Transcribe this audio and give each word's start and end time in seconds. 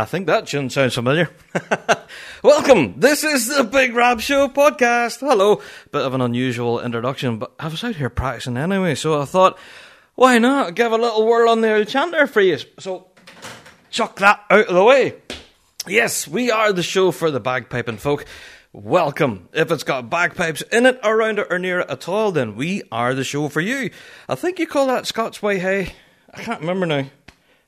I 0.00 0.06
think 0.06 0.28
that 0.28 0.46
tune 0.46 0.70
sounds 0.70 0.94
familiar. 0.94 1.28
Welcome. 2.42 2.98
This 3.00 3.22
is 3.22 3.54
the 3.54 3.64
Big 3.64 3.94
Rab 3.94 4.22
Show 4.22 4.48
podcast. 4.48 5.20
Hello. 5.20 5.60
Bit 5.92 6.00
of 6.00 6.14
an 6.14 6.22
unusual 6.22 6.80
introduction, 6.80 7.38
but 7.38 7.52
I 7.58 7.68
was 7.68 7.84
out 7.84 7.96
here 7.96 8.08
practicing 8.08 8.56
anyway, 8.56 8.94
so 8.94 9.20
I 9.20 9.26
thought, 9.26 9.58
why 10.14 10.38
not 10.38 10.74
give 10.74 10.90
a 10.90 10.96
little 10.96 11.26
whirl 11.26 11.50
on 11.50 11.60
the 11.60 11.74
old 11.74 11.88
chanter 11.88 12.26
for 12.26 12.40
you? 12.40 12.56
So, 12.78 13.08
chuck 13.90 14.16
that 14.20 14.42
out 14.48 14.68
of 14.68 14.74
the 14.74 14.82
way. 14.82 15.16
Yes, 15.86 16.26
we 16.26 16.50
are 16.50 16.72
the 16.72 16.82
show 16.82 17.10
for 17.10 17.30
the 17.30 17.38
bagpiping 17.38 17.98
folk. 17.98 18.24
Welcome. 18.72 19.50
If 19.52 19.70
it's 19.70 19.84
got 19.84 20.08
bagpipes 20.08 20.62
in 20.72 20.86
it, 20.86 20.98
around 21.04 21.40
it, 21.40 21.48
or 21.50 21.58
near 21.58 21.80
it 21.80 21.90
at 21.90 22.08
all, 22.08 22.32
then 22.32 22.56
we 22.56 22.84
are 22.90 23.12
the 23.12 23.22
show 23.22 23.50
for 23.50 23.60
you. 23.60 23.90
I 24.30 24.34
think 24.34 24.60
you 24.60 24.66
call 24.66 24.86
that 24.86 25.06
Scots 25.06 25.42
Wha 25.42 25.56
Hae. 25.56 25.92
I 26.32 26.42
can't 26.42 26.60
remember 26.60 26.86
now. 26.86 27.04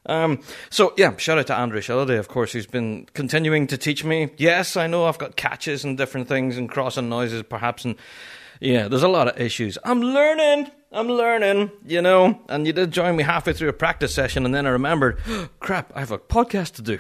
Um, 0.07 0.41
so 0.71 0.95
yeah, 0.97 1.17
shout 1.17 1.39
out 1.39 1.47
to 1.49 1.57
Andrew 1.57 1.81
Shilliday, 1.81 2.19
of 2.19 2.29
course, 2.29 2.53
who's 2.53 2.67
been 2.67 3.07
continuing 3.15 3.67
to 3.69 3.79
teach 3.79 4.05
me. 4.05 4.31
Yes, 4.37 4.77
I 4.77 4.87
know 4.87 5.07
I've 5.07 5.19
got 5.19 5.37
catches 5.37 5.85
and 5.85 5.97
different 5.97 6.29
things 6.29 6.57
and 6.57 6.69
crossing 6.69 7.09
noises, 7.09 7.43
perhaps, 7.43 7.85
and 7.85 7.97
yeah, 8.61 8.89
there's 8.89 9.03
a 9.03 9.09
lot 9.09 9.29
of 9.29 9.41
issues. 9.41 9.79
I'm 9.85 10.01
learning. 10.01 10.71
I'm 10.93 11.09
learning, 11.09 11.71
you 11.87 12.03
know. 12.03 12.41
And 12.49 12.67
you 12.67 12.73
did 12.73 12.91
join 12.91 13.17
me 13.17 13.23
halfway 13.23 13.55
through 13.55 13.71
a 13.71 13.73
practice 13.73 14.15
session, 14.15 14.45
and 14.45 14.55
then 14.55 14.67
I 14.67 14.71
remembered, 14.71 15.19
crap, 15.61 15.91
I 15.95 16.01
have 16.01 16.11
a 16.11 16.19
podcast 16.19 16.75
to 16.75 16.83
do. 16.83 16.99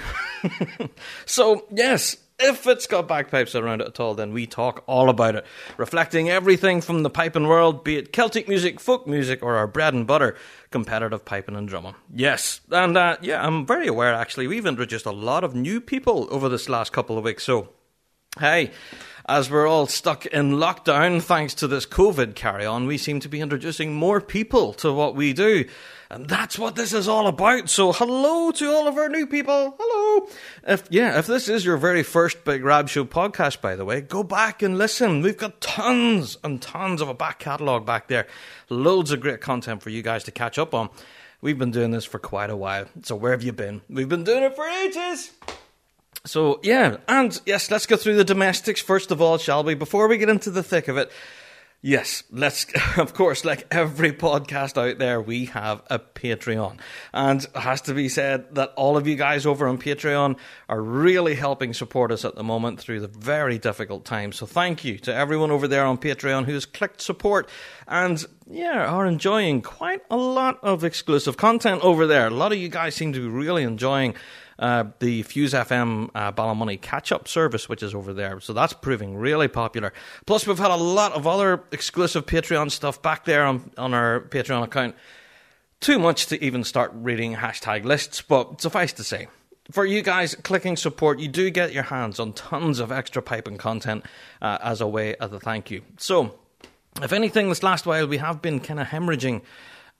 so 1.26 1.66
yes, 1.70 2.16
if 2.42 2.66
it's 2.66 2.86
got 2.86 3.08
bagpipes 3.08 3.54
around 3.54 3.80
it 3.80 3.88
at 3.88 4.00
all, 4.00 4.14
then 4.14 4.32
we 4.32 4.46
talk 4.46 4.84
all 4.86 5.08
about 5.08 5.36
it, 5.36 5.46
reflecting 5.76 6.28
everything 6.28 6.80
from 6.80 7.02
the 7.02 7.10
piping 7.10 7.46
world, 7.46 7.84
be 7.84 7.96
it 7.96 8.12
Celtic 8.12 8.48
music, 8.48 8.80
folk 8.80 9.06
music, 9.06 9.42
or 9.42 9.56
our 9.56 9.66
bread 9.66 9.94
and 9.94 10.06
butter, 10.06 10.36
competitive 10.70 11.24
piping 11.24 11.56
and 11.56 11.68
drumming. 11.68 11.94
Yes, 12.12 12.60
and 12.70 12.96
uh, 12.96 13.16
yeah, 13.20 13.44
I'm 13.44 13.66
very 13.66 13.86
aware 13.86 14.12
actually, 14.12 14.46
we've 14.46 14.66
introduced 14.66 15.06
a 15.06 15.12
lot 15.12 15.44
of 15.44 15.54
new 15.54 15.80
people 15.80 16.28
over 16.30 16.48
this 16.48 16.68
last 16.68 16.92
couple 16.92 17.16
of 17.16 17.24
weeks, 17.24 17.44
so 17.44 17.68
hey. 18.38 18.70
As 19.24 19.48
we're 19.48 19.68
all 19.68 19.86
stuck 19.86 20.26
in 20.26 20.54
lockdown 20.54 21.22
thanks 21.22 21.54
to 21.54 21.68
this 21.68 21.86
COVID 21.86 22.34
carry 22.34 22.66
on, 22.66 22.88
we 22.88 22.98
seem 22.98 23.20
to 23.20 23.28
be 23.28 23.40
introducing 23.40 23.94
more 23.94 24.20
people 24.20 24.72
to 24.74 24.92
what 24.92 25.14
we 25.14 25.32
do. 25.32 25.64
And 26.12 26.28
that's 26.28 26.58
what 26.58 26.76
this 26.76 26.92
is 26.92 27.08
all 27.08 27.26
about. 27.26 27.70
So 27.70 27.90
hello 27.90 28.50
to 28.52 28.70
all 28.70 28.86
of 28.86 28.98
our 28.98 29.08
new 29.08 29.26
people. 29.26 29.74
Hello. 29.80 30.28
If 30.62 30.84
yeah, 30.90 31.18
if 31.18 31.26
this 31.26 31.48
is 31.48 31.64
your 31.64 31.78
very 31.78 32.02
first 32.02 32.44
Big 32.44 32.62
Rab 32.62 32.90
Show 32.90 33.06
podcast, 33.06 33.62
by 33.62 33.76
the 33.76 33.86
way, 33.86 34.02
go 34.02 34.22
back 34.22 34.60
and 34.60 34.76
listen. 34.76 35.22
We've 35.22 35.38
got 35.38 35.62
tons 35.62 36.36
and 36.44 36.60
tons 36.60 37.00
of 37.00 37.08
a 37.08 37.14
back 37.14 37.38
catalogue 37.38 37.86
back 37.86 38.08
there. 38.08 38.26
Loads 38.68 39.10
of 39.10 39.22
great 39.22 39.40
content 39.40 39.82
for 39.82 39.88
you 39.88 40.02
guys 40.02 40.22
to 40.24 40.30
catch 40.30 40.58
up 40.58 40.74
on. 40.74 40.90
We've 41.40 41.58
been 41.58 41.70
doing 41.70 41.92
this 41.92 42.04
for 42.04 42.18
quite 42.18 42.50
a 42.50 42.56
while. 42.56 42.84
So 43.04 43.16
where 43.16 43.32
have 43.32 43.42
you 43.42 43.52
been? 43.52 43.80
We've 43.88 44.08
been 44.08 44.24
doing 44.24 44.42
it 44.42 44.54
for 44.54 44.68
ages. 44.68 45.30
So 46.26 46.60
yeah, 46.62 46.98
and 47.08 47.40
yes, 47.46 47.70
let's 47.70 47.86
go 47.86 47.96
through 47.96 48.16
the 48.16 48.24
domestics 48.24 48.82
first 48.82 49.12
of 49.12 49.22
all, 49.22 49.38
shall 49.38 49.64
we? 49.64 49.72
Before 49.72 50.08
we 50.08 50.18
get 50.18 50.28
into 50.28 50.50
the 50.50 50.62
thick 50.62 50.88
of 50.88 50.98
it. 50.98 51.10
Yes, 51.84 52.22
let's, 52.30 52.66
of 52.96 53.12
course, 53.12 53.44
like 53.44 53.66
every 53.72 54.12
podcast 54.12 54.78
out 54.78 54.98
there, 54.98 55.20
we 55.20 55.46
have 55.46 55.82
a 55.90 55.98
Patreon. 55.98 56.78
And 57.12 57.42
it 57.42 57.56
has 57.56 57.80
to 57.82 57.94
be 57.94 58.08
said 58.08 58.54
that 58.54 58.72
all 58.76 58.96
of 58.96 59.08
you 59.08 59.16
guys 59.16 59.44
over 59.46 59.66
on 59.66 59.78
Patreon 59.78 60.36
are 60.68 60.80
really 60.80 61.34
helping 61.34 61.74
support 61.74 62.12
us 62.12 62.24
at 62.24 62.36
the 62.36 62.44
moment 62.44 62.78
through 62.78 63.00
the 63.00 63.08
very 63.08 63.58
difficult 63.58 64.04
times. 64.04 64.36
So 64.36 64.46
thank 64.46 64.84
you 64.84 64.96
to 65.00 65.12
everyone 65.12 65.50
over 65.50 65.66
there 65.66 65.84
on 65.84 65.98
Patreon 65.98 66.44
who's 66.44 66.66
clicked 66.66 67.00
support 67.00 67.48
and, 67.88 68.24
yeah, 68.48 68.86
are 68.86 69.04
enjoying 69.04 69.60
quite 69.60 70.02
a 70.08 70.16
lot 70.16 70.60
of 70.62 70.84
exclusive 70.84 71.36
content 71.36 71.82
over 71.82 72.06
there. 72.06 72.28
A 72.28 72.30
lot 72.30 72.52
of 72.52 72.58
you 72.58 72.68
guys 72.68 72.94
seem 72.94 73.12
to 73.12 73.20
be 73.20 73.26
really 73.26 73.64
enjoying 73.64 74.14
uh, 74.62 74.84
the 75.00 75.22
Fuse 75.24 75.52
FM 75.52 76.08
uh, 76.14 76.30
Ballymoney 76.30 76.80
catch 76.80 77.10
up 77.10 77.26
service, 77.26 77.68
which 77.68 77.82
is 77.82 77.96
over 77.96 78.14
there. 78.14 78.38
So 78.38 78.52
that's 78.52 78.72
proving 78.72 79.16
really 79.16 79.48
popular. 79.48 79.92
Plus, 80.24 80.46
we've 80.46 80.58
had 80.58 80.70
a 80.70 80.76
lot 80.76 81.12
of 81.12 81.26
other 81.26 81.64
exclusive 81.72 82.26
Patreon 82.26 82.70
stuff 82.70 83.02
back 83.02 83.24
there 83.24 83.44
on, 83.44 83.72
on 83.76 83.92
our 83.92 84.20
Patreon 84.20 84.62
account. 84.62 84.94
Too 85.80 85.98
much 85.98 86.26
to 86.26 86.42
even 86.42 86.62
start 86.62 86.92
reading 86.94 87.34
hashtag 87.34 87.84
lists, 87.84 88.22
but 88.22 88.60
suffice 88.60 88.92
to 88.92 89.02
say, 89.02 89.26
for 89.72 89.84
you 89.84 90.00
guys 90.00 90.36
clicking 90.36 90.76
support, 90.76 91.18
you 91.18 91.26
do 91.26 91.50
get 91.50 91.72
your 91.72 91.82
hands 91.82 92.20
on 92.20 92.32
tons 92.32 92.78
of 92.78 92.92
extra 92.92 93.20
piping 93.20 93.58
content 93.58 94.04
uh, 94.40 94.58
as 94.62 94.80
a 94.80 94.86
way 94.86 95.16
of 95.16 95.32
a 95.32 95.40
thank 95.40 95.72
you. 95.72 95.82
So, 95.96 96.38
if 97.02 97.12
anything, 97.12 97.48
this 97.48 97.64
last 97.64 97.84
while 97.84 98.06
we 98.06 98.18
have 98.18 98.40
been 98.40 98.60
kind 98.60 98.78
of 98.78 98.86
hemorrhaging 98.86 99.42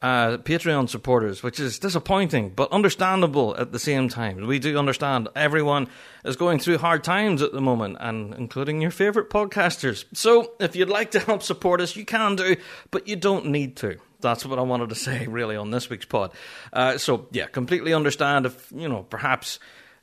uh, 0.03 0.37
Patreon 0.39 0.89
supporters, 0.89 1.43
which 1.43 1.61
is 1.61 1.79
disappointing 1.79 2.51
but 2.51 2.71
understandable 2.73 3.57
at 3.57 3.73
the 3.73 3.79
same 3.79 4.09
time. 4.09 4.47
We 4.47 4.59
do 4.59 4.77
understand 4.77 5.29
everyone 5.37 5.89
is 6.25 6.37
going 6.37 6.59
through 6.59 6.79
hard 6.79 7.05
times 7.05 7.41
at 7.41 7.53
the 7.53 7.61
moment, 7.61 7.99
and 8.01 8.35
including 8.35 8.81
your 8.81 8.91
favourite 8.91 9.31
podcasters. 9.31 10.05
So, 10.13 10.53
if 10.59 10.75
you'd 10.75 10.89
like 10.89 11.13
to 11.13 11.21
help 11.21 11.43
support 11.43 11.81
us, 11.81 11.97
you 11.97 12.05
can 12.05 12.37
do, 12.37 12.57
but 12.91 13.07
you 13.07 13.17
don't 13.17 13.47
need 13.47 13.77
to. 13.77 13.99
That's 14.21 14.45
what 14.45 14.59
I 14.59 14.63
wanted 14.63 14.89
to 14.91 14.95
say, 14.95 15.27
really, 15.27 15.57
on 15.57 15.71
this 15.71 15.89
week's 15.89 16.07
pod. 16.07 16.33
Uh, 16.73 16.99
so, 16.99 17.29
yeah, 17.31 17.47
completely 17.47 17.93
understand 17.93 18.47
if, 18.47 18.73
you 18.75 18.89
know, 18.89 19.03
perhaps 19.05 19.59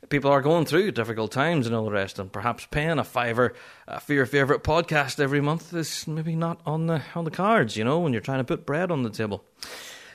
people 0.08 0.30
are 0.30 0.40
going 0.40 0.64
through 0.64 0.92
difficult 0.92 1.30
times 1.30 1.66
and 1.66 1.76
all 1.76 1.84
the 1.84 1.90
rest, 1.90 2.18
and 2.18 2.32
perhaps 2.32 2.66
paying 2.70 2.98
a 2.98 3.04
fiver 3.04 3.54
uh, 3.86 3.98
for 3.98 4.14
your 4.14 4.26
favourite 4.26 4.62
podcast 4.62 5.20
every 5.20 5.40
month 5.40 5.74
is 5.74 6.06
maybe 6.06 6.34
not 6.34 6.60
on 6.64 6.86
the 6.86 7.02
on 7.14 7.24
the 7.24 7.30
cards. 7.30 7.76
You 7.76 7.84
know, 7.84 8.00
when 8.00 8.12
you're 8.12 8.22
trying 8.22 8.38
to 8.40 8.44
put 8.44 8.66
bread 8.66 8.90
on 8.90 9.02
the 9.02 9.10
table. 9.10 9.44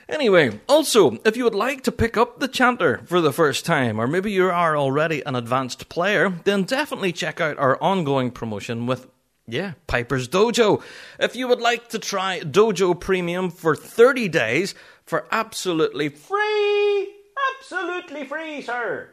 Anyway, 0.08 0.60
also, 0.68 1.18
if 1.24 1.36
you 1.36 1.42
would 1.42 1.54
like 1.54 1.82
to 1.82 1.90
pick 1.90 2.16
up 2.16 2.38
the 2.38 2.46
chanter 2.46 3.00
for 3.06 3.20
the 3.20 3.32
first 3.32 3.66
time, 3.66 4.00
or 4.00 4.06
maybe 4.06 4.30
you 4.30 4.48
are 4.48 4.76
already 4.76 5.20
an 5.26 5.34
advanced 5.34 5.88
player, 5.88 6.30
then 6.44 6.62
definitely 6.62 7.12
check 7.12 7.40
out 7.40 7.58
our 7.58 7.80
ongoing 7.82 8.30
promotion 8.30 8.86
with 8.86 9.08
yeah, 9.48 9.72
Piper's 9.86 10.28
Dojo. 10.28 10.82
If 11.20 11.36
you 11.36 11.48
would 11.48 11.60
like 11.60 11.88
to 11.90 11.98
try 11.98 12.40
Dojo 12.40 12.98
Premium 12.98 13.50
for 13.50 13.76
30 13.76 14.28
days 14.28 14.74
for 15.04 15.26
absolutely 15.30 16.08
free, 16.08 17.14
absolutely 17.58 18.24
free, 18.24 18.62
sir. 18.62 19.10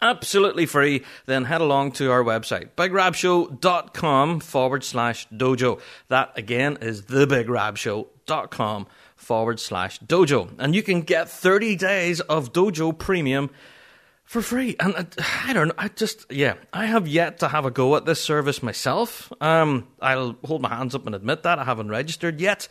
Absolutely 0.00 0.66
free, 0.66 1.04
then 1.26 1.44
head 1.44 1.60
along 1.60 1.92
to 1.92 2.10
our 2.10 2.22
website, 2.22 2.68
bigrabshow.com 2.76 4.40
forward 4.40 4.84
slash 4.84 5.26
dojo. 5.30 5.80
That 6.06 6.32
again 6.36 6.78
is 6.80 7.02
thebigrabshow.com 7.02 8.86
forward 9.28 9.60
slash 9.60 10.00
dojo. 10.00 10.48
And 10.58 10.74
you 10.74 10.82
can 10.82 11.02
get 11.02 11.28
30 11.28 11.76
days 11.76 12.20
of 12.20 12.54
Dojo 12.54 12.96
Premium 12.96 13.50
for 14.24 14.40
free. 14.40 14.74
And 14.80 14.96
I, 14.96 15.50
I, 15.50 15.52
don't 15.52 15.68
know, 15.68 15.74
I 15.76 15.88
just, 15.88 16.24
yeah, 16.32 16.54
I 16.72 16.86
have 16.86 17.06
yet 17.06 17.40
to 17.40 17.48
have 17.48 17.66
a 17.66 17.70
go 17.70 17.94
at 17.96 18.06
this 18.06 18.24
service 18.24 18.62
myself. 18.62 19.30
Um, 19.42 19.86
I'll 20.00 20.34
hold 20.46 20.62
my 20.62 20.70
hands 20.70 20.94
up 20.94 21.04
and 21.04 21.14
admit 21.14 21.42
that. 21.42 21.58
I 21.58 21.64
haven't 21.64 21.90
registered 21.90 22.40
yet. 22.40 22.68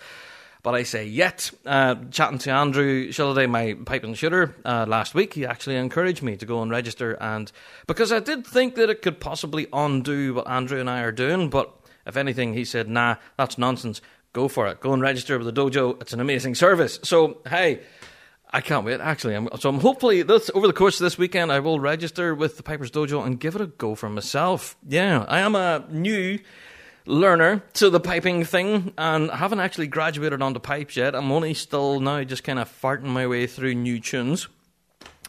But 0.63 0.73
I 0.73 0.81
say 0.81 1.05
yet. 1.05 1.51
Uh, 1.63 1.93
chatting 2.09 2.39
to 2.39 2.49
Andrew 2.49 3.09
Shilliday, 3.09 3.47
my 3.47 3.77
pipe 3.85 4.03
and 4.03 4.17
shooter, 4.17 4.55
uh, 4.65 4.87
last 4.87 5.13
week, 5.13 5.35
he 5.35 5.45
actually 5.45 5.75
encouraged 5.75 6.23
me 6.23 6.37
to 6.37 6.45
go 6.47 6.63
and 6.63 6.71
register. 6.71 7.13
And 7.21 7.51
because 7.85 8.11
I 8.11 8.19
did 8.19 8.47
think 8.47 8.73
that 8.75 8.89
it 8.89 9.03
could 9.03 9.19
possibly 9.19 9.67
undo 9.71 10.33
what 10.33 10.49
Andrew 10.49 10.79
and 10.79 10.89
I 10.89 11.01
are 11.01 11.11
doing, 11.11 11.51
but 11.51 11.71
if 12.07 12.17
anything, 12.17 12.53
he 12.53 12.65
said, 12.65 12.89
nah, 12.89 13.17
that's 13.37 13.59
nonsense 13.59 14.01
go 14.37 14.47
for 14.47 14.67
it. 14.67 14.79
Go 14.79 14.93
and 14.93 15.01
register 15.01 15.39
with 15.39 15.47
the 15.51 15.61
dojo. 15.61 15.99
It's 15.99 16.13
an 16.13 16.19
amazing 16.19 16.53
service. 16.53 16.99
So, 17.01 17.39
hey, 17.49 17.81
I 18.51 18.61
can't 18.61 18.85
wait. 18.85 19.01
Actually, 19.01 19.35
I'm, 19.35 19.49
so 19.59 19.67
I'm 19.67 19.79
hopefully 19.79 20.21
this 20.21 20.51
over 20.53 20.67
the 20.67 20.73
course 20.73 20.99
of 20.99 21.05
this 21.05 21.17
weekend, 21.17 21.51
I 21.51 21.59
will 21.59 21.79
register 21.79 22.35
with 22.35 22.55
the 22.55 22.63
Piper's 22.63 22.91
Dojo 22.91 23.25
and 23.25 23.39
give 23.39 23.55
it 23.55 23.61
a 23.61 23.65
go 23.65 23.95
for 23.95 24.09
myself. 24.09 24.77
Yeah, 24.87 25.25
I 25.27 25.39
am 25.39 25.55
a 25.55 25.83
new 25.89 26.37
learner 27.07 27.63
to 27.73 27.89
the 27.89 27.99
piping 27.99 28.43
thing, 28.43 28.93
and 28.95 29.31
haven't 29.31 29.59
actually 29.59 29.87
graduated 29.87 30.41
onto 30.43 30.59
pipes 30.59 30.95
yet. 30.95 31.15
I'm 31.15 31.31
only 31.31 31.55
still 31.55 31.99
now 31.99 32.23
just 32.23 32.43
kind 32.43 32.59
of 32.59 32.69
farting 32.69 33.05
my 33.05 33.25
way 33.25 33.47
through 33.47 33.73
new 33.73 33.99
tunes. 33.99 34.47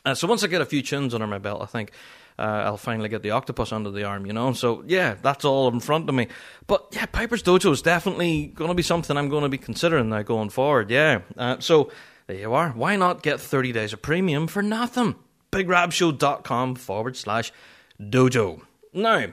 Uh, 0.05 0.15
so 0.15 0.29
once 0.29 0.45
I 0.45 0.49
get 0.49 0.61
a 0.61 0.67
few 0.67 0.83
tunes 0.83 1.15
under 1.15 1.27
my 1.27 1.39
belt, 1.39 1.63
I 1.63 1.67
think 1.67 1.93
uh, 2.39 2.43
I'll 2.43 2.77
finally 2.77 3.09
get 3.09 3.23
the 3.23 3.33
octopus 3.33 3.73
under 3.73 3.91
the 3.91 4.05
arm, 4.05 4.27
you 4.27 4.33
know. 4.33 4.53
So 4.53 4.85
yeah, 4.87 5.17
that's 5.21 5.45
all 5.45 5.69
in 5.69 5.81
front 5.81 6.09
of 6.09 6.15
me. 6.15 6.29
But 6.67 6.87
yeah, 6.93 7.07
Piper's 7.07 7.43
Dojo 7.43 7.73
is 7.73 7.83
definitely 7.83 8.47
going 8.47 8.69
to 8.69 8.75
be 8.75 8.83
something 8.83 9.17
I'm 9.17 9.29
going 9.29 9.43
to 9.43 9.49
be 9.49 9.59
considering 9.59 10.09
now 10.09 10.23
going 10.23 10.51
forward. 10.51 10.91
Yeah. 10.91 11.21
Uh, 11.37 11.59
so 11.59 11.91
there 12.27 12.37
you 12.37 12.55
are. 12.55 12.71
Why 12.71 12.97
not 12.97 13.23
get 13.23 13.41
30 13.41 13.73
days 13.73 13.93
of 13.93 14.03
premium 14.03 14.47
for 14.47 14.63
nothing? 14.63 15.17
BigRabShow.com 15.51 16.77
forward 16.77 17.17
slash 17.17 17.53
dojo. 18.01 18.63
Now. 18.93 19.27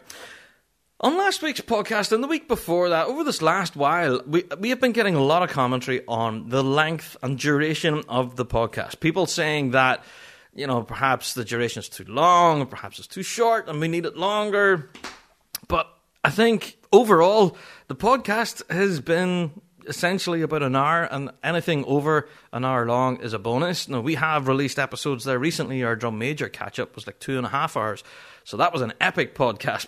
On 1.02 1.18
last 1.18 1.42
week's 1.42 1.60
podcast 1.60 2.14
and 2.14 2.24
the 2.24 2.28
week 2.28 2.48
before 2.48 2.88
that, 2.90 3.08
over 3.08 3.26
this 3.26 3.42
last 3.42 3.76
while, 3.76 4.22
we 4.26 4.46
we 4.58 4.70
have 4.70 4.80
been 4.80 4.94
getting 4.94 5.14
a 5.14 5.22
lot 5.22 5.44
of 5.44 5.50
commentary 5.50 6.02
on 6.08 6.48
the 6.48 6.64
length 6.64 7.18
and 7.22 7.38
duration 7.38 8.02
of 8.08 8.38
the 8.38 8.46
podcast. 8.46 9.02
People 9.02 9.26
saying 9.26 9.72
that 9.72 10.06
you 10.56 10.66
know, 10.66 10.82
perhaps 10.82 11.34
the 11.34 11.44
duration 11.44 11.82
is 11.82 11.90
too 11.90 12.06
long, 12.08 12.62
or 12.62 12.66
perhaps 12.66 12.98
it's 12.98 13.08
too 13.08 13.24
short, 13.24 13.68
and 13.68 13.80
we 13.80 13.88
need 13.88 14.06
it 14.06 14.16
longer. 14.16 14.90
But 15.68 15.88
I 16.24 16.30
think 16.30 16.78
overall, 16.92 17.58
the 17.88 17.96
podcast 17.96 18.68
has 18.72 19.02
been 19.02 19.52
essentially 19.88 20.42
about 20.42 20.64
an 20.64 20.76
hour, 20.76 21.04
and 21.04 21.30
anything 21.44 21.84
over 21.86 22.28
an 22.52 22.66
hour 22.66 22.86
long 22.86 23.22
is 23.22 23.34
a 23.34 23.40
bonus. 23.40 23.88
Now, 23.88 24.02
we 24.02 24.16
have 24.16 24.48
released 24.48 24.80
episodes 24.80 25.26
there 25.26 25.38
recently. 25.38 25.84
Our 25.84 25.96
drum 25.96 26.18
major 26.18 26.50
catch 26.50 26.80
up 26.80 26.96
was 26.96 27.06
like 27.06 27.20
two 27.20 27.38
and 27.38 27.46
a 27.46 27.50
half 27.50 27.78
hours. 27.78 28.04
So 28.46 28.58
that 28.58 28.72
was 28.72 28.84
an 28.84 28.94
epic 29.02 29.34
podcast. 29.34 29.88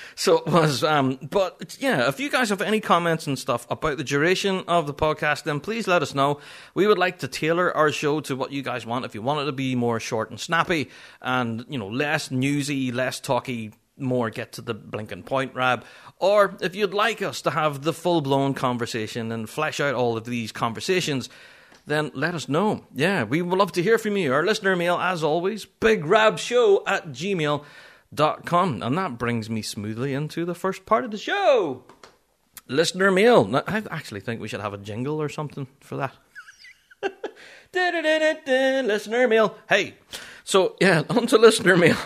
so 0.14 0.38
it 0.38 0.46
was. 0.46 0.82
Um, 0.82 1.18
but 1.22 1.76
yeah, 1.78 2.08
if 2.08 2.18
you 2.18 2.30
guys 2.30 2.48
have 2.48 2.62
any 2.62 2.80
comments 2.80 3.26
and 3.26 3.38
stuff 3.38 3.66
about 3.68 3.98
the 3.98 4.04
duration 4.04 4.64
of 4.66 4.86
the 4.86 4.94
podcast, 4.94 5.44
then 5.44 5.60
please 5.60 5.86
let 5.86 6.00
us 6.00 6.14
know. 6.14 6.40
We 6.72 6.86
would 6.86 6.96
like 6.96 7.18
to 7.18 7.28
tailor 7.28 7.76
our 7.76 7.92
show 7.92 8.20
to 8.20 8.34
what 8.34 8.52
you 8.52 8.62
guys 8.62 8.86
want. 8.86 9.04
If 9.04 9.14
you 9.14 9.20
want 9.20 9.42
it 9.42 9.44
to 9.44 9.52
be 9.52 9.74
more 9.74 10.00
short 10.00 10.30
and 10.30 10.40
snappy 10.40 10.88
and, 11.20 11.66
you 11.68 11.78
know, 11.78 11.88
less 11.88 12.30
newsy, 12.30 12.90
less 12.90 13.20
talky, 13.20 13.72
more 13.98 14.30
get 14.30 14.52
to 14.52 14.62
the 14.62 14.72
blinking 14.72 15.24
point, 15.24 15.54
Rab. 15.54 15.84
Or 16.16 16.56
if 16.62 16.74
you'd 16.74 16.94
like 16.94 17.20
us 17.20 17.42
to 17.42 17.50
have 17.50 17.82
the 17.82 17.92
full 17.92 18.22
blown 18.22 18.54
conversation 18.54 19.30
and 19.30 19.48
flesh 19.48 19.78
out 19.78 19.94
all 19.94 20.16
of 20.16 20.24
these 20.24 20.52
conversations, 20.52 21.28
then 21.86 22.12
let 22.14 22.34
us 22.34 22.48
know. 22.48 22.86
Yeah, 22.94 23.24
we 23.24 23.42
would 23.42 23.58
love 23.58 23.72
to 23.72 23.82
hear 23.82 23.98
from 23.98 24.16
you. 24.16 24.32
Our 24.32 24.46
listener 24.46 24.74
mail, 24.74 24.96
as 24.96 25.22
always, 25.22 25.66
bigrabshow 25.66 26.84
at 26.86 27.08
gmail.com 27.08 27.66
com. 28.16 28.82
And 28.82 28.96
that 28.98 29.18
brings 29.18 29.48
me 29.48 29.62
smoothly 29.62 30.14
into 30.14 30.44
the 30.44 30.54
first 30.54 30.86
part 30.86 31.04
of 31.04 31.10
the 31.10 31.18
show. 31.18 31.84
Listener 32.66 33.10
mail. 33.10 33.44
Now, 33.44 33.62
I 33.66 33.82
actually 33.90 34.20
think 34.20 34.40
we 34.40 34.48
should 34.48 34.60
have 34.60 34.74
a 34.74 34.78
jingle 34.78 35.20
or 35.20 35.28
something 35.28 35.66
for 35.80 35.96
that. 35.96 36.14
listener 37.74 39.28
mail. 39.28 39.56
Hey. 39.68 39.94
So, 40.44 40.76
yeah, 40.80 41.02
on 41.10 41.26
to 41.28 41.38
listener 41.38 41.76
mail. 41.76 41.96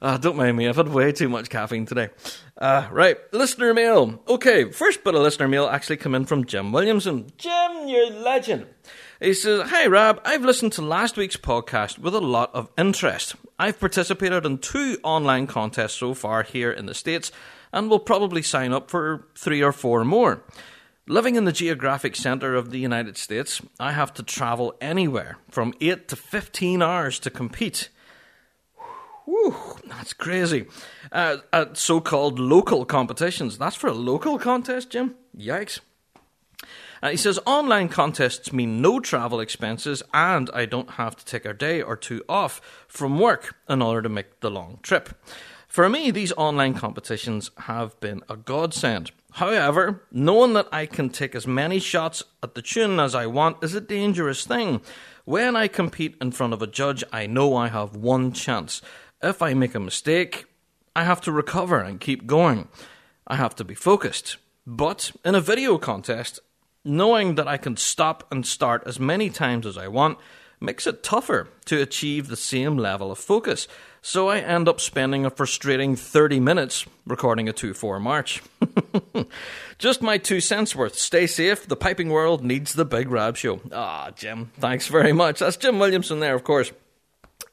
Uh, 0.00 0.16
don't 0.18 0.36
mind 0.36 0.56
me, 0.56 0.68
I've 0.68 0.76
had 0.76 0.88
way 0.88 1.12
too 1.12 1.28
much 1.28 1.50
caffeine 1.50 1.86
today. 1.86 2.08
Uh, 2.56 2.88
right, 2.90 3.16
listener 3.32 3.74
mail. 3.74 4.22
Okay, 4.28 4.70
first 4.70 5.04
bit 5.04 5.14
of 5.14 5.22
listener 5.22 5.48
mail 5.48 5.66
actually 5.66 5.98
come 5.98 6.14
in 6.14 6.24
from 6.24 6.44
Jim 6.44 6.72
Williamson. 6.72 7.30
Jim, 7.36 7.86
you're 7.86 8.10
legend. 8.10 8.66
He 9.20 9.34
says, 9.34 9.68
Hi, 9.70 9.86
Rab. 9.86 10.20
I've 10.24 10.44
listened 10.44 10.72
to 10.74 10.82
last 10.82 11.16
week's 11.16 11.36
podcast 11.36 11.98
with 11.98 12.14
a 12.14 12.20
lot 12.20 12.54
of 12.54 12.70
interest. 12.78 13.34
I've 13.58 13.80
participated 13.80 14.46
in 14.46 14.58
two 14.58 14.98
online 15.02 15.48
contests 15.48 15.94
so 15.94 16.14
far 16.14 16.44
here 16.44 16.70
in 16.70 16.86
the 16.86 16.94
States 16.94 17.32
and 17.72 17.90
will 17.90 17.98
probably 17.98 18.42
sign 18.42 18.72
up 18.72 18.88
for 18.88 19.26
three 19.36 19.60
or 19.60 19.72
four 19.72 20.04
more. 20.04 20.44
Living 21.08 21.34
in 21.34 21.46
the 21.46 21.52
geographic 21.52 22.14
centre 22.14 22.54
of 22.54 22.70
the 22.70 22.78
United 22.78 23.16
States, 23.16 23.60
I 23.80 23.90
have 23.90 24.14
to 24.14 24.22
travel 24.22 24.76
anywhere 24.80 25.38
from 25.50 25.74
8 25.80 26.06
to 26.08 26.16
15 26.16 26.80
hours 26.80 27.18
to 27.20 27.30
compete. 27.30 27.88
Whew, 29.24 29.56
that's 29.86 30.12
crazy. 30.12 30.66
Uh, 31.10 31.38
at 31.52 31.76
so 31.76 32.00
called 32.00 32.38
local 32.38 32.84
competitions. 32.84 33.58
That's 33.58 33.74
for 33.74 33.88
a 33.88 33.94
local 33.94 34.38
contest, 34.38 34.90
Jim? 34.90 35.16
Yikes. 35.36 35.80
Uh, 37.02 37.10
he 37.10 37.16
says 37.16 37.38
online 37.46 37.88
contests 37.88 38.52
mean 38.52 38.80
no 38.80 39.00
travel 39.00 39.40
expenses, 39.40 40.02
and 40.12 40.50
I 40.52 40.66
don't 40.66 40.90
have 40.92 41.16
to 41.16 41.24
take 41.24 41.44
a 41.44 41.54
day 41.54 41.80
or 41.82 41.96
two 41.96 42.22
off 42.28 42.60
from 42.88 43.18
work 43.18 43.56
in 43.68 43.82
order 43.82 44.02
to 44.02 44.08
make 44.08 44.40
the 44.40 44.50
long 44.50 44.80
trip. 44.82 45.10
For 45.68 45.88
me, 45.88 46.10
these 46.10 46.32
online 46.32 46.74
competitions 46.74 47.50
have 47.58 47.98
been 48.00 48.22
a 48.28 48.36
godsend. 48.36 49.12
However, 49.32 50.02
knowing 50.10 50.54
that 50.54 50.68
I 50.72 50.86
can 50.86 51.10
take 51.10 51.34
as 51.34 51.46
many 51.46 51.78
shots 51.78 52.22
at 52.42 52.54
the 52.54 52.62
tune 52.62 52.98
as 52.98 53.14
I 53.14 53.26
want 53.26 53.62
is 53.62 53.74
a 53.74 53.80
dangerous 53.80 54.46
thing. 54.46 54.80
When 55.24 55.54
I 55.54 55.68
compete 55.68 56.16
in 56.22 56.32
front 56.32 56.54
of 56.54 56.62
a 56.62 56.66
judge, 56.66 57.04
I 57.12 57.26
know 57.26 57.54
I 57.54 57.68
have 57.68 57.94
one 57.94 58.32
chance. 58.32 58.80
If 59.22 59.42
I 59.42 59.52
make 59.52 59.74
a 59.74 59.80
mistake, 59.80 60.46
I 60.96 61.04
have 61.04 61.20
to 61.22 61.32
recover 61.32 61.80
and 61.80 62.00
keep 62.00 62.26
going. 62.26 62.68
I 63.26 63.36
have 63.36 63.54
to 63.56 63.64
be 63.64 63.74
focused. 63.74 64.38
But 64.66 65.12
in 65.24 65.34
a 65.34 65.40
video 65.40 65.76
contest, 65.76 66.40
knowing 66.88 67.36
that 67.36 67.46
I 67.46 67.58
can 67.58 67.76
stop 67.76 68.26
and 68.32 68.46
start 68.46 68.82
as 68.86 68.98
many 68.98 69.30
times 69.30 69.66
as 69.66 69.78
I 69.78 69.88
want 69.88 70.18
makes 70.60 70.86
it 70.86 71.02
tougher 71.02 71.48
to 71.66 71.80
achieve 71.80 72.28
the 72.28 72.36
same 72.36 72.76
level 72.76 73.12
of 73.12 73.18
focus. 73.18 73.68
So 74.00 74.28
I 74.28 74.38
end 74.38 74.68
up 74.68 74.80
spending 74.80 75.24
a 75.24 75.30
frustrating 75.30 75.96
30 75.96 76.40
minutes 76.40 76.86
recording 77.06 77.48
a 77.48 77.52
2 77.52 77.74
4 77.74 78.00
march. 78.00 78.42
Just 79.78 80.02
my 80.02 80.18
two 80.18 80.40
cents 80.40 80.74
worth. 80.74 80.94
Stay 80.94 81.26
safe. 81.26 81.66
The 81.66 81.76
piping 81.76 82.08
world 82.08 82.44
needs 82.44 82.72
the 82.72 82.84
Big 82.84 83.10
Rab 83.10 83.36
Show. 83.36 83.60
Ah, 83.72 84.10
Jim, 84.14 84.50
thanks 84.58 84.88
very 84.88 85.12
much. 85.12 85.40
That's 85.40 85.56
Jim 85.56 85.78
Williamson 85.78 86.20
there, 86.20 86.34
of 86.34 86.42
course. 86.42 86.72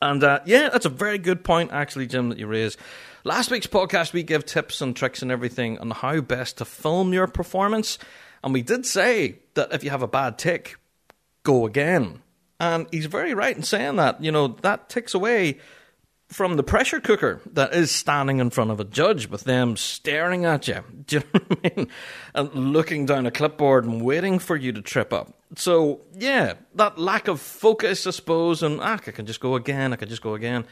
And 0.01 0.23
uh, 0.23 0.39
yeah, 0.45 0.69
that's 0.69 0.85
a 0.85 0.89
very 0.89 1.17
good 1.17 1.43
point, 1.43 1.71
actually, 1.71 2.07
Jim, 2.07 2.29
that 2.29 2.39
you 2.39 2.47
raised. 2.47 2.79
Last 3.23 3.49
week's 3.49 3.67
podcast, 3.67 4.13
we 4.13 4.23
give 4.23 4.45
tips 4.45 4.81
and 4.81 4.95
tricks 4.95 5.21
and 5.21 5.31
everything 5.31 5.79
on 5.79 5.91
how 5.91 6.21
best 6.21 6.59
to 6.59 6.65
film 6.65 7.11
your 7.11 7.27
performance. 7.27 7.97
And 8.45 8.53
we 8.53 8.61
did 8.61 8.85
say 8.85 9.39
that 9.55 9.73
if 9.73 9.83
you 9.83 9.89
have 9.89 10.03
a 10.03 10.07
bad 10.07 10.37
tick, 10.37 10.77
go 11.43 11.65
again. 11.65 12.21
And 12.59 12.87
he's 12.91 13.07
very 13.07 13.33
right 13.33 13.57
in 13.57 13.63
saying 13.63 13.95
that. 13.95 14.23
You 14.23 14.31
know, 14.31 14.49
that 14.61 14.87
takes 14.87 15.15
away 15.15 15.57
from 16.29 16.55
the 16.55 16.63
pressure 16.63 16.99
cooker 16.99 17.41
that 17.53 17.73
is 17.73 17.89
standing 17.89 18.39
in 18.39 18.51
front 18.51 18.69
of 18.69 18.79
a 18.79 18.83
judge 18.83 19.27
with 19.27 19.45
them 19.45 19.75
staring 19.75 20.45
at 20.45 20.67
you. 20.67 20.83
Do 21.07 21.17
you 21.17 21.23
know 21.33 21.39
what 21.47 21.59
I 21.63 21.71
mean? 21.75 21.87
And 22.35 22.73
looking 22.73 23.07
down 23.07 23.25
a 23.25 23.31
clipboard 23.31 23.85
and 23.85 24.03
waiting 24.03 24.37
for 24.37 24.55
you 24.55 24.71
to 24.73 24.81
trip 24.81 25.11
up. 25.11 25.33
So, 25.55 26.01
yeah, 26.13 26.53
that 26.75 26.99
lack 26.99 27.27
of 27.27 27.41
focus, 27.41 28.05
I 28.05 28.11
suppose, 28.11 28.61
and 28.61 28.79
ah, 28.79 28.93
I 28.93 29.11
can 29.11 29.25
just 29.25 29.39
go 29.39 29.55
again, 29.55 29.91
I 29.91 29.95
can 29.95 30.09
just 30.09 30.21
go 30.21 30.35
again. 30.35 30.65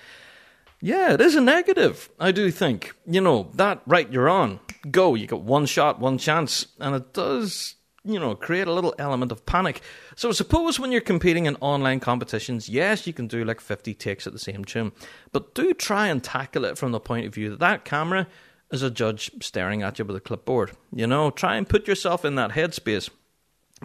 Yeah, 0.83 1.13
it 1.13 1.21
is 1.21 1.35
a 1.35 1.39
negative, 1.39 2.09
I 2.19 2.33
do 2.33 2.51
think. 2.51 2.93
You 3.05 3.21
know, 3.21 3.49
that, 3.53 3.81
right, 3.85 4.11
you're 4.11 4.27
on 4.27 4.59
go. 4.91 5.15
You 5.15 5.27
got 5.27 5.41
one 5.41 5.65
shot, 5.65 6.01
one 6.01 6.17
chance, 6.17 6.67
and 6.77 6.93
it 6.93 7.13
does, 7.13 7.75
you 8.03 8.19
know, 8.19 8.35
create 8.35 8.67
a 8.67 8.73
little 8.73 8.93
element 8.99 9.31
of 9.31 9.45
panic. 9.45 9.79
So 10.17 10.33
suppose 10.33 10.81
when 10.81 10.91
you're 10.91 10.99
competing 10.99 11.45
in 11.45 11.55
online 11.61 12.01
competitions, 12.01 12.67
yes, 12.67 13.07
you 13.07 13.13
can 13.13 13.27
do 13.27 13.45
like 13.45 13.61
50 13.61 13.93
takes 13.93 14.27
at 14.27 14.33
the 14.33 14.39
same 14.39 14.65
tune, 14.65 14.91
but 15.31 15.55
do 15.55 15.73
try 15.73 16.07
and 16.07 16.21
tackle 16.21 16.65
it 16.65 16.77
from 16.77 16.91
the 16.91 16.99
point 16.99 17.27
of 17.27 17.33
view 17.33 17.49
that 17.51 17.59
that 17.61 17.85
camera 17.85 18.27
is 18.69 18.81
a 18.81 18.91
judge 18.91 19.31
staring 19.41 19.83
at 19.83 19.99
you 19.99 20.03
with 20.03 20.17
a 20.17 20.19
clipboard. 20.19 20.71
You 20.93 21.07
know, 21.07 21.31
try 21.31 21.55
and 21.55 21.69
put 21.69 21.87
yourself 21.87 22.25
in 22.25 22.35
that 22.35 22.51
headspace. 22.51 23.09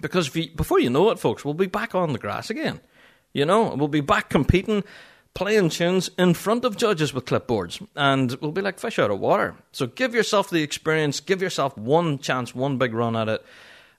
Because 0.00 0.34
you, 0.34 0.50
before 0.50 0.80
you 0.80 0.90
know 0.90 1.10
it, 1.10 1.20
folks, 1.20 1.44
we'll 1.44 1.54
be 1.54 1.66
back 1.66 1.94
on 1.94 2.12
the 2.12 2.18
grass 2.18 2.50
again. 2.50 2.80
You 3.32 3.44
know, 3.44 3.74
we'll 3.76 3.86
be 3.86 4.00
back 4.00 4.30
competing 4.30 4.82
playing 5.38 5.68
tunes 5.68 6.11
in 6.18 6.35
front 6.35 6.64
of 6.64 6.76
judges 6.76 7.14
with 7.14 7.25
clipboards, 7.25 7.80
and 7.95 8.33
we'll 8.40 8.50
be 8.50 8.61
like 8.61 8.76
fish 8.76 8.99
out 8.99 9.09
of 9.09 9.21
water. 9.21 9.54
So 9.71 9.87
give 9.87 10.12
yourself 10.12 10.50
the 10.50 10.64
experience, 10.64 11.21
give 11.21 11.40
yourself 11.40 11.78
one 11.78 12.18
chance, 12.18 12.57
one 12.57 12.76
big 12.76 12.92
run 12.92 13.14
at 13.14 13.28
it, 13.28 13.47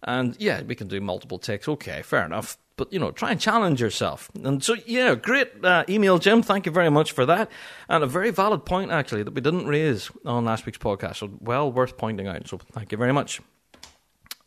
and 0.03 0.35
yeah, 0.37 0.61
we 0.63 0.75
can 0.75 0.89
do 0.89 0.99
multiple 0.99 1.39
takes. 1.39 1.69
Okay, 1.69 2.01
fair 2.01 2.25
enough. 2.25 2.57
But 2.75 2.91
you 2.91 2.99
know, 2.99 3.11
try 3.11 3.31
and 3.31 3.39
challenge 3.39 3.79
yourself. 3.79 4.29
And 4.43 4.61
so, 4.61 4.75
yeah, 4.85 5.15
great 5.15 5.63
uh, 5.63 5.85
email, 5.87 6.19
Jim. 6.19 6.41
Thank 6.41 6.65
you 6.65 6.73
very 6.73 6.91
much 6.91 7.13
for 7.13 7.25
that, 7.25 7.49
and 7.87 8.03
a 8.03 8.07
very 8.07 8.31
valid 8.31 8.65
point 8.65 8.91
actually 8.91 9.23
that 9.23 9.33
we 9.33 9.39
didn't 9.39 9.65
raise 9.65 10.11
on 10.25 10.43
last 10.43 10.65
week's 10.65 10.77
podcast. 10.77 11.15
So, 11.17 11.31
well 11.39 11.71
worth 11.71 11.97
pointing 11.97 12.27
out. 12.27 12.49
So, 12.49 12.57
thank 12.73 12.91
you 12.91 12.97
very 12.97 13.13
much. 13.13 13.39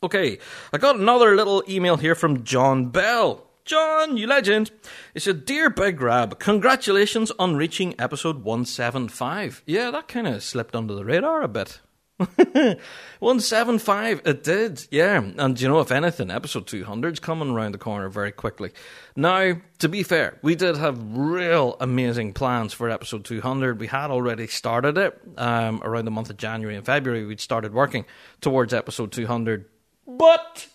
Okay, 0.03 0.37
I 0.71 0.77
got 0.77 0.97
another 0.97 1.35
little 1.35 1.63
email 1.67 1.97
here 1.97 2.13
from 2.13 2.43
John 2.43 2.89
Bell. 2.89 3.47
John, 3.65 4.17
you 4.17 4.27
legend. 4.27 4.71
He 5.13 5.21
said, 5.21 5.45
Dear 5.45 5.69
Big 5.69 6.01
Rab, 6.01 6.37
congratulations 6.37 7.31
on 7.39 7.55
reaching 7.55 7.95
episode 7.97 8.43
175. 8.43 9.63
Yeah, 9.65 9.89
that 9.91 10.09
kind 10.09 10.27
of 10.27 10.43
slipped 10.43 10.75
under 10.75 10.93
the 10.93 11.05
radar 11.05 11.41
a 11.41 11.47
bit. 11.47 11.79
175, 12.17 14.21
it 14.25 14.43
did, 14.43 14.85
yeah. 14.91 15.23
And 15.37 15.59
you 15.59 15.69
know, 15.69 15.79
if 15.79 15.93
anything, 15.93 16.29
episode 16.29 16.67
200 16.67 17.13
is 17.13 17.19
coming 17.21 17.51
around 17.51 17.73
the 17.73 17.77
corner 17.77 18.09
very 18.09 18.33
quickly. 18.33 18.71
Now, 19.15 19.53
to 19.79 19.89
be 19.89 20.03
fair, 20.03 20.39
we 20.41 20.55
did 20.55 20.75
have 20.75 20.99
real 21.17 21.77
amazing 21.79 22.33
plans 22.33 22.73
for 22.73 22.89
episode 22.89 23.23
200. 23.23 23.79
We 23.79 23.87
had 23.87 24.11
already 24.11 24.47
started 24.47 24.97
it 24.97 25.17
um, 25.37 25.81
around 25.83 26.03
the 26.05 26.11
month 26.11 26.29
of 26.29 26.35
January 26.35 26.75
and 26.75 26.85
February. 26.85 27.25
We'd 27.25 27.39
started 27.39 27.73
working 27.73 28.03
towards 28.41 28.73
episode 28.73 29.13
200. 29.13 29.69
But 30.05 30.67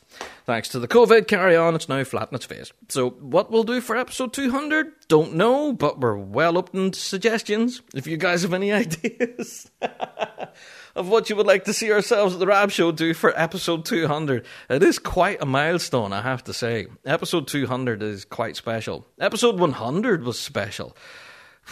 Thanks 0.48 0.70
to 0.70 0.78
the 0.78 0.88
COVID 0.88 1.28
carry 1.28 1.54
on, 1.54 1.74
it's 1.74 1.90
now 1.90 2.02
flat 2.04 2.30
in 2.30 2.36
its 2.36 2.46
face. 2.46 2.72
So, 2.88 3.10
what 3.10 3.50
we'll 3.50 3.64
do 3.64 3.82
for 3.82 3.94
episode 3.98 4.32
200, 4.32 5.06
don't 5.06 5.34
know, 5.34 5.74
but 5.74 6.00
we're 6.00 6.16
well 6.16 6.56
open 6.56 6.92
to 6.92 6.98
suggestions. 6.98 7.82
If 7.94 8.06
you 8.06 8.16
guys 8.16 8.40
have 8.40 8.54
any 8.54 8.72
ideas 8.72 9.70
of 10.96 11.10
what 11.10 11.28
you 11.28 11.36
would 11.36 11.46
like 11.46 11.64
to 11.64 11.74
see 11.74 11.92
ourselves 11.92 12.32
at 12.32 12.40
the 12.40 12.46
Rab 12.46 12.70
Show 12.70 12.92
do 12.92 13.12
for 13.12 13.38
episode 13.38 13.84
200, 13.84 14.46
it 14.70 14.82
is 14.82 14.98
quite 14.98 15.42
a 15.42 15.44
milestone, 15.44 16.14
I 16.14 16.22
have 16.22 16.42
to 16.44 16.54
say. 16.54 16.86
Episode 17.04 17.46
200 17.46 18.02
is 18.02 18.24
quite 18.24 18.56
special. 18.56 19.06
Episode 19.20 19.60
100 19.60 20.24
was 20.24 20.40
special. 20.40 20.96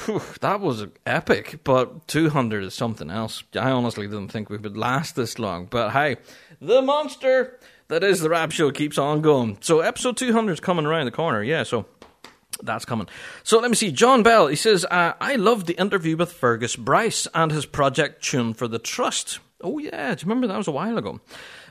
Whew, 0.05 0.21
that 0.43 0.61
was 0.61 0.87
epic, 1.07 1.61
but 1.65 2.07
200 2.09 2.65
is 2.65 2.75
something 2.75 3.11
else. 3.11 3.43
I 3.59 3.71
honestly 3.71 4.07
didn't 4.07 4.29
think 4.29 4.51
we 4.51 4.59
would 4.59 4.77
last 4.77 5.17
this 5.17 5.39
long, 5.39 5.65
but 5.65 5.93
hey, 5.93 6.19
the 6.61 6.83
monster 6.83 7.59
that 7.89 8.03
is 8.03 8.21
the 8.21 8.31
Rab 8.31 8.53
Show 8.53 8.71
keeps 8.71 8.99
on 8.99 9.21
going. 9.21 9.59
So 9.61 9.81
episode 9.81 10.17
200 10.17 10.53
is 10.53 10.61
coming 10.61 10.87
around 10.87 11.07
the 11.07 11.13
corner. 11.13 11.43
Yeah, 11.43 11.63
so 11.63 11.87
that's 12.63 12.85
coming. 12.85 13.09
So 13.43 13.59
let 13.59 13.71
me 13.71 13.77
see. 13.77 13.93
John 13.93 14.23
Bell, 14.23 14.47
he 14.49 14.57
says, 14.57 14.85
uh, 14.91 15.13
I 15.21 15.37
loved 15.37 15.67
the 15.67 15.79
interview 15.79 16.17
with 16.17 16.33
Fergus 16.33 16.77
Bryce 16.77 17.27
and 17.35 17.53
his 17.53 17.67
project 17.67 18.25
Tune 18.25 18.55
for 18.55 18.69
the 18.69 18.79
Trust. 18.79 19.41
Oh, 19.63 19.79
yeah. 19.79 20.15
Do 20.15 20.21
you 20.21 20.29
remember 20.29 20.47
that 20.47 20.57
was 20.57 20.69
a 20.69 20.73
while 20.73 20.99
ago? 20.99 21.21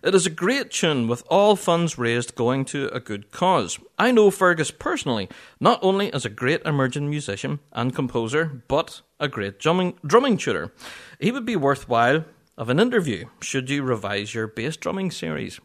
It 0.03 0.15
is 0.15 0.25
a 0.25 0.31
great 0.31 0.71
tune 0.71 1.07
with 1.07 1.23
all 1.29 1.55
funds 1.55 1.97
raised 1.97 2.35
going 2.35 2.65
to 2.65 2.89
a 2.93 2.99
good 2.99 3.31
cause. 3.31 3.79
I 3.97 4.11
know 4.11 4.31
Fergus 4.31 4.71
personally, 4.71 5.29
not 5.59 5.79
only 5.83 6.11
as 6.13 6.25
a 6.25 6.29
great 6.29 6.61
emerging 6.65 7.09
musician 7.09 7.59
and 7.71 7.95
composer, 7.95 8.63
but 8.67 9.01
a 9.19 9.27
great 9.27 9.59
drumming, 9.59 9.97
drumming 10.05 10.37
tutor. 10.37 10.73
He 11.19 11.31
would 11.31 11.45
be 11.45 11.55
worthwhile 11.55 12.25
of 12.57 12.69
an 12.69 12.79
interview 12.79 13.25
should 13.41 13.69
you 13.69 13.83
revise 13.83 14.33
your 14.33 14.47
bass 14.47 14.77
drumming 14.77 15.11
series. 15.11 15.59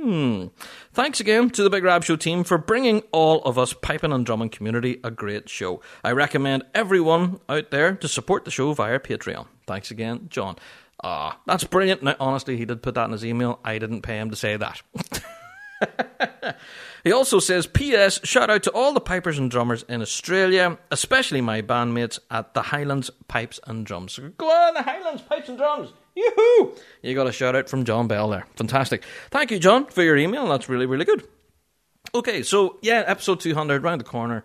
Hmm. 0.00 0.46
Thanks 0.94 1.20
again 1.20 1.50
to 1.50 1.62
the 1.62 1.68
Big 1.68 1.84
Rab 1.84 2.04
Show 2.04 2.16
team 2.16 2.42
for 2.42 2.56
bringing 2.56 3.02
all 3.12 3.42
of 3.42 3.58
us 3.58 3.74
piping 3.74 4.12
and 4.12 4.24
drumming 4.24 4.48
community 4.48 4.98
a 5.04 5.10
great 5.10 5.50
show. 5.50 5.82
I 6.02 6.12
recommend 6.12 6.64
everyone 6.74 7.40
out 7.50 7.70
there 7.70 7.96
to 7.96 8.08
support 8.08 8.46
the 8.46 8.50
show 8.50 8.72
via 8.72 8.98
Patreon. 8.98 9.46
Thanks 9.66 9.90
again, 9.90 10.28
John. 10.30 10.56
Ah, 11.04 11.38
that's 11.46 11.64
brilliant. 11.64 12.02
Now, 12.02 12.16
honestly, 12.18 12.56
he 12.56 12.64
did 12.64 12.82
put 12.82 12.94
that 12.94 13.04
in 13.04 13.12
his 13.12 13.26
email. 13.26 13.60
I 13.62 13.76
didn't 13.76 14.00
pay 14.00 14.18
him 14.18 14.30
to 14.30 14.36
say 14.36 14.56
that. 14.56 14.80
he 17.04 17.12
also 17.12 17.38
says, 17.38 17.66
P.S. 17.66 18.20
Shout 18.24 18.48
out 18.48 18.62
to 18.62 18.70
all 18.70 18.94
the 18.94 19.00
pipers 19.00 19.38
and 19.38 19.50
drummers 19.50 19.82
in 19.82 20.00
Australia, 20.00 20.78
especially 20.90 21.42
my 21.42 21.60
bandmates 21.60 22.18
at 22.30 22.54
the 22.54 22.62
Highlands 22.62 23.10
Pipes 23.28 23.60
and 23.66 23.84
Drums. 23.84 24.18
Go 24.38 24.50
on, 24.50 24.74
the 24.74 24.82
Highlands 24.82 25.22
Pipes 25.22 25.50
and 25.50 25.58
Drums. 25.58 25.92
Yoo-hoo! 26.16 26.74
You 27.02 27.14
got 27.14 27.26
a 27.26 27.32
shout 27.32 27.56
out 27.56 27.68
from 27.68 27.84
John 27.84 28.08
Bell 28.08 28.28
there. 28.28 28.46
Fantastic. 28.56 29.04
Thank 29.30 29.50
you, 29.50 29.58
John, 29.58 29.86
for 29.86 30.02
your 30.02 30.16
email. 30.16 30.46
That's 30.48 30.68
really, 30.68 30.86
really 30.86 31.04
good. 31.04 31.26
Okay, 32.14 32.42
so 32.42 32.78
yeah, 32.82 33.04
episode 33.06 33.40
200 33.40 33.82
round 33.82 34.00
the 34.00 34.04
corner. 34.04 34.44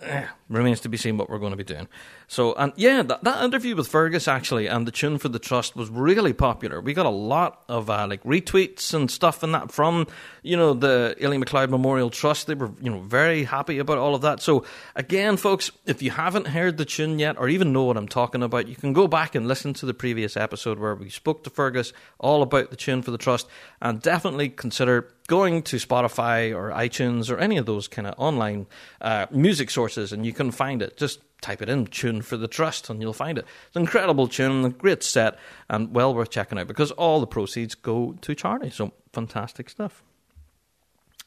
Eh, 0.00 0.26
remains 0.48 0.80
to 0.80 0.88
be 0.88 0.96
seen 0.96 1.16
what 1.16 1.28
we're 1.28 1.38
going 1.38 1.50
to 1.50 1.56
be 1.56 1.64
doing. 1.64 1.88
So, 2.30 2.52
and 2.52 2.74
yeah, 2.76 3.02
that, 3.02 3.24
that 3.24 3.42
interview 3.42 3.74
with 3.74 3.88
Fergus 3.88 4.28
actually 4.28 4.66
and 4.66 4.86
the 4.86 4.92
tune 4.92 5.16
for 5.16 5.30
the 5.30 5.38
trust 5.38 5.74
was 5.74 5.88
really 5.88 6.34
popular. 6.34 6.78
We 6.78 6.92
got 6.92 7.06
a 7.06 7.10
lot 7.10 7.62
of 7.70 7.88
uh, 7.88 8.06
like 8.06 8.22
retweets 8.22 8.92
and 8.92 9.10
stuff 9.10 9.42
and 9.42 9.54
that 9.54 9.72
from 9.72 10.06
you 10.42 10.54
know 10.54 10.74
the 10.74 11.16
Aileen 11.22 11.42
McLeod 11.42 11.70
Memorial 11.70 12.10
Trust. 12.10 12.46
They 12.46 12.54
were 12.54 12.70
you 12.82 12.90
know 12.90 13.00
very 13.00 13.44
happy 13.44 13.78
about 13.78 13.96
all 13.96 14.14
of 14.14 14.20
that. 14.22 14.42
So 14.42 14.66
again, 14.94 15.38
folks, 15.38 15.70
if 15.86 16.02
you 16.02 16.10
haven't 16.10 16.48
heard 16.48 16.76
the 16.76 16.84
tune 16.84 17.18
yet 17.18 17.38
or 17.38 17.48
even 17.48 17.72
know 17.72 17.84
what 17.84 17.96
I'm 17.96 18.08
talking 18.08 18.42
about, 18.42 18.68
you 18.68 18.76
can 18.76 18.92
go 18.92 19.08
back 19.08 19.34
and 19.34 19.48
listen 19.48 19.72
to 19.74 19.86
the 19.86 19.94
previous 19.94 20.36
episode 20.36 20.78
where 20.78 20.94
we 20.94 21.08
spoke 21.08 21.44
to 21.44 21.50
Fergus 21.50 21.94
all 22.18 22.42
about 22.42 22.68
the 22.68 22.76
tune 22.76 23.00
for 23.00 23.10
the 23.10 23.16
trust, 23.16 23.48
and 23.80 24.02
definitely 24.02 24.50
consider 24.50 25.08
going 25.28 25.62
to 25.62 25.76
Spotify 25.76 26.54
or 26.54 26.70
iTunes 26.72 27.30
or 27.30 27.38
any 27.38 27.56
of 27.56 27.64
those 27.64 27.88
kind 27.88 28.06
of 28.06 28.14
online 28.18 28.66
uh, 29.00 29.26
music 29.30 29.70
sources, 29.70 30.12
and 30.12 30.26
you 30.26 30.34
can 30.34 30.50
find 30.50 30.82
it. 30.82 30.98
Just 30.98 31.20
type 31.40 31.62
it 31.62 31.68
in, 31.68 31.86
tune 31.86 32.22
for 32.22 32.36
the 32.36 32.48
trust, 32.48 32.90
and 32.90 33.00
you'll 33.00 33.12
find 33.12 33.38
it. 33.38 33.46
It's 33.66 33.76
an 33.76 33.82
incredible 33.82 34.28
tune, 34.28 34.64
a 34.64 34.70
great 34.70 35.02
set, 35.02 35.38
and 35.68 35.94
well 35.94 36.14
worth 36.14 36.30
checking 36.30 36.58
out 36.58 36.66
because 36.66 36.90
all 36.92 37.20
the 37.20 37.26
proceeds 37.26 37.74
go 37.74 38.16
to 38.20 38.34
charity. 38.34 38.70
So 38.70 38.92
fantastic 39.12 39.70
stuff. 39.70 40.02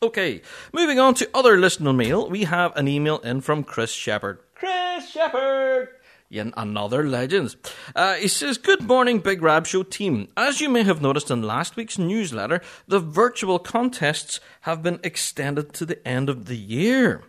Okay, 0.03 0.41
moving 0.73 0.99
on 0.99 1.13
to 1.15 1.29
other 1.33 1.57
listener 1.57 1.93
mail, 1.93 2.29
we 2.29 2.45
have 2.45 2.75
an 2.75 2.87
email 2.87 3.19
in 3.19 3.41
from 3.41 3.63
Chris 3.63 3.91
Shepard. 3.91 4.39
Chris 4.55 5.11
Shepard! 5.11 5.89
in 6.31 6.53
another 6.55 7.03
legend. 7.03 7.55
Uh, 7.95 8.13
he 8.15 8.27
says, 8.27 8.57
Good 8.57 8.81
morning, 8.83 9.19
Big 9.19 9.41
Rab 9.41 9.67
Show 9.67 9.83
team. 9.83 10.29
As 10.37 10.61
you 10.61 10.69
may 10.69 10.83
have 10.83 11.01
noticed 11.01 11.29
in 11.29 11.41
last 11.41 11.75
week's 11.75 11.99
newsletter, 11.99 12.61
the 12.87 12.99
virtual 12.99 13.59
contests 13.59 14.39
have 14.61 14.81
been 14.81 14.99
extended 15.03 15.73
to 15.73 15.85
the 15.85 16.05
end 16.07 16.29
of 16.29 16.45
the 16.45 16.57
year 16.57 17.23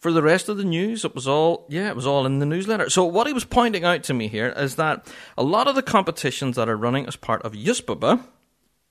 for 0.00 0.12
the 0.12 0.22
rest 0.22 0.48
of 0.48 0.56
the 0.56 0.64
news, 0.64 1.04
it 1.04 1.14
was 1.14 1.26
all, 1.26 1.66
yeah, 1.68 1.88
it 1.88 1.96
was 1.96 2.06
all 2.06 2.26
in 2.26 2.38
the 2.38 2.46
newsletter. 2.46 2.90
So 2.90 3.04
what 3.04 3.26
he 3.26 3.32
was 3.32 3.44
pointing 3.44 3.84
out 3.84 4.02
to 4.04 4.14
me 4.14 4.28
here 4.28 4.52
is 4.56 4.76
that 4.76 5.12
a 5.36 5.42
lot 5.42 5.68
of 5.68 5.74
the 5.74 5.82
competitions 5.82 6.56
that 6.56 6.68
are 6.68 6.76
running 6.76 7.06
as 7.06 7.16
part 7.16 7.42
of 7.42 7.52
USBBA, 7.52 8.22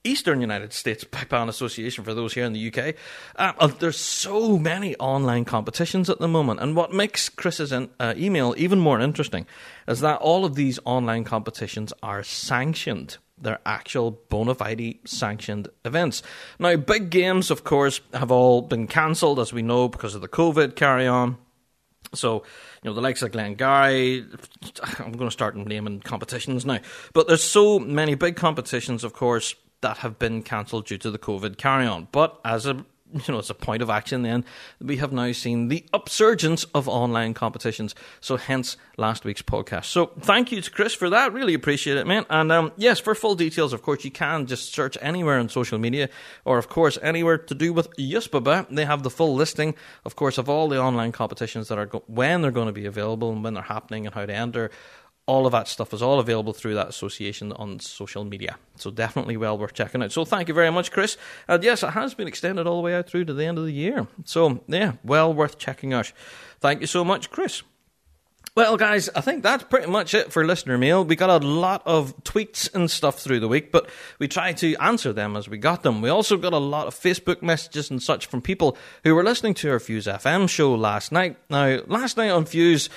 Eastern 0.04 0.40
United 0.40 0.72
States 0.72 1.04
Band 1.28 1.50
Association 1.50 2.04
for 2.04 2.14
those 2.14 2.34
here 2.34 2.44
in 2.44 2.52
the 2.52 2.68
UK. 2.68 2.94
Uh, 3.36 3.52
uh, 3.58 3.66
there's 3.66 3.98
so 3.98 4.58
many 4.58 4.96
online 4.96 5.44
competitions 5.44 6.08
at 6.08 6.18
the 6.18 6.28
moment, 6.28 6.60
and 6.60 6.76
what 6.76 6.92
makes 6.92 7.28
Chris's 7.28 7.72
in, 7.72 7.90
uh, 8.00 8.14
email 8.16 8.54
even 8.56 8.78
more 8.78 9.00
interesting 9.00 9.46
is 9.86 10.00
that 10.00 10.20
all 10.20 10.44
of 10.44 10.54
these 10.54 10.78
online 10.84 11.24
competitions 11.24 11.92
are 12.02 12.22
sanctioned. 12.22 13.18
They're 13.38 13.60
actual 13.66 14.12
bona 14.30 14.54
fide 14.54 14.98
sanctioned 15.04 15.68
events. 15.84 16.22
Now, 16.58 16.76
big 16.76 17.10
games, 17.10 17.50
of 17.50 17.64
course, 17.64 18.00
have 18.14 18.30
all 18.30 18.62
been 18.62 18.86
cancelled, 18.86 19.38
as 19.38 19.52
we 19.52 19.62
know, 19.62 19.88
because 19.88 20.14
of 20.14 20.22
the 20.22 20.28
COVID 20.28 20.74
carry 20.74 21.06
on. 21.06 21.36
So, 22.14 22.44
you 22.82 22.90
know, 22.90 22.94
the 22.94 23.02
likes 23.02 23.22
of 23.22 23.32
Glengarry, 23.32 24.24
I'm 24.98 25.12
going 25.12 25.28
to 25.28 25.30
start 25.30 25.56
naming 25.56 26.00
competitions 26.00 26.64
now. 26.64 26.78
But 27.12 27.26
there's 27.26 27.44
so 27.44 27.78
many 27.78 28.14
big 28.14 28.36
competitions, 28.36 29.04
of 29.04 29.12
course, 29.12 29.54
that 29.82 29.98
have 29.98 30.18
been 30.18 30.42
cancelled 30.42 30.86
due 30.86 30.98
to 30.98 31.10
the 31.10 31.18
COVID 31.18 31.58
carry 31.58 31.86
on. 31.86 32.08
But 32.12 32.40
as 32.44 32.64
a 32.64 32.86
you 33.12 33.32
know, 33.32 33.38
it's 33.38 33.50
a 33.50 33.54
point 33.54 33.82
of 33.82 33.90
action 33.90 34.22
then, 34.22 34.44
we 34.80 34.96
have 34.96 35.12
now 35.12 35.30
seen 35.32 35.68
the 35.68 35.84
upsurgence 35.92 36.66
of 36.74 36.88
online 36.88 37.34
competitions. 37.34 37.94
So 38.20 38.36
hence 38.36 38.76
last 38.96 39.24
week's 39.24 39.42
podcast. 39.42 39.86
So 39.86 40.06
thank 40.20 40.50
you 40.50 40.60
to 40.60 40.70
Chris 40.70 40.94
for 40.94 41.10
that. 41.10 41.32
Really 41.32 41.54
appreciate 41.54 41.96
it, 41.96 42.06
man. 42.06 42.26
And 42.28 42.50
um, 42.50 42.72
yes, 42.76 42.98
for 42.98 43.14
full 43.14 43.34
details, 43.34 43.72
of 43.72 43.82
course, 43.82 44.04
you 44.04 44.10
can 44.10 44.46
just 44.46 44.72
search 44.72 44.98
anywhere 45.00 45.38
on 45.38 45.48
social 45.48 45.78
media 45.78 46.08
or, 46.44 46.58
of 46.58 46.68
course, 46.68 46.98
anywhere 47.02 47.38
to 47.38 47.54
do 47.54 47.72
with 47.72 47.94
USBBA. 47.96 48.68
They 48.70 48.84
have 48.84 49.02
the 49.02 49.10
full 49.10 49.34
listing, 49.34 49.74
of 50.04 50.16
course, 50.16 50.38
of 50.38 50.48
all 50.48 50.68
the 50.68 50.80
online 50.80 51.12
competitions 51.12 51.68
that 51.68 51.78
are 51.78 51.86
go- 51.86 52.04
when 52.06 52.42
they're 52.42 52.50
going 52.50 52.66
to 52.66 52.72
be 52.72 52.86
available 52.86 53.32
and 53.32 53.44
when 53.44 53.54
they're 53.54 53.62
happening 53.62 54.06
and 54.06 54.14
how 54.14 54.26
to 54.26 54.34
enter 54.34 54.70
all 55.26 55.44
of 55.44 55.52
that 55.52 55.66
stuff 55.68 55.92
is 55.92 56.02
all 56.02 56.20
available 56.20 56.52
through 56.52 56.74
that 56.74 56.88
association 56.88 57.52
on 57.52 57.80
social 57.80 58.24
media. 58.24 58.56
So 58.76 58.90
definitely 58.90 59.36
well 59.36 59.58
worth 59.58 59.74
checking 59.74 60.02
out. 60.02 60.12
So 60.12 60.24
thank 60.24 60.48
you 60.48 60.54
very 60.54 60.70
much, 60.70 60.92
Chris. 60.92 61.16
And 61.48 61.62
yes, 61.62 61.82
it 61.82 61.90
has 61.90 62.14
been 62.14 62.28
extended 62.28 62.66
all 62.66 62.76
the 62.76 62.82
way 62.82 62.94
out 62.94 63.08
through 63.08 63.24
to 63.26 63.34
the 63.34 63.44
end 63.44 63.58
of 63.58 63.64
the 63.64 63.72
year. 63.72 64.06
So 64.24 64.62
yeah, 64.68 64.92
well 65.02 65.34
worth 65.34 65.58
checking 65.58 65.92
out. 65.92 66.12
Thank 66.60 66.80
you 66.80 66.86
so 66.86 67.04
much, 67.04 67.30
Chris. 67.30 67.62
Well, 68.54 68.78
guys, 68.78 69.10
I 69.14 69.20
think 69.20 69.42
that's 69.42 69.64
pretty 69.64 69.90
much 69.90 70.14
it 70.14 70.32
for 70.32 70.42
listener 70.42 70.78
mail. 70.78 71.04
We 71.04 71.14
got 71.14 71.28
a 71.28 71.46
lot 71.46 71.82
of 71.84 72.16
tweets 72.24 72.74
and 72.74 72.90
stuff 72.90 73.18
through 73.18 73.40
the 73.40 73.48
week, 73.48 73.70
but 73.70 73.90
we 74.18 74.28
tried 74.28 74.56
to 74.58 74.74
answer 74.76 75.12
them 75.12 75.36
as 75.36 75.46
we 75.46 75.58
got 75.58 75.82
them. 75.82 76.00
We 76.00 76.08
also 76.08 76.38
got 76.38 76.54
a 76.54 76.58
lot 76.58 76.86
of 76.86 76.94
Facebook 76.94 77.42
messages 77.42 77.90
and 77.90 78.02
such 78.02 78.24
from 78.24 78.40
people 78.40 78.78
who 79.04 79.14
were 79.14 79.22
listening 79.22 79.52
to 79.54 79.70
our 79.72 79.78
Fuse 79.78 80.06
FM 80.06 80.48
show 80.48 80.74
last 80.74 81.12
night. 81.12 81.36
Now, 81.50 81.80
last 81.86 82.16
night 82.16 82.30
on 82.30 82.46
Fuse, 82.46 82.88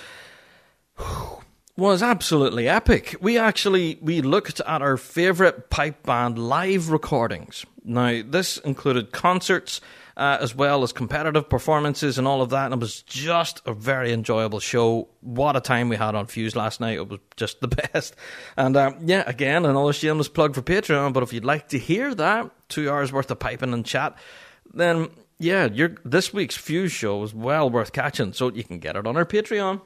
was 1.79 2.03
absolutely 2.03 2.67
epic. 2.67 3.15
We 3.21 3.37
actually 3.37 3.97
we 4.01 4.21
looked 4.21 4.59
at 4.59 4.81
our 4.81 4.97
favorite 4.97 5.69
pipe 5.69 6.03
band 6.03 6.37
live 6.37 6.91
recordings. 6.91 7.65
Now, 7.83 8.21
this 8.23 8.57
included 8.57 9.11
concerts 9.11 9.81
uh, 10.19 10.37
as 10.41 10.53
well 10.53 10.83
as 10.83 10.91
competitive 10.91 11.49
performances 11.49 12.17
and 12.17 12.27
all 12.27 12.41
of 12.41 12.49
that. 12.49 12.65
And 12.65 12.73
it 12.73 12.79
was 12.79 13.03
just 13.03 13.61
a 13.65 13.73
very 13.73 14.11
enjoyable 14.11 14.59
show. 14.59 15.07
What 15.21 15.55
a 15.55 15.61
time 15.61 15.87
we 15.87 15.95
had 15.95 16.13
on 16.13 16.27
Fuse 16.27 16.57
last 16.57 16.81
night. 16.81 16.97
It 16.97 17.07
was 17.07 17.19
just 17.37 17.61
the 17.61 17.67
best. 17.93 18.17
And 18.57 18.75
um, 18.75 18.97
yeah, 19.05 19.23
again, 19.25 19.65
another 19.65 19.93
shameless 19.93 20.27
plug 20.27 20.55
for 20.55 20.61
Patreon. 20.61 21.13
But 21.13 21.23
if 21.23 21.31
you'd 21.31 21.45
like 21.45 21.69
to 21.69 21.79
hear 21.79 22.13
that, 22.15 22.51
two 22.67 22.91
hours 22.91 23.13
worth 23.13 23.31
of 23.31 23.39
piping 23.39 23.73
and 23.73 23.85
chat, 23.85 24.17
then 24.73 25.09
yeah, 25.39 25.69
this 26.03 26.33
week's 26.33 26.57
Fuse 26.57 26.91
show 26.91 27.23
is 27.23 27.33
well 27.33 27.69
worth 27.69 27.93
catching. 27.93 28.33
So 28.33 28.51
you 28.51 28.65
can 28.65 28.79
get 28.79 28.97
it 28.97 29.07
on 29.07 29.15
our 29.15 29.25
Patreon. 29.25 29.79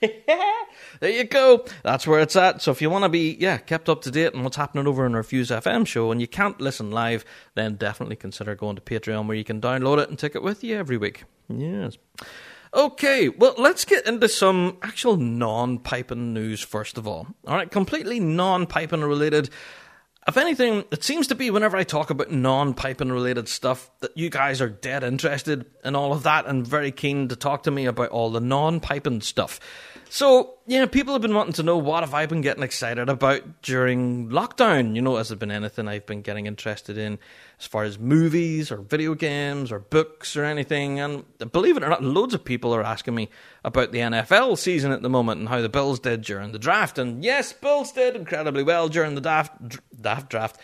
there 1.00 1.10
you 1.10 1.24
go. 1.24 1.64
That's 1.82 2.06
where 2.06 2.20
it's 2.20 2.36
at. 2.36 2.62
So 2.62 2.70
if 2.70 2.82
you 2.82 2.90
want 2.90 3.04
to 3.04 3.08
be, 3.08 3.36
yeah, 3.38 3.56
kept 3.58 3.88
up 3.88 4.02
to 4.02 4.10
date 4.10 4.34
on 4.34 4.42
what's 4.42 4.56
happening 4.56 4.86
over 4.86 5.06
in 5.06 5.14
our 5.14 5.22
Fuse 5.22 5.50
FM 5.50 5.86
show, 5.86 6.10
and 6.10 6.20
you 6.20 6.28
can't 6.28 6.60
listen 6.60 6.90
live, 6.90 7.24
then 7.54 7.76
definitely 7.76 8.16
consider 8.16 8.54
going 8.54 8.76
to 8.76 8.82
Patreon 8.82 9.26
where 9.26 9.36
you 9.36 9.44
can 9.44 9.60
download 9.60 9.98
it 9.98 10.08
and 10.08 10.18
take 10.18 10.34
it 10.34 10.42
with 10.42 10.62
you 10.62 10.76
every 10.76 10.96
week. 10.96 11.24
Yes. 11.48 11.96
Okay, 12.74 13.28
well, 13.30 13.54
let's 13.56 13.84
get 13.84 14.06
into 14.06 14.28
some 14.28 14.76
actual 14.82 15.16
non 15.16 15.78
piping 15.78 16.34
news 16.34 16.60
first 16.60 16.98
of 16.98 17.06
all. 17.06 17.26
All 17.46 17.54
right, 17.54 17.70
completely 17.70 18.20
non 18.20 18.66
piping 18.66 19.02
related. 19.02 19.50
If 20.26 20.36
anything, 20.36 20.84
it 20.90 21.04
seems 21.04 21.28
to 21.28 21.36
be 21.36 21.50
whenever 21.50 21.76
I 21.76 21.84
talk 21.84 22.10
about 22.10 22.32
non 22.32 22.74
piping 22.74 23.12
related 23.12 23.48
stuff 23.48 23.90
that 24.00 24.16
you 24.16 24.28
guys 24.28 24.60
are 24.60 24.68
dead 24.68 25.04
interested 25.04 25.66
in 25.84 25.94
all 25.94 26.12
of 26.12 26.24
that 26.24 26.46
and 26.46 26.66
very 26.66 26.90
keen 26.90 27.28
to 27.28 27.36
talk 27.36 27.62
to 27.64 27.70
me 27.70 27.86
about 27.86 28.08
all 28.10 28.30
the 28.30 28.40
non 28.40 28.80
piping 28.80 29.20
stuff. 29.20 29.60
So, 30.08 30.55
yeah, 30.68 30.86
people 30.86 31.12
have 31.12 31.22
been 31.22 31.34
wanting 31.34 31.52
to 31.54 31.62
know 31.62 31.78
what 31.78 32.02
have 32.02 32.12
I 32.12 32.26
been 32.26 32.40
getting 32.40 32.64
excited 32.64 33.08
about 33.08 33.62
during 33.62 34.30
lockdown? 34.30 34.96
You 34.96 35.02
know, 35.02 35.16
has 35.16 35.28
there 35.28 35.36
been 35.36 35.52
anything 35.52 35.86
I've 35.86 36.06
been 36.06 36.22
getting 36.22 36.46
interested 36.46 36.98
in 36.98 37.20
as 37.60 37.66
far 37.66 37.84
as 37.84 38.00
movies 38.00 38.72
or 38.72 38.78
video 38.78 39.14
games 39.14 39.70
or 39.70 39.78
books 39.78 40.36
or 40.36 40.44
anything? 40.44 40.98
And 40.98 41.24
believe 41.52 41.76
it 41.76 41.84
or 41.84 41.88
not, 41.88 42.02
loads 42.02 42.34
of 42.34 42.44
people 42.44 42.74
are 42.74 42.82
asking 42.82 43.14
me 43.14 43.28
about 43.64 43.92
the 43.92 44.00
NFL 44.00 44.58
season 44.58 44.90
at 44.90 45.02
the 45.02 45.08
moment 45.08 45.38
and 45.38 45.48
how 45.48 45.60
the 45.60 45.68
Bills 45.68 46.00
did 46.00 46.22
during 46.22 46.50
the 46.50 46.58
draft. 46.58 46.98
And 46.98 47.24
yes, 47.24 47.52
Bills 47.52 47.92
did 47.92 48.16
incredibly 48.16 48.64
well 48.64 48.88
during 48.88 49.14
the 49.14 49.20
daft, 49.20 49.52
daft 50.00 50.30
draft. 50.30 50.60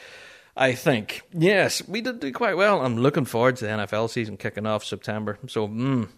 I 0.57 0.75
think. 0.75 1.23
Yes, 1.33 1.87
we 1.89 2.03
did 2.03 2.21
do 2.21 2.31
quite 2.31 2.59
well. 2.59 2.85
I'm 2.85 2.99
looking 2.99 3.25
forward 3.25 3.57
to 3.57 3.65
the 3.65 3.71
NFL 3.71 4.11
season 4.11 4.37
kicking 4.37 4.67
off 4.67 4.85
September. 4.85 5.39
So, 5.47 5.67
mm, 5.67 6.09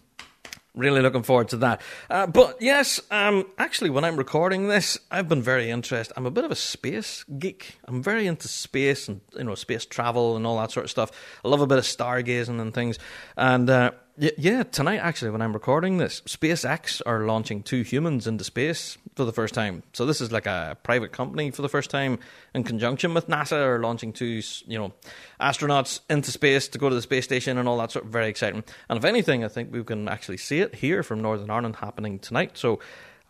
Really 0.75 1.01
looking 1.01 1.23
forward 1.23 1.47
to 1.49 1.57
that. 1.57 1.81
Uh, 2.09 2.27
but 2.27 2.57
yes, 2.61 2.99
um, 3.09 3.45
actually, 3.57 3.89
when 3.89 4.03
I'm 4.03 4.17
recording 4.17 4.67
this, 4.67 4.97
I've 5.09 5.29
been 5.29 5.41
very 5.41 5.69
interested. 5.69 6.13
I'm 6.17 6.25
a 6.25 6.31
bit 6.31 6.43
of 6.43 6.51
a 6.51 6.55
space 6.55 7.23
geek. 7.39 7.77
I'm 7.85 8.03
very 8.03 8.27
into 8.27 8.49
space 8.49 9.07
and 9.07 9.21
you 9.37 9.45
know 9.45 9.55
space 9.55 9.85
travel 9.85 10.35
and 10.35 10.45
all 10.45 10.57
that 10.59 10.71
sort 10.71 10.83
of 10.83 10.91
stuff. 10.91 11.11
I 11.45 11.47
love 11.47 11.61
a 11.61 11.67
bit 11.67 11.77
of 11.77 11.85
stargazing 11.85 12.59
and 12.59 12.73
things. 12.73 12.99
And 13.37 13.69
uh, 13.69 13.91
yeah, 14.17 14.63
tonight 14.63 14.97
actually, 14.97 15.31
when 15.31 15.41
I'm 15.41 15.53
recording 15.53 15.97
this, 15.97 16.21
SpaceX 16.21 17.01
are 17.05 17.25
launching 17.25 17.63
two 17.63 17.81
humans 17.81 18.27
into 18.27 18.43
space 18.43 18.97
for 19.15 19.25
the 19.25 19.33
first 19.33 19.53
time. 19.53 19.83
So 19.93 20.05
this 20.05 20.21
is 20.21 20.31
like 20.31 20.45
a 20.45 20.77
private 20.83 21.11
company 21.11 21.51
for 21.51 21.61
the 21.61 21.69
first 21.69 21.89
time 21.89 22.19
in 22.53 22.63
conjunction 22.63 23.13
with 23.13 23.27
NASA 23.27 23.57
are 23.57 23.79
launching 23.79 24.13
two, 24.13 24.41
you 24.67 24.77
know, 24.77 24.93
astronauts 25.39 25.99
into 26.09 26.31
space 26.31 26.67
to 26.69 26.77
go 26.77 26.89
to 26.89 26.95
the 26.95 27.01
space 27.01 27.25
station 27.25 27.57
and 27.57 27.67
all 27.67 27.77
that 27.77 27.91
sort 27.91 28.05
of 28.05 28.11
very 28.11 28.29
exciting. 28.29 28.63
And 28.89 28.97
if 28.97 29.05
anything, 29.05 29.43
I 29.43 29.49
think 29.49 29.73
we 29.73 29.83
can 29.83 30.07
actually 30.07 30.37
see 30.37 30.59
it 30.59 30.75
here 30.75 31.03
from 31.03 31.21
Northern 31.21 31.49
Ireland 31.49 31.77
happening 31.77 32.19
tonight. 32.19 32.57
So 32.57 32.79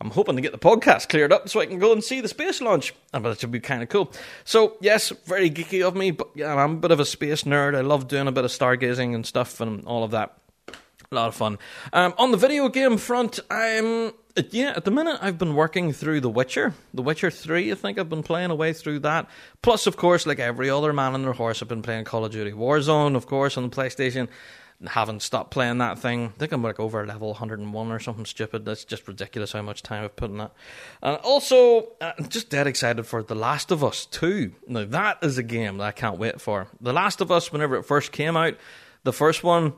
I'm 0.00 0.10
hoping 0.10 0.36
to 0.36 0.42
get 0.42 0.52
the 0.52 0.58
podcast 0.58 1.08
cleared 1.08 1.32
up 1.32 1.48
so 1.48 1.60
I 1.60 1.66
can 1.66 1.78
go 1.78 1.92
and 1.92 2.04
see 2.04 2.20
the 2.20 2.28
space 2.28 2.60
launch. 2.60 2.94
I 3.12 3.18
bet 3.18 3.32
it 3.32 3.40
should 3.40 3.50
be 3.50 3.60
kind 3.60 3.82
of 3.82 3.88
cool. 3.88 4.12
So, 4.44 4.76
yes, 4.80 5.10
very 5.24 5.50
geeky 5.50 5.86
of 5.86 5.96
me, 5.96 6.10
but 6.10 6.28
yeah, 6.34 6.54
I'm 6.54 6.72
a 6.72 6.76
bit 6.76 6.90
of 6.90 7.00
a 7.00 7.04
space 7.04 7.42
nerd. 7.42 7.76
I 7.76 7.80
love 7.80 8.06
doing 8.06 8.28
a 8.28 8.32
bit 8.32 8.44
of 8.44 8.50
stargazing 8.50 9.14
and 9.14 9.26
stuff 9.26 9.60
and 9.60 9.84
all 9.86 10.04
of 10.04 10.10
that. 10.12 10.36
A 11.10 11.14
lot 11.14 11.28
of 11.28 11.34
fun. 11.34 11.58
Um, 11.92 12.14
on 12.18 12.32
the 12.32 12.36
video 12.36 12.68
game 12.68 12.96
front, 12.96 13.38
I'm 13.50 14.12
yeah. 14.50 14.74
At 14.76 14.84
the 14.84 14.90
minute, 14.90 15.18
I've 15.22 15.38
been 15.38 15.54
working 15.54 15.92
through 15.92 16.20
The 16.20 16.28
Witcher, 16.28 16.74
The 16.92 17.02
Witcher 17.02 17.30
Three. 17.30 17.70
I 17.72 17.74
think 17.74 17.98
I've 17.98 18.10
been 18.10 18.22
playing 18.22 18.50
away 18.50 18.72
through 18.72 19.00
that. 19.00 19.28
Plus, 19.62 19.86
of 19.86 19.96
course, 19.96 20.26
like 20.26 20.38
every 20.38 20.68
other 20.68 20.92
man 20.92 21.14
on 21.14 21.22
their 21.22 21.32
horse, 21.32 21.62
I've 21.62 21.68
been 21.68 21.82
playing 21.82 22.04
Call 22.04 22.24
of 22.24 22.32
Duty 22.32 22.52
Warzone, 22.52 23.16
of 23.16 23.26
course, 23.26 23.56
on 23.56 23.68
the 23.68 23.74
PlayStation. 23.74 24.28
Haven't 24.86 25.22
stopped 25.22 25.52
playing 25.52 25.78
that 25.78 25.98
thing. 25.98 26.26
I 26.26 26.38
think 26.38 26.52
I'm 26.52 26.62
like 26.62 26.78
over 26.78 27.06
level 27.06 27.28
101 27.28 27.90
or 27.90 27.98
something 27.98 28.26
stupid. 28.26 28.66
That's 28.66 28.84
just 28.84 29.08
ridiculous 29.08 29.52
how 29.52 29.62
much 29.62 29.82
time 29.82 30.04
I've 30.04 30.16
put 30.16 30.30
in 30.30 30.36
that. 30.36 30.52
And 31.02 31.16
also, 31.18 31.92
uh, 32.02 32.12
just 32.28 32.50
dead 32.50 32.66
excited 32.66 33.06
for 33.06 33.22
The 33.22 33.34
Last 33.34 33.70
of 33.70 33.82
Us 33.82 34.04
2. 34.04 34.52
Now, 34.68 34.84
that 34.84 35.18
is 35.22 35.38
a 35.38 35.42
game 35.42 35.78
that 35.78 35.84
I 35.84 35.92
can't 35.92 36.18
wait 36.18 36.42
for. 36.42 36.68
The 36.78 36.92
Last 36.92 37.22
of 37.22 37.32
Us, 37.32 37.50
whenever 37.50 37.76
it 37.76 37.84
first 37.84 38.12
came 38.12 38.36
out, 38.36 38.58
the 39.04 39.14
first 39.14 39.42
one, 39.42 39.72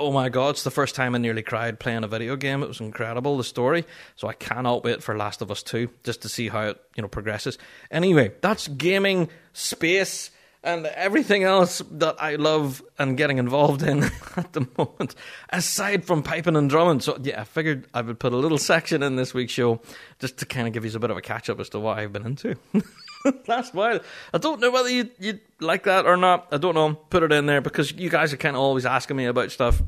oh 0.00 0.12
my 0.12 0.28
god, 0.28 0.50
it's 0.50 0.62
the 0.62 0.70
first 0.70 0.94
time 0.94 1.14
I 1.14 1.18
nearly 1.18 1.42
cried 1.42 1.80
playing 1.80 2.04
a 2.04 2.08
video 2.08 2.36
game. 2.36 2.62
It 2.62 2.68
was 2.68 2.80
incredible, 2.80 3.36
the 3.36 3.44
story. 3.44 3.84
So 4.16 4.28
I 4.28 4.32
cannot 4.32 4.84
wait 4.84 5.02
for 5.02 5.16
Last 5.16 5.42
of 5.42 5.50
Us 5.50 5.62
2 5.62 5.88
just 6.04 6.22
to 6.22 6.28
see 6.28 6.48
how 6.48 6.68
it, 6.68 6.80
you 6.96 7.02
know, 7.02 7.08
progresses. 7.08 7.58
Anyway, 7.90 8.32
that's 8.40 8.68
gaming, 8.68 9.28
space, 9.52 10.30
and 10.62 10.86
everything 10.86 11.44
else 11.44 11.82
that 11.92 12.16
I 12.20 12.36
love 12.36 12.82
and 12.98 13.16
getting 13.16 13.38
involved 13.38 13.82
in 13.82 14.04
at 14.36 14.52
the 14.52 14.66
moment, 14.76 15.14
aside 15.50 16.04
from 16.04 16.22
piping 16.22 16.56
and 16.56 16.68
drumming. 16.68 17.00
So 17.00 17.18
yeah, 17.22 17.40
I 17.40 17.44
figured 17.44 17.86
I 17.94 18.02
would 18.02 18.18
put 18.18 18.32
a 18.32 18.36
little 18.36 18.58
section 18.58 19.02
in 19.02 19.16
this 19.16 19.34
week's 19.34 19.52
show 19.52 19.80
just 20.18 20.38
to 20.38 20.46
kind 20.46 20.66
of 20.66 20.72
give 20.72 20.84
you 20.84 20.92
a 20.94 20.98
bit 20.98 21.10
of 21.10 21.16
a 21.16 21.22
catch 21.22 21.48
up 21.48 21.60
as 21.60 21.68
to 21.70 21.80
what 21.80 21.98
I've 21.98 22.12
been 22.12 22.26
into. 22.26 22.56
last 23.46 23.74
while. 23.74 24.00
I 24.32 24.38
don't 24.38 24.60
know 24.60 24.70
whether 24.70 24.90
you 24.90 25.10
you 25.18 25.40
like 25.60 25.84
that 25.84 26.06
or 26.06 26.16
not. 26.16 26.48
I 26.52 26.58
don't 26.58 26.74
know. 26.74 26.94
Put 26.94 27.22
it 27.22 27.32
in 27.32 27.46
there 27.46 27.60
because 27.60 27.92
you 27.92 28.10
guys 28.10 28.32
are 28.32 28.36
kind 28.36 28.56
of 28.56 28.62
always 28.62 28.86
asking 28.86 29.16
me 29.16 29.26
about 29.26 29.50
stuff. 29.50 29.82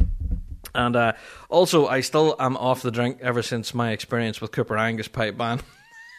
And 0.74 0.94
uh, 0.94 1.12
also, 1.48 1.86
I 1.86 2.00
still 2.00 2.36
am 2.38 2.56
off 2.56 2.82
the 2.82 2.90
drink 2.90 3.18
ever 3.20 3.42
since 3.42 3.74
my 3.74 3.90
experience 3.90 4.40
with 4.40 4.52
Coupar 4.52 4.78
Angus 4.78 5.08
pipe 5.08 5.36
band. 5.36 5.62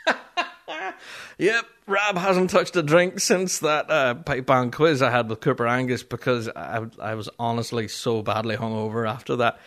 yep, 1.38 1.66
Rab 1.88 2.18
hasn't 2.18 2.50
touched 2.50 2.76
a 2.76 2.84
drink 2.84 3.20
since 3.20 3.60
that 3.60 3.90
uh, 3.90 4.16
pipe 4.16 4.46
band 4.46 4.74
quiz 4.74 5.02
I 5.02 5.10
had 5.10 5.30
with 5.30 5.40
Coupar 5.40 5.70
Angus 5.70 6.04
because 6.04 6.50
I, 6.50 6.86
I 7.00 7.16
was 7.16 7.30
honestly 7.40 7.88
so 7.88 8.22
badly 8.22 8.58
hungover 8.58 9.10
after 9.10 9.38
that. 9.38 9.60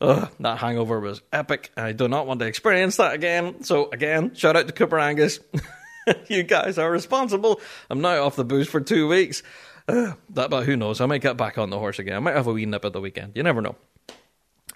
Ugh, 0.00 0.28
that 0.40 0.58
hangover 0.58 0.98
was 0.98 1.22
epic. 1.32 1.70
I 1.76 1.92
do 1.92 2.08
not 2.08 2.26
want 2.26 2.40
to 2.40 2.46
experience 2.46 2.96
that 2.96 3.14
again. 3.14 3.62
So, 3.62 3.88
again, 3.90 4.34
shout 4.34 4.56
out 4.56 4.66
to 4.66 4.72
Coupar 4.72 5.00
Angus. 5.00 5.38
you 6.28 6.42
guys 6.42 6.78
are 6.78 6.90
responsible. 6.90 7.60
I'm 7.90 8.00
now 8.00 8.24
off 8.24 8.36
the 8.36 8.44
booze 8.44 8.68
for 8.68 8.80
two 8.80 9.08
weeks. 9.08 9.42
Uh, 9.88 10.12
that, 10.30 10.50
but 10.50 10.64
who 10.64 10.76
knows? 10.76 11.00
I 11.00 11.06
might 11.06 11.22
get 11.22 11.36
back 11.36 11.58
on 11.58 11.70
the 11.70 11.78
horse 11.78 11.98
again. 11.98 12.16
I 12.16 12.20
might 12.20 12.36
have 12.36 12.46
a 12.46 12.52
wee 12.52 12.66
nip 12.66 12.84
at 12.84 12.92
the 12.92 13.00
weekend. 13.00 13.32
You 13.34 13.42
never 13.42 13.60
know. 13.60 13.76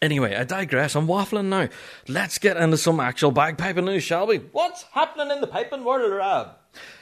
Anyway, 0.02 0.34
I 0.36 0.44
digress. 0.44 0.94
I'm 0.94 1.06
waffling 1.06 1.46
now. 1.46 1.68
Let's 2.06 2.38
get 2.38 2.56
into 2.56 2.76
some 2.76 3.00
actual 3.00 3.32
bagpiping 3.32 3.84
news, 3.84 4.02
shall 4.02 4.26
we? 4.26 4.38
What's 4.38 4.82
happening 4.92 5.30
in 5.30 5.40
the 5.40 5.46
piping 5.46 5.84
world, 5.84 6.12
Rab? 6.12 6.48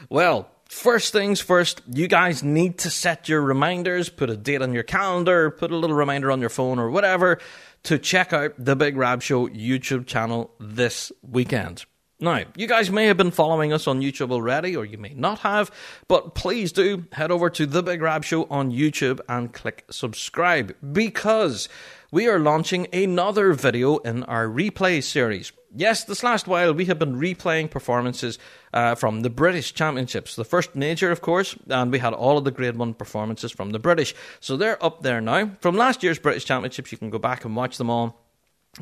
Well, 0.08 0.48
first 0.68 1.12
things 1.12 1.40
first, 1.40 1.82
you 1.92 2.06
guys 2.06 2.44
need 2.44 2.78
to 2.78 2.90
set 2.90 3.28
your 3.28 3.40
reminders, 3.40 4.08
put 4.10 4.30
a 4.30 4.36
date 4.36 4.62
on 4.62 4.72
your 4.72 4.84
calendar, 4.84 5.50
put 5.50 5.72
a 5.72 5.76
little 5.76 5.96
reminder 5.96 6.30
on 6.30 6.40
your 6.40 6.50
phone 6.50 6.78
or 6.78 6.90
whatever 6.90 7.40
to 7.84 7.98
check 7.98 8.32
out 8.32 8.54
the 8.58 8.76
Big 8.76 8.96
Rab 8.96 9.22
Show 9.22 9.48
YouTube 9.48 10.06
channel 10.06 10.52
this 10.60 11.10
weekend. 11.22 11.84
Now, 12.24 12.44
you 12.56 12.66
guys 12.66 12.90
may 12.90 13.04
have 13.04 13.18
been 13.18 13.30
following 13.30 13.70
us 13.74 13.86
on 13.86 14.00
YouTube 14.00 14.32
already, 14.32 14.74
or 14.74 14.86
you 14.86 14.96
may 14.96 15.12
not 15.12 15.40
have, 15.40 15.70
but 16.08 16.34
please 16.34 16.72
do 16.72 17.04
head 17.12 17.30
over 17.30 17.50
to 17.50 17.66
The 17.66 17.82
Big 17.82 18.00
Rab 18.00 18.24
Show 18.24 18.44
on 18.44 18.72
YouTube 18.72 19.20
and 19.28 19.52
click 19.52 19.84
subscribe 19.90 20.74
because 20.90 21.68
we 22.10 22.26
are 22.26 22.38
launching 22.38 22.86
another 22.94 23.52
video 23.52 23.98
in 23.98 24.22
our 24.22 24.46
replay 24.46 25.02
series. 25.02 25.52
Yes, 25.76 26.04
this 26.04 26.22
last 26.22 26.48
while 26.48 26.72
we 26.72 26.86
have 26.86 26.98
been 26.98 27.16
replaying 27.16 27.70
performances 27.70 28.38
uh, 28.72 28.94
from 28.94 29.20
the 29.20 29.28
British 29.28 29.74
Championships, 29.74 30.34
the 30.34 30.46
first 30.46 30.74
major, 30.74 31.10
of 31.10 31.20
course, 31.20 31.54
and 31.68 31.92
we 31.92 31.98
had 31.98 32.14
all 32.14 32.38
of 32.38 32.44
the 32.44 32.50
Grade 32.50 32.76
1 32.76 32.94
performances 32.94 33.52
from 33.52 33.72
the 33.72 33.78
British. 33.78 34.14
So 34.40 34.56
they're 34.56 34.82
up 34.82 35.02
there 35.02 35.20
now. 35.20 35.50
From 35.60 35.76
last 35.76 36.02
year's 36.02 36.18
British 36.18 36.46
Championships, 36.46 36.90
you 36.90 36.96
can 36.96 37.10
go 37.10 37.18
back 37.18 37.44
and 37.44 37.54
watch 37.54 37.76
them 37.76 37.90
all 37.90 38.23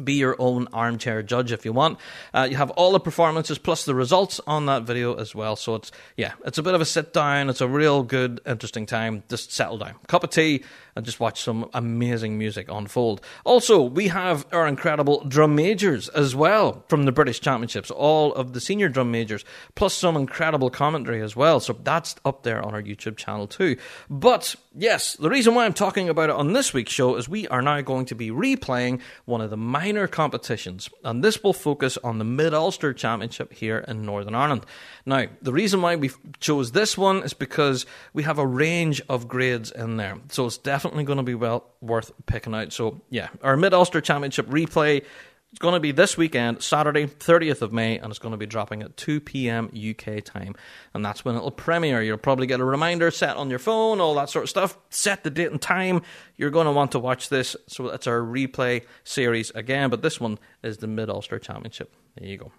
be 0.02 0.14
your 0.14 0.36
own 0.38 0.68
armchair 0.72 1.22
judge 1.22 1.52
if 1.52 1.64
you 1.64 1.72
want. 1.72 1.98
Uh, 2.32 2.46
you 2.50 2.56
have 2.56 2.70
all 2.72 2.92
the 2.92 3.00
performances 3.00 3.58
plus 3.58 3.84
the 3.84 3.94
results 3.94 4.40
on 4.46 4.66
that 4.66 4.82
video 4.84 5.14
as 5.14 5.34
well. 5.34 5.56
So 5.56 5.74
it's 5.74 5.92
yeah, 6.16 6.32
it's 6.44 6.58
a 6.58 6.62
bit 6.62 6.74
of 6.74 6.80
a 6.80 6.84
sit 6.84 7.12
down. 7.12 7.50
It's 7.50 7.60
a 7.60 7.68
real 7.68 8.02
good, 8.02 8.40
interesting 8.46 8.86
time. 8.86 9.22
Just 9.28 9.52
settle 9.52 9.78
down, 9.78 9.94
cup 10.06 10.24
of 10.24 10.30
tea, 10.30 10.62
and 10.94 11.04
just 11.04 11.20
watch 11.20 11.40
some 11.40 11.68
amazing 11.72 12.38
music 12.38 12.66
unfold. 12.70 13.20
Also, 13.44 13.82
we 13.82 14.08
have 14.08 14.46
our 14.52 14.66
incredible 14.66 15.24
drum 15.24 15.54
majors 15.54 16.08
as 16.10 16.34
well 16.34 16.84
from 16.88 17.04
the 17.04 17.12
British 17.12 17.40
Championships. 17.40 17.90
All 17.90 18.34
of 18.34 18.52
the 18.52 18.60
senior 18.60 18.88
drum 18.88 19.10
majors 19.10 19.44
plus 19.74 19.94
some 19.94 20.16
incredible 20.16 20.70
commentary 20.70 21.22
as 21.22 21.34
well. 21.34 21.60
So 21.60 21.72
that's 21.82 22.14
up 22.24 22.42
there 22.42 22.62
on 22.62 22.74
our 22.74 22.82
YouTube 22.82 23.16
channel 23.16 23.46
too. 23.46 23.76
But 24.10 24.54
yes, 24.74 25.14
the 25.14 25.30
reason 25.30 25.54
why 25.54 25.64
I'm 25.64 25.72
talking 25.72 26.08
about 26.08 26.30
it 26.30 26.36
on 26.36 26.52
this 26.52 26.74
week's 26.74 26.92
show 26.92 27.16
is 27.16 27.28
we 27.28 27.48
are 27.48 27.62
now 27.62 27.80
going 27.80 28.06
to 28.06 28.14
be 28.14 28.30
replaying 28.30 29.00
one 29.24 29.40
of 29.40 29.50
the 29.50 29.56
minor 29.56 30.06
competitions, 30.06 30.88
and 31.04 31.22
this 31.22 31.42
will 31.42 31.52
focus 31.52 31.98
on 32.04 32.18
the 32.18 32.24
Mid 32.24 32.54
Ulster 32.54 32.92
Championship 32.92 33.52
here 33.52 33.78
in 33.88 34.02
Northern 34.02 34.34
Ireland. 34.34 34.66
Now, 35.06 35.26
the 35.40 35.52
reason 35.52 35.82
why 35.82 35.96
we 35.96 36.10
chose 36.40 36.72
this 36.72 36.96
one 36.96 37.22
is 37.22 37.34
because 37.34 37.86
we 38.12 38.22
have 38.24 38.38
a 38.38 38.46
range 38.46 39.02
of 39.08 39.28
grades 39.28 39.70
in 39.70 39.96
there, 39.96 40.18
so 40.28 40.46
it's 40.46 40.58
definitely 40.58 40.81
going 40.82 41.16
to 41.18 41.22
be 41.22 41.34
well 41.34 41.64
worth 41.80 42.12
picking 42.26 42.54
out. 42.54 42.72
So, 42.72 43.02
yeah, 43.10 43.28
our 43.42 43.56
Mid 43.56 43.74
Ulster 43.74 44.00
Championship 44.00 44.46
replay 44.46 45.04
it's 45.52 45.58
going 45.58 45.74
to 45.74 45.80
be 45.80 45.92
this 45.92 46.16
weekend, 46.16 46.62
Saturday, 46.62 47.06
30th 47.06 47.60
of 47.60 47.74
May, 47.74 47.98
and 47.98 48.08
it's 48.08 48.18
going 48.18 48.32
to 48.32 48.38
be 48.38 48.46
dropping 48.46 48.82
at 48.82 48.96
2 48.96 49.20
p.m. 49.20 49.70
UK 49.70 50.24
time. 50.24 50.54
And 50.94 51.04
that's 51.04 51.26
when 51.26 51.36
it'll 51.36 51.50
premiere. 51.50 52.00
You'll 52.02 52.16
probably 52.16 52.46
get 52.46 52.60
a 52.60 52.64
reminder 52.64 53.10
set 53.10 53.36
on 53.36 53.50
your 53.50 53.58
phone, 53.58 54.00
all 54.00 54.14
that 54.14 54.30
sort 54.30 54.44
of 54.44 54.48
stuff. 54.48 54.78
Set 54.88 55.24
the 55.24 55.30
date 55.30 55.50
and 55.50 55.60
time. 55.60 56.00
You're 56.38 56.48
going 56.48 56.64
to 56.64 56.72
want 56.72 56.92
to 56.92 56.98
watch 56.98 57.28
this. 57.28 57.54
So 57.68 57.90
that's 57.90 58.06
our 58.06 58.20
replay 58.20 58.84
series 59.04 59.50
again, 59.50 59.90
but 59.90 60.00
this 60.00 60.18
one 60.18 60.38
is 60.62 60.78
the 60.78 60.86
Mid 60.86 61.10
Ulster 61.10 61.38
Championship. 61.38 61.94
There 62.16 62.26
you 62.26 62.38
go. 62.38 62.52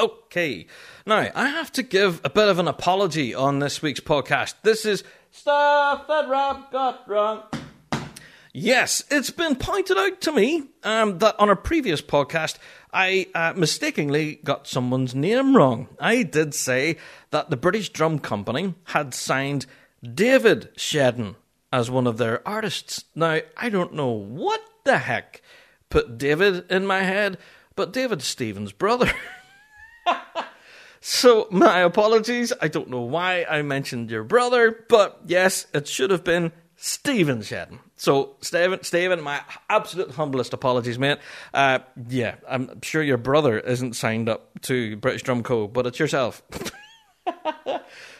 Okay, 0.00 0.66
now 1.06 1.28
I 1.34 1.48
have 1.48 1.70
to 1.72 1.82
give 1.82 2.20
a 2.24 2.30
bit 2.30 2.48
of 2.48 2.58
an 2.58 2.66
apology 2.66 3.34
on 3.34 3.58
this 3.58 3.82
week's 3.82 4.00
podcast. 4.00 4.54
This 4.62 4.86
is 4.86 5.04
Stuff 5.30 6.06
That 6.08 6.28
Rab 6.28 6.70
Got 6.72 7.06
Wrong. 7.08 7.42
Yes, 8.54 9.04
it's 9.10 9.30
been 9.30 9.54
pointed 9.56 9.98
out 9.98 10.20
to 10.22 10.32
me 10.32 10.64
um, 10.82 11.18
that 11.18 11.38
on 11.38 11.50
a 11.50 11.56
previous 11.56 12.00
podcast, 12.00 12.56
I 12.92 13.26
uh, 13.34 13.52
mistakenly 13.54 14.36
got 14.36 14.66
someone's 14.66 15.14
name 15.14 15.56
wrong. 15.56 15.88
I 16.00 16.22
did 16.22 16.54
say 16.54 16.96
that 17.30 17.50
the 17.50 17.56
British 17.56 17.90
Drum 17.90 18.18
Company 18.18 18.74
had 18.84 19.14
signed 19.14 19.66
David 20.02 20.70
Shedden 20.76 21.36
as 21.70 21.90
one 21.90 22.06
of 22.06 22.16
their 22.16 22.46
artists. 22.48 23.04
Now, 23.14 23.40
I 23.56 23.68
don't 23.68 23.94
know 23.94 24.10
what 24.10 24.62
the 24.84 24.98
heck 24.98 25.42
put 25.90 26.16
David 26.16 26.70
in 26.70 26.86
my 26.86 27.02
head, 27.02 27.36
but 27.76 27.92
David's 27.92 28.26
Stephen's 28.26 28.72
brother. 28.72 29.12
so, 31.00 31.48
my 31.50 31.80
apologies. 31.80 32.52
I 32.60 32.68
don't 32.68 32.88
know 32.88 33.00
why 33.00 33.44
I 33.48 33.62
mentioned 33.62 34.10
your 34.10 34.24
brother, 34.24 34.84
but 34.88 35.20
yes, 35.26 35.66
it 35.72 35.88
should 35.88 36.10
have 36.10 36.24
been 36.24 36.52
Stephen 36.76 37.40
Shedden. 37.40 37.78
So, 37.96 38.34
Stephen, 38.40 38.82
Stephen, 38.82 39.20
my 39.20 39.40
absolute 39.70 40.10
humblest 40.10 40.52
apologies, 40.52 40.98
mate. 40.98 41.18
Uh, 41.54 41.78
yeah, 42.08 42.34
I'm 42.48 42.82
sure 42.82 43.02
your 43.02 43.18
brother 43.18 43.60
isn't 43.60 43.94
signed 43.94 44.28
up 44.28 44.60
to 44.62 44.96
British 44.96 45.22
Drum 45.22 45.44
Co., 45.44 45.68
but 45.68 45.86
it's 45.86 46.00
yourself. 46.00 46.42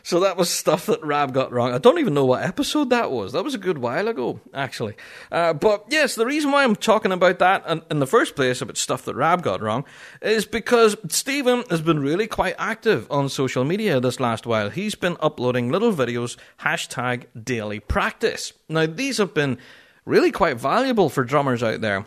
So 0.03 0.21
that 0.21 0.37
was 0.37 0.51
stuff 0.51 0.87
that 0.87 1.03
Rab 1.05 1.33
got 1.33 1.53
wrong. 1.53 1.73
I 1.73 1.79
don't 1.79 1.99
even 1.99 2.15
know 2.15 2.25
what 2.25 2.43
episode 2.43 2.91
that 2.91 3.11
was. 3.11 3.33
That 3.33 3.45
was 3.45 3.55
a 3.55 3.59
good 3.59 3.79
while 3.79 4.09
ago, 4.09 4.41
actually. 4.53 4.97
Uh, 5.31 5.53
but 5.53 5.85
yes, 5.89 6.15
the 6.17 6.27
reason 6.27 6.51
why 6.51 6.65
I'm 6.65 6.75
talking 6.75 7.13
about 7.13 7.39
that 7.39 7.65
in, 7.69 7.83
in 7.91 7.99
the 8.01 8.07
first 8.07 8.35
place 8.35 8.61
about 8.61 8.77
stuff 8.77 9.05
that 9.05 9.15
Rab 9.15 9.43
got 9.43 9.63
wrong 9.63 9.85
is 10.21 10.45
because 10.45 10.97
Stephen 11.09 11.65
has 11.71 11.81
been 11.81 12.01
really 12.01 12.27
quite 12.27 12.57
active 12.59 13.07
on 13.11 13.29
social 13.29 13.65
media 13.65 14.01
this 14.01 14.19
last 14.19 14.47
while. 14.47 14.71
He's 14.71 14.95
been 14.95 15.17
uploading 15.21 15.71
little 15.71 15.93
videos, 15.93 16.37
hashtag 16.61 17.27
daily 17.41 17.79
practice. 17.79 18.53
Now, 18.69 18.87
these 18.87 19.19
have 19.19 19.35
been 19.35 19.59
really 20.05 20.33
quite 20.33 20.59
valuable 20.59 21.09
for 21.09 21.25
drummers 21.25 21.63
out 21.63 21.81
there. 21.81 22.07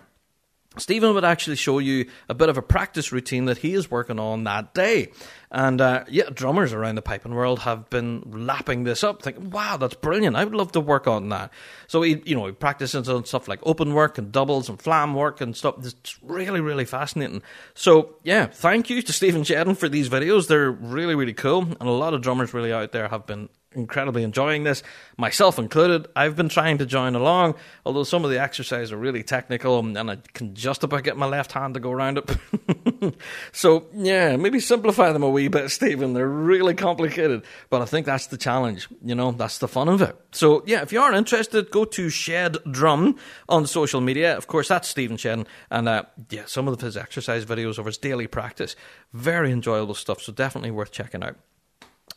Stephen 0.77 1.13
would 1.13 1.25
actually 1.25 1.55
show 1.55 1.79
you 1.79 2.09
a 2.29 2.33
bit 2.33 2.49
of 2.49 2.57
a 2.57 2.61
practice 2.61 3.11
routine 3.11 3.45
that 3.45 3.59
he 3.59 3.73
is 3.73 3.89
working 3.89 4.19
on 4.19 4.43
that 4.45 4.73
day. 4.73 5.11
And 5.51 5.79
uh, 5.79 6.03
yeah, 6.09 6.29
drummers 6.33 6.73
around 6.73 6.95
the 6.95 7.01
piping 7.01 7.33
world 7.33 7.59
have 7.59 7.89
been 7.89 8.23
lapping 8.25 8.83
this 8.83 9.03
up, 9.03 9.21
thinking, 9.21 9.51
wow, 9.51 9.77
that's 9.77 9.93
brilliant. 9.93 10.35
I 10.35 10.43
would 10.43 10.53
love 10.55 10.73
to 10.73 10.81
work 10.81 11.07
on 11.07 11.29
that. 11.29 11.51
So 11.87 12.01
he, 12.01 12.21
you 12.25 12.35
know, 12.35 12.45
he 12.45 12.51
practices 12.51 13.07
on 13.07 13.25
stuff 13.25 13.47
like 13.47 13.59
open 13.63 13.93
work 13.93 14.17
and 14.17 14.31
doubles 14.31 14.67
and 14.67 14.81
flam 14.81 15.13
work 15.13 15.41
and 15.41 15.55
stuff. 15.55 15.75
It's 15.85 16.21
really, 16.21 16.59
really 16.59 16.85
fascinating. 16.85 17.41
So 17.73 18.15
yeah, 18.23 18.47
thank 18.47 18.89
you 18.89 19.01
to 19.01 19.13
Stephen 19.13 19.43
Shedden 19.43 19.77
for 19.77 19.87
these 19.87 20.09
videos. 20.09 20.47
They're 20.47 20.71
really, 20.71 21.15
really 21.15 21.33
cool. 21.33 21.61
And 21.61 21.81
a 21.81 21.91
lot 21.91 22.13
of 22.13 22.21
drummers 22.21 22.53
really 22.53 22.73
out 22.73 22.91
there 22.91 23.07
have 23.07 23.25
been 23.25 23.49
incredibly 23.75 24.23
enjoying 24.23 24.63
this, 24.63 24.83
myself 25.17 25.59
included. 25.59 26.07
I've 26.15 26.35
been 26.35 26.49
trying 26.49 26.77
to 26.79 26.85
join 26.85 27.15
along, 27.15 27.55
although 27.85 28.03
some 28.03 28.23
of 28.23 28.31
the 28.31 28.39
exercises 28.39 28.91
are 28.91 28.97
really 28.97 29.23
technical 29.23 29.79
and 29.79 30.11
I 30.11 30.17
can 30.33 30.55
just 30.55 30.83
about 30.83 31.03
get 31.03 31.17
my 31.17 31.25
left 31.25 31.51
hand 31.51 31.73
to 31.75 31.79
go 31.79 31.91
around 31.91 32.19
it. 32.19 33.15
so, 33.51 33.87
yeah, 33.93 34.35
maybe 34.35 34.59
simplify 34.59 35.11
them 35.11 35.23
a 35.23 35.29
wee 35.29 35.47
bit, 35.47 35.69
Stephen. 35.69 36.13
They're 36.13 36.27
really 36.27 36.73
complicated, 36.73 37.43
but 37.69 37.81
I 37.81 37.85
think 37.85 38.05
that's 38.05 38.27
the 38.27 38.37
challenge. 38.37 38.87
You 39.03 39.15
know, 39.15 39.31
that's 39.31 39.57
the 39.57 39.67
fun 39.67 39.89
of 39.89 40.01
it. 40.01 40.15
So, 40.31 40.63
yeah, 40.65 40.81
if 40.81 40.91
you 40.91 41.01
are 41.01 41.13
interested, 41.13 41.71
go 41.71 41.85
to 41.85 42.09
Shed 42.09 42.57
Drum 42.69 43.17
on 43.49 43.67
social 43.67 44.01
media. 44.01 44.35
Of 44.37 44.47
course, 44.47 44.67
that's 44.67 44.87
Stephen 44.87 45.17
Shedden, 45.17 45.45
and 45.69 45.87
uh, 45.87 46.03
yeah, 46.29 46.43
some 46.45 46.67
of 46.67 46.79
his 46.81 46.97
exercise 46.97 47.45
videos 47.45 47.77
of 47.77 47.85
his 47.85 47.97
daily 47.97 48.27
practice. 48.27 48.75
Very 49.13 49.51
enjoyable 49.51 49.95
stuff, 49.95 50.21
so 50.21 50.31
definitely 50.31 50.71
worth 50.71 50.91
checking 50.91 51.23
out. 51.23 51.37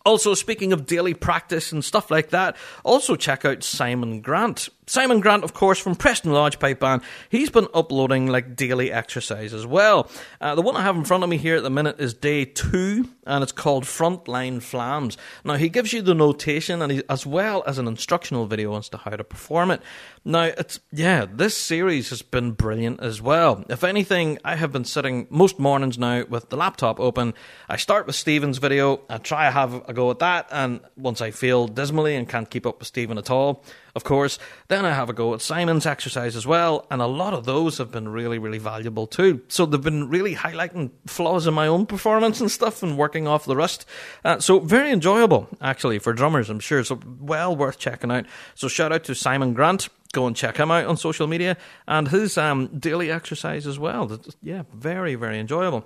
Also, 0.08 0.32
speaking 0.32 0.72
of 0.72 0.86
daily 0.86 1.12
practice 1.12 1.70
and 1.70 1.84
stuff 1.84 2.10
like 2.10 2.30
that, 2.30 2.56
also 2.82 3.14
check 3.14 3.44
out 3.44 3.62
Simon 3.62 4.22
Grant. 4.22 4.70
Simon 4.88 5.20
Grant, 5.20 5.44
of 5.44 5.52
course, 5.52 5.78
from 5.78 5.94
Preston 5.94 6.32
Lodge 6.32 6.58
Pipe 6.58 6.80
Band, 6.80 7.02
he's 7.28 7.50
been 7.50 7.68
uploading 7.74 8.26
like 8.26 8.56
daily 8.56 8.90
exercise 8.90 9.52
as 9.52 9.66
well. 9.66 10.10
Uh, 10.40 10.54
the 10.54 10.62
one 10.62 10.76
I 10.76 10.82
have 10.82 10.96
in 10.96 11.04
front 11.04 11.22
of 11.22 11.28
me 11.28 11.36
here 11.36 11.56
at 11.56 11.62
the 11.62 11.68
minute 11.68 12.00
is 12.00 12.14
day 12.14 12.46
two, 12.46 13.06
and 13.26 13.42
it's 13.42 13.52
called 13.52 13.84
Frontline 13.84 14.62
Flams. 14.62 15.18
Now, 15.44 15.54
he 15.56 15.68
gives 15.68 15.92
you 15.92 16.00
the 16.00 16.14
notation 16.14 16.80
and 16.80 16.90
he, 16.90 17.02
as 17.10 17.26
well 17.26 17.62
as 17.66 17.76
an 17.76 17.86
instructional 17.86 18.46
video 18.46 18.74
as 18.78 18.88
to 18.88 18.96
how 18.96 19.10
to 19.10 19.24
perform 19.24 19.70
it. 19.70 19.82
Now, 20.24 20.44
it's 20.44 20.80
yeah, 20.90 21.26
this 21.30 21.54
series 21.54 22.08
has 22.08 22.22
been 22.22 22.52
brilliant 22.52 23.00
as 23.00 23.20
well. 23.20 23.66
If 23.68 23.84
anything, 23.84 24.38
I 24.42 24.56
have 24.56 24.72
been 24.72 24.86
sitting 24.86 25.26
most 25.28 25.58
mornings 25.58 25.98
now 25.98 26.24
with 26.24 26.48
the 26.48 26.56
laptop 26.56 26.98
open. 26.98 27.34
I 27.68 27.76
start 27.76 28.06
with 28.06 28.16
Stephen's 28.16 28.56
video, 28.56 29.02
I 29.10 29.18
try 29.18 29.44
to 29.44 29.50
have 29.50 29.74
a 29.86 29.92
go 29.92 30.10
at 30.10 30.20
that, 30.20 30.48
and 30.50 30.80
once 30.96 31.20
I 31.20 31.30
feel 31.30 31.68
dismally 31.68 32.16
and 32.16 32.26
can't 32.26 32.48
keep 32.48 32.66
up 32.66 32.78
with 32.78 32.88
Stephen 32.88 33.18
at 33.18 33.30
all, 33.30 33.62
of 33.98 34.04
course. 34.04 34.38
Then 34.68 34.84
I 34.84 34.92
have 34.94 35.10
a 35.10 35.12
go 35.12 35.34
at 35.34 35.42
Simon's 35.42 35.84
exercise 35.84 36.36
as 36.36 36.46
well, 36.46 36.86
and 36.88 37.02
a 37.02 37.06
lot 37.06 37.34
of 37.34 37.46
those 37.46 37.78
have 37.78 37.90
been 37.90 38.08
really, 38.08 38.38
really 38.38 38.58
valuable 38.58 39.08
too. 39.08 39.42
So 39.48 39.66
they've 39.66 39.82
been 39.82 40.08
really 40.08 40.36
highlighting 40.36 40.92
flaws 41.08 41.48
in 41.48 41.54
my 41.54 41.66
own 41.66 41.84
performance 41.84 42.40
and 42.40 42.48
stuff 42.48 42.80
and 42.80 42.96
working 42.96 43.26
off 43.26 43.44
the 43.44 43.56
rust. 43.56 43.86
Uh, 44.24 44.38
so 44.38 44.60
very 44.60 44.92
enjoyable, 44.92 45.48
actually, 45.60 45.98
for 45.98 46.12
drummers, 46.12 46.48
I'm 46.48 46.60
sure. 46.60 46.84
So 46.84 47.00
well 47.18 47.56
worth 47.56 47.80
checking 47.80 48.12
out. 48.12 48.26
So 48.54 48.68
shout 48.68 48.92
out 48.92 49.02
to 49.04 49.16
Simon 49.16 49.52
Grant. 49.52 49.88
Go 50.12 50.28
and 50.28 50.36
check 50.36 50.58
him 50.58 50.70
out 50.70 50.86
on 50.86 50.96
social 50.96 51.26
media 51.26 51.56
and 51.88 52.06
his 52.06 52.38
um, 52.38 52.68
daily 52.78 53.10
exercise 53.10 53.66
as 53.66 53.80
well. 53.80 54.20
Yeah, 54.40 54.62
very, 54.72 55.16
very 55.16 55.40
enjoyable. 55.40 55.84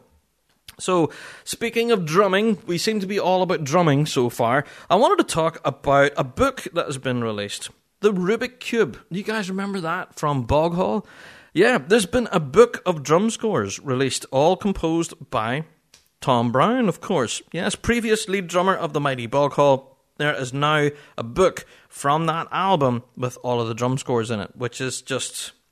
So, 0.78 1.10
speaking 1.44 1.90
of 1.90 2.06
drumming, 2.06 2.58
we 2.66 2.78
seem 2.78 3.00
to 3.00 3.06
be 3.06 3.18
all 3.18 3.42
about 3.42 3.64
drumming 3.64 4.06
so 4.06 4.28
far. 4.30 4.64
I 4.88 4.96
wanted 4.96 5.26
to 5.26 5.34
talk 5.34 5.60
about 5.64 6.12
a 6.16 6.24
book 6.24 6.66
that 6.72 6.86
has 6.86 6.98
been 6.98 7.22
released. 7.22 7.70
The 8.02 8.12
Rubik 8.12 8.58
Cube. 8.58 8.98
You 9.10 9.22
guys 9.22 9.48
remember 9.48 9.78
that 9.80 10.18
from 10.18 10.44
Boghall? 10.44 11.06
Yeah, 11.54 11.78
there's 11.78 12.04
been 12.04 12.28
a 12.32 12.40
book 12.40 12.82
of 12.84 13.04
drum 13.04 13.30
scores 13.30 13.78
released, 13.78 14.26
all 14.32 14.56
composed 14.56 15.30
by 15.30 15.66
Tom 16.20 16.50
Brown, 16.50 16.88
of 16.88 17.00
course. 17.00 17.42
Yes, 17.52 17.76
previous 17.76 18.28
lead 18.28 18.48
drummer 18.48 18.74
of 18.74 18.92
the 18.92 18.98
mighty 18.98 19.28
Boghall. 19.28 19.86
There 20.16 20.34
is 20.34 20.52
now 20.52 20.88
a 21.16 21.22
book 21.22 21.64
from 21.88 22.26
that 22.26 22.48
album 22.50 23.04
with 23.16 23.38
all 23.44 23.60
of 23.60 23.68
the 23.68 23.74
drum 23.74 23.96
scores 23.98 24.32
in 24.32 24.40
it, 24.40 24.50
which 24.56 24.80
is 24.80 25.00
just. 25.00 25.52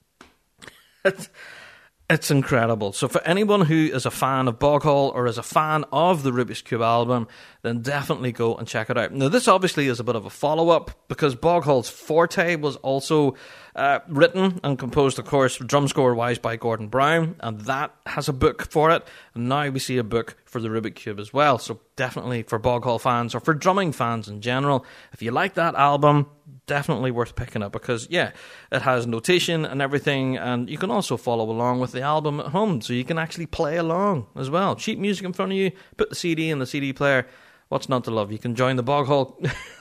It's 2.11 2.29
incredible. 2.29 2.93
So, 2.93 3.07
for 3.07 3.23
anyone 3.23 3.61
who 3.61 3.89
is 3.93 4.05
a 4.05 4.11
fan 4.11 4.49
of 4.49 4.59
Boghall 4.59 5.15
or 5.15 5.29
is 5.29 5.39
a 5.39 5.45
fan 5.45 5.85
of 5.93 6.25
the 6.25 6.33
Rubik's 6.33 6.61
Cube 6.61 6.83
album, 6.83 7.29
then 7.63 7.83
definitely 7.83 8.33
go 8.33 8.57
and 8.57 8.67
check 8.67 8.91
it 8.91 8.97
out. 8.97 9.13
Now, 9.13 9.29
this 9.29 9.49
obviously 9.49 9.87
is 9.87 10.01
a 10.01 10.05
bit 10.05 10.17
of 10.17 10.25
a 10.25 10.31
follow 10.31 10.71
up 10.71 10.91
because 11.09 11.35
Bog 11.35 11.65
Forte 11.85 12.57
was 12.57 12.77
also 12.77 13.35
uh, 13.77 14.01
written 14.09 14.61
and 14.65 14.79
composed, 14.79 15.19
of 15.19 15.27
course, 15.27 15.59
drum 15.59 15.89
score 15.89 16.15
wise 16.15 16.39
by 16.39 16.57
Gordon 16.57 16.89
Brown, 16.89 17.37
and 17.41 17.61
that 17.63 17.95
has 18.07 18.29
a 18.29 18.33
book 18.33 18.71
for 18.71 18.91
it. 18.91 19.07
And 19.35 19.49
now 19.49 19.69
we 19.69 19.79
see 19.79 19.99
a 19.99 20.05
book 20.05 20.37
for 20.45 20.61
the 20.61 20.69
Rubik 20.69 20.95
Cube 20.95 21.21
as 21.21 21.33
well. 21.33 21.59
So, 21.59 21.81
definitely 21.97 22.43
for 22.43 22.59
Boghall 22.59 23.01
fans 23.01 23.35
or 23.35 23.41
for 23.41 23.55
drumming 23.55 23.93
fans 23.93 24.29
in 24.29 24.41
general, 24.41 24.85
if 25.13 25.23
you 25.23 25.31
like 25.31 25.55
that 25.55 25.75
album, 25.75 26.27
definitely 26.67 27.11
worth 27.11 27.35
picking 27.35 27.63
up 27.63 27.73
because 27.73 28.07
yeah, 28.11 28.31
it 28.71 28.83
has 28.83 29.07
notation 29.07 29.65
and 29.65 29.83
everything, 29.83 30.37
and 30.37 30.71
you 30.71 30.79
can 30.79 30.91
also 30.91 31.17
follow 31.17 31.51
along 31.51 31.81
with 31.81 31.93
the 31.93 32.01
album 32.01 32.41
at 32.41 32.47
home, 32.47 32.81
so 32.81 32.93
you 32.93 33.05
can 33.05 33.19
actually 33.19 33.47
play 33.47 33.77
along 33.77 34.27
as 34.37 34.49
well. 34.49 34.77
Cheap 34.77 34.99
music 34.99 35.25
in 35.25 35.33
front 35.33 35.53
of 35.53 35.59
you, 35.59 35.73
put 35.97 36.11
the 36.11 36.17
CD 36.17 36.51
in 36.51 36.59
the 36.59 36.67
CD 36.67 36.93
player. 36.93 37.27
What's 37.71 37.89
not 37.89 38.03
to 38.05 38.11
love? 38.11 38.33
You 38.33 38.39
can 38.39 38.57
join 38.57 38.75
the 38.75 38.83
Boghall, 38.83 39.31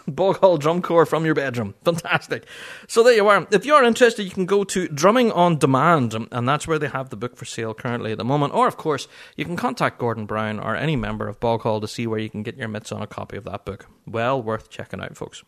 drum 0.60 0.82
corps 0.84 1.08
from 1.08 1.26
your 1.26 1.34
bedroom. 1.34 1.74
Fantastic. 1.84 2.46
So 2.88 3.02
there 3.02 3.16
you 3.16 3.28
are. 3.28 3.48
If 3.50 3.66
you 3.66 3.74
are 3.74 3.84
interested, 3.84 4.26
you 4.26 4.30
can 4.30 4.46
go 4.46 4.64
to 4.66 4.88
Drumming 4.90 5.32
on 5.32 5.58
Demand, 5.58 6.14
and 6.32 6.48
that's 6.48 6.68
where 6.68 6.78
they 6.78 6.88
have 6.88 7.10
the 7.10 7.18
book 7.18 7.36
for 7.36 7.46
sale 7.46 7.74
currently 7.74 8.12
at 8.12 8.20
the 8.20 8.24
moment. 8.24 8.54
Or, 8.54 8.68
of 8.68 8.78
course, 8.78 9.08
you 9.36 9.44
can 9.44 9.56
contact 9.56 9.98
Gordon 9.98 10.28
Brown 10.28 10.60
or 10.60 10.76
any 10.76 10.96
member 10.96 11.28
of 11.28 11.40
Boghall 11.40 11.82
to 11.82 11.88
see 11.88 12.06
where 12.06 12.20
you 12.20 12.30
can 12.30 12.44
get 12.44 12.58
your 12.58 12.68
mitts 12.68 12.92
on 12.92 13.02
a 13.02 13.08
copy 13.08 13.38
of 13.38 13.46
that 13.46 13.66
book. 13.66 13.88
Well 14.06 14.40
worth 14.40 14.70
checking 14.70 15.02
out, 15.02 15.18
folks. 15.18 15.44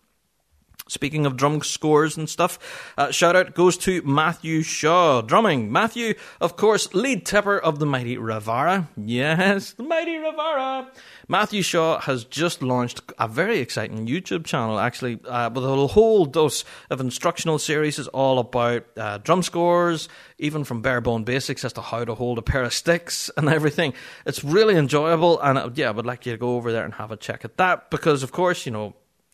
Speaking 0.91 1.25
of 1.25 1.37
drum 1.37 1.61
scores 1.61 2.17
and 2.17 2.29
stuff, 2.29 2.93
uh, 2.97 3.11
shout 3.11 3.35
out 3.35 3.53
goes 3.53 3.77
to 3.77 4.01
Matthew 4.01 4.61
Shaw. 4.61 5.21
Drumming. 5.21 5.71
Matthew, 5.71 6.15
of 6.41 6.57
course, 6.57 6.93
lead 6.93 7.25
tipper 7.25 7.57
of 7.57 7.79
the 7.79 7.85
mighty 7.85 8.17
Ravara. 8.17 8.89
Yes, 8.97 9.71
the 9.71 9.83
mighty 9.83 10.15
Ravara. 10.15 10.87
Matthew 11.31 11.61
Shaw 11.61 11.97
has 12.01 12.25
just 12.25 12.61
launched 12.61 12.99
a 13.17 13.25
very 13.25 13.59
exciting 13.59 14.05
YouTube 14.05 14.43
channel, 14.43 14.77
actually, 14.77 15.17
uh, 15.23 15.49
with 15.49 15.63
a 15.63 15.87
whole 15.87 16.25
dose 16.25 16.65
of 16.89 16.99
instructional 16.99 17.57
series. 17.57 17.97
is 17.99 18.09
all 18.09 18.37
about 18.37 18.83
uh, 18.97 19.17
drum 19.19 19.41
scores, 19.41 20.09
even 20.39 20.65
from 20.65 20.81
bare 20.81 20.99
bone 20.99 21.23
basics 21.23 21.63
as 21.63 21.71
to 21.71 21.81
how 21.81 22.03
to 22.03 22.15
hold 22.15 22.37
a 22.37 22.41
pair 22.41 22.63
of 22.63 22.73
sticks 22.73 23.31
and 23.37 23.47
everything. 23.47 23.93
It's 24.25 24.43
really 24.43 24.75
enjoyable, 24.75 25.39
and 25.39 25.57
uh, 25.57 25.69
yeah, 25.73 25.87
I 25.87 25.91
would 25.91 26.05
like 26.05 26.25
you 26.25 26.33
to 26.33 26.37
go 26.37 26.57
over 26.57 26.73
there 26.73 26.83
and 26.83 26.95
have 26.95 27.11
a 27.11 27.15
check 27.17 27.45
at 27.45 27.55
that 27.55 27.89
because, 27.89 28.23
of 28.23 28.33
course, 28.33 28.65
you 28.65 28.73
know, 28.73 28.93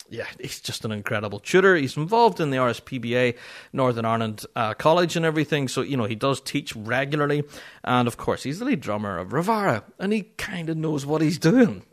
yeah, 0.09 0.25
he's 0.39 0.59
just 0.59 0.85
an 0.85 0.91
incredible 0.91 1.39
tutor. 1.39 1.75
He's 1.75 1.97
involved 1.97 2.39
in 2.39 2.49
the 2.49 2.57
RSPBA, 2.57 3.35
Northern 3.73 4.05
Ireland 4.05 4.45
uh, 4.55 4.73
College, 4.73 5.15
and 5.15 5.25
everything. 5.25 5.67
So, 5.67 5.81
you 5.81 5.97
know, 5.97 6.05
he 6.05 6.15
does 6.15 6.39
teach 6.39 6.75
regularly. 6.75 7.43
And 7.83 8.07
of 8.07 8.17
course, 8.17 8.43
he's 8.43 8.59
the 8.59 8.65
lead 8.65 8.81
drummer 8.81 9.17
of 9.17 9.29
Ravara, 9.29 9.83
and 9.99 10.13
he 10.13 10.23
kind 10.37 10.69
of 10.69 10.77
knows 10.77 11.05
what 11.05 11.21
he's 11.21 11.37
doing. 11.37 11.83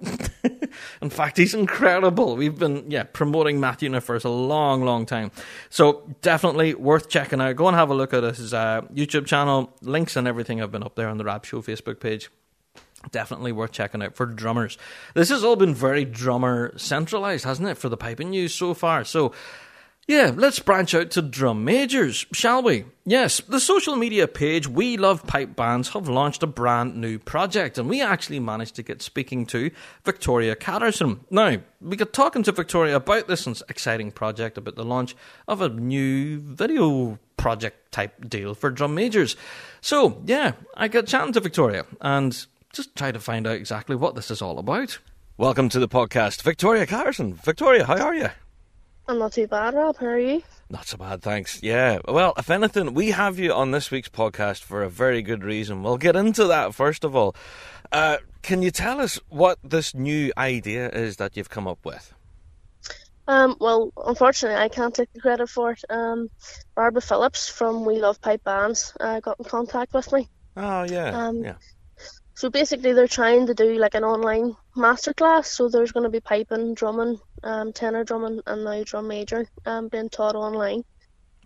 in 1.03 1.11
fact, 1.11 1.37
he's 1.37 1.55
incredible. 1.55 2.37
We've 2.37 2.59
been, 2.59 2.91
yeah, 2.91 3.05
promoting 3.05 3.61
Matthew 3.61 3.85
for 4.01 4.17
a 4.17 4.29
long, 4.29 4.85
long 4.85 5.07
time. 5.07 5.31
So, 5.71 6.09
definitely 6.23 6.75
worth 6.75 7.09
checking 7.09 7.41
out. 7.41 7.57
Go 7.57 7.69
and 7.69 7.77
have 7.77 7.91
a 7.91 7.95
look 7.95 8.15
at 8.15 8.23
his 8.23 8.55
uh, 8.55 8.83
YouTube 8.93 9.27
channel. 9.27 9.73
Links 9.83 10.17
and 10.17 10.29
everything 10.29 10.59
have 10.59 10.71
been 10.71 10.83
up 10.83 10.95
there 10.95 11.09
on 11.09 11.19
the 11.19 11.25
Rab 11.25 11.45
Show 11.45 11.63
Facebook 11.63 12.01
page 12.01 12.31
definitely 13.11 13.53
worth 13.53 13.73
checking 13.73 14.03
out 14.03 14.15
for 14.15 14.27
drummers. 14.27 14.79
This 15.15 15.31
has 15.31 15.45
all 15.45 15.57
been 15.57 15.75
very 15.75 16.05
drummer 16.05 16.77
centralized, 16.77 17.45
hasn't 17.45 17.69
it, 17.69 17.79
for 17.79 17.89
the 17.89 17.97
piping 17.97 18.31
news 18.31 18.55
so 18.55 18.75
far? 18.75 19.05
So, 19.05 19.33
yeah, 20.07 20.33
let's 20.37 20.59
branch 20.59 20.95
out 20.95 21.11
to 21.13 21.23
drum 21.23 21.65
majors, 21.65 22.27
shall 22.33 22.63
we? 22.63 22.85
Yes, 23.07 23.41
the 23.41 23.59
social 23.59 23.97
media 23.97 24.29
page 24.29 24.69
We 24.69 24.99
Love 24.99 25.27
Pipe 25.27 25.57
Bands 25.57 25.89
have 25.91 26.09
launched 26.09 26.43
a 26.43 26.47
brand 26.47 26.97
new 26.97 27.19
project, 27.19 27.79
and 27.79 27.89
we 27.89 28.03
actually 28.03 28.39
managed 28.39 28.75
to 28.77 28.83
get 28.83 29.01
speaking 29.01 29.47
to 29.47 29.71
Victoria 30.05 30.57
Catterson. 30.57 31.21
Now, 31.31 31.57
we 31.81 31.97
got 31.97 32.13
talking 32.13 32.43
to 32.43 32.53
Victoria 32.53 32.97
about 32.97 33.29
this 33.29 33.47
exciting 33.69 34.11
project, 34.11 34.59
about 34.59 34.77
the 34.77 34.85
launch 34.85 35.17
of 35.49 35.63
a 35.63 35.71
new 35.71 36.39
video 36.39 37.19
project 37.39 37.91
type 37.91 38.29
deal 38.29 38.55
for 38.55 38.71
drum 38.71 38.95
majors. 38.95 39.37
So, 39.81 40.23
yeah, 40.27 40.53
I 40.75 40.89
got 40.89 41.07
chatting 41.07 41.33
to 41.33 41.41
Victoria, 41.41 41.87
and 42.03 42.47
just 42.75 42.97
try 42.97 43.13
to 43.13 43.21
find 43.21 43.47
out 43.47 43.55
exactly 43.55 43.95
what 43.95 44.17
this 44.17 44.31
is 44.31 44.43
all 44.43 44.59
about. 44.59 44.99
Welcome 45.37 45.69
to 45.71 45.79
the 45.79 45.89
podcast, 45.89 46.43
Victoria 46.43 46.87
Catterson. 46.87 47.35
Victoria, 47.35 47.85
how 47.85 48.05
are 48.05 48.15
you? 48.15 48.29
I'm 49.07 49.19
not 49.19 49.33
too 49.33 49.47
bad, 49.47 49.75
Rob. 49.75 49.97
How 49.97 50.07
are 50.07 50.19
you? 50.19 50.43
Not 50.71 50.87
so 50.87 50.97
bad, 50.97 51.23
thanks. 51.23 51.63
Yeah. 51.63 52.01
Well, 52.09 52.33
if 52.37 52.51
anything, 52.51 52.95
we 52.95 53.13
have 53.13 53.39
you 53.39 53.53
on 53.53 53.71
this 53.71 53.91
week's 53.91 54.09
podcast 54.09 54.63
for 54.63 54.83
a 54.83 54.89
very 54.91 55.23
good 55.23 55.45
reason. 55.45 55.83
We'll 55.83 55.99
get 55.99 56.17
into 56.17 56.47
that 56.49 56.75
first 56.75 57.05
of 57.05 57.15
all. 57.15 57.37
Uh, 57.93 58.17
can 58.43 58.61
you 58.61 58.73
tell 58.73 59.01
us 59.01 59.21
what 59.29 59.59
this 59.63 59.95
new 59.95 60.33
idea 60.37 60.89
is 60.91 61.17
that 61.17 61.37
you've 61.37 61.51
come 61.51 61.69
up 61.69 61.85
with? 61.85 62.13
Um, 63.29 63.57
well, 63.61 63.93
unfortunately, 64.05 64.61
I 64.61 64.69
can't 64.69 64.95
take 64.95 65.13
the 65.13 65.21
credit 65.21 65.49
for 65.49 65.73
it. 65.73 65.83
Um, 65.89 66.29
Barbara 66.75 67.03
Phillips 67.03 67.49
from 67.49 67.85
We 67.85 68.01
Love 68.01 68.21
Pipe 68.21 68.43
Bands 68.43 68.95
uh, 69.01 69.21
got 69.21 69.39
in 69.39 69.45
contact 69.45 69.95
with 69.95 70.13
me. 70.13 70.29
Oh 70.57 70.85
yeah, 70.85 71.27
um, 71.27 71.43
yeah. 71.43 71.55
So 72.35 72.51
basically, 72.51 72.93
they're 72.93 73.07
trying 73.07 73.47
to 73.47 73.55
do 73.55 73.79
like 73.79 73.95
an 73.95 74.05
online 74.05 74.57
masterclass. 74.77 75.47
So 75.47 75.69
there's 75.69 75.93
going 75.93 76.05
to 76.05 76.11
be 76.11 76.21
piping, 76.21 76.75
drumming, 76.75 77.21
um, 77.45 77.73
tenor 77.73 78.03
drumming, 78.03 78.41
and 78.47 78.65
now 78.65 78.83
drum 78.83 79.07
major 79.07 79.47
um, 79.67 79.89
being 79.89 80.09
taught 80.09 80.35
online. 80.35 80.85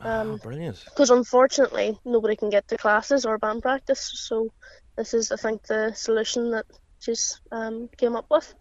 Um, 0.00 0.30
oh, 0.30 0.36
brilliant. 0.38 0.82
Because 0.86 1.10
unfortunately, 1.10 1.98
nobody 2.04 2.36
can 2.36 2.48
get 2.48 2.68
to 2.68 2.78
classes 2.78 3.26
or 3.26 3.36
band 3.36 3.62
practice. 3.62 4.12
So 4.14 4.48
this 4.96 5.12
is, 5.12 5.30
I 5.30 5.36
think, 5.36 5.66
the 5.66 5.92
solution 5.92 6.52
that 6.52 6.64
she's 7.00 7.38
um, 7.52 7.90
came 7.98 8.16
up 8.16 8.26
with. 8.30 8.54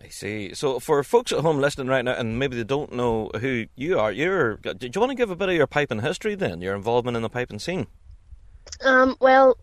I 0.00 0.08
see. 0.08 0.54
So 0.54 0.80
for 0.80 1.02
folks 1.04 1.32
at 1.32 1.40
home 1.40 1.60
listening 1.60 1.88
right 1.88 2.04
now, 2.04 2.14
and 2.14 2.38
maybe 2.38 2.56
they 2.56 2.64
don't 2.64 2.92
know 2.92 3.30
who 3.40 3.66
you 3.76 3.98
are, 3.98 4.10
you're. 4.10 4.56
Do 4.56 4.90
you 4.92 5.00
want 5.00 5.10
to 5.10 5.16
give 5.16 5.30
a 5.30 5.36
bit 5.36 5.48
of 5.48 5.54
your 5.54 5.66
piping 5.66 6.00
history 6.00 6.34
then? 6.34 6.60
Your 6.60 6.74
involvement 6.74 7.16
in 7.16 7.22
the 7.22 7.28
piping 7.28 7.60
scene. 7.60 7.86
Um. 8.84 9.16
Well. 9.20 9.56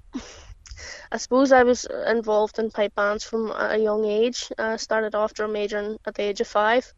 I 1.12 1.18
suppose 1.18 1.52
I 1.52 1.64
was 1.64 1.86
involved 2.08 2.60
in 2.60 2.72
pipe 2.72 2.96
bands 2.96 3.24
from 3.24 3.52
a 3.52 3.78
young 3.78 4.06
age. 4.06 4.52
I 4.58 4.78
started 4.78 5.16
off 5.16 5.34
drum 5.34 5.54
majoring 5.54 5.98
at 6.06 6.16
the 6.16 6.24
age 6.24 6.42
of 6.42 6.48
five. 6.48 6.92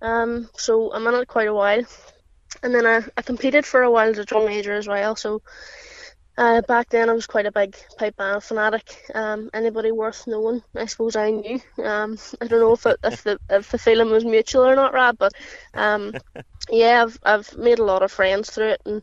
Um, 0.00 0.48
so 0.56 0.92
I'm 0.92 1.06
in 1.06 1.14
it 1.14 1.28
quite 1.28 1.48
a 1.48 1.54
while. 1.54 1.84
And 2.62 2.74
then 2.74 2.86
I, 2.86 3.02
I 3.16 3.22
competed 3.22 3.64
for 3.64 3.82
a 3.82 3.90
while 3.90 4.10
as 4.10 4.18
a 4.18 4.24
drum 4.24 4.46
major 4.46 4.72
as 4.72 4.86
well. 4.86 5.16
So 5.16 5.42
uh, 6.36 6.62
back 6.62 6.88
then 6.88 7.10
I 7.10 7.12
was 7.12 7.26
quite 7.26 7.46
a 7.46 7.52
big 7.52 7.76
pipe 7.98 8.16
band 8.16 8.42
fanatic. 8.42 8.96
Um, 9.14 9.50
anybody 9.52 9.92
worth 9.92 10.26
knowing, 10.26 10.62
I 10.74 10.86
suppose 10.86 11.14
I 11.14 11.30
knew. 11.30 11.60
Um, 11.82 12.18
I 12.40 12.46
don't 12.46 12.60
know 12.60 12.72
if 12.72 12.86
it, 12.86 12.98
if 13.04 13.22
the 13.22 13.38
if 13.50 13.70
the 13.70 13.78
feeling 13.78 14.10
was 14.10 14.24
mutual 14.24 14.66
or 14.66 14.74
not, 14.74 14.94
Rab, 14.94 15.18
but 15.18 15.32
um, 15.74 16.12
yeah, 16.70 17.02
I've 17.02 17.18
I've 17.22 17.56
made 17.56 17.78
a 17.78 17.84
lot 17.84 18.02
of 18.02 18.10
friends 18.10 18.50
through 18.50 18.70
it 18.70 18.82
and 18.86 19.02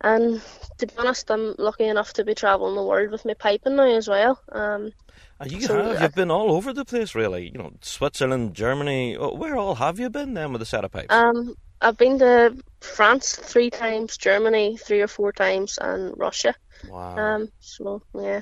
and 0.00 0.40
to 0.78 0.86
be 0.86 0.92
honest, 0.98 1.30
I'm 1.30 1.54
lucky 1.58 1.84
enough 1.84 2.12
to 2.14 2.24
be 2.24 2.34
travelling 2.34 2.74
the 2.74 2.82
world 2.82 3.10
with 3.10 3.24
my 3.24 3.34
piping 3.34 3.76
now 3.76 3.94
as 3.96 4.08
well. 4.08 4.40
Um, 4.52 4.92
uh, 5.40 5.46
you 5.48 5.60
so, 5.62 5.92
have. 5.92 6.02
You've 6.02 6.14
been 6.14 6.30
all 6.30 6.52
over 6.52 6.72
the 6.72 6.84
place, 6.84 7.14
really. 7.14 7.50
You 7.50 7.58
know, 7.58 7.72
Switzerland, 7.80 8.54
Germany. 8.54 9.14
Where 9.14 9.56
all 9.56 9.74
have 9.76 9.98
you 9.98 10.10
been 10.10 10.34
then 10.34 10.52
with 10.52 10.60
the 10.60 10.66
set 10.66 10.84
of 10.84 10.92
pipes? 10.92 11.12
Um, 11.12 11.56
I've 11.80 11.98
been 11.98 12.18
to 12.20 12.56
France 12.80 13.36
three 13.36 13.70
times, 13.70 14.16
Germany 14.16 14.76
three 14.78 15.00
or 15.00 15.08
four 15.08 15.32
times, 15.32 15.78
and 15.80 16.14
Russia. 16.16 16.54
Wow. 16.88 17.16
Um, 17.16 17.48
so 17.60 18.02
yeah. 18.14 18.40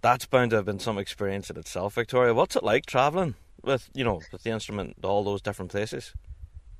That's 0.00 0.26
bound 0.26 0.50
to 0.50 0.56
have 0.56 0.64
been 0.64 0.78
some 0.78 0.96
experience 0.96 1.50
in 1.50 1.56
itself, 1.56 1.94
Victoria. 1.94 2.32
What's 2.32 2.54
it 2.54 2.62
like 2.62 2.86
travelling 2.86 3.34
with, 3.64 3.90
you 3.94 4.04
know, 4.04 4.20
with 4.30 4.44
the 4.44 4.50
instrument, 4.50 5.02
to 5.02 5.08
all 5.08 5.24
those 5.24 5.42
different 5.42 5.72
places? 5.72 6.14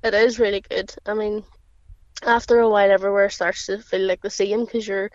It 0.03 0.13
is 0.13 0.39
really 0.39 0.61
good. 0.61 0.95
I 1.05 1.13
mean, 1.13 1.43
after 2.23 2.59
a 2.59 2.69
while, 2.69 2.91
everywhere 2.91 3.29
starts 3.29 3.65
to 3.67 3.79
feel 3.79 4.01
like 4.01 4.21
the 4.21 4.29
same 4.29 4.65
because 4.65 4.87
you're 4.87 5.09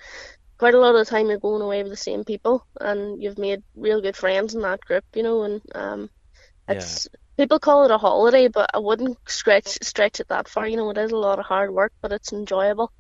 quite 0.59 0.75
a 0.75 0.79
lot 0.79 0.95
of 0.95 1.05
the 1.05 1.11
time 1.11 1.29
you're 1.29 1.39
going 1.39 1.63
away 1.63 1.83
with 1.83 1.93
the 1.93 1.97
same 1.97 2.25
people 2.25 2.67
and 2.81 3.23
you've 3.23 3.39
made 3.39 3.63
real 3.75 4.01
good 4.01 4.17
friends 4.17 4.55
in 4.55 4.63
that 4.63 4.81
group, 4.81 5.05
you 5.15 5.23
know, 5.23 5.43
and 5.43 5.63
um, 5.75 6.11
it's 6.69 7.09
yeah. 7.13 7.45
people 7.45 7.59
call 7.59 7.85
it 7.85 7.91
a 7.91 7.99
holiday, 7.99 8.49
but 8.49 8.71
I 8.73 8.79
wouldn't 8.79 9.19
stretch 9.27 9.79
stretch 9.83 10.21
it 10.21 10.29
that 10.29 10.49
far. 10.49 10.67
You 10.67 10.77
know, 10.77 10.91
it 10.91 10.99
is 10.99 11.13
a 11.13 11.17
lot 11.17 11.39
of 11.39 11.45
hard 11.45 11.73
work, 11.73 11.93
but 12.01 12.13
it's 12.13 12.33
enjoyable, 12.33 12.93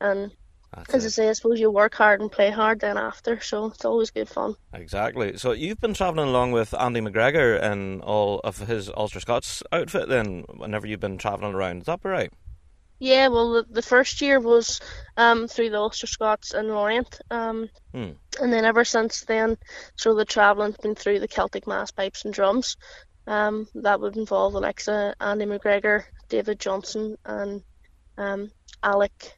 and 0.00 0.30
That's 0.74 0.94
as 0.94 1.04
it. 1.04 1.08
I 1.08 1.10
say, 1.10 1.28
I 1.28 1.32
suppose 1.32 1.60
you 1.60 1.70
work 1.70 1.94
hard 1.94 2.20
and 2.20 2.32
play 2.32 2.50
hard 2.50 2.80
then 2.80 2.96
after, 2.96 3.40
so 3.40 3.66
it's 3.66 3.84
always 3.84 4.10
good 4.10 4.28
fun. 4.28 4.54
Exactly. 4.72 5.36
So 5.36 5.52
you've 5.52 5.80
been 5.80 5.94
travelling 5.94 6.28
along 6.28 6.52
with 6.52 6.72
Andy 6.72 7.00
McGregor 7.00 7.60
and 7.60 8.00
all 8.02 8.40
of 8.44 8.58
his 8.58 8.88
Ulster 8.96 9.20
Scots 9.20 9.62
outfit 9.72 10.08
then, 10.08 10.44
whenever 10.56 10.86
you've 10.86 11.00
been 11.00 11.18
travelling 11.18 11.54
around. 11.54 11.80
Is 11.82 11.86
that 11.86 12.00
right? 12.04 12.32
Yeah, 13.02 13.26
well, 13.26 13.54
the, 13.54 13.66
the 13.68 13.82
first 13.82 14.20
year 14.20 14.38
was 14.38 14.80
um, 15.16 15.48
through 15.48 15.70
the 15.70 15.78
Ulster 15.78 16.06
Scots 16.06 16.54
and 16.54 16.68
Lorient, 16.68 17.20
um, 17.32 17.68
hmm. 17.92 18.10
and 18.40 18.52
then 18.52 18.64
ever 18.64 18.84
since 18.84 19.24
then, 19.24 19.58
so 19.96 20.14
the 20.14 20.24
travelling's 20.24 20.76
been 20.76 20.94
through 20.94 21.18
the 21.18 21.26
Celtic 21.26 21.66
Mass 21.66 21.90
Pipes 21.90 22.24
and 22.24 22.32
Drums. 22.32 22.76
Um, 23.26 23.66
that 23.74 24.00
would 24.00 24.16
involve 24.16 24.54
Alexa, 24.54 25.16
Andy 25.20 25.46
McGregor, 25.46 26.04
David 26.28 26.60
Johnson, 26.60 27.16
and 27.24 27.64
um, 28.18 28.52
Alec 28.84 29.36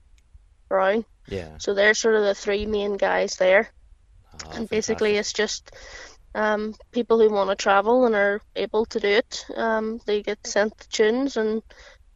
Brown. 0.68 1.07
Yeah. 1.27 1.57
So 1.57 1.72
they're 1.72 1.94
sort 1.94 2.16
of 2.16 2.22
the 2.22 2.35
three 2.35 2.66
main 2.66 2.98
guys 2.98 3.37
there, 3.37 3.70
oh, 4.44 4.50
and 4.50 4.68
basically 4.68 5.16
it's 5.16 5.33
just 5.33 5.74
um, 6.35 6.74
people 6.92 7.18
who 7.18 7.33
want 7.33 7.48
to 7.48 7.57
travel 7.57 8.05
and 8.05 8.14
are 8.14 8.42
able 8.57 8.85
to 8.85 9.00
do 9.00 9.09
it. 9.09 9.46
Um, 9.57 10.00
they 10.05 10.22
get 10.22 10.46
sent 10.46 10.77
the 10.77 10.87
tunes 10.88 11.38
and 11.38 11.62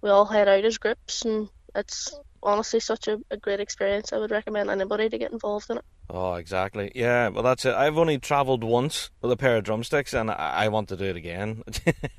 we 0.00 0.10
all 0.10 0.24
head 0.24 0.48
out 0.48 0.64
as 0.64 0.78
groups, 0.78 1.24
and 1.24 1.48
it's 1.74 2.18
honestly 2.42 2.80
such 2.80 3.08
a, 3.08 3.18
a 3.30 3.36
great 3.36 3.60
experience. 3.60 4.12
I 4.12 4.18
would 4.18 4.30
recommend 4.30 4.70
anybody 4.70 5.08
to 5.08 5.18
get 5.18 5.32
involved 5.32 5.70
in 5.70 5.78
it. 5.78 5.84
Oh, 6.10 6.34
exactly. 6.34 6.90
Yeah, 6.94 7.28
well, 7.28 7.42
that's 7.42 7.64
it. 7.66 7.74
I've 7.74 7.98
only 7.98 8.18
travelled 8.18 8.64
once 8.64 9.10
with 9.20 9.30
a 9.30 9.36
pair 9.36 9.56
of 9.56 9.64
drumsticks, 9.64 10.14
and 10.14 10.30
I, 10.30 10.34
I 10.64 10.68
want 10.68 10.88
to 10.88 10.96
do 10.96 11.04
it 11.04 11.16
again. 11.16 11.62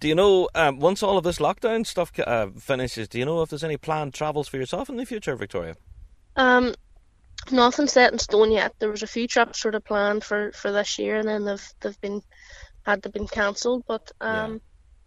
do 0.00 0.08
you 0.08 0.14
know, 0.14 0.48
um, 0.54 0.78
once 0.78 1.02
all 1.02 1.18
of 1.18 1.24
this 1.24 1.38
lockdown 1.38 1.84
stuff 1.84 2.12
uh, 2.20 2.48
finishes, 2.58 3.08
do 3.08 3.18
you 3.18 3.24
know 3.24 3.42
if 3.42 3.50
there's 3.50 3.64
any 3.64 3.76
planned 3.76 4.14
travels 4.14 4.46
for 4.46 4.56
yourself 4.56 4.88
in 4.88 4.96
the 4.96 5.06
future, 5.06 5.34
Victoria? 5.34 5.74
Um, 6.36 6.74
nothing 7.50 7.88
set 7.88 8.12
in 8.12 8.18
stone 8.18 8.52
yet. 8.52 8.74
There 8.78 8.90
was 8.90 9.02
a 9.02 9.08
few 9.08 9.26
trips 9.26 9.60
sort 9.60 9.74
of 9.74 9.84
planned 9.84 10.22
for, 10.22 10.52
for 10.52 10.70
this 10.70 10.98
year, 10.98 11.16
and 11.16 11.28
then 11.28 11.44
they've 11.44 11.74
they've 11.80 12.00
been 12.00 12.22
had 12.84 13.02
to 13.02 13.08
been 13.08 13.26
cancelled. 13.26 13.84
But 13.86 14.12
um, 14.20 14.52
yeah. 14.52 14.58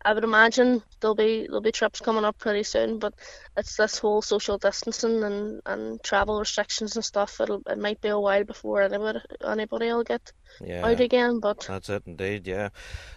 I 0.07 0.13
would 0.13 0.23
imagine 0.23 0.81
there'll 1.01 1.15
be 1.15 1.47
there'll 1.47 1.59
be 1.59 1.73
trips 1.73 1.99
coming 1.99 2.23
up 2.23 2.37
pretty 2.37 2.63
soon, 2.63 2.97
but 2.97 3.13
it's 3.57 3.75
this 3.75 3.97
whole 3.97 4.21
social 4.21 4.57
distancing 4.57 5.21
and, 5.21 5.61
and 5.65 6.01
travel 6.01 6.39
restrictions 6.39 6.95
and 6.95 7.03
stuff. 7.03 7.41
It'll 7.41 7.61
it 7.67 7.77
might 7.77 7.99
be 7.99 8.07
a 8.07 8.17
while 8.17 8.45
before 8.45 8.83
anybody 8.83 9.19
anybody 9.45 9.87
will 9.87 10.05
get 10.05 10.31
yeah, 10.61 10.85
out 10.87 11.01
again. 11.01 11.41
But 11.41 11.65
that's 11.67 11.89
it, 11.89 12.03
indeed. 12.05 12.47
Yeah. 12.47 12.69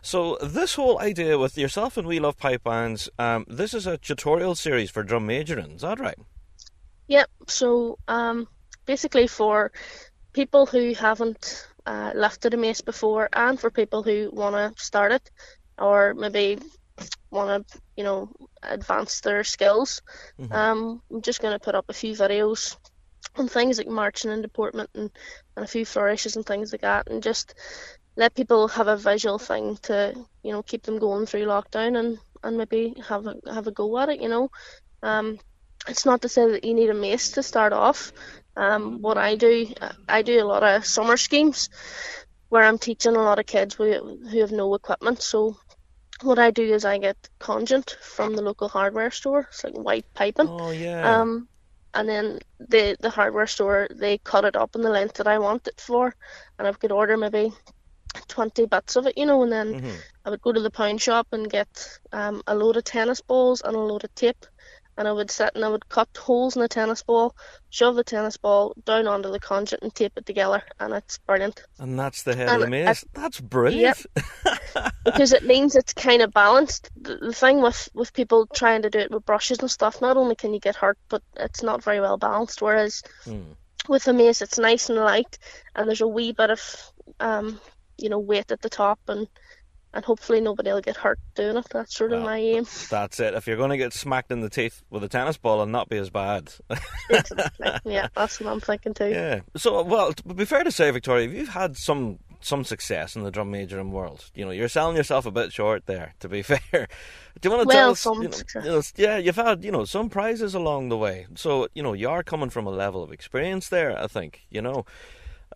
So 0.03 0.37
this 0.43 0.75
whole 0.75 0.99
idea 0.99 1.39
with 1.39 1.57
yourself 1.57 1.97
and 1.97 2.09
We 2.09 2.19
Love 2.19 2.37
Pipe 2.37 2.65
Bands, 2.65 3.09
um, 3.21 3.47
this 3.47 3.73
is 3.73 3.87
a 3.87 3.97
tutorial 3.97 4.57
series 4.57 4.91
for 4.91 5.05
drum 5.05 5.27
majoring. 5.27 5.71
Is 5.71 5.83
that 5.83 6.01
right? 6.01 6.19
Yep. 7.07 7.31
So 7.47 7.99
um, 8.09 8.49
basically 8.85 9.29
for 9.29 9.71
people 10.33 10.67
who 10.67 10.95
haven't 10.95 11.69
uh, 11.87 12.11
lifted 12.17 12.53
a 12.53 12.57
mace 12.57 12.81
before, 12.81 13.29
and 13.33 13.61
for 13.61 13.71
people 13.71 14.03
who 14.03 14.29
want 14.33 14.57
to 14.57 14.83
start 14.83 15.13
it, 15.13 15.31
or 15.79 16.15
maybe 16.15 16.59
want 17.31 17.69
to, 17.69 17.81
you 17.97 18.05
know, 18.05 18.31
advance 18.63 19.21
their 19.21 19.45
skills. 19.45 20.03
Mm-hmm. 20.39 20.53
Um, 20.53 21.03
I'm 21.11 21.23
just 21.23 21.41
going 21.41 21.55
to 21.55 21.65
put 21.65 21.75
up 21.75 21.87
a 21.89 21.95
few 21.95 22.15
videos 22.15 22.77
on 23.37 23.49
things 23.49 23.79
like 23.79 23.89
marching 23.89 24.31
and 24.31 24.43
deportment 24.43 24.91
and, 24.95 25.11
and 25.57 25.65
a 25.65 25.69
few 25.69 25.85
flourishes 25.85 26.37
and 26.37 26.45
things 26.45 26.73
like 26.73 26.81
that, 26.83 27.09
and 27.09 27.23
just 27.23 27.55
let 28.17 28.35
people 28.35 28.69
have 28.69 28.89
a 28.89 28.97
visual 28.97 29.39
thing 29.39 29.77
to, 29.83 30.15
you 30.43 30.53
know, 30.53 30.63
keep 30.63 30.83
them 30.83 30.99
going 30.99 31.27
through 31.27 31.47
lockdown 31.47 31.99
and 31.99 32.19
and 32.43 32.57
maybe 32.57 32.95
have 33.09 33.27
a 33.27 33.37
have 33.53 33.67
a 33.67 33.73
go 33.73 33.99
at 33.99 34.09
it. 34.09 34.21
You 34.21 34.29
know, 34.29 34.51
um, 35.03 35.39
it's 35.87 36.05
not 36.05 36.23
to 36.23 36.29
say 36.29 36.51
that 36.51 36.65
you 36.65 36.75
need 36.75 36.91
a 36.91 36.95
mace 36.95 37.33
to 37.33 37.43
start 37.43 37.73
off. 37.73 38.13
Um, 38.57 39.01
what 39.01 39.17
I 39.17 39.37
do, 39.37 39.73
I 40.09 40.23
do 40.23 40.43
a 40.43 40.45
lot 40.45 40.63
of 40.63 40.85
summer 40.85 41.17
schemes 41.17 41.71
where 42.49 42.65
I'm 42.65 42.79
teaching 42.79 43.15
a 43.15 43.23
lot 43.23 43.39
of 43.39 43.47
kids 43.47 43.75
who, 43.75 44.19
who 44.29 44.41
have 44.41 44.51
no 44.51 44.75
equipment. 44.75 45.23
So 45.23 45.57
what 46.23 46.39
I 46.39 46.51
do 46.51 46.63
is 46.75 46.85
I 46.85 46.99
get 46.99 47.17
conduit 47.39 47.97
from 48.01 48.35
the 48.35 48.43
local 48.43 48.69
hardware 48.69 49.11
store. 49.11 49.41
It's 49.51 49.65
like 49.65 49.75
white 49.75 50.07
piping. 50.15 50.49
Oh 50.49 50.71
yeah. 50.71 51.23
Um, 51.23 51.49
and 51.95 52.09
then 52.09 52.39
the 52.59 52.97
the 53.01 53.11
hardware 53.11 53.47
store 53.47 53.89
they 53.91 54.19
cut 54.19 54.45
it 54.45 54.57
up 54.57 54.75
in 54.75 54.83
the 54.83 54.91
length 54.91 55.15
that 55.17 55.27
I 55.29 55.39
want 55.39 55.67
it 55.69 55.81
for, 55.81 56.15
and 56.59 56.69
I 56.69 56.73
could 56.73 56.93
order 56.93 57.17
maybe 57.17 57.53
twenty 58.29 58.67
bits 58.67 58.97
of 58.97 59.07
it, 59.07 59.17
you 59.19 59.27
know, 59.27 59.43
and 59.43 59.53
then 59.53 59.77
Mhm. 59.77 60.05
I 60.25 60.31
would 60.31 60.43
go 60.43 60.53
to 60.53 60.61
the 60.61 60.71
pound 60.71 61.01
shop 61.03 61.29
and 61.33 61.51
get 61.51 61.99
um, 62.13 62.43
a 62.47 62.55
load 62.55 62.77
of 62.77 62.85
tennis 62.85 63.21
balls 63.21 63.63
and 63.63 63.75
a 63.77 63.79
load 63.81 64.05
of 64.05 64.15
tape, 64.15 64.47
and 65.01 65.09
I 65.09 65.13
would 65.13 65.31
sit 65.31 65.53
and 65.55 65.65
I 65.65 65.69
would 65.69 65.89
cut 65.89 66.09
holes 66.17 66.55
in 66.57 66.63
the 66.63 66.69
tennis 66.69 67.03
ball, 67.03 67.35
shove 67.71 67.97
the 67.97 68.05
tennis 68.05 68.37
ball 68.37 68.75
down 68.85 69.07
onto 69.07 69.31
the 69.33 69.41
conduit 69.41 69.83
and 69.83 69.95
tape 69.95 70.13
it 70.17 70.27
together, 70.27 70.63
and 70.79 70.93
it's 70.93 71.17
brilliant 71.27 71.65
And 71.79 71.99
that's 71.99 72.23
the 72.23 72.37
head 72.37 72.49
of 72.51 72.59
the 72.59 72.63
and 72.65 72.71
maze. 72.71 73.05
That's 73.15 73.41
brilliant. 73.41 74.05
Yep. 74.15 74.93
because 75.05 75.33
it 75.33 75.43
means 75.45 75.75
it's 75.75 75.95
kind 75.95 76.21
of 76.21 76.33
balanced. 76.33 76.91
The, 77.01 77.17
the 77.17 77.33
thing 77.33 77.63
with 77.63 77.89
with 77.95 78.13
people 78.13 78.47
trying 78.47 78.83
to 78.83 78.91
do 78.91 78.99
it 78.99 79.11
with 79.11 79.25
brushes 79.25 79.59
and 79.61 79.71
stuff, 79.71 80.03
not 80.03 80.19
only 80.19 80.37
can 80.37 80.53
you 80.53 80.61
get 80.61 80.77
hurt, 80.77 80.99
but 81.09 81.23
it's 81.37 81.63
not 81.63 81.83
very 81.83 82.01
well 82.01 82.19
balanced. 82.19 82.61
Whereas 82.63 83.03
Mm. 83.27 83.57
with 83.89 84.07
a 84.07 84.13
mace, 84.13 84.43
it's 84.43 84.59
nice 84.59 84.91
and 84.91 84.99
light, 84.99 85.39
and 85.75 85.89
there's 85.89 86.03
a 86.03 86.07
wee 86.07 86.33
bit 86.33 86.51
of 86.51 86.93
um, 87.21 87.59
you 87.97 88.09
know, 88.11 88.19
weight 88.19 88.53
at 88.53 88.61
the 88.61 88.69
top, 88.71 88.99
and 89.09 89.29
and 89.93 90.05
hopefully 90.05 90.41
nobody 90.41 90.73
will 90.73 90.81
get 90.81 90.97
hurt 90.97 91.19
doing 91.35 91.57
it. 91.57 91.67
That's 91.71 91.95
sort 91.97 92.13
of 92.13 92.19
Well, 92.21 92.27
my 92.31 92.39
aim. 92.39 92.65
That's 92.91 93.19
it. 93.21 93.35
If 93.35 93.47
you're 93.47 93.57
going 93.57 93.71
to 93.71 93.77
get 93.77 93.93
smacked 93.93 94.31
in 94.31 94.41
the 94.41 94.51
teeth 94.51 94.83
with 94.91 95.03
a 95.05 95.09
tennis 95.09 95.37
ball 95.37 95.63
and 95.63 95.73
not 95.73 95.89
be 95.89 95.97
as 95.99 96.11
bad. 96.11 96.53
Exactly. 97.11 97.93
yeah, 97.93 98.07
that's 98.15 98.41
what 98.41 98.53
I'm 98.53 98.61
thinking 98.61 98.95
too. 98.95 99.09
yeah. 99.09 99.41
So, 99.57 99.83
well, 99.83 100.13
to 100.13 100.23
be 100.35 100.45
fair 100.45 100.63
to 100.65 100.71
say, 100.71 100.91
Victoria, 100.91 101.29
you've 101.29 101.49
had 101.49 101.77
some 101.77 102.19
some 102.43 102.65
success 102.65 103.17
in 103.17 103.23
the 103.23 103.31
drum 103.31 103.51
majoring 103.51 103.91
world. 103.93 104.31
You 104.35 104.45
know, 104.47 104.51
you're 104.51 104.69
selling 104.69 104.97
yourself 104.97 105.27
a 105.27 105.31
bit 105.31 105.53
short 105.53 105.87
there. 105.87 106.15
To 106.21 106.29
be 106.29 106.43
fair, 106.51 106.61
do 106.73 107.49
you 107.49 107.51
want 107.51 107.63
to 107.63 107.67
Well, 107.69 107.77
tell 107.77 107.91
us? 107.91 108.01
some 108.01 108.23
you 108.23 108.29
know, 108.29 108.31
success. 108.31 108.65
you 108.65 108.71
know, 108.71 108.83
yeah, 108.97 109.17
you've 109.19 109.37
had 109.37 109.65
you 109.65 109.73
know 109.73 109.85
some 109.85 110.09
prizes 110.09 110.55
along 110.55 110.89
the 110.89 110.97
way. 110.97 111.27
So 111.35 111.67
you 111.75 111.83
know 111.83 111.93
you 111.93 112.09
are 112.09 112.23
coming 112.23 112.49
from 112.51 112.67
a 112.67 112.71
level 112.71 113.03
of 113.03 113.13
experience 113.13 113.69
there. 113.69 113.99
I 113.99 114.07
think 114.07 114.43
you 114.51 114.63
know. 114.63 114.85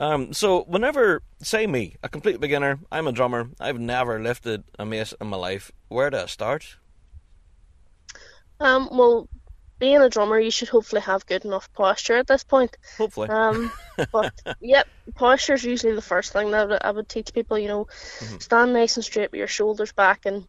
Um, 0.00 0.32
so 0.32 0.64
whenever, 0.64 1.22
say 1.40 1.66
me, 1.66 1.96
a 2.02 2.08
complete 2.08 2.40
beginner, 2.40 2.80
I'm 2.90 3.06
a 3.06 3.12
drummer, 3.12 3.50
I've 3.60 3.78
never 3.78 4.20
lifted 4.20 4.64
a 4.78 4.84
mace 4.84 5.14
in 5.20 5.28
my 5.28 5.36
life. 5.36 5.70
Where 5.88 6.10
do 6.10 6.18
I 6.18 6.26
start? 6.26 6.76
Um, 8.60 8.88
well, 8.90 9.28
being 9.78 10.00
a 10.00 10.08
drummer, 10.08 10.38
you 10.38 10.50
should 10.50 10.68
hopefully 10.68 11.02
have 11.02 11.26
good 11.26 11.44
enough 11.44 11.72
posture 11.72 12.16
at 12.16 12.26
this 12.26 12.44
point. 12.44 12.76
Hopefully. 12.98 13.28
Um, 13.28 13.72
but 14.12 14.32
yep, 14.60 14.88
posture 15.14 15.54
is 15.54 15.64
usually 15.64 15.94
the 15.94 16.02
first 16.02 16.32
thing 16.32 16.50
that 16.52 16.84
I 16.84 16.90
would, 16.90 17.08
teach 17.08 17.32
people. 17.34 17.58
You 17.58 17.68
know, 17.68 17.86
Mhm. 18.20 18.42
stand 18.42 18.72
nice 18.72 18.96
and 18.96 19.04
straight 19.04 19.32
with 19.32 19.38
your 19.38 19.48
shoulders 19.48 19.92
back, 19.92 20.26
and 20.26 20.46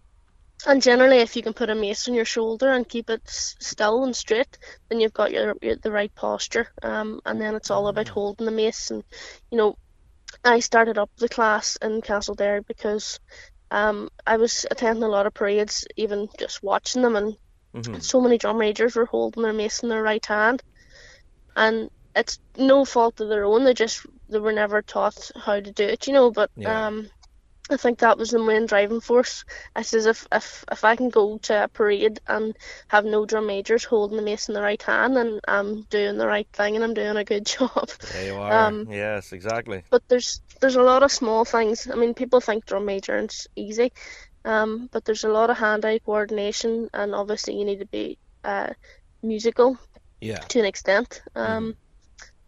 and 0.68 0.82
generally, 0.82 1.18
if 1.20 1.36
you 1.36 1.42
can 1.44 1.54
put 1.54 1.70
a 1.70 1.76
mace 1.76 2.08
on 2.08 2.14
your 2.16 2.26
shoulder 2.26 2.72
and 2.72 2.88
keep 2.88 3.10
it 3.10 3.22
still 3.28 4.04
and 4.04 4.16
straight, 4.16 4.58
then 4.90 5.00
you've 5.00 5.14
got 5.14 5.32
your, 5.32 5.56
your 5.62 5.76
the 5.78 5.92
right 5.92 6.14
posture. 6.16 6.68
Um, 6.82 7.22
and 7.26 7.40
then 7.42 7.56
it's 7.56 7.72
all 7.72 7.88
about 7.88 8.10
holding 8.10 8.46
the 8.46 8.52
mace. 8.52 8.92
And 8.92 9.04
you 9.52 9.58
know, 9.58 9.76
I 10.44 10.60
started 10.60 10.98
up 10.98 11.12
the 11.18 11.30
class 11.30 11.78
in 11.82 12.02
Castle 12.02 12.36
Castledare 12.36 12.66
because 12.68 13.20
um 13.72 14.10
I 14.26 14.38
was 14.38 14.66
attending 14.72 15.04
a 15.04 15.10
lot 15.10 15.28
of 15.28 15.34
parades, 15.34 15.86
even 15.98 16.30
just 16.40 16.64
watching 16.64 17.02
them, 17.02 17.16
and 17.16 17.36
Mhm. 17.74 18.02
so 18.02 18.22
many 18.22 18.38
drum 18.38 18.58
majors 18.60 18.96
were 18.96 19.06
holding 19.06 19.44
their 19.44 19.54
mace 19.54 19.84
in 19.84 19.90
their 19.90 20.04
right 20.04 20.26
hand, 20.26 20.64
and 21.56 21.90
it's 22.16 22.40
no 22.58 22.86
fault 22.86 23.20
of 23.20 23.30
their 23.30 23.46
own. 23.46 23.64
They 23.64 23.74
just 23.74 24.06
they 24.30 24.40
were 24.40 24.54
never 24.54 24.82
taught 24.82 25.32
how 25.36 25.60
to 25.60 25.72
do 25.72 25.84
it, 25.84 26.08
you 26.08 26.14
know. 26.14 26.32
But 26.32 26.52
Yeah. 26.56 26.66
um, 26.66 27.10
I 27.70 27.78
think 27.78 28.00
that 28.00 28.18
was 28.18 28.30
the 28.30 28.40
main 28.40 28.68
driving 28.68 29.02
force. 29.02 29.44
I 29.76 29.82
says 29.82 30.06
if 30.06 30.28
if 30.32 30.64
if 30.72 30.84
I 30.84 30.96
can 30.96 31.10
go 31.10 31.40
to 31.40 31.64
a 31.64 31.68
parade 31.68 32.20
and 32.28 32.56
have 32.90 33.06
no 33.06 33.26
drum 33.26 33.48
majors 33.48 33.84
holding 33.84 34.18
the 34.18 34.24
mace 34.24 34.48
in 34.50 34.54
the 34.54 34.62
right 34.62 34.82
hand, 34.82 35.16
then 35.16 35.40
I'm 35.48 35.82
doing 35.90 36.18
the 36.18 36.28
right 36.28 36.48
thing 36.54 36.76
and 36.76 36.84
I'm 36.84 36.94
doing 36.94 37.18
a 37.18 37.24
good 37.24 37.46
job. 37.58 37.90
There 38.12 38.26
you 38.26 38.36
are. 38.36 38.68
um, 38.68 38.88
yes, 38.90 39.34
exactly. 39.34 39.84
But 39.90 40.04
there's 40.08 40.42
there's 40.62 40.76
a 40.76 40.84
lot 40.84 41.02
of 41.04 41.12
small 41.12 41.44
things. 41.44 41.88
I 41.90 41.96
mean, 41.96 42.14
people 42.14 42.40
think 42.40 42.66
drum 42.66 42.86
majoring's 42.86 43.48
easy, 43.56 43.92
um, 44.44 44.88
but 44.92 45.04
there's 45.06 45.24
a 45.24 45.30
lot 45.30 45.50
of 45.50 45.58
hand-eye 45.58 46.00
coordination, 46.06 46.90
and 46.94 47.16
obviously 47.16 47.58
you 47.58 47.66
need 47.66 47.80
to 47.80 47.88
be 47.88 48.18
uh, 48.44 48.70
musical 49.24 49.78
Yeah. 50.22 50.40
to 50.40 50.60
an 50.60 50.66
extent. 50.66 51.22
Um, 51.36 51.76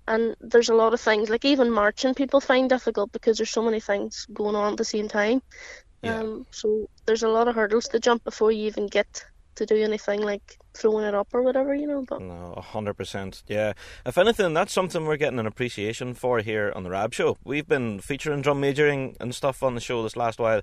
and 0.08 0.36
there's 0.39 0.70
a 0.70 0.76
lot 0.76 0.93
of 0.93 1.02
things 1.02 1.30
like 1.30 1.46
even 1.46 1.70
marching 1.72 2.13
people 2.13 2.39
find 2.39 2.70
difficult 2.70 3.12
because 3.12 3.38
there's 3.38 3.50
so 3.52 3.62
many 3.62 3.80
things 3.80 4.26
going 4.34 4.56
on 4.56 4.72
at 4.74 4.78
the 4.78 4.86
same 4.86 5.08
time. 5.08 5.41
Yeah. 6.02 6.20
Um, 6.20 6.46
so 6.52 6.89
there's 7.06 7.24
a 7.24 7.30
lot 7.30 7.48
of 7.48 7.56
hurdles 7.56 7.88
to 7.89 8.00
jump 8.00 8.24
before 8.24 8.52
you 8.52 8.67
even 8.67 8.88
get 8.88 9.26
to 9.56 9.65
do 9.65 9.76
anything 9.76 10.22
like 10.22 10.58
throwing 10.76 11.04
it 11.06 11.15
up 11.15 11.28
or 11.34 11.41
whatever, 11.41 11.74
you 11.74 11.88
know. 11.88 12.06
But 12.08 12.22
No, 12.22 12.54
a 12.56 12.62
hundred 12.62 12.93
percent. 12.93 13.41
Yeah. 13.48 13.74
If 14.06 14.17
anything, 14.17 14.54
that's 14.54 14.72
something 14.72 15.06
we're 15.06 15.17
getting 15.17 15.39
an 15.39 15.48
appreciation 15.48 16.13
for 16.13 16.39
here 16.39 16.72
on 16.76 16.84
the 16.84 16.91
Rab 16.91 17.13
Show. 17.13 17.38
We've 17.43 17.67
been 17.67 18.00
featuring 18.00 18.41
drum 18.43 18.62
majoring 18.62 19.17
and 19.20 19.34
stuff 19.34 19.63
on 19.63 19.74
the 19.74 19.82
show 19.82 20.04
this 20.04 20.15
last 20.15 20.38
while, 20.39 20.62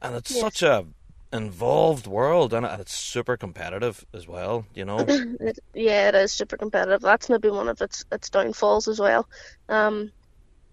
and 0.00 0.16
it's 0.16 0.32
Yes. 0.32 0.40
such 0.40 0.62
a 0.62 0.86
involved 1.32 2.06
world, 2.06 2.52
and 2.52 2.66
it's 2.66 2.92
super 2.92 3.36
competitive 3.36 4.04
as 4.12 4.26
well. 4.28 4.66
You 4.74 4.84
know. 4.84 4.98
yeah, 5.74 6.08
it 6.08 6.14
is 6.14 6.32
super 6.32 6.56
competitive. 6.56 7.00
That's 7.00 7.28
maybe 7.28 7.50
one 7.50 7.68
of 7.68 7.80
its 7.80 8.04
its 8.12 8.30
downfalls 8.30 8.88
as 8.88 9.00
well. 9.00 9.28
Um, 9.68 10.12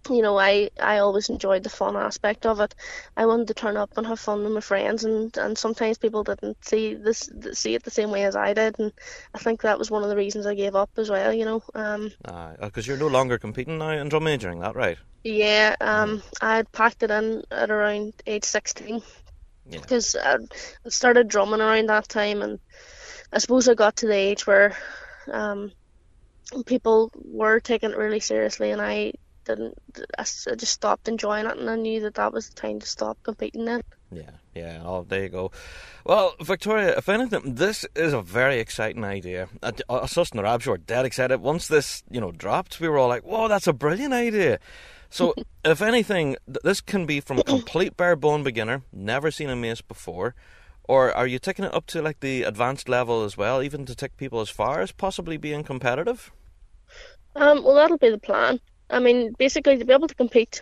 you 0.10 0.22
know, 0.22 0.38
I 0.40 0.70
I 0.82 1.00
always 1.00 1.30
enjoyed 1.30 1.64
the 1.64 1.70
fun 1.70 1.96
aspect 1.96 2.46
of 2.46 2.60
it. 2.60 2.74
I 3.18 3.26
wanted 3.26 3.48
to 3.50 3.54
turn 3.54 3.78
up 3.78 3.92
and 3.98 4.08
have 4.08 4.20
fun 4.20 4.44
with 4.44 4.54
my 4.54 4.62
friends, 4.62 5.04
and 5.04 5.36
and 5.38 5.58
sometimes 5.58 5.98
people 5.98 6.24
didn't 6.24 6.64
see 6.64 6.94
this 6.94 7.30
see 7.54 7.76
it 7.76 7.84
the 7.84 7.92
same 7.92 8.12
way 8.12 8.24
as 8.24 8.36
I 8.36 8.54
did, 8.54 8.80
and 8.80 8.92
I 9.34 9.40
think 9.40 9.62
that 9.62 9.78
was 9.78 9.92
one 9.92 10.04
of 10.04 10.10
the 10.10 10.16
reasons 10.16 10.46
I 10.46 10.56
gave 10.56 10.76
up 10.76 10.90
as 10.98 11.10
well. 11.10 11.34
You 11.34 11.46
know, 11.46 11.64
um, 11.76 12.12
Because 12.62 12.88
you're 12.88 12.98
no 12.98 13.08
longer 13.08 13.38
competing 13.38 13.78
now 13.78 13.92
in 13.92 14.10
drum 14.10 14.24
majoring, 14.24 14.60
that 14.60 14.76
right? 14.76 14.98
yeah, 15.24 15.76
um, 15.82 16.24
I 16.42 16.56
had 16.58 16.72
packed 16.72 17.04
it 17.04 17.12
in 17.12 17.44
at 17.52 17.70
around 17.70 18.14
age 18.26 18.46
sixteen 18.46 18.96
Yeah. 18.96 19.29
Because 19.72 20.16
I 20.16 20.36
I 20.86 20.90
started 20.90 21.28
drumming 21.28 21.62
around 21.62 21.88
that 21.88 22.10
time, 22.10 22.42
and 22.42 22.60
I 23.32 23.40
suppose 23.40 23.68
I 23.68 23.74
got 23.74 23.98
to 23.98 24.08
the 24.08 24.16
age 24.16 24.48
where 24.48 24.76
um, 25.32 25.72
people 26.66 27.12
were 27.16 27.60
taking 27.60 27.92
it 27.92 27.98
really 27.98 28.20
seriously, 28.20 28.72
and 28.72 28.82
I 28.82 29.14
didn't. 29.46 29.78
I 30.18 30.24
just 30.24 30.68
stopped 30.68 31.08
enjoying 31.08 31.46
it, 31.46 31.58
and 31.58 31.70
I 31.70 31.76
knew 31.76 32.02
that 32.02 32.16
that 32.16 32.34
was 32.34 32.50
the 32.50 32.56
time 32.56 32.80
to 32.80 32.86
stop 32.86 33.18
competing. 33.24 33.66
Then, 33.66 33.82
Yeah, 34.12 34.32
yeah. 34.56 34.82
Oh, 34.84 35.06
there 35.08 35.24
you 35.24 35.30
go. 35.30 35.52
Well, 36.06 36.36
Victoria, 36.42 36.98
if 36.98 37.10
anything, 37.10 37.56
this 37.56 37.86
is 37.96 38.14
a 38.14 38.22
very 38.22 38.60
exciting 38.60 39.04
idea. 39.04 39.50
Us 39.62 40.18
us 40.18 40.32
in 40.32 40.38
the 40.38 40.44
Rab 40.44 40.62
Show 40.62 40.74
are 40.74 40.78
dead 40.78 41.06
excited. 41.06 41.42
Once 41.42 41.68
this, 41.68 42.04
you 42.10 42.20
know, 42.22 42.32
dropped, 42.32 42.80
we 42.80 42.90
were 42.90 42.98
all 42.98 43.10
like, 43.10 43.24
"Whoa, 43.24 43.48
that's 43.48 43.68
a 43.68 43.74
brilliant 43.74 44.14
idea." 44.14 44.60
So, 45.10 45.36
if 45.66 45.82
anything, 45.82 46.36
th- 46.48 46.58
this 46.64 46.82
can 46.82 47.06
be 47.06 47.20
from 47.20 47.40
a 47.40 47.44
complete 47.44 47.98
bare 47.98 48.16
bone 48.16 48.44
beginner, 48.44 48.84
never 48.94 49.32
seen 49.32 49.50
a 49.50 49.56
mace 49.56 49.82
before, 49.82 50.36
or 50.84 51.12
are 51.16 51.28
you 51.28 51.40
taking 51.40 51.66
it 51.66 51.74
up 51.74 51.86
to 51.88 52.02
like 52.02 52.20
the 52.22 52.44
advanced 52.44 52.90
level 52.90 53.24
as 53.24 53.38
well, 53.38 53.62
even 53.64 53.86
to 53.86 53.96
take 53.96 54.18
people 54.18 54.40
as 54.42 54.50
far 54.50 54.82
as 54.82 54.92
possibly 54.92 55.38
being 55.38 55.64
competitive? 55.64 56.32
um, 57.36 57.64
well, 57.64 57.76
that'll 57.76 57.98
be 57.98 58.10
the 58.10 58.20
plan. 58.20 58.60
I 58.90 59.00
mean, 59.00 59.34
basically, 59.38 59.78
to 59.78 59.86
be 59.86 59.94
able 59.94 60.08
to 60.08 60.16
compete, 60.16 60.62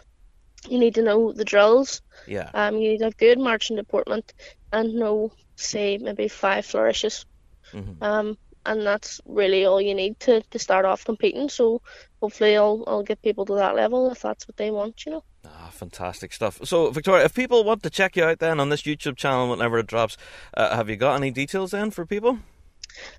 you 0.70 0.80
need 0.80 0.96
to 0.96 1.04
know 1.04 1.34
the 1.34 1.46
drills. 1.46 2.02
Yeah, 2.26 2.52
Um, 2.54 2.76
you 2.78 2.92
need 2.92 3.00
to 3.00 3.06
have 3.06 3.18
good 3.18 3.40
marching 3.40 3.78
deportment 3.78 4.34
and 4.72 4.96
know, 4.96 5.32
say, 5.58 5.98
maybe 6.00 6.28
five 6.30 6.66
flourishes. 6.66 7.26
Mhm. 7.74 7.98
Um, 8.02 8.38
and 8.68 8.86
that's 8.86 9.20
really 9.26 9.66
all 9.66 9.82
you 9.82 9.96
need 9.96 10.20
to, 10.22 10.42
to 10.42 10.60
start 10.60 10.86
off 10.86 11.06
competing. 11.06 11.50
So 11.50 11.82
hopefully, 12.22 12.56
I'll 12.56 12.84
I'll 12.86 13.04
get 13.04 13.22
people 13.22 13.46
to 13.46 13.56
that 13.56 13.76
level 13.76 14.12
if 14.12 14.22
that's 14.22 14.48
what 14.48 14.58
they 14.58 14.72
want. 14.72 15.06
You 15.06 15.14
know. 15.14 15.24
Ah, 15.46 15.70
fantastic 15.72 16.34
stuff. 16.34 16.60
So, 16.64 16.92
Victoria, 16.92 17.26
if 17.26 17.34
people 17.34 17.64
want 17.64 17.82
to 17.84 17.90
check 17.90 18.18
you 18.18 18.24
out 18.26 18.40
then 18.40 18.60
on 18.60 18.70
this 18.70 18.84
YouTube 18.84 19.16
channel 19.16 19.50
whenever 19.50 19.80
it 19.80 19.88
drops, 19.88 20.18
uh, 20.56 20.76
have 20.76 20.90
you 20.90 20.98
got 20.98 21.16
any 21.16 21.32
details 21.32 21.72
then 21.72 21.90
for 21.90 22.06
people? 22.06 22.40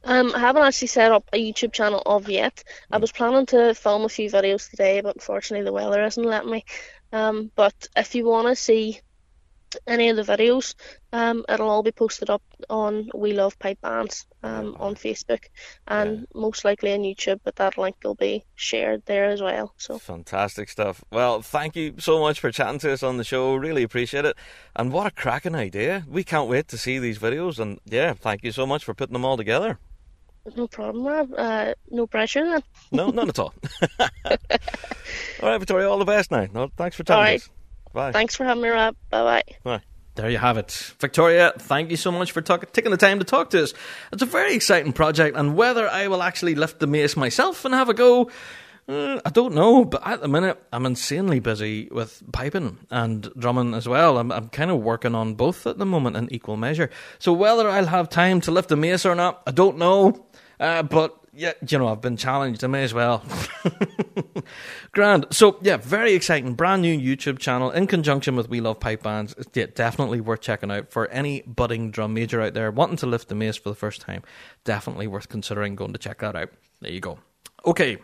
Um, 0.05 0.33
I 0.35 0.41
haven't 0.41 0.65
actually 0.65 0.89
set 0.89 1.13
up 1.13 1.29
a 1.33 1.39
YouTube 1.39 1.73
channel 1.73 2.03
of 2.05 2.29
yet. 2.29 2.65
I 2.91 2.99
was 2.99 3.13
planning 3.13 3.47
to 3.47 3.75
film 3.75 4.05
a 4.05 4.09
few 4.09 4.29
videos 4.31 4.69
today, 4.69 5.01
but 5.01 5.17
unfortunately 5.17 5.65
the 5.65 5.73
weather 5.73 6.03
isn't 6.05 6.23
letting 6.23 6.51
me. 6.51 6.65
Um, 7.13 7.51
but 7.55 7.89
if 7.97 8.15
you 8.15 8.27
want 8.27 8.49
to 8.49 8.57
see 8.57 9.01
any 9.87 10.09
of 10.09 10.17
the 10.17 10.23
videos, 10.23 10.75
um, 11.13 11.45
it'll 11.49 11.69
all 11.69 11.83
be 11.83 11.93
posted 11.93 12.31
up 12.31 12.43
on 12.69 13.11
We 13.15 13.33
Love 13.33 13.59
Pipe 13.59 13.81
Bands 13.81 14.27
um, 14.43 14.77
on 14.79 14.95
Facebook 14.95 15.45
and 15.87 16.21
yeah. 16.21 16.41
most 16.41 16.65
likely 16.65 16.93
on 16.93 17.01
YouTube, 17.01 17.41
but 17.45 17.57
that 17.57 17.79
link 17.79 17.97
will 18.05 18.15
be 18.15 18.45
shared 18.55 19.03
there 19.07 19.25
as 19.27 19.41
well. 19.41 19.75
So 19.77 19.99
fantastic 19.99 20.69
stuff. 20.69 21.03
Well, 21.11 21.43
thank 21.43 21.77
you 21.77 21.95
so 21.99 22.21
much 22.21 22.41
for 22.41 22.51
chatting 22.51 22.79
to 22.81 22.93
us 22.93 23.03
on 23.03 23.17
the 23.17 23.25
show. 23.25 23.55
Really 23.55 23.83
appreciate 23.83 24.25
it. 24.25 24.37
And 24.77 24.93
what 24.93 25.07
a 25.07 25.11
cracking 25.11 25.55
idea! 25.55 26.05
We 26.09 26.25
can't 26.25 26.49
wait 26.49 26.69
to 26.69 26.79
see 26.79 26.99
these 26.99 27.19
videos. 27.19 27.59
And 27.59 27.81
yeah, 27.85 28.13
thank 28.15 28.45
you 28.45 28.53
so 28.53 28.67
much 28.67 28.85
for 28.85 28.95
putting 28.95 29.15
them 29.15 29.25
all 29.25 29.37
together. 29.37 29.79
No 30.57 30.67
problem, 30.67 31.07
Rob. 31.07 31.35
Uh, 31.37 31.75
no 31.91 32.07
pressure 32.07 32.45
then. 32.45 32.63
no, 32.91 33.11
none 33.11 33.29
at 33.29 33.39
all. 33.39 33.55
all 34.01 34.09
right, 35.43 35.59
Victoria. 35.59 35.91
All 35.91 35.99
the 35.99 36.05
best 36.05 36.31
now. 36.31 36.47
No, 36.53 36.71
thanks 36.77 36.97
for 36.97 37.05
telling 37.05 37.37
us. 37.37 37.51
Bye. 37.93 38.13
Thanks 38.13 38.37
for 38.37 38.45
having 38.45 38.63
me, 38.63 38.69
Rob. 38.69 38.95
Bye 39.11 39.23
bye. 39.23 39.43
Bye. 39.65 39.83
There 40.15 40.29
you 40.31 40.39
have 40.39 40.59
it. 40.59 40.73
Victoria, 40.99 41.53
thank 41.59 41.91
you 41.93 41.97
so 41.97 42.11
much 42.11 42.33
for 42.33 42.41
talk- 42.41 42.73
taking 42.73 42.91
the 42.91 42.97
time 42.97 43.21
to 43.21 43.25
talk 43.25 43.51
to 43.51 43.63
us. 43.63 43.73
It's 44.13 44.23
a 44.23 44.27
very 44.27 44.55
exciting 44.55 44.93
project, 44.93 45.37
and 45.37 45.57
whether 45.57 45.89
I 45.89 46.09
will 46.09 46.23
actually 46.25 46.57
lift 46.57 46.81
the 46.81 46.89
mace 46.89 47.17
myself 47.17 47.65
and 47.65 47.73
have 47.73 47.89
a 47.89 47.95
go, 47.95 48.29
uh, 48.89 49.21
I 49.25 49.31
don't 49.31 49.55
know. 49.55 49.85
But 49.85 50.05
at 50.05 50.21
the 50.21 50.27
minute, 50.27 50.61
I'm 50.73 50.87
insanely 50.87 51.39
busy 51.39 51.89
with 51.93 52.21
piping 52.33 52.79
and 52.91 53.31
drumming 53.39 53.75
as 53.75 53.87
well. 53.89 54.19
I'm, 54.19 54.33
I'm 54.33 54.49
kind 54.49 54.73
of 54.73 54.79
working 54.81 55.15
on 55.15 55.35
both 55.35 55.67
at 55.69 55.79
the 55.79 55.87
moment 55.87 56.17
in 56.17 56.33
equal 56.35 56.57
measure. 56.57 56.91
So 57.21 57.33
whether 57.33 57.69
I'll 57.69 57.87
have 57.87 58.09
time 58.09 58.41
to 58.41 58.51
lift 58.51 58.71
the 58.71 58.77
mace 58.77 59.07
or 59.07 59.15
not, 59.15 59.43
I 59.47 59.53
don't 59.53 59.79
know. 59.79 60.27
Uh, 60.59 60.83
but 60.83 61.17
yeah, 61.39 61.53
you 61.69 61.79
know, 61.79 61.87
I've 61.87 62.01
been 62.01 62.17
challenged. 62.17 62.65
I 62.65 62.67
may 62.67 62.83
as 62.83 62.93
well. 62.93 63.23
Grand. 64.93 65.27
So, 65.31 65.57
yeah, 65.63 65.77
very 65.77 66.15
exciting. 66.15 66.55
Brand 66.55 66.83
new 66.83 66.99
YouTube 66.99 67.39
channel 67.39 67.71
in 67.71 67.87
conjunction 67.87 68.35
with 68.35 68.49
We 68.49 68.61
Love 68.61 68.81
Pipe 68.81 69.05
Bands. 69.05 69.37
It's 69.39 69.49
yeah, 69.55 69.67
definitely 69.73 70.21
worth 70.21 70.41
checking 70.41 70.73
out 70.73 70.91
for 70.91 71.07
any 71.09 71.43
budding 71.43 71.93
drum 71.93 72.13
major 72.13 72.43
out 72.43 72.55
there 72.55 72.73
wanting 72.73 72.97
to 72.99 73.07
lift 73.07 73.29
the 73.29 73.37
mace 73.37 73.57
for 73.57 73.69
the 73.69 73.77
first 73.77 74.01
time. 74.01 74.25
Definitely 74.65 75.07
worth 75.07 75.29
considering 75.29 75.77
going 75.77 75.93
to 75.93 75.99
check 75.99 76.19
that 76.19 76.35
out. 76.35 76.51
There 76.81 76.91
you 76.91 77.01
go. 77.01 77.21
Okay, 77.65 77.99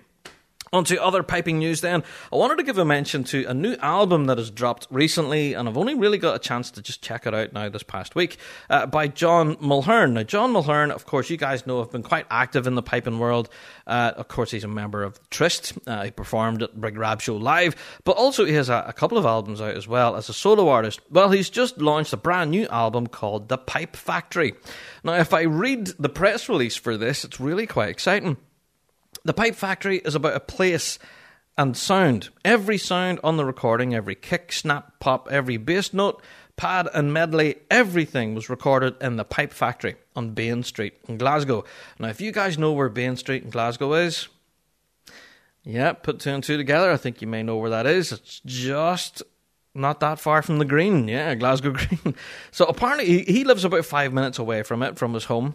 on 0.73 0.85
to 0.85 1.03
other 1.03 1.23
piping 1.23 1.59
news 1.59 1.81
then. 1.81 2.03
I 2.33 2.37
wanted 2.37 2.57
to 2.57 2.63
give 2.63 2.79
a 2.79 2.85
mention 2.85 3.25
to 3.25 3.45
a 3.45 3.55
new 3.55 3.77
album 3.77 4.27
that 4.27 4.39
has 4.39 4.51
dropped 4.51 4.87
recently, 4.91 5.55
and 5.55 5.69
I've 5.69 5.77
only 5.77 5.95
really 5.95 6.19
got 6.19 6.37
a 6.37 6.39
chance 6.39 6.71
to 6.73 6.83
just 6.83 7.03
check 7.03 7.27
it 7.27 7.35
out 7.35 7.53
now 7.53 7.69
this 7.69 7.83
past 7.83 8.15
week, 8.15 8.39
uh, 8.71 8.87
by 8.87 9.09
John 9.09 9.57
Mulhearn. 9.57 10.13
Now, 10.13 10.23
John 10.23 10.53
Mulhearn, 10.53 10.91
of 10.91 11.07
course, 11.07 11.31
you 11.31 11.37
guys 11.37 11.67
know, 11.67 11.79
have 11.79 11.91
been 11.91 12.03
quite 12.03 12.27
active 12.31 12.67
in 12.67 12.75
the 12.75 12.83
piping 12.83 13.19
world. 13.19 13.49
Uh, 13.87 14.13
of 14.17 14.29
course, 14.29 14.51
he's 14.51 14.65
a 14.65 14.69
member 14.69 15.03
of 15.03 15.19
Tryst. 15.31 15.75
Uh, 15.87 16.05
he 16.05 16.11
performed 16.11 16.63
at 16.63 16.81
Big 16.81 16.97
Rab 16.97 17.21
Show 17.21 17.37
Live, 17.37 17.77
but 18.05 18.17
also 18.17 18.45
he 18.45 18.55
has 18.55 18.69
a, 18.69 18.85
a 18.87 18.93
couple 18.93 19.19
of 19.19 19.27
albums 19.27 19.61
out 19.61 19.77
as 19.77 19.87
well 19.87 20.17
as 20.17 20.29
a 20.29 20.33
solo 20.33 20.69
artist. 20.69 21.01
Well, 21.11 21.31
he's 21.31 21.51
just 21.51 21.79
launched 21.79 22.13
a 22.13 22.17
brand 22.17 22.51
new 22.51 22.67
album 22.69 23.07
called 23.07 23.49
The 23.49 23.59
Pipe 23.59 23.97
Factory. 23.97 24.55
Now, 25.03 25.15
if 25.15 25.35
I 25.35 25.43
read 25.43 25.89
the 25.99 26.09
press 26.09 26.49
release 26.49 26.77
for 26.77 26.97
this, 26.97 27.25
it's 27.25 27.41
really 27.41 27.67
quite 27.67 27.91
exciting. 27.91 28.37
The 29.25 29.33
Pipe 29.33 29.55
Factory 29.55 29.99
is 29.99 30.15
about 30.15 30.37
a 30.37 30.41
place 30.41 30.99
and 31.57 31.75
sound. 31.75 32.29
Every 32.45 32.77
sound 32.77 33.21
on 33.25 33.39
the 33.39 33.45
recording, 33.47 33.95
every 33.95 34.15
kick, 34.15 34.53
snap, 34.53 35.01
pop, 35.01 35.29
every 35.31 35.57
bass 35.57 35.95
note, 35.95 36.23
pad, 36.57 36.89
and 36.93 37.11
medley, 37.11 37.57
everything 37.71 38.35
was 38.35 38.51
recorded 38.51 38.97
in 39.01 39.17
the 39.17 39.25
Pipe 39.25 39.55
Factory 39.55 39.97
on 40.15 40.35
Bain 40.35 40.63
Street 40.63 40.95
in 41.09 41.17
Glasgow. 41.17 41.65
Now, 41.99 42.09
if 42.09 42.21
you 42.21 42.33
guys 42.33 42.59
know 42.59 42.73
where 42.73 42.91
Bain 42.91 43.17
Street 43.17 43.45
in 43.45 43.51
Glasgow 43.51 43.95
is, 43.95 44.29
yeah, 45.63 45.95
put 45.95 46.21
two 46.21 46.31
and 46.31 46.45
two 46.45 46.59
together. 46.59 46.91
I 46.91 46.99
think 46.99 47.23
you 47.23 47.27
may 47.27 47.43
know 47.43 47.57
where 47.57 47.71
that 47.71 47.87
is. 47.87 48.13
It's 48.13 48.43
just 48.45 49.23
not 49.75 50.01
that 50.01 50.21
far 50.21 50.43
from 50.43 50.59
the 50.59 50.67
Green. 50.67 51.09
Yeah, 51.09 51.35
Glasgow 51.35 51.71
Green. 51.73 52.15
So 52.51 52.67
apparently 52.67 53.23
he, 53.25 53.45
lives 53.45 53.65
about 53.65 53.87
five 53.87 54.13
minutes 54.13 54.39
away 54.39 54.63
from 54.65 54.83
it, 54.83 54.99
from 54.99 55.15
his 55.15 55.25
home 55.25 55.55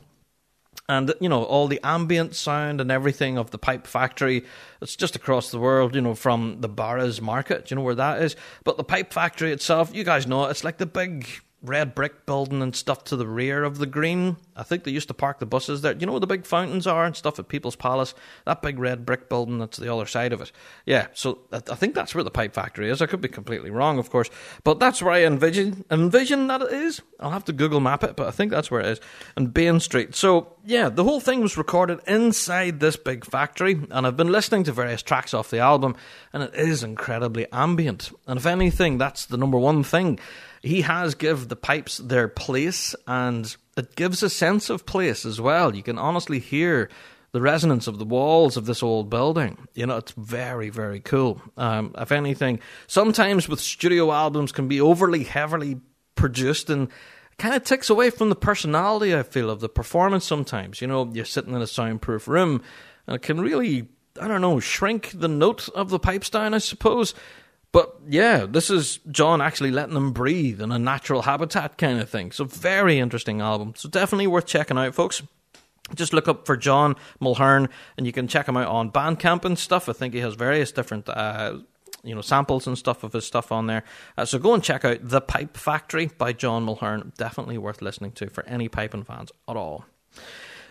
and 0.90 1.14
you 1.22 1.30
know 1.30 1.44
all 1.44 1.68
the 1.68 1.80
ambient 1.84 2.36
sound 2.36 2.82
and 2.82 2.92
everything 2.92 3.38
of 3.38 3.52
the 3.52 3.58
pipe 3.58 3.88
factory 3.88 4.44
it's 4.82 4.96
just 4.96 5.16
across 5.16 5.52
the 5.52 5.60
world 5.60 5.96
you 5.96 6.02
know 6.02 6.16
from 6.16 6.60
the 6.60 6.68
Barras 6.68 7.22
market. 7.22 7.70
You 7.70 7.76
know 7.76 7.84
where 7.84 7.96
that 7.96 8.22
is? 8.22 8.36
But 8.64 8.78
the 8.78 8.84
pipe 8.84 9.14
factory 9.14 9.54
itself 9.54 9.94
you 9.94 10.04
guys 10.04 10.28
know 10.28 10.46
it's 10.46 10.64
like 10.64 10.80
the 10.80 10.86
big 10.86 11.28
red 11.62 11.94
brick 11.94 12.26
building 12.26 12.62
and 12.62 12.74
stuff 12.74 13.04
to 13.06 13.16
the 13.18 13.28
rear 13.28 13.64
of 13.64 13.80
the 13.80 13.86
green. 13.86 14.38
I 14.56 14.64
think 14.64 14.84
they 14.84 14.92
used 14.92 15.10
to 15.10 15.14
park 15.14 15.40
the 15.40 15.46
buses 15.46 15.82
there. 15.82 15.94
You 15.94 16.06
know 16.06 16.14
where 16.14 16.20
the 16.20 16.28
big 16.28 16.46
fountains 16.46 16.88
are 16.88 17.06
and 17.06 17.16
stuff 17.16 17.38
at 17.38 17.50
People's 17.50 17.76
Palace? 17.76 18.14
That 18.46 18.62
big 18.62 18.80
red 18.80 19.06
brick 19.06 19.28
building 19.28 19.60
that's 19.60 19.78
the 19.78 19.94
other 19.94 20.06
side 20.06 20.32
of 20.32 20.42
it. 20.42 20.52
Yeah, 20.86 21.08
so 21.14 21.40
I 21.52 21.60
think 21.60 21.96
that's 21.96 22.16
where 22.16 22.24
the 22.24 22.32
pipe 22.32 22.54
factory 22.54 22.90
is. 22.90 23.02
I 23.02 23.08
could 23.08 23.22
be 23.22 23.28
completely 23.28 23.72
wrong, 23.72 24.00
of 24.00 24.10
course, 24.10 24.30
but 24.64 24.80
that's 24.80 25.02
where 25.02 25.14
I 25.14 25.24
envision 25.24 25.84
envision 25.92 26.48
that 26.48 26.62
it 26.62 26.72
is. 26.72 27.02
I'll 27.20 27.32
have 27.32 27.46
to 27.46 27.54
Google 27.54 27.82
map 27.82 28.04
it, 28.04 28.16
but 28.16 28.28
I 28.28 28.32
think 28.32 28.52
that's 28.52 28.72
where 28.72 28.82
it 28.82 28.88
is. 28.88 29.02
And 29.36 29.54
Bain 29.54 29.82
Street. 29.82 30.16
So 30.16 30.56
yeah, 30.66 30.88
the 30.88 31.04
whole 31.04 31.20
thing 31.20 31.42
was 31.42 31.58
recorded 31.58 32.00
inside 32.08 32.80
this 32.80 32.96
big 32.96 33.26
factory, 33.26 33.82
and 33.92 34.08
I've 34.08 34.18
been 34.18 34.32
listening 34.32 34.64
to 34.66 34.72
various 34.72 35.04
tracks 35.04 35.34
off 35.34 35.50
the 35.50 35.60
album, 35.60 35.96
and 36.32 36.44
it 36.44 36.56
is 36.56 36.84
incredibly 36.84 37.48
ambient. 37.52 38.12
And 38.28 38.38
if 38.38 38.46
anything, 38.46 38.98
that's 38.98 39.26
the 39.26 39.38
number 39.38 39.58
one 39.58 39.84
thing 39.84 40.20
he 40.62 40.82
has 40.82 41.16
give 41.16 41.48
the 41.48 41.56
pipes 41.56 41.98
their 41.98 42.28
place 42.28 42.96
and 43.08 43.56
it 43.78 43.96
gives 43.96 44.24
a 44.24 44.30
sense 44.30 44.70
of 44.70 44.86
place 44.86 45.26
as 45.26 45.40
well. 45.40 45.76
You 45.76 45.84
can 45.84 45.98
honestly 45.98 46.40
hear 46.40 46.90
the 47.32 47.42
resonance 47.42 47.88
of 47.88 48.00
the 48.00 48.06
walls 48.06 48.58
of 48.58 48.66
this 48.66 48.82
old 48.82 49.10
building. 49.10 49.68
You 49.76 49.86
know, 49.86 49.98
it's 49.98 50.14
very, 50.14 50.70
very 50.70 51.00
cool. 51.00 51.42
Um, 51.58 51.94
if 51.98 52.12
anything, 52.12 52.60
sometimes 52.88 53.48
with 53.48 53.60
studio 53.60 54.12
albums 54.12 54.52
can 54.52 54.68
be 54.68 54.82
overly 54.82 55.24
heavily 55.24 55.80
produced 56.16 56.70
and 56.70 56.90
kind 57.38 57.56
of 57.56 57.64
takes 57.64 57.90
away 57.90 58.10
from 58.10 58.30
the 58.30 58.36
personality, 58.36 59.16
I 59.16 59.24
feel, 59.24 59.50
of 59.50 59.62
the 59.62 59.70
performance 59.70 60.26
sometimes. 60.26 60.82
You 60.82 60.88
know, 60.88 61.10
you're 61.14 61.26
sitting 61.26 61.54
in 61.54 61.62
a 61.62 61.68
soundproof 61.68 62.28
room 62.28 62.62
and 63.08 63.16
it 63.16 63.22
can 63.22 63.40
really, 63.40 63.88
I 64.20 64.28
don't 64.28 64.42
know, 64.42 64.60
shrink 64.60 65.12
the 65.14 65.28
note 65.28 65.70
of 65.70 65.90
the 65.90 66.00
pipes 66.00 66.30
down, 66.30 66.54
I 66.54 66.58
suppose. 66.58 67.14
But 67.72 67.96
yeah, 68.08 68.48
this 68.50 68.70
is 68.70 69.00
John 69.12 69.42
actually 69.42 69.72
letting 69.72 69.94
them 69.94 70.12
breathe 70.12 70.62
in 70.62 70.72
a 70.72 70.80
natural 70.80 71.24
habitat 71.24 71.78
kind 71.78 72.00
of 72.00 72.10
thing. 72.10 72.32
So 72.32 72.46
very 72.46 72.98
interesting 72.98 73.42
album. 73.42 73.74
So 73.76 73.88
definitely 73.90 74.28
worth 74.28 74.48
checking 74.48 74.78
out, 74.78 74.96
folks. 74.96 75.22
Just 75.96 76.14
look 76.14 76.28
up 76.28 76.46
for 76.46 76.56
John 76.56 76.96
Mulhearn, 77.22 77.70
and 77.98 78.06
you 78.06 78.14
can 78.14 78.28
check 78.28 78.48
him 78.48 78.58
out 78.58 78.68
on 78.68 78.92
Bandcamp 78.92 79.44
and 79.46 79.58
stuff. 79.58 79.90
I 79.90 79.94
think 79.94 80.14
he 80.14 80.20
has 80.20 80.36
various 80.36 80.72
different, 80.72 81.10
uh, 81.10 81.60
you 82.04 82.14
know, 82.14 82.22
samples 82.22 82.68
and 82.68 82.78
stuff 82.78 83.04
of 83.04 83.14
his 83.14 83.26
stuff 83.26 83.52
on 83.52 83.68
there. 83.68 83.84
Uh, 84.18 84.26
so 84.26 84.38
go 84.38 84.54
and 84.54 84.64
check 84.64 84.86
out 84.86 85.00
The 85.02 85.22
Pipe 85.22 85.58
Factory 85.58 86.08
by 86.08 86.32
John 86.34 86.66
Mulhearn. 86.66 87.16
Definitely 87.18 87.58
worth 87.58 87.82
listening 87.82 88.12
to 88.14 88.30
for 88.30 88.46
any 88.46 88.70
piping 88.70 89.04
fans 89.04 89.32
at 89.48 89.56
all. 89.56 89.86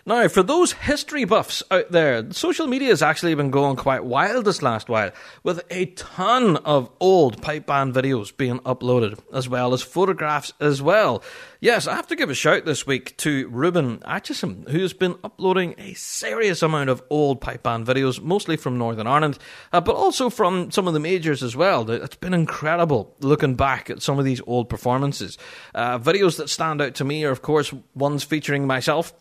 Now, 0.05 0.27
for 0.27 0.43
those 0.43 0.71
history 0.71 1.25
buffs 1.25 1.61
out 1.69 1.91
there, 1.91 2.31
social 2.31 2.67
media 2.67 2.89
has 2.89 3.01
actually 3.01 3.35
been 3.35 3.51
going 3.51 3.75
quite 3.75 4.05
wild 4.05 4.45
this 4.45 4.61
last 4.61 4.87
while, 4.87 5.11
with 5.43 5.61
a 5.69 5.87
ton 5.87 6.57
of 6.57 6.89
old 6.99 7.41
pipe 7.41 7.65
band 7.65 7.93
videos 7.93 8.35
being 8.35 8.59
uploaded, 8.59 9.19
as 9.33 9.49
well 9.49 9.73
as 9.73 9.81
photographs 9.81 10.53
as 10.59 10.81
well. 10.81 11.21
Yes, 11.59 11.87
I 11.87 11.95
have 11.95 12.07
to 12.07 12.15
give 12.15 12.29
a 12.29 12.35
shout 12.35 12.63
this 12.63 12.87
week 12.87 13.17
to 13.17 13.49
Ruben 13.49 14.01
Atchison, 14.05 14.65
who's 14.69 14.93
been 14.93 15.17
uploading 15.23 15.75
a 15.77 15.93
serious 15.95 16.61
amount 16.61 16.89
of 16.89 17.03
old 17.09 17.41
pipe 17.41 17.63
band 17.63 17.85
videos, 17.85 18.21
mostly 18.21 18.55
from 18.55 18.77
Northern 18.77 19.07
Ireland, 19.07 19.37
uh, 19.73 19.81
but 19.81 19.95
also 19.95 20.29
from 20.29 20.71
some 20.71 20.87
of 20.87 20.93
the 20.93 20.99
majors 21.01 21.43
as 21.43 21.57
well. 21.57 21.89
It's 21.89 22.15
been 22.15 22.33
incredible 22.33 23.15
looking 23.19 23.55
back 23.55 23.89
at 23.89 24.01
some 24.01 24.17
of 24.17 24.23
these 24.23 24.41
old 24.47 24.69
performances. 24.69 25.37
Uh, 25.75 25.99
videos 25.99 26.37
that 26.37 26.49
stand 26.49 26.81
out 26.81 26.95
to 26.95 27.03
me 27.03 27.25
are, 27.25 27.31
of 27.31 27.41
course, 27.41 27.73
ones 27.93 28.23
featuring 28.23 28.65
myself 28.65 29.13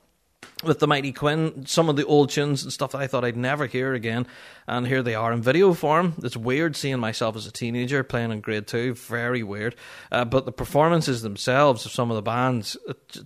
with 0.64 0.80
the 0.80 0.89
Mighty 0.89 1.12
Quinn, 1.12 1.66
some 1.66 1.89
of 1.89 1.97
the 1.97 2.05
old 2.05 2.30
tunes 2.30 2.64
and 2.64 2.72
stuff 2.72 2.93
that 2.93 2.99
I 2.99 3.07
thought 3.07 3.24
I'd 3.24 3.36
never 3.36 3.66
hear 3.66 3.95
again, 3.95 4.26
and 4.66 4.86
here 4.86 5.03
they 5.03 5.14
are 5.14 5.32
in 5.32 5.41
video 5.41 5.72
form. 5.72 6.14
It's 6.22 6.36
weird 6.36 6.74
seeing 6.74 6.99
myself 6.99 7.36
as 7.36 7.47
a 7.47 7.53
teenager 7.53 8.03
playing 8.03 8.32
in 8.32 8.41
grade 8.41 8.66
two, 8.66 8.95
very 8.95 9.43
weird. 9.43 9.76
Uh, 10.11 10.24
but 10.24 10.47
the 10.47 10.53
performances 10.53 11.22
themselves 11.22 11.86
of 11.86 11.93
some 11.93 12.11
of 12.11 12.16
the 12.16 12.22
bands, 12.22 12.76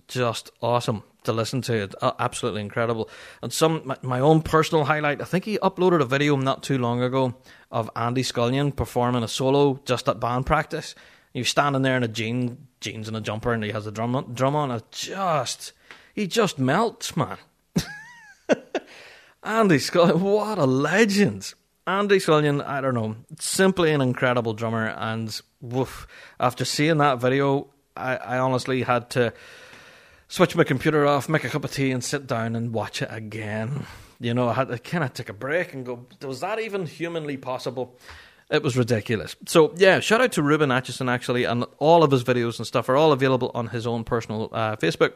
just 0.07 0.51
awesome 0.61 1.03
to 1.23 1.33
listen 1.33 1.61
to. 1.63 1.73
It 1.73 1.95
uh, 2.01 2.11
absolutely 2.19 2.61
incredible. 2.61 3.09
And 3.41 3.51
some 3.51 3.81
my, 3.85 3.97
my, 4.03 4.19
own 4.19 4.41
personal 4.41 4.85
highlight. 4.85 5.21
I 5.21 5.25
think 5.25 5.45
he 5.45 5.57
uploaded 5.59 6.01
a 6.01 6.05
video 6.05 6.35
not 6.35 6.61
too 6.61 6.77
long 6.77 7.01
ago 7.01 7.35
of 7.71 7.89
Andy 7.95 8.23
Scullion 8.23 8.73
performing 8.73 9.23
a 9.23 9.27
solo 9.27 9.79
just 9.85 10.07
at 10.07 10.19
band 10.19 10.45
practice. 10.45 10.93
He 11.33 11.39
was 11.39 11.49
standing 11.49 11.81
there 11.81 11.97
in 11.97 12.03
a 12.03 12.07
jean, 12.07 12.67
jeans 12.79 13.07
and 13.07 13.17
a 13.17 13.21
jumper, 13.21 13.53
and 13.53 13.63
he 13.63 13.71
has 13.71 13.87
a 13.87 13.91
drum 13.91 14.15
on, 14.15 14.33
drum 14.33 14.55
on. 14.55 14.69
It 14.69 14.83
just 14.91 15.71
he 16.13 16.27
just 16.27 16.59
melts, 16.59 17.17
man. 17.17 17.37
Andy 19.43 19.79
Scullion, 19.79 20.21
what 20.21 20.57
a 20.57 20.65
legend. 20.65 21.53
Andy 21.85 22.19
Scullion, 22.19 22.61
I 22.61 22.79
don't 22.79 22.93
know, 22.93 23.17
simply 23.39 23.91
an 23.91 23.99
incredible 23.99 24.53
drummer. 24.53 24.87
And 24.87 25.37
woof, 25.59 26.07
after 26.39 26.63
seeing 26.63 26.99
that 26.99 27.19
video, 27.19 27.67
I, 27.97 28.15
I 28.15 28.37
honestly 28.37 28.83
had 28.83 29.09
to 29.11 29.33
switch 30.27 30.55
my 30.55 30.63
computer 30.63 31.05
off, 31.05 31.27
make 31.27 31.43
a 31.43 31.49
cup 31.49 31.65
of 31.65 31.73
tea, 31.73 31.91
and 31.91 32.03
sit 32.03 32.27
down 32.27 32.55
and 32.55 32.73
watch 32.73 33.01
it 33.01 33.09
again. 33.11 33.85
You 34.19 34.33
know, 34.33 34.47
I 34.47 34.53
had 34.53 34.69
to 34.69 34.77
kind 34.77 35.03
of 35.03 35.13
take 35.13 35.29
a 35.29 35.33
break 35.33 35.73
and 35.73 35.85
go, 35.85 36.05
was 36.21 36.39
that 36.39 36.59
even 36.59 36.85
humanly 36.85 37.35
possible? 37.35 37.97
It 38.49 38.61
was 38.61 38.77
ridiculous. 38.77 39.35
So 39.47 39.73
yeah, 39.77 39.99
shout 39.99 40.21
out 40.21 40.31
to 40.33 40.43
Ruben 40.43 40.71
Atchison 40.71 41.09
actually, 41.09 41.43
and 41.43 41.65
all 41.79 42.03
of 42.03 42.11
his 42.11 42.23
videos 42.23 42.59
and 42.59 42.67
stuff 42.67 42.87
are 42.87 42.95
all 42.95 43.11
available 43.11 43.51
on 43.53 43.67
his 43.67 43.87
own 43.87 44.03
personal 44.03 44.49
uh, 44.53 44.75
Facebook 44.77 45.13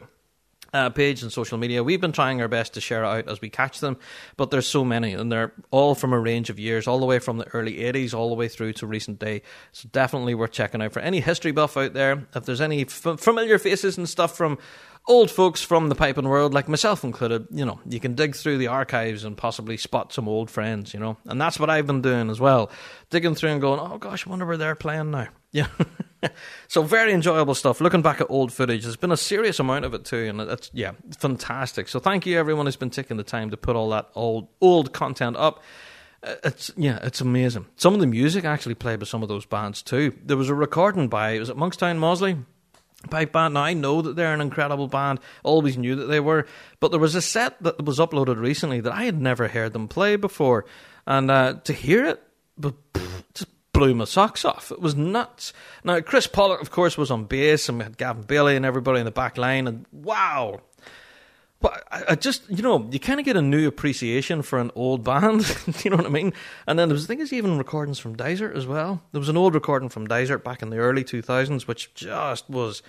uh, 0.72 0.90
page 0.90 1.22
and 1.22 1.32
social 1.32 1.58
media. 1.58 1.82
We've 1.82 2.00
been 2.00 2.12
trying 2.12 2.40
our 2.40 2.48
best 2.48 2.74
to 2.74 2.80
share 2.80 3.04
out 3.04 3.28
as 3.28 3.40
we 3.40 3.48
catch 3.48 3.80
them, 3.80 3.96
but 4.36 4.50
there's 4.50 4.66
so 4.66 4.84
many, 4.84 5.12
and 5.14 5.30
they're 5.32 5.52
all 5.70 5.94
from 5.94 6.12
a 6.12 6.18
range 6.20 6.50
of 6.50 6.58
years, 6.58 6.86
all 6.86 7.00
the 7.00 7.06
way 7.06 7.18
from 7.18 7.38
the 7.38 7.48
early 7.48 7.76
80s 7.76 8.14
all 8.14 8.28
the 8.28 8.34
way 8.34 8.48
through 8.48 8.74
to 8.74 8.86
recent 8.86 9.18
day. 9.18 9.42
So 9.72 9.88
definitely 9.92 10.34
worth 10.34 10.52
checking 10.52 10.82
out 10.82 10.92
for 10.92 11.00
any 11.00 11.20
history 11.20 11.52
buff 11.52 11.76
out 11.76 11.94
there. 11.94 12.26
If 12.34 12.44
there's 12.44 12.60
any 12.60 12.82
f- 12.82 13.18
familiar 13.20 13.58
faces 13.58 13.96
and 13.96 14.08
stuff 14.08 14.36
from 14.36 14.58
old 15.06 15.30
folks 15.30 15.62
from 15.62 15.88
the 15.88 15.94
piping 15.94 16.28
world, 16.28 16.52
like 16.52 16.68
myself 16.68 17.02
included, 17.02 17.46
you 17.50 17.64
know, 17.64 17.80
you 17.88 17.98
can 17.98 18.14
dig 18.14 18.36
through 18.36 18.58
the 18.58 18.66
archives 18.66 19.24
and 19.24 19.38
possibly 19.38 19.78
spot 19.78 20.12
some 20.12 20.28
old 20.28 20.50
friends, 20.50 20.92
you 20.92 21.00
know, 21.00 21.16
and 21.24 21.40
that's 21.40 21.58
what 21.58 21.70
I've 21.70 21.86
been 21.86 22.02
doing 22.02 22.28
as 22.28 22.38
well, 22.40 22.70
digging 23.08 23.34
through 23.34 23.50
and 23.50 23.60
going, 23.60 23.80
oh 23.80 23.96
gosh, 23.96 24.26
I 24.26 24.30
wonder 24.30 24.44
where 24.44 24.58
they're 24.58 24.74
playing 24.74 25.10
now. 25.10 25.28
Yeah. 25.50 25.68
so 26.68 26.82
very 26.82 27.12
enjoyable 27.12 27.54
stuff. 27.54 27.80
Looking 27.80 28.02
back 28.02 28.20
at 28.20 28.28
old 28.30 28.52
footage, 28.52 28.82
there's 28.82 28.96
been 28.96 29.12
a 29.12 29.16
serious 29.16 29.58
amount 29.58 29.84
of 29.84 29.94
it 29.94 30.04
too, 30.04 30.26
and 30.28 30.40
that's 30.40 30.70
yeah, 30.72 30.92
fantastic. 31.18 31.88
So 31.88 31.98
thank 32.00 32.26
you 32.26 32.38
everyone 32.38 32.66
who's 32.66 32.76
been 32.76 32.90
taking 32.90 33.16
the 33.16 33.22
time 33.24 33.50
to 33.50 33.56
put 33.56 33.76
all 33.76 33.90
that 33.90 34.08
old 34.14 34.48
old 34.60 34.92
content 34.92 35.36
up. 35.36 35.62
Uh, 36.22 36.34
It's 36.44 36.70
yeah, 36.76 36.98
it's 37.02 37.20
amazing. 37.20 37.66
Some 37.76 37.94
of 37.94 38.00
the 38.00 38.06
music 38.06 38.44
actually 38.44 38.74
played 38.74 38.98
by 39.00 39.06
some 39.06 39.22
of 39.22 39.28
those 39.28 39.46
bands 39.46 39.82
too. 39.82 40.14
There 40.24 40.36
was 40.36 40.48
a 40.48 40.54
recording 40.54 41.08
by 41.08 41.38
was 41.38 41.50
it 41.50 41.56
Monkstown 41.56 41.98
Mossley? 41.98 42.44
Pipe 43.10 43.30
band. 43.30 43.54
Now 43.54 43.62
I 43.62 43.74
know 43.74 44.02
that 44.02 44.16
they're 44.16 44.34
an 44.34 44.40
incredible 44.40 44.88
band. 44.88 45.20
Always 45.44 45.78
knew 45.78 45.94
that 45.94 46.06
they 46.06 46.18
were, 46.18 46.46
but 46.80 46.90
there 46.90 46.98
was 46.98 47.14
a 47.14 47.22
set 47.22 47.62
that 47.62 47.84
was 47.84 48.00
uploaded 48.00 48.40
recently 48.40 48.80
that 48.80 48.92
I 48.92 49.04
had 49.04 49.20
never 49.20 49.46
heard 49.46 49.72
them 49.72 49.86
play 49.86 50.16
before, 50.16 50.64
and 51.06 51.30
uh, 51.30 51.54
to 51.62 51.72
hear 51.72 52.04
it, 52.04 52.20
but 52.56 52.74
just 53.34 53.46
blew 53.78 53.94
my 53.94 54.04
socks 54.04 54.44
off. 54.44 54.72
It 54.72 54.80
was 54.80 54.96
nuts. 54.96 55.52
Now 55.84 56.00
Chris 56.00 56.26
Pollock, 56.26 56.60
of 56.60 56.70
course, 56.70 56.98
was 56.98 57.10
on 57.10 57.24
bass, 57.24 57.68
and 57.68 57.78
we 57.78 57.84
had 57.84 57.96
Gavin 57.96 58.24
Bailey 58.24 58.56
and 58.56 58.66
everybody 58.66 58.98
in 58.98 59.04
the 59.04 59.12
back 59.12 59.38
line, 59.38 59.68
and 59.68 59.86
wow. 59.92 60.60
But 61.60 61.86
I, 61.90 62.14
just, 62.14 62.48
you 62.48 62.62
know, 62.62 62.88
you 62.90 63.00
kind 63.00 63.18
of 63.18 63.26
get 63.26 63.36
a 63.36 63.42
new 63.42 63.66
appreciation 63.66 64.42
for 64.42 64.60
an 64.60 64.70
old 64.76 65.02
band. 65.02 65.56
you 65.84 65.90
know 65.90 65.96
what 65.96 66.06
I 66.06 66.10
mean? 66.10 66.32
And 66.68 66.78
then 66.78 66.88
there 66.88 66.94
was, 66.94 67.04
I 67.04 67.08
think, 67.08 67.18
there's 67.18 67.32
even 67.32 67.58
recordings 67.58 67.98
from 67.98 68.16
Dysart 68.16 68.56
as 68.56 68.64
well. 68.64 69.02
There 69.10 69.18
was 69.18 69.28
an 69.28 69.36
old 69.36 69.54
recording 69.54 69.88
from 69.88 70.06
Dysart 70.06 70.44
back 70.44 70.62
in 70.62 70.70
the 70.70 70.78
early 70.78 71.02
2000s, 71.02 71.66
which 71.66 71.92
just 71.94 72.48
was 72.48 72.82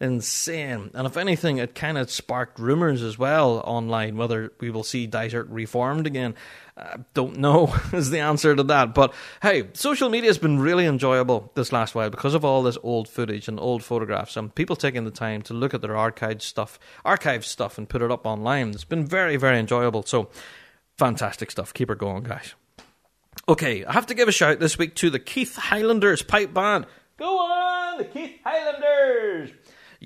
insane. 0.00 0.90
And 0.94 1.06
if 1.06 1.16
anything, 1.16 1.58
it 1.58 1.74
kind 1.74 1.98
of 1.98 2.10
sparked 2.10 2.58
rumours 2.58 3.02
as 3.02 3.18
well 3.18 3.62
online 3.64 4.16
whether 4.16 4.52
we 4.58 4.70
will 4.70 4.84
see 4.84 5.06
Dysart 5.06 5.48
reformed 5.48 6.06
again. 6.06 6.34
Uh, 6.76 6.98
don't 7.14 7.38
know 7.38 7.72
is 7.92 8.10
the 8.10 8.18
answer 8.18 8.56
to 8.56 8.62
that. 8.64 8.94
But 8.94 9.14
hey, 9.42 9.68
social 9.74 10.08
media 10.08 10.28
has 10.28 10.38
been 10.38 10.58
really 10.58 10.86
enjoyable 10.86 11.52
this 11.54 11.72
last 11.72 11.94
while 11.94 12.10
because 12.10 12.34
of 12.34 12.44
all 12.44 12.62
this 12.62 12.78
old 12.82 13.08
footage 13.08 13.46
and 13.46 13.60
old 13.60 13.84
photographs 13.84 14.36
and 14.36 14.52
people 14.54 14.74
taking 14.74 15.04
the 15.04 15.12
time 15.12 15.42
to 15.42 15.54
look 15.54 15.72
at 15.72 15.82
their 15.82 15.92
archived 15.92 16.42
stuff, 16.42 16.80
archive 17.04 17.46
stuff, 17.46 17.78
and 17.78 17.88
put 17.88 18.02
it 18.02 18.10
up 18.10 18.26
online. 18.26 18.70
It's 18.70 18.84
been 18.84 19.06
very, 19.06 19.36
very 19.36 19.58
enjoyable. 19.58 20.02
So 20.02 20.30
fantastic 20.98 21.52
stuff. 21.52 21.72
Keep 21.72 21.90
it 21.90 21.98
going, 21.98 22.24
guys. 22.24 22.54
Okay, 23.48 23.84
I 23.84 23.92
have 23.92 24.06
to 24.06 24.14
give 24.14 24.28
a 24.28 24.32
shout 24.32 24.58
this 24.58 24.78
week 24.78 24.94
to 24.96 25.10
the 25.10 25.18
Keith 25.18 25.56
Highlanders 25.56 26.22
pipe 26.22 26.54
band. 26.54 26.86
Go 27.16 27.38
on, 27.38 27.98
the 27.98 28.04
Keith 28.04 28.40
Highlanders! 28.44 29.50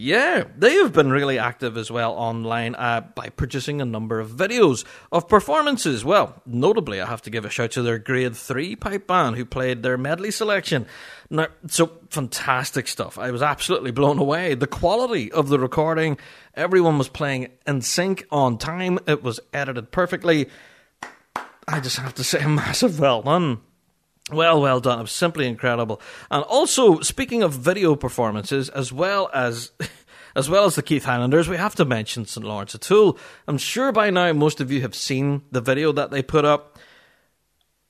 Yeah, 0.01 0.45
they 0.57 0.75
have 0.75 0.93
been 0.93 1.11
really 1.11 1.41
active 1.41 1.77
as 1.77 1.91
well 1.91 2.13
online 2.13 2.77
uh, 2.77 3.01
by 3.01 3.31
producing 3.31 3.81
a 3.81 3.85
number 3.85 4.21
of 4.21 4.31
videos 4.31 4.85
of 5.11 5.29
performances. 5.29 6.05
Well, 6.05 6.41
notably, 6.47 7.01
I 7.01 7.07
have 7.07 7.23
to 7.23 7.31
give 7.31 7.45
a 7.45 7.51
shout 7.51 7.73
to 7.73 7.83
their 7.83 7.99
grade 7.99 8.37
3 8.37 8.77
pipe 8.77 9.09
band 9.09 9.35
who 9.35 9.45
played 9.45 9.83
their 9.83 9.99
medley 9.99 10.31
selection. 10.31 10.87
Now, 11.31 11.49
so 11.67 11.91
fantastic 12.11 12.87
stuff. 12.87 13.19
I 13.19 13.33
was 13.33 13.43
absolutely 13.43 13.91
blown 13.91 14.21
away. 14.21 14.55
The 14.55 14.69
quality 14.69 15.33
of 15.33 15.49
the 15.49 15.59
recording, 15.59 16.17
everyone 16.55 16.97
was 16.97 17.09
playing 17.09 17.49
in 17.67 17.81
sync 17.81 18.25
on 18.31 18.57
time, 18.57 19.01
it 19.09 19.25
was 19.25 19.41
edited 19.53 19.91
perfectly. 19.91 20.49
I 21.67 21.81
just 21.81 21.97
have 21.97 22.15
to 22.15 22.25
say, 22.25 22.39
a 22.41 22.49
massive 22.49 23.01
well 23.01 23.23
done. 23.23 23.63
Well, 24.31 24.61
well 24.61 24.81
done. 24.81 24.99
It 24.99 25.03
was 25.03 25.13
simply 25.13 25.47
incredible. 25.47 26.01
And 26.31 26.45
also, 26.45 27.01
speaking 27.01 27.43
of 27.43 27.55
video 27.55 27.97
performances, 27.97 28.69
as 28.69 28.93
well 28.93 29.31
as 29.33 29.73
as 30.37 30.51
well 30.51 30.65
as 30.65 30.75
the 30.75 30.83
Keith 30.83 31.05
Highlanders, 31.05 31.49
we 31.49 31.57
have 31.57 31.75
to 31.77 31.85
mention 31.85 32.27
St. 32.27 32.47
Lawrence 32.47 32.75
O'Toole. 32.75 33.19
I'm 33.47 33.59
sure 33.59 33.91
by 33.91 34.11
now 34.11 34.33
most 34.33 34.61
of 34.61 34.71
you 34.71 34.83
have 34.83 34.95
seen 34.95 35.43
the 35.51 35.61
video 35.61 35.93
that 35.93 36.11
they 36.11 36.23
put 36.23 36.45
up. 36.45 36.79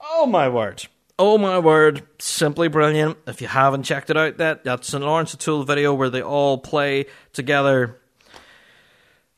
Oh 0.00 0.26
my 0.26 0.48
word. 0.48 0.86
Oh 1.18 1.38
my 1.38 1.58
word. 1.58 2.02
Simply 2.20 2.68
brilliant. 2.68 3.18
If 3.26 3.42
you 3.42 3.48
haven't 3.48 3.82
checked 3.82 4.10
it 4.10 4.16
out 4.16 4.38
yet, 4.38 4.64
that 4.64 4.84
St. 4.84 5.02
Lawrence 5.02 5.34
O'Toole 5.34 5.64
video 5.64 5.92
where 5.92 6.10
they 6.10 6.22
all 6.22 6.58
play 6.58 7.06
together. 7.32 8.00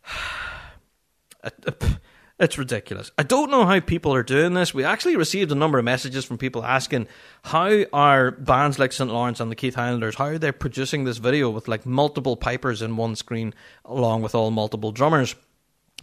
It's 2.41 2.57
ridiculous. 2.57 3.13
I 3.19 3.23
don't 3.23 3.51
know 3.51 3.67
how 3.67 3.81
people 3.81 4.15
are 4.15 4.23
doing 4.23 4.55
this. 4.55 4.73
We 4.73 4.83
actually 4.83 5.17
received 5.17 5.53
a 5.53 5.55
number 5.55 5.79
of 5.79 5.85
messages 5.85 6.25
from 6.25 6.39
people 6.39 6.65
asking 6.65 7.07
how 7.45 7.85
are 7.93 8.31
bands 8.31 8.79
like 8.79 8.93
St. 8.93 9.13
Lawrence 9.13 9.41
and 9.41 9.51
the 9.51 9.57
Keith 9.57 9.75
Highlanders, 9.75 10.15
how 10.15 10.25
are 10.25 10.39
they 10.39 10.51
producing 10.51 11.05
this 11.05 11.19
video 11.19 11.51
with 11.51 11.69
like 11.69 11.85
multiple 11.85 12.39
pipers 12.39 12.81
in 12.81 12.97
one 12.97 13.15
screen 13.15 13.53
along 13.85 14.23
with 14.23 14.35
all 14.35 14.51
multiple 14.51 14.91
drummers. 14.91 15.35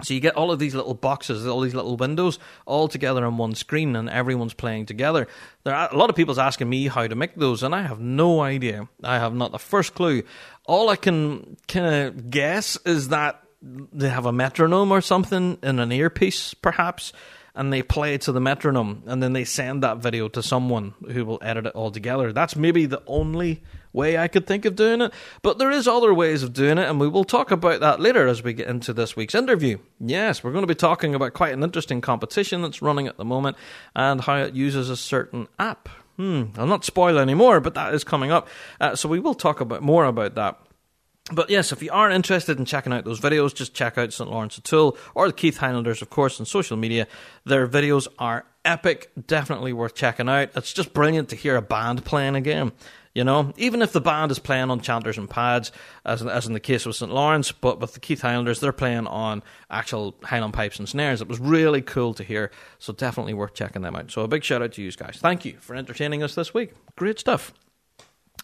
So 0.03 0.13
you 0.13 0.19
get 0.19 0.35
all 0.35 0.51
of 0.51 0.59
these 0.59 0.75
little 0.75 0.93
boxes, 0.93 1.47
all 1.47 1.61
these 1.61 1.73
little 1.73 1.97
windows, 1.97 2.38
all 2.67 2.88
together 2.88 3.25
on 3.25 3.38
one 3.38 3.55
screen, 3.55 3.95
and 3.95 4.07
everyone's 4.07 4.53
playing 4.53 4.85
together. 4.85 5.27
There 5.63 5.73
are 5.73 5.91
a 5.91 5.97
lot 5.97 6.11
of 6.11 6.15
people's 6.15 6.38
asking 6.38 6.69
me 6.69 6.88
how 6.88 7.07
to 7.07 7.15
make 7.15 7.33
those, 7.33 7.63
and 7.63 7.73
I 7.73 7.81
have 7.81 7.99
no 7.99 8.41
idea. 8.41 8.88
I 9.03 9.15
have 9.15 9.33
not 9.33 9.51
the 9.51 9.57
first 9.57 9.95
clue. 9.95 10.21
All 10.65 10.89
I 10.89 10.97
can 10.97 11.57
kind 11.67 11.88
of 11.88 12.29
guess 12.29 12.77
is 12.85 13.07
that 13.07 13.43
they 13.93 14.09
have 14.09 14.26
a 14.26 14.32
metronome 14.32 14.91
or 14.91 15.01
something 15.01 15.57
in 15.61 15.80
an 15.80 15.91
earpiece, 15.91 16.53
perhaps, 16.53 17.13
and 17.55 17.74
they 17.74 17.82
play 17.82 18.18
to 18.20 18.32
the 18.32 18.39
metronome, 18.39 19.03
and 19.07 19.22
then 19.22 19.34
they 19.34 19.43
send 19.43 19.84
that 19.84 19.97
video 19.97 20.28
to 20.30 20.43
someone 20.43 20.93
who 21.11 21.26
will 21.26 21.39
edit 21.41 21.65
it 21.65 21.76
all 21.76 21.89
together. 21.91 22.32
That's 22.32 22.55
maybe 22.55 22.86
the 22.86 23.01
only 23.07 23.63
way 23.93 24.15
I 24.15 24.28
could 24.28 24.45
think 24.45 24.65
of 24.65 24.76
doing 24.76 25.01
it, 25.01 25.11
but 25.41 25.57
there 25.57 25.72
is 25.72 25.88
other 25.88 26.13
ways 26.13 26.43
of 26.43 26.53
doing 26.53 26.78
it, 26.78 26.88
and 26.88 26.99
we 26.99 27.07
will 27.07 27.24
talk 27.24 27.49
about 27.49 27.80
that 27.80 27.99
later 27.99 28.28
as 28.28 28.43
we 28.43 28.53
get 28.53 28.68
into 28.68 28.93
this 28.93 29.15
week's 29.15 29.34
interview. 29.34 29.80
Yes, 29.99 30.43
we're 30.43 30.51
going 30.51 30.63
to 30.63 30.68
be 30.68 30.76
talking 30.76 31.15
about 31.15 31.34
quite 31.34 31.53
an 31.53 31.63
interesting 31.63 31.99
competition 31.99 32.61
that's 32.61 32.84
running 32.84 33.07
at 33.07 33.18
the 33.18 33.26
moment 33.26 33.57
and 33.95 34.22
how 34.22 34.36
it 34.36 34.53
uses 34.53 34.91
a 34.91 34.97
certain 34.97 35.47
app. 35.57 35.89
Hmm, 36.18 36.45
I'll 36.57 36.68
not 36.68 36.86
spoil 36.86 37.18
any 37.18 37.34
more, 37.34 37.59
but 37.59 37.74
that 37.74 37.93
is 37.93 38.03
coming 38.03 38.32
up, 38.32 38.47
uh, 38.80 38.95
so 38.95 39.09
we 39.09 39.20
will 39.20 39.36
talk 39.36 39.61
about 39.61 39.82
more 39.82 40.05
about 40.05 40.36
that. 40.36 40.59
But 41.32 41.49
yes, 41.49 41.71
if 41.71 41.84
you 41.84 41.91
are 41.91 42.09
interested 42.09 42.57
in 42.57 42.65
checking 42.65 42.93
out 42.93 43.03
those 43.03 43.19
videos, 43.19 43.53
just 43.53 43.73
check 43.73 43.97
out 43.97 44.13
St. 44.13 44.30
Lawrence 44.30 44.57
O'Toole 44.57 44.97
or 45.13 45.28
the 45.28 45.34
Keith 45.34 45.57
Highlanders, 45.57 46.01
of 46.01 46.09
course, 46.09 46.39
on 46.39 46.45
social 46.45 46.78
media. 46.78 47.07
Their 47.45 47.67
videos 47.67 48.07
are 48.17 48.45
epic, 48.63 49.11
definitely 49.28 49.73
worth 49.73 49.93
checking 49.93 50.30
out. 50.30 50.51
It's 50.55 50.71
just 50.71 50.93
brilliant 50.93 51.30
to 51.30 51.36
hear 51.36 51.57
a 51.57 51.61
band 51.61 52.05
playing 52.05 52.36
again. 52.36 52.71
You 53.13 53.23
know, 53.23 53.51
even 53.57 53.82
if 53.82 53.93
the 53.93 53.99
band 53.99 54.32
is 54.32 54.38
playing 54.38 54.69
on 54.69 54.80
chanters 54.80 55.17
and 55.17 55.28
pads, 55.28 55.71
as 56.05 56.23
as 56.23 56.45
in 56.45 56.53
the 56.53 56.59
case 56.59 56.86
with 56.86 56.95
St. 56.95 57.11
Lawrence, 57.11 57.51
but 57.51 57.80
with 57.80 57.93
the 57.93 57.99
Keith 57.99 58.21
Highlanders, 58.21 58.59
they're 58.59 58.71
playing 58.71 59.07
on 59.07 59.41
actual 59.71 60.15
Highland 60.23 60.53
pipes 60.53 60.78
and 60.78 60.88
snares. 60.88 61.19
It 61.19 61.28
was 61.28 61.39
really 61.39 61.82
cool 61.82 62.13
to 62.13 62.23
hear, 62.23 62.51
so 62.78 62.93
definitely 62.93 63.34
worth 63.34 63.55
checking 63.55 63.82
them 63.82 63.95
out. 63.95 64.11
So 64.11 64.21
a 64.21 64.28
big 64.28 64.43
shout 64.43 64.61
out 64.61 64.73
to 64.73 64.84
you 64.84 64.91
guys. 64.91 65.17
Thank 65.19 65.45
you 65.45 65.57
for 65.59 65.75
entertaining 65.75 66.21
us 66.21 66.36
this 66.36 66.53
week. 66.53 66.73
Great 66.95 67.17
stuff. 67.17 67.53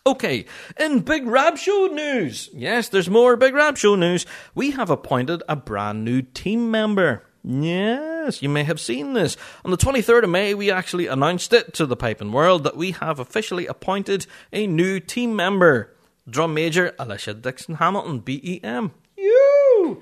Okay, 0.06 0.43
in 0.78 0.99
Big 0.99 1.26
Rab 1.26 1.58
Show 1.58 1.88
news, 1.89 2.49
yes, 2.51 2.89
there's 2.89 3.10
more 3.10 3.38
Big 3.38 3.54
Rab 3.54 3.78
Show 3.78 3.95
news. 3.95 4.26
We 4.54 4.72
have 4.72 4.89
appointed 4.89 5.43
a 5.47 5.56
brand 5.56 6.04
new 6.04 6.22
team 6.22 6.70
member. 6.70 7.24
Yes, 7.41 8.41
you 8.41 8.49
may 8.49 8.66
have 8.66 8.82
seen 8.82 9.14
this. 9.14 9.38
On 9.64 9.72
the 9.72 9.78
23rd 9.78 10.26
of 10.26 10.30
May, 10.30 10.54
we 10.54 10.70
actually 10.70 11.08
announced 11.08 11.54
it 11.54 11.74
to 11.76 11.86
the 11.86 11.95
piping 11.95 12.34
world 12.34 12.66
that 12.66 12.76
we 12.76 12.91
have 12.91 13.18
officially 13.18 13.66
appointed 13.66 14.28
a 14.51 14.68
new 14.68 14.99
team 14.99 15.38
member. 15.38 15.95
Drum 16.30 16.54
Major 16.54 16.93
Alicia 16.99 17.36
Dixon 17.36 17.76
Hamilton, 17.76 18.20
BEM. 18.20 18.91
You! 19.16 20.01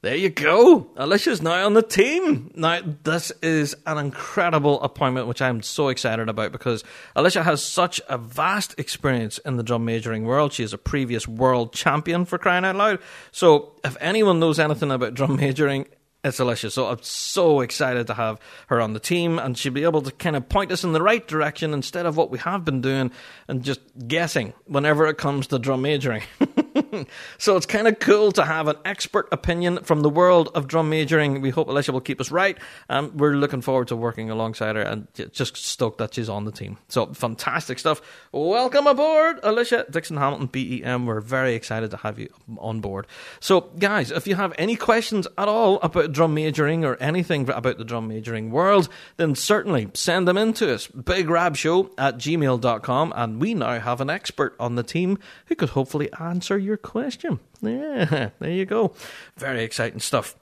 There 0.00 0.14
you 0.14 0.30
go. 0.30 0.92
Alicia's 0.96 1.42
now 1.42 1.66
on 1.66 1.74
the 1.74 1.82
team. 1.82 2.52
Now, 2.54 2.80
this 3.02 3.32
is 3.42 3.74
an 3.84 3.98
incredible 3.98 4.80
appointment, 4.80 5.26
which 5.26 5.42
I'm 5.42 5.60
so 5.60 5.88
excited 5.88 6.28
about 6.28 6.52
because 6.52 6.84
Alicia 7.16 7.42
has 7.42 7.64
such 7.64 8.00
a 8.08 8.16
vast 8.16 8.78
experience 8.78 9.38
in 9.38 9.56
the 9.56 9.64
drum 9.64 9.84
majoring 9.84 10.24
world. 10.24 10.52
She 10.52 10.62
is 10.62 10.72
a 10.72 10.78
previous 10.78 11.26
world 11.26 11.72
champion 11.72 12.26
for 12.26 12.38
crying 12.38 12.64
out 12.64 12.76
loud. 12.76 13.00
So, 13.32 13.72
if 13.82 13.96
anyone 14.00 14.38
knows 14.38 14.60
anything 14.60 14.92
about 14.92 15.14
drum 15.14 15.34
majoring, 15.34 15.86
it's 16.22 16.38
Alicia. 16.38 16.70
So 16.70 16.86
I'm 16.86 17.02
so 17.02 17.60
excited 17.60 18.06
to 18.06 18.14
have 18.14 18.38
her 18.68 18.80
on 18.80 18.92
the 18.92 19.00
team, 19.00 19.40
and 19.40 19.58
she'll 19.58 19.72
be 19.72 19.82
able 19.82 20.02
to 20.02 20.12
kind 20.12 20.36
of 20.36 20.48
point 20.48 20.70
us 20.70 20.84
in 20.84 20.92
the 20.92 21.02
right 21.02 21.26
direction 21.26 21.74
instead 21.74 22.06
of 22.06 22.16
what 22.16 22.30
we 22.30 22.38
have 22.38 22.64
been 22.64 22.80
doing 22.80 23.10
and 23.48 23.64
just 23.64 23.80
guessing 24.06 24.52
whenever 24.66 25.06
it 25.06 25.18
comes 25.18 25.48
to 25.48 25.58
drum 25.58 25.82
majoring. 25.82 26.22
so 27.38 27.56
it's 27.56 27.66
kind 27.66 27.88
of 27.88 27.98
cool 27.98 28.32
to 28.32 28.44
have 28.44 28.68
an 28.68 28.76
expert 28.84 29.28
opinion 29.32 29.82
from 29.84 30.02
the 30.02 30.10
world 30.10 30.50
of 30.54 30.66
drum 30.66 30.90
majoring. 30.90 31.40
We 31.40 31.50
hope 31.50 31.68
Alicia 31.68 31.92
will 31.92 32.00
keep 32.00 32.20
us 32.20 32.30
right. 32.30 32.58
Um, 32.88 33.16
we're 33.16 33.34
looking 33.34 33.60
forward 33.60 33.88
to 33.88 33.96
working 33.96 34.30
alongside 34.30 34.76
her 34.76 34.82
and 34.82 35.06
just 35.32 35.56
stoked 35.56 35.98
that 35.98 36.14
she's 36.14 36.28
on 36.28 36.44
the 36.44 36.52
team. 36.52 36.78
So 36.88 37.06
fantastic 37.06 37.78
stuff. 37.78 38.00
Welcome 38.32 38.86
aboard, 38.86 39.40
Alicia 39.42 39.86
Dixon 39.90 40.16
Hamilton, 40.16 40.46
BEM. 40.46 41.06
We're 41.06 41.20
very 41.20 41.54
excited 41.54 41.90
to 41.90 41.96
have 41.98 42.18
you 42.18 42.32
on 42.58 42.80
board. 42.80 43.06
So, 43.40 43.60
guys, 43.78 44.10
if 44.10 44.26
you 44.26 44.34
have 44.36 44.54
any 44.58 44.76
questions 44.76 45.26
at 45.36 45.48
all 45.48 45.78
about 45.80 46.12
drum 46.12 46.34
majoring 46.34 46.84
or 46.84 46.96
anything 46.96 47.48
about 47.48 47.78
the 47.78 47.84
drum 47.84 48.08
majoring 48.08 48.50
world, 48.50 48.88
then 49.16 49.34
certainly 49.34 49.90
send 49.94 50.26
them 50.26 50.38
in 50.38 50.52
to 50.54 50.74
us. 50.74 50.86
BigRabShow 50.88 51.90
at 51.98 52.16
gmail.com. 52.16 53.12
And 53.14 53.40
we 53.40 53.54
now 53.54 53.78
have 53.78 54.00
an 54.00 54.10
expert 54.10 54.56
on 54.58 54.74
the 54.74 54.82
team 54.82 55.18
who 55.46 55.54
could 55.54 55.70
hopefully 55.70 56.10
answer 56.18 56.58
your 56.58 56.76
question. 56.82 57.40
Yeah, 57.60 58.30
there 58.38 58.50
you 58.50 58.66
go. 58.66 58.94
Very 59.36 59.62
exciting 59.62 60.00
stuff. 60.00 60.36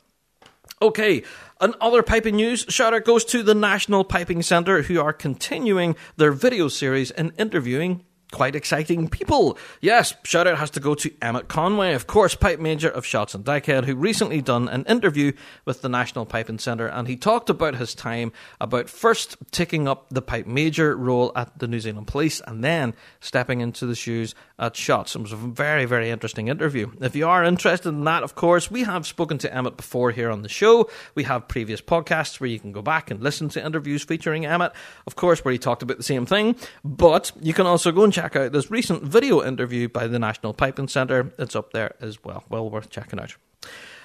Okay, 0.82 1.22
and 1.60 1.74
other 1.80 2.02
piping 2.02 2.36
news. 2.36 2.66
Shout 2.68 2.92
out 2.92 3.04
goes 3.04 3.24
to 3.26 3.42
the 3.42 3.54
National 3.54 4.04
Piping 4.04 4.42
Centre, 4.42 4.82
who 4.82 5.00
are 5.00 5.12
continuing 5.12 5.96
their 6.16 6.32
video 6.32 6.68
series 6.68 7.10
and 7.10 7.32
interviewing 7.38 8.04
quite 8.32 8.56
exciting 8.56 9.08
people. 9.08 9.56
Yes, 9.80 10.14
shout 10.24 10.46
out 10.46 10.58
has 10.58 10.70
to 10.70 10.80
go 10.80 10.94
to 10.96 11.12
Emmett 11.22 11.48
Conway, 11.48 11.94
of 11.94 12.06
course, 12.06 12.34
pipe 12.34 12.58
major 12.58 12.88
of 12.88 13.04
Shotts 13.04 13.34
and 13.34 13.44
Dykehead, 13.44 13.84
who 13.84 13.94
recently 13.94 14.42
done 14.42 14.68
an 14.68 14.84
interview 14.86 15.32
with 15.64 15.82
the 15.82 15.88
National 15.88 16.26
Piping 16.26 16.58
Centre, 16.58 16.86
and 16.86 17.06
he 17.06 17.16
talked 17.16 17.50
about 17.50 17.76
his 17.76 17.94
time 17.94 18.32
about 18.60 18.90
first 18.90 19.36
taking 19.52 19.86
up 19.86 20.08
the 20.10 20.22
pipe 20.22 20.46
major 20.46 20.96
role 20.96 21.32
at 21.36 21.58
the 21.58 21.68
New 21.68 21.80
Zealand 21.80 22.08
Police 22.08 22.40
and 22.46 22.64
then 22.64 22.94
stepping 23.20 23.60
into 23.60 23.86
the 23.86 23.94
shoes 23.94 24.34
at 24.58 24.74
Shotts. 24.74 25.14
It 25.14 25.22
was 25.22 25.32
a 25.32 25.36
very, 25.36 25.84
very 25.84 26.10
interesting 26.10 26.48
interview. 26.48 26.90
If 27.00 27.14
you 27.14 27.28
are 27.28 27.44
interested 27.44 27.90
in 27.90 28.04
that, 28.04 28.22
of 28.22 28.34
course, 28.34 28.70
we 28.70 28.82
have 28.84 29.06
spoken 29.06 29.38
to 29.38 29.54
Emmett 29.54 29.76
before 29.76 30.10
here 30.10 30.30
on 30.30 30.42
the 30.42 30.48
show. 30.48 30.90
We 31.14 31.24
have 31.24 31.48
previous 31.48 31.80
podcasts 31.80 32.40
where 32.40 32.50
you 32.50 32.58
can 32.58 32.72
go 32.72 32.82
back 32.82 33.10
and 33.10 33.22
listen 33.22 33.48
to 33.50 33.64
interviews 33.64 34.02
featuring 34.02 34.46
Emmett, 34.46 34.72
of 35.06 35.16
course, 35.16 35.44
where 35.44 35.52
he 35.52 35.58
talked 35.58 35.82
about 35.82 35.96
the 35.96 36.02
same 36.02 36.26
thing, 36.26 36.56
but 36.84 37.30
you 37.40 37.54
can 37.54 37.66
also 37.66 37.92
go 37.92 38.04
and 38.04 38.15
check 38.16 38.34
out 38.34 38.50
this 38.50 38.70
recent 38.70 39.02
video 39.02 39.44
interview 39.44 39.90
by 39.90 40.06
the 40.06 40.18
National 40.18 40.54
Piping 40.54 40.88
Centre. 40.88 41.34
It's 41.38 41.54
up 41.54 41.74
there 41.74 41.94
as 42.00 42.24
well. 42.24 42.44
Well 42.48 42.70
worth 42.70 42.88
checking 42.88 43.20
out. 43.20 43.36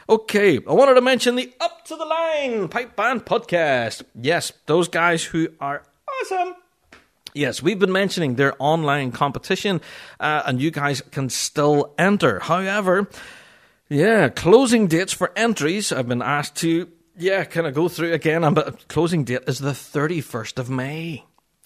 Okay, 0.09 0.57
I 0.57 0.74
wanted 0.74 0.95
to 0.95 1.01
mention 1.01 1.38
the 1.38 1.53
Up 1.62 1.86
to 1.86 1.95
the 1.95 2.03
Line 2.03 2.68
Pipe 2.68 2.97
Band 2.97 3.24
podcast. 3.24 4.03
Yes, 4.14 4.51
those 4.66 4.89
guys 4.89 5.24
who 5.24 5.47
are 5.62 5.84
awesome. 6.09 6.55
Yes, 7.34 7.64
we've 7.64 7.80
been 7.80 7.93
mentioning 7.93 8.36
their 8.36 8.53
online 8.59 9.14
competition, 9.14 9.80
uh, 10.20 10.43
and 10.45 10.62
you 10.62 10.72
guys 10.72 10.99
can 11.12 11.30
still 11.30 11.93
enter. 11.97 12.39
However, 12.39 13.07
yeah, 13.88 14.28
closing 14.28 14.88
dates 14.88 15.14
for 15.14 15.32
entries. 15.38 15.93
I've 15.93 16.09
been 16.09 16.22
asked 16.22 16.57
to, 16.57 16.89
yeah, 17.18 17.45
kind 17.45 17.66
of 17.66 17.74
go 17.74 17.88
through 17.88 18.12
again, 18.12 18.53
but 18.53 18.89
closing 18.89 19.24
date 19.24 19.43
is 19.47 19.59
the 19.59 19.72
31st 19.72 20.59
of 20.59 20.70
May. 20.70 21.24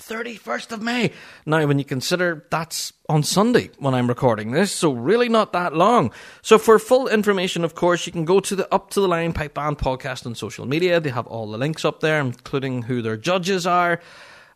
31st 0.08 0.72
of 0.72 0.82
May. 0.82 1.12
Now, 1.46 1.66
when 1.66 1.80
you 1.80 1.86
consider 1.86 2.46
that's 2.52 2.94
on 3.10 3.24
Sunday 3.24 3.72
when 3.80 3.94
I'm 3.94 4.08
recording 4.08 4.52
this, 4.52 4.72
so 4.72 4.92
really 4.92 5.30
not 5.30 5.54
that 5.54 5.76
long. 5.76 6.12
So, 6.42 6.58
for 6.58 6.78
full 6.78 7.08
information, 7.08 7.64
of 7.64 7.76
course, 7.76 8.06
you 8.06 8.12
can 8.12 8.26
go 8.26 8.40
to 8.40 8.56
the 8.56 8.72
Up 8.74 8.92
to 8.92 9.02
the 9.02 9.08
Line 9.08 9.34
Pipe 9.34 9.56
Band 9.56 9.78
podcast 9.80 10.26
on 10.26 10.36
social 10.36 10.66
media. 10.66 11.00
They 11.00 11.10
have 11.10 11.28
all 11.28 11.50
the 11.52 11.58
links 11.58 11.84
up 11.86 12.02
there, 12.02 12.20
including 12.20 12.84
who 12.84 13.02
their 13.02 13.18
judges 13.18 13.66
are. 13.66 14.00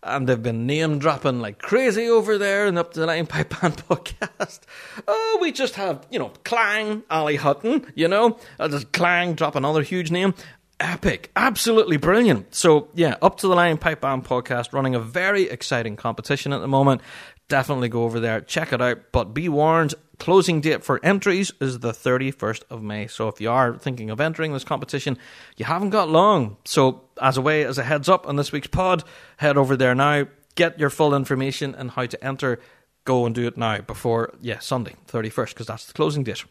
And 0.01 0.29
they've 0.29 0.41
been 0.41 0.65
name 0.65 0.97
dropping 0.99 1.41
like 1.41 1.59
crazy 1.59 2.07
over 2.07 2.37
there 2.37 2.67
in 2.67 2.75
the 2.75 2.81
Up 2.81 2.93
to 2.93 3.01
the 3.01 3.05
Line 3.05 3.25
Pipe 3.25 3.49
Band 3.61 3.77
podcast. 3.87 4.61
Oh, 5.07 5.39
we 5.41 5.51
just 5.51 5.75
have, 5.75 6.05
you 6.09 6.19
know, 6.19 6.31
Clang, 6.45 7.03
Ali 7.09 7.35
Hutton, 7.35 7.91
you 7.95 8.07
know, 8.07 8.37
uh, 8.59 8.69
just 8.69 8.93
Clang 8.93 9.33
drop 9.33 9.55
another 9.55 9.81
huge 9.81 10.09
name 10.09 10.35
epic, 10.79 11.31
absolutely 11.35 11.97
brilliant. 11.97 12.53
So 12.55 12.89
yeah, 12.93 13.15
up 13.21 13.37
to 13.39 13.47
the 13.47 13.55
line 13.55 13.77
pipe 13.77 14.01
band 14.01 14.25
podcast 14.25 14.73
running 14.73 14.95
a 14.95 14.99
very 14.99 15.43
exciting 15.49 15.95
competition 15.95 16.53
at 16.53 16.61
the 16.61 16.67
moment. 16.67 17.01
Definitely 17.47 17.89
go 17.89 18.03
over 18.03 18.19
there, 18.19 18.41
check 18.41 18.73
it 18.73 18.81
out. 18.81 19.11
But 19.11 19.33
be 19.33 19.49
warned, 19.49 19.95
closing 20.19 20.61
date 20.61 20.83
for 20.83 21.03
entries 21.03 21.51
is 21.59 21.79
the 21.79 21.91
31st 21.91 22.63
of 22.69 22.83
May. 22.83 23.07
So 23.07 23.27
if 23.27 23.41
you 23.41 23.49
are 23.49 23.75
thinking 23.77 24.09
of 24.09 24.21
entering 24.21 24.53
this 24.53 24.63
competition, 24.63 25.17
you 25.57 25.65
haven't 25.65 25.89
got 25.89 26.09
long. 26.09 26.57
So 26.65 27.01
as 27.21 27.37
a 27.37 27.41
way, 27.41 27.63
as 27.63 27.77
a 27.77 27.83
heads 27.83 28.07
up 28.07 28.27
on 28.27 28.35
this 28.35 28.51
week's 28.51 28.67
pod, 28.67 29.03
head 29.37 29.57
over 29.57 29.75
there 29.75 29.95
now, 29.95 30.27
get 30.55 30.79
your 30.79 30.89
full 30.89 31.15
information 31.15 31.73
and 31.75 31.91
how 31.91 32.05
to 32.05 32.23
enter. 32.23 32.59
Go 33.05 33.25
and 33.25 33.33
do 33.33 33.47
it 33.47 33.57
now 33.57 33.79
before 33.81 34.35
yeah 34.41 34.59
Sunday 34.59 34.95
31st 35.07 35.49
because 35.49 35.67
that's 35.67 35.85
the 35.85 35.93
closing 35.93 36.23
date. 36.23 36.43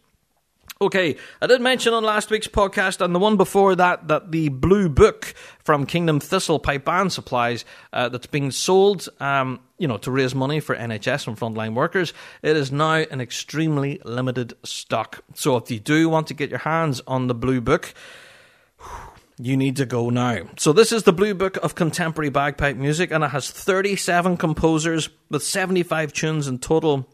Okay, 0.81 1.17
I 1.43 1.49
did 1.49 1.61
mention 1.61 1.93
on 1.93 2.05
last 2.05 2.31
week's 2.31 2.47
podcast 2.47 3.01
and 3.01 3.13
the 3.13 3.19
one 3.19 3.37
before 3.37 3.75
that 3.75 4.07
that 4.07 4.31
the 4.31 4.49
blue 4.49 4.89
book 4.89 5.35
from 5.65 5.87
Kingdom 5.87 6.21
Thistle 6.21 6.61
Pipe 6.61 6.85
Band 6.85 7.13
Supplies 7.13 7.65
uh, 7.93 8.09
that's 8.09 8.29
being 8.29 8.53
sold, 8.53 9.09
um, 9.19 9.59
you 9.79 9.89
know, 9.89 9.99
to 9.99 10.13
raise 10.13 10.37
money 10.37 10.61
for 10.61 10.77
NHS 10.77 11.27
and 11.27 11.37
frontline 11.37 11.75
workers, 11.75 12.15
it 12.43 12.57
is 12.57 12.71
now 12.71 12.95
an 13.11 13.21
extremely 13.21 14.01
limited 14.05 14.55
stock. 14.63 15.25
So 15.35 15.57
if 15.57 15.69
you 15.69 15.81
do 15.81 16.09
want 16.09 16.29
to 16.29 16.35
get 16.35 16.49
your 16.49 16.61
hands 16.61 17.01
on 17.09 17.27
the 17.27 17.35
blue 17.35 17.61
book, 17.61 17.93
you 19.39 19.57
need 19.57 19.75
to 19.77 19.87
go 19.87 20.11
now. 20.11 20.49
So 20.59 20.73
this 20.73 20.93
is 20.93 21.03
the 21.03 21.13
Blue 21.13 21.35
Book 21.35 21.57
of 21.57 21.75
Contemporary 21.75 22.31
Bagpipe 22.31 22.77
Music, 22.77 23.11
and 23.11 23.25
it 23.25 23.31
has 23.31 23.51
37 23.51 24.37
composers 24.37 25.09
with 25.29 25.43
75 25.43 26.13
tunes 26.13 26.47
in 26.47 26.59
total 26.59 27.09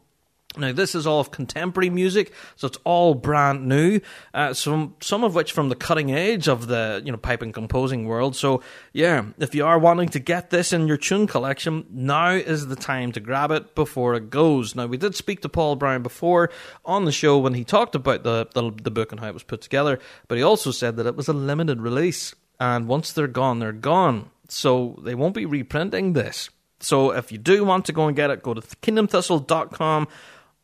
now, 0.56 0.72
this 0.72 0.94
is 0.94 1.06
all 1.06 1.18
of 1.18 1.32
contemporary 1.32 1.90
music, 1.90 2.32
so 2.54 2.68
it's 2.68 2.78
all 2.84 3.14
brand 3.14 3.66
new. 3.66 4.00
Uh, 4.32 4.54
some 4.54 4.94
some 5.00 5.24
of 5.24 5.34
which 5.34 5.52
from 5.52 5.68
the 5.68 5.74
cutting 5.74 6.12
edge 6.12 6.48
of 6.48 6.68
the 6.68 7.02
you 7.04 7.10
know 7.10 7.18
pipe 7.18 7.42
and 7.42 7.52
composing 7.52 8.06
world. 8.06 8.36
So 8.36 8.62
yeah, 8.92 9.24
if 9.38 9.54
you 9.54 9.66
are 9.66 9.78
wanting 9.78 10.10
to 10.10 10.20
get 10.20 10.50
this 10.50 10.72
in 10.72 10.86
your 10.86 10.96
tune 10.96 11.26
collection, 11.26 11.86
now 11.90 12.30
is 12.30 12.68
the 12.68 12.76
time 12.76 13.10
to 13.12 13.20
grab 13.20 13.50
it 13.50 13.74
before 13.74 14.14
it 14.14 14.30
goes. 14.30 14.76
Now, 14.76 14.86
we 14.86 14.96
did 14.96 15.16
speak 15.16 15.42
to 15.42 15.48
Paul 15.48 15.74
Brown 15.74 16.02
before 16.02 16.50
on 16.84 17.04
the 17.04 17.12
show 17.12 17.38
when 17.38 17.54
he 17.54 17.64
talked 17.64 17.96
about 17.96 18.22
the 18.22 18.46
the, 18.54 18.70
the 18.70 18.92
book 18.92 19.10
and 19.10 19.20
how 19.20 19.28
it 19.28 19.34
was 19.34 19.42
put 19.42 19.60
together, 19.60 19.98
but 20.28 20.38
he 20.38 20.44
also 20.44 20.70
said 20.70 20.96
that 20.96 21.06
it 21.06 21.16
was 21.16 21.26
a 21.26 21.32
limited 21.32 21.80
release, 21.80 22.32
and 22.60 22.86
once 22.86 23.12
they're 23.12 23.26
gone, 23.26 23.58
they're 23.58 23.72
gone. 23.72 24.30
So 24.48 25.00
they 25.02 25.16
won't 25.16 25.34
be 25.34 25.46
reprinting 25.46 26.12
this. 26.12 26.50
So 26.80 27.12
if 27.12 27.32
you 27.32 27.38
do 27.38 27.64
want 27.64 27.86
to 27.86 27.92
go 27.92 28.06
and 28.06 28.16
get 28.16 28.30
it, 28.30 28.42
go 28.42 28.54
to 28.54 28.60
kingdomthistle.com 28.60 30.06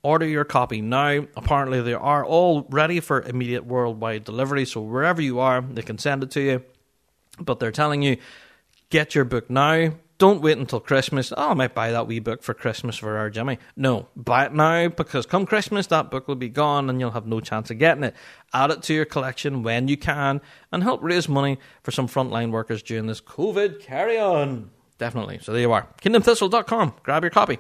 Order 0.03 0.27
your 0.27 0.45
copy 0.45 0.81
now. 0.81 1.27
Apparently, 1.37 1.83
they 1.83 1.95
are 1.95 2.25
all 2.25 2.67
ready 2.71 3.01
for 3.01 3.21
immediate 3.21 3.67
worldwide 3.67 4.25
delivery, 4.25 4.65
so 4.65 4.81
wherever 4.81 5.21
you 5.21 5.41
are, 5.41 5.61
they 5.61 5.83
can 5.83 5.99
send 5.99 6.23
it 6.23 6.31
to 6.33 6.41
you. 6.41 6.63
But 7.39 7.61
they're 7.61 7.71
telling 7.71 8.03
you, 8.03 8.17
get 8.89 9.15
your 9.15 9.25
book 9.25 9.51
now. 9.51 9.93
Don't 10.17 10.43
wait 10.43 10.59
until 10.59 10.81
Christmas. 10.81 11.33
Oh, 11.35 11.51
I 11.51 11.55
might 11.55 11.75
buy 11.75 11.93
that 11.93 12.07
wee 12.07 12.19
book 12.19 12.43
for 12.43 12.53
Christmas 12.53 12.97
for 12.99 13.17
our 13.17 13.31
Jimmy. 13.31 13.59
No, 13.75 14.09
buy 14.15 14.45
it 14.45 14.53
now 14.53 14.89
because 14.89 15.25
come 15.25 15.47
Christmas, 15.47 15.87
that 15.87 16.11
book 16.11 16.29
will 16.29 16.35
be 16.35 16.51
gone 16.51 16.91
and 16.91 17.01
you'll 17.01 17.13
have 17.13 17.27
no 17.27 17.41
chance 17.41 17.71
of 17.71 17.79
getting 17.79 18.05
it. 18.05 18.15
Add 18.53 18.71
it 18.71 18.83
to 18.83 18.95
your 18.95 19.07
collection 19.07 19.63
when 19.63 19.89
you 19.89 19.97
can 19.97 20.43
and 20.73 20.83
help 20.83 21.03
raise 21.03 21.27
money 21.27 21.59
for 21.83 21.91
some 21.91 22.07
frontline 22.07 22.51
workers 22.51 22.83
during 22.83 23.07
this 23.07 23.23
COVID 23.23 23.81
carry 23.81 24.19
on. 24.19 24.71
Definitely. 24.99 25.39
So 25.41 25.53
there 25.53 25.63
you 25.63 25.73
are. 25.73 25.89
KingdomThistle.com. 26.03 26.95
Grab 27.03 27.23
your 27.23 27.31
copy. 27.31 27.59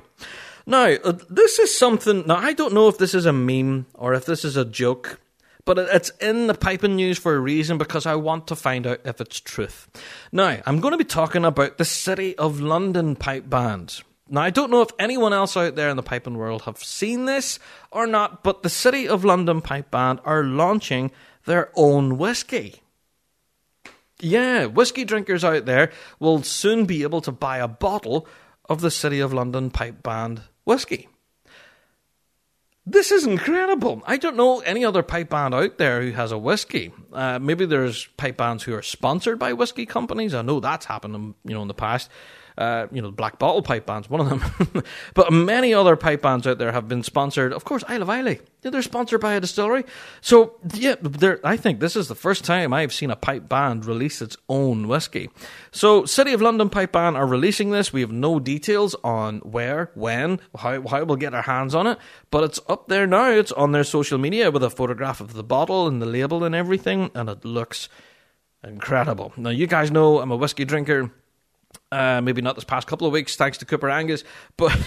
Now, 0.66 0.84
uh, 0.84 1.18
this 1.28 1.58
is 1.58 1.76
something. 1.76 2.26
Now, 2.26 2.36
I 2.36 2.52
don't 2.52 2.74
know 2.74 2.88
if 2.88 2.98
this 2.98 3.14
is 3.14 3.26
a 3.26 3.32
meme 3.32 3.86
or 3.94 4.14
if 4.14 4.24
this 4.24 4.44
is 4.44 4.56
a 4.56 4.64
joke, 4.64 5.20
but 5.64 5.78
it's 5.78 6.10
in 6.20 6.46
the 6.46 6.54
piping 6.54 6.96
news 6.96 7.18
for 7.18 7.34
a 7.34 7.40
reason 7.40 7.78
because 7.78 8.06
I 8.06 8.14
want 8.14 8.46
to 8.48 8.56
find 8.56 8.86
out 8.86 9.00
if 9.04 9.20
it's 9.20 9.40
truth. 9.40 9.88
Now, 10.32 10.60
I'm 10.66 10.80
going 10.80 10.92
to 10.92 10.98
be 10.98 11.04
talking 11.04 11.44
about 11.44 11.78
the 11.78 11.84
City 11.84 12.36
of 12.36 12.60
London 12.60 13.16
pipe 13.16 13.48
band. 13.48 14.02
Now, 14.28 14.42
I 14.42 14.50
don't 14.50 14.70
know 14.70 14.82
if 14.82 14.90
anyone 14.98 15.32
else 15.32 15.56
out 15.56 15.74
there 15.74 15.88
in 15.88 15.96
the 15.96 16.02
piping 16.02 16.38
world 16.38 16.62
have 16.62 16.78
seen 16.78 17.24
this 17.24 17.58
or 17.90 18.06
not, 18.06 18.44
but 18.44 18.62
the 18.62 18.70
City 18.70 19.08
of 19.08 19.24
London 19.24 19.60
pipe 19.60 19.90
band 19.90 20.20
are 20.24 20.44
launching 20.44 21.10
their 21.46 21.72
own 21.74 22.16
whiskey. 22.16 22.82
Yeah, 24.20 24.66
whiskey 24.66 25.04
drinkers 25.04 25.44
out 25.44 25.64
there 25.64 25.90
will 26.18 26.42
soon 26.42 26.84
be 26.84 27.02
able 27.02 27.22
to 27.22 27.32
buy 27.32 27.58
a 27.58 27.68
bottle 27.68 28.28
of 28.70 28.80
the 28.80 28.90
City 28.90 29.20
of 29.20 29.34
London 29.34 29.68
pipe 29.70 30.02
band 30.02 30.42
whiskey. 30.64 31.08
This 32.86 33.12
is 33.12 33.26
incredible. 33.26 34.02
I 34.06 34.16
don't 34.16 34.36
know 34.36 34.60
any 34.60 34.84
other 34.84 35.02
pipe 35.02 35.28
band 35.28 35.54
out 35.54 35.76
there 35.76 36.02
who 36.02 36.12
has 36.12 36.32
a 36.32 36.38
whiskey. 36.38 36.92
Uh, 37.12 37.38
maybe 37.38 37.66
there's 37.66 38.06
pipe 38.16 38.38
bands 38.38 38.62
who 38.62 38.72
are 38.74 38.82
sponsored 38.82 39.38
by 39.38 39.52
whiskey 39.52 39.84
companies. 39.84 40.34
I 40.34 40.42
know 40.42 40.60
that's 40.60 40.86
happened, 40.86 41.34
you 41.44 41.54
know, 41.54 41.62
in 41.62 41.68
the 41.68 41.74
past. 41.74 42.08
Uh, 42.60 42.88
you 42.92 43.00
know, 43.00 43.10
Black 43.10 43.38
Bottle 43.38 43.62
pipe 43.62 43.86
bands, 43.86 44.10
one 44.10 44.20
of 44.20 44.28
them. 44.28 44.84
but 45.14 45.32
many 45.32 45.72
other 45.72 45.96
pipe 45.96 46.20
bands 46.20 46.46
out 46.46 46.58
there 46.58 46.72
have 46.72 46.88
been 46.88 47.02
sponsored. 47.02 47.54
Of 47.54 47.64
course, 47.64 47.82
Isle 47.88 48.02
of 48.02 48.10
Islay. 48.10 48.40
They're 48.60 48.82
sponsored 48.82 49.22
by 49.22 49.32
a 49.32 49.40
distillery. 49.40 49.86
So, 50.20 50.56
yeah, 50.74 50.96
I 51.42 51.56
think 51.56 51.80
this 51.80 51.96
is 51.96 52.08
the 52.08 52.14
first 52.14 52.44
time 52.44 52.74
I've 52.74 52.92
seen 52.92 53.10
a 53.10 53.16
pipe 53.16 53.48
band 53.48 53.86
release 53.86 54.20
its 54.20 54.36
own 54.50 54.88
whiskey. 54.88 55.30
So, 55.70 56.04
City 56.04 56.34
of 56.34 56.42
London 56.42 56.68
Pipe 56.68 56.92
Band 56.92 57.16
are 57.16 57.26
releasing 57.26 57.70
this. 57.70 57.94
We 57.94 58.02
have 58.02 58.12
no 58.12 58.38
details 58.38 58.94
on 59.02 59.38
where, 59.38 59.90
when, 59.94 60.38
how, 60.58 60.86
how 60.86 61.04
we'll 61.04 61.16
get 61.16 61.32
our 61.32 61.40
hands 61.40 61.74
on 61.74 61.86
it, 61.86 61.96
but 62.30 62.44
it's 62.44 62.60
up 62.68 62.88
there 62.88 63.06
now. 63.06 63.30
It's 63.30 63.52
on 63.52 63.72
their 63.72 63.84
social 63.84 64.18
media 64.18 64.50
with 64.50 64.62
a 64.62 64.68
photograph 64.68 65.22
of 65.22 65.32
the 65.32 65.42
bottle 65.42 65.88
and 65.88 66.02
the 66.02 66.06
label 66.06 66.44
and 66.44 66.54
everything, 66.54 67.10
and 67.14 67.30
it 67.30 67.42
looks 67.42 67.88
incredible. 68.62 69.32
Now, 69.38 69.48
you 69.48 69.66
guys 69.66 69.90
know 69.90 70.20
I'm 70.20 70.30
a 70.30 70.36
whiskey 70.36 70.66
drinker. 70.66 71.10
Uh, 71.92 72.20
maybe 72.20 72.40
not 72.40 72.54
this 72.54 72.64
past 72.64 72.86
couple 72.86 73.06
of 73.06 73.12
weeks, 73.12 73.34
thanks 73.34 73.58
to 73.58 73.64
Coupar 73.64 73.90
Angus, 73.90 74.22
but 74.56 74.78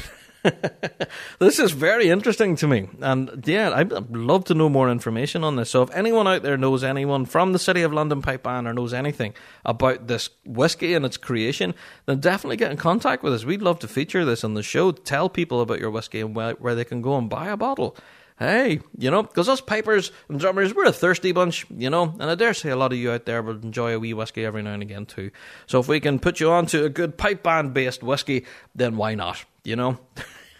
this 1.39 1.59
is 1.59 1.71
very 1.71 2.09
interesting 2.09 2.55
to 2.57 2.67
me. 2.67 2.87
And 3.01 3.43
yeah, 3.45 3.71
I'd 3.73 3.91
love 3.91 4.45
to 4.45 4.53
know 4.53 4.69
more 4.69 4.89
information 4.89 5.43
on 5.43 5.55
this. 5.55 5.69
So 5.69 5.81
if 5.81 5.91
anyone 5.91 6.27
out 6.27 6.43
there 6.43 6.57
knows 6.57 6.83
anyone 6.83 7.25
from 7.25 7.53
the 7.53 7.59
City 7.59 7.81
of 7.81 7.93
London 7.93 8.21
Pipe 8.21 8.43
Band 8.43 8.67
or 8.67 8.73
knows 8.73 8.93
anything 8.93 9.33
about 9.65 10.07
this 10.07 10.29
whiskey 10.45 10.93
and 10.93 11.05
its 11.05 11.17
creation, 11.17 11.73
then 12.05 12.19
definitely 12.19 12.57
get 12.57 12.71
in 12.71 12.77
contact 12.77 13.23
with 13.23 13.33
us. 13.33 13.45
We'd 13.45 13.61
love 13.61 13.79
to 13.79 13.87
feature 13.87 14.25
this 14.25 14.43
on 14.43 14.53
the 14.53 14.63
show. 14.63 14.91
Tell 14.91 15.29
people 15.29 15.61
about 15.61 15.79
your 15.79 15.91
whiskey 15.91 16.21
and 16.21 16.35
where, 16.35 16.53
where 16.53 16.75
they 16.75 16.85
can 16.85 17.01
go 17.01 17.17
and 17.17 17.29
buy 17.29 17.49
a 17.49 17.57
bottle 17.57 17.97
hey, 18.43 18.79
you 18.97 19.09
know, 19.09 19.23
because 19.23 19.49
us 19.49 19.61
pipers 19.61 20.11
and 20.29 20.39
drummers, 20.39 20.73
we're 20.73 20.85
a 20.85 20.93
thirsty 20.93 21.31
bunch, 21.31 21.65
you 21.75 21.89
know, 21.89 22.13
and 22.19 22.23
I 22.23 22.35
dare 22.35 22.53
say 22.53 22.69
a 22.69 22.75
lot 22.75 22.91
of 22.91 22.97
you 22.97 23.11
out 23.11 23.25
there 23.25 23.41
would 23.41 23.63
enjoy 23.63 23.95
a 23.95 23.99
wee 23.99 24.13
whiskey 24.13 24.45
every 24.45 24.61
now 24.61 24.73
and 24.73 24.83
again 24.83 25.05
too. 25.05 25.31
So 25.67 25.79
if 25.79 25.87
we 25.87 25.99
can 25.99 26.19
put 26.19 26.39
you 26.39 26.51
on 26.51 26.65
to 26.67 26.85
a 26.85 26.89
good 26.89 27.17
pipe 27.17 27.43
band 27.43 27.73
based 27.73 28.03
whiskey, 28.03 28.45
then 28.75 28.97
why 28.97 29.15
not, 29.15 29.43
you 29.63 29.75
know? 29.75 29.99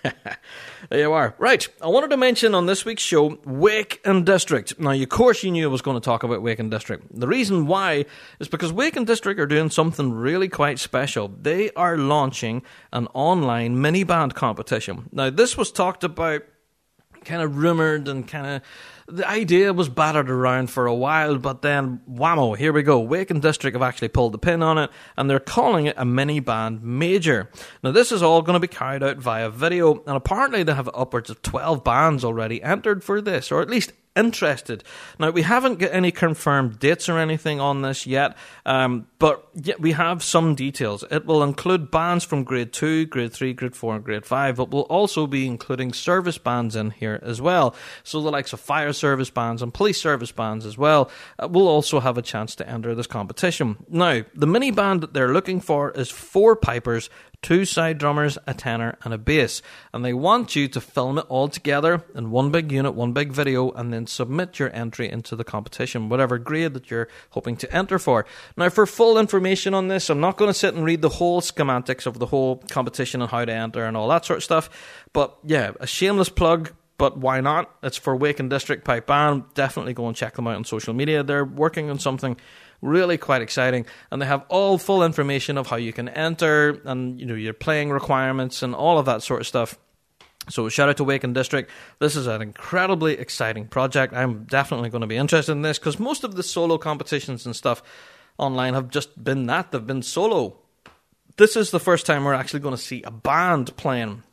there 0.90 1.00
you 1.00 1.14
are. 1.14 1.34
Right, 1.38 1.68
I 1.82 1.88
wanted 1.88 2.10
to 2.10 2.18
mention 2.18 2.56
on 2.56 2.66
this 2.66 2.84
week's 2.86 3.02
show 3.02 3.40
Wake 3.46 4.02
and 4.04 4.26
District. 4.26 4.78
Now, 4.80 4.92
of 4.92 5.10
course, 5.10 5.44
you 5.44 5.52
knew 5.52 5.68
I 5.68 5.72
was 5.72 5.82
going 5.82 5.96
to 5.96 6.04
talk 6.04 6.24
about 6.24 6.42
Wake 6.42 6.60
and 6.60 6.70
District. 6.70 7.06
The 7.18 7.28
reason 7.28 7.68
why 7.68 8.06
is 8.40 8.48
because 8.48 8.74
Wake 8.74 8.96
and 8.96 9.08
District 9.08 9.40
are 9.40 9.46
doing 9.46 9.70
something 9.70 10.12
really 10.12 10.50
quite 10.50 10.80
special. 10.80 11.30
They 11.30 11.72
are 11.72 11.98
launching 11.98 12.64
an 12.92 13.08
online 13.14 13.80
mini 13.82 14.04
band 14.04 14.36
competition. 14.36 15.10
Now, 15.12 15.30
this 15.30 15.58
was 15.58 15.72
talked 15.72 16.04
about 16.04 16.44
kind 17.26 17.42
of 17.42 17.58
rumored 17.58 18.08
and 18.08 18.28
kind 18.28 18.46
of 18.46 18.62
the 19.08 19.28
idea 19.28 19.74
was 19.74 19.90
battered 19.90 20.30
around 20.30 20.70
for 20.70 20.86
a 20.86 20.96
while, 20.96 21.38
but 21.38 21.62
then 21.62 22.02
whammo, 22.10 22.56
here 22.56 22.72
we 22.72 22.84
go. 22.84 23.00
Wake 23.00 23.32
and 23.32 23.42
District 23.42 23.76
have 23.76 23.82
actually 23.82 24.08
pulled 24.08 24.34
the 24.34 24.38
pin 24.38 24.64
on 24.64 24.78
it, 24.78 24.90
and 25.18 25.30
they're 25.30 25.40
calling 25.40 25.88
it 25.88 25.96
a 25.98 26.06
mini 26.06 26.40
band 26.40 26.84
major. 26.84 27.50
Now, 27.84 27.92
this 27.92 28.12
is 28.12 28.24
all 28.24 28.42
going 28.42 28.54
to 28.54 28.60
be 28.60 28.68
carried 28.68 29.04
out 29.04 29.18
via 29.18 29.50
video, 29.50 30.04
and 30.06 30.16
apparently 30.16 30.64
they 30.64 30.74
have 30.74 30.90
upwards 30.94 31.30
of 31.30 31.42
12 31.42 31.84
bands 31.84 32.24
already 32.24 32.62
entered 32.64 33.04
for 33.04 33.20
this, 33.20 33.52
or 33.52 33.62
at 33.62 33.70
least 33.70 33.92
interested. 34.16 34.84
Now, 35.18 35.32
we 35.32 35.42
haven't 35.42 35.80
got 35.80 35.92
any 35.94 36.12
confirmed 36.12 36.80
dates 36.80 37.10
or 37.10 37.18
anything 37.18 37.60
on 37.60 37.82
this 37.82 38.06
yet, 38.06 38.38
um, 38.66 39.08
but 39.20 39.48
yet 39.56 39.80
we 39.80 39.94
have 39.94 40.24
some 40.24 40.56
details. 40.56 41.04
It 41.10 41.26
will 41.26 41.44
include 41.44 41.90
bands 41.90 42.24
from 42.24 42.44
grade 42.44 42.74
2, 42.74 43.08
grade 43.08 43.34
3, 43.34 43.54
grade 43.54 43.76
4, 43.76 43.96
and 43.96 44.04
grade 44.04 44.26
5, 44.26 44.56
but 44.56 44.72
we'll 44.72 44.84
also 44.84 45.26
be 45.26 45.48
including 45.48 45.94
service 45.94 46.38
bands 46.38 46.76
in 46.76 46.92
here 46.92 47.20
as 47.24 47.42
well. 47.42 47.76
So, 48.04 48.22
the 48.22 48.32
likes 48.32 48.54
of 48.54 48.60
fire 48.60 48.94
service 48.94 49.30
bands 49.30 49.62
and 49.62 49.74
police 49.74 50.00
service 50.00 50.32
bands 50.32 50.66
as 50.66 50.78
well 50.78 51.10
uh, 51.40 51.48
will 51.48 51.68
also 51.68 52.00
have 52.00 52.18
a 52.18 52.22
chance 52.22 52.56
to 52.56 52.70
enter 52.70 52.94
this 52.94 53.08
competition. 53.08 53.78
Now, 53.90 54.24
the 54.36 54.48
mini 54.48 54.72
band 54.72 55.02
that 55.02 55.14
they're 55.14 55.34
looking 55.34 55.60
for 55.60 55.92
is 55.92 56.10
four 56.10 56.56
pipers, 56.56 57.10
two 57.44 57.66
side 57.66 58.00
drummers, 58.00 58.40
a 58.48 58.54
tenor, 58.56 58.98
and 59.04 59.14
a 59.14 59.18
bass. 59.20 59.62
And 59.94 60.04
they 60.04 60.14
want 60.14 60.56
you 60.56 60.68
to 60.70 60.82
film 60.82 61.20
it 61.20 61.26
all 61.30 61.48
together 61.48 62.04
in 62.16 62.32
one 62.32 62.50
big 62.50 62.72
unit, 62.72 62.96
one 62.96 63.14
big 63.14 63.32
video, 63.32 63.70
and 63.72 63.94
then 63.94 64.08
submit 64.08 64.58
your 64.58 64.74
entry 64.74 65.12
into 65.12 65.36
the 65.36 65.44
competition, 65.44 66.10
whatever 66.10 66.40
grade 66.40 66.74
that 66.74 66.90
you're 66.90 67.10
hoping 67.32 67.56
to 67.58 67.72
enter 67.72 68.00
for. 68.00 68.26
Now, 68.58 68.70
for 68.70 68.88
full 68.88 69.20
information 69.20 69.76
on 69.76 69.90
this, 69.90 70.10
I'm 70.10 70.22
not 70.22 70.38
going 70.38 70.50
to 70.50 70.54
sit 70.54 70.74
and 70.74 70.84
read 70.84 71.02
the 71.04 71.10
whole 71.10 71.42
schematics 71.42 72.08
of 72.08 72.18
the 72.18 72.26
whole 72.26 72.64
competition 72.70 73.22
and 73.22 73.30
how 73.30 73.46
to 73.46 73.54
enter 73.54 73.86
and 73.86 73.96
all 73.96 74.08
that 74.08 74.26
sort 74.26 74.38
of 74.38 74.44
stuff. 74.44 74.70
But 75.12 75.38
yeah, 75.44 75.74
a 75.80 75.86
shameless 75.86 76.30
plug 76.30 76.72
but 76.98 77.18
why 77.18 77.42
not? 77.42 77.74
It's 77.84 77.98
for 77.98 78.16
Wake 78.16 78.40
and 78.40 78.50
District 78.50 78.84
Pipe 78.84 79.08
Band. 79.08 79.44
Definitely 79.54 79.94
go 79.94 80.08
and 80.08 80.16
check 80.16 80.36
them 80.36 80.48
out 80.48 80.56
on 80.56 80.64
social 80.64 80.94
media. 80.94 81.24
They're 81.24 81.46
working 81.46 81.90
on 81.90 82.00
something 82.00 82.38
really 82.82 83.18
quite 83.18 83.42
exciting 83.42 83.86
and 84.12 84.22
they 84.22 84.26
have 84.26 84.46
all 84.50 84.78
full 84.78 85.04
information 85.04 85.58
of 85.58 85.68
how 85.68 85.78
you 85.78 85.94
can 85.94 86.10
enter 86.10 86.82
and 86.84 87.18
you 87.18 87.26
know 87.26 87.34
your 87.34 87.54
playing 87.54 87.90
requirements 87.90 88.62
and 88.62 88.76
all 88.76 89.00
of 89.00 89.06
that 89.06 89.24
sort 89.24 89.40
of 89.40 89.48
stuff 89.48 89.80
so 90.50 90.68
shout 90.68 90.90
out 90.90 90.98
to 90.98 91.04
Wake 91.04 91.24
and 91.24 91.34
District. 91.34 91.72
This 92.00 92.16
is 92.16 92.28
an 92.28 92.42
incredibly 92.42 93.14
exciting 93.14 93.68
project. 93.68 94.14
I'm 94.14 94.44
definitely 94.44 94.90
going 94.90 95.02
to 95.02 95.08
be 95.08 95.16
interested 95.16 95.54
in 95.54 95.62
this 95.62 95.80
because 95.80 96.00
most 96.00 96.24
of 96.24 96.36
the 96.36 96.44
solo 96.44 96.78
competitions 96.78 97.46
and 97.46 97.56
stuff 97.56 97.82
online 98.38 98.74
have 98.74 98.90
just 98.90 99.22
been 99.24 99.46
that. 99.46 99.72
They've 99.72 99.86
been 99.86 100.02
solo. 100.02 100.58
This 101.38 101.56
is 101.56 101.72
the 101.72 101.80
first 101.80 102.06
time 102.06 102.26
we're 102.26 102.34
actually 102.34 102.60
going 102.60 102.76
to 102.76 102.82
see 102.82 103.04
a 103.04 103.12
band 103.12 103.76
playing. 103.78 104.24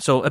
So, 0.00 0.28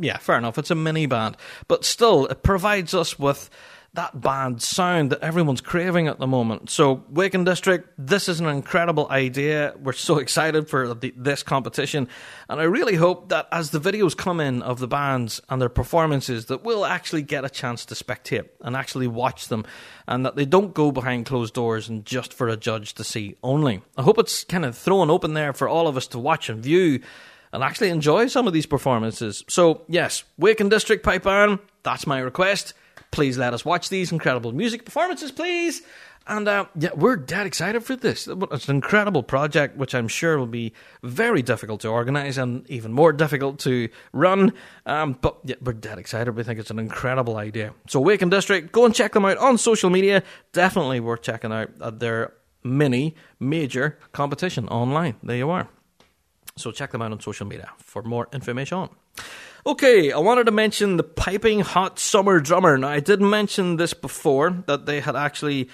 yeah, 0.00 0.18
fair 0.18 0.38
enough. 0.38 0.58
It's 0.58 0.70
a 0.70 0.74
mini 0.74 1.06
band, 1.06 1.36
but 1.68 1.84
still, 1.84 2.26
it 2.26 2.42
provides 2.42 2.94
us 2.94 3.18
with 3.18 3.50
that 3.94 4.20
band 4.20 4.60
sound 4.60 5.10
that 5.10 5.20
everyone's 5.22 5.62
craving 5.62 6.06
at 6.06 6.18
the 6.18 6.26
moment. 6.26 6.68
So, 6.68 7.04
Wake 7.08 7.32
and 7.34 7.46
District, 7.46 7.88
this 7.98 8.28
is 8.28 8.40
an 8.40 8.46
incredible 8.46 9.08
idea. 9.10 9.74
We're 9.82 9.92
so 9.92 10.18
excited 10.18 10.68
for 10.68 10.92
the, 10.94 11.14
this 11.16 11.42
competition, 11.42 12.08
and 12.48 12.60
I 12.60 12.64
really 12.64 12.96
hope 12.96 13.30
that 13.30 13.48
as 13.50 13.70
the 13.70 13.80
videos 13.80 14.14
come 14.14 14.38
in 14.38 14.60
of 14.62 14.78
the 14.80 14.86
bands 14.86 15.40
and 15.48 15.60
their 15.62 15.70
performances, 15.70 16.46
that 16.46 16.62
we'll 16.62 16.84
actually 16.84 17.22
get 17.22 17.44
a 17.44 17.50
chance 17.50 17.86
to 17.86 17.94
spectate 17.94 18.48
and 18.60 18.76
actually 18.76 19.06
watch 19.06 19.48
them, 19.48 19.64
and 20.06 20.26
that 20.26 20.36
they 20.36 20.44
don't 20.44 20.74
go 20.74 20.92
behind 20.92 21.24
closed 21.24 21.54
doors 21.54 21.88
and 21.88 22.04
just 22.04 22.34
for 22.34 22.48
a 22.48 22.56
judge 22.56 22.94
to 22.94 23.04
see 23.04 23.36
only. 23.42 23.82
I 23.96 24.02
hope 24.02 24.18
it's 24.18 24.44
kind 24.44 24.66
of 24.66 24.76
thrown 24.76 25.10
open 25.10 25.32
there 25.32 25.54
for 25.54 25.68
all 25.68 25.88
of 25.88 25.96
us 25.96 26.06
to 26.08 26.18
watch 26.18 26.50
and 26.50 26.62
view. 26.62 27.00
And 27.52 27.62
actually 27.62 27.90
enjoy 27.90 28.26
some 28.26 28.46
of 28.46 28.52
these 28.52 28.66
performances. 28.66 29.44
So, 29.48 29.82
yes, 29.88 30.24
Waken 30.38 30.68
District 30.68 31.02
Pipe 31.02 31.22
Band, 31.22 31.58
that's 31.82 32.06
my 32.06 32.18
request. 32.18 32.74
Please 33.10 33.38
let 33.38 33.54
us 33.54 33.64
watch 33.64 33.88
these 33.88 34.12
incredible 34.12 34.52
music 34.52 34.84
performances, 34.84 35.32
please. 35.32 35.82
And 36.28 36.48
uh, 36.48 36.66
yeah, 36.74 36.90
we're 36.94 37.16
dead 37.16 37.46
excited 37.46 37.84
for 37.84 37.94
this. 37.94 38.26
It's 38.28 38.68
an 38.68 38.74
incredible 38.74 39.22
project, 39.22 39.76
which 39.76 39.94
I'm 39.94 40.08
sure 40.08 40.38
will 40.38 40.46
be 40.46 40.72
very 41.02 41.40
difficult 41.40 41.82
to 41.82 41.88
organise 41.88 42.36
and 42.36 42.68
even 42.68 42.92
more 42.92 43.12
difficult 43.12 43.60
to 43.60 43.88
run. 44.12 44.52
Um, 44.86 45.16
but 45.20 45.38
yeah, 45.44 45.54
we're 45.60 45.72
dead 45.72 45.98
excited. 45.98 46.34
We 46.34 46.42
think 46.42 46.58
it's 46.58 46.72
an 46.72 46.80
incredible 46.80 47.36
idea. 47.36 47.74
So, 47.86 48.00
Waken 48.00 48.28
District, 48.28 48.72
go 48.72 48.84
and 48.84 48.94
check 48.94 49.12
them 49.12 49.24
out 49.24 49.38
on 49.38 49.56
social 49.56 49.88
media. 49.88 50.24
Definitely 50.52 50.98
worth 50.98 51.22
checking 51.22 51.52
out 51.52 52.00
their 52.00 52.32
mini 52.64 53.14
major 53.38 53.98
competition 54.12 54.66
online. 54.68 55.14
There 55.22 55.36
you 55.36 55.50
are. 55.50 55.68
So, 56.56 56.72
check 56.72 56.92
them 56.92 57.02
out 57.02 57.12
on 57.12 57.20
social 57.20 57.46
media 57.46 57.70
for 57.78 58.02
more 58.02 58.28
information. 58.32 58.88
Okay, 59.66 60.12
I 60.12 60.18
wanted 60.18 60.44
to 60.44 60.52
mention 60.52 60.96
the 60.96 61.02
Piping 61.02 61.60
Hot 61.60 61.98
Summer 61.98 62.40
Drummer. 62.40 62.78
Now, 62.78 62.88
I 62.88 63.00
did 63.00 63.20
mention 63.20 63.76
this 63.76 63.92
before 63.92 64.50
that 64.66 64.86
they 64.86 65.00
had 65.00 65.16
actually, 65.16 65.68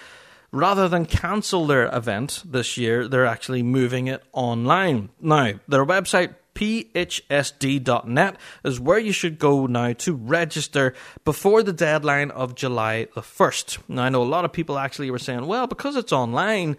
rather 0.51 0.89
than 0.89 1.05
cancel 1.07 1.67
their 1.67 1.95
event 1.95 2.43
this 2.45 2.77
year, 2.77 3.07
they're 3.07 3.27
actually 3.27 3.63
moving 3.63 4.07
it 4.07 4.25
online. 4.33 5.11
Now, 5.21 5.53
their 5.69 5.85
website, 5.85 6.35
phsd.net 6.55 8.37
is 8.65 8.81
where 8.81 8.99
you 8.99 9.13
should 9.13 9.39
go 9.39 9.67
now 9.67 9.93
to 9.93 10.15
register 10.15 10.95
before 11.25 11.63
the 11.63 11.73
deadline 11.73 12.31
of 12.31 12.55
July 12.55 13.09
the 13.15 13.21
1st. 13.21 13.79
Now, 13.89 14.05
I 14.05 14.09
know 14.09 14.23
a 14.23 14.25
lot 14.25 14.45
of 14.45 14.53
people 14.53 14.79
actually 14.79 15.11
were 15.11 15.19
saying, 15.19 15.47
well, 15.47 15.67
because 15.67 15.97
it's 15.97 16.13
online, 16.13 16.77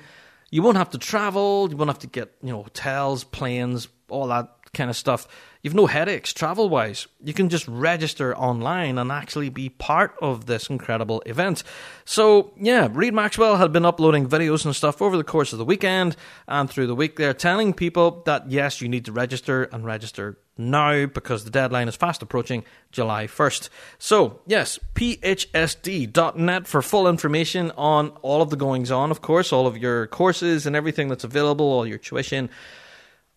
you 0.52 0.62
won't 0.62 0.78
have 0.78 0.92
to 0.92 0.98
travel, 0.98 1.68
you 1.70 1.78
won't 1.78 1.90
have 1.90 2.00
to 2.00 2.08
get, 2.08 2.32
you 2.42 2.52
know, 2.52 2.64
hotels, 2.64 3.24
planes, 3.24 3.88
all 4.10 4.28
that 4.28 4.50
kind 4.74 4.90
of 4.90 4.96
stuff. 4.96 5.28
You've 5.62 5.76
no 5.76 5.86
headaches 5.86 6.34
travel 6.34 6.68
wise. 6.68 7.08
You 7.24 7.34
can 7.34 7.48
just 7.48 7.68
register 7.68 8.36
online 8.36 8.98
and 8.98 9.12
actually 9.12 9.50
be 9.50 9.70
part 9.70 10.16
of 10.22 10.46
this 10.46 10.70
incredible 10.70 11.22
event. 11.26 11.64
So, 12.06 12.52
yeah, 12.60 12.90
Reid 12.92 13.14
Maxwell 13.14 13.58
had 13.58 13.72
been 13.72 13.86
uploading 13.86 14.28
videos 14.28 14.66
and 14.66 14.76
stuff 14.76 15.02
over 15.02 15.16
the 15.16 15.24
course 15.24 15.54
of 15.54 15.60
the 15.60 15.66
weekend 15.66 16.18
and 16.48 16.70
through 16.70 16.88
the 16.88 16.96
week 16.96 17.16
there, 17.16 17.34
telling 17.34 17.74
people 17.74 18.24
that 18.26 18.52
yes, 18.52 18.82
you 18.82 18.90
need 18.90 19.06
to 19.06 19.14
register 19.14 19.64
and 19.64 19.86
register 19.86 20.38
now 20.58 21.06
because 21.06 21.46
the 21.46 21.50
deadline 21.50 21.88
is 21.88 21.96
fast 21.96 22.22
approaching 22.22 22.66
July 22.92 23.26
1st. 23.26 23.70
So, 24.00 24.42
yes, 24.46 24.80
phsd.net 24.96 26.68
for 26.68 26.82
full 26.82 27.08
information 27.08 27.72
on 27.78 28.10
all 28.22 28.42
of 28.42 28.50
the 28.50 28.58
goings 28.58 28.92
on, 28.92 29.12
of 29.12 29.22
course, 29.22 29.54
all 29.54 29.66
of 29.66 29.78
your 29.78 30.08
courses 30.08 30.66
and 30.66 30.76
everything 30.76 31.08
that's 31.08 31.24
available, 31.24 31.66
all 31.66 31.88
your 31.88 31.98
tuition 31.98 32.50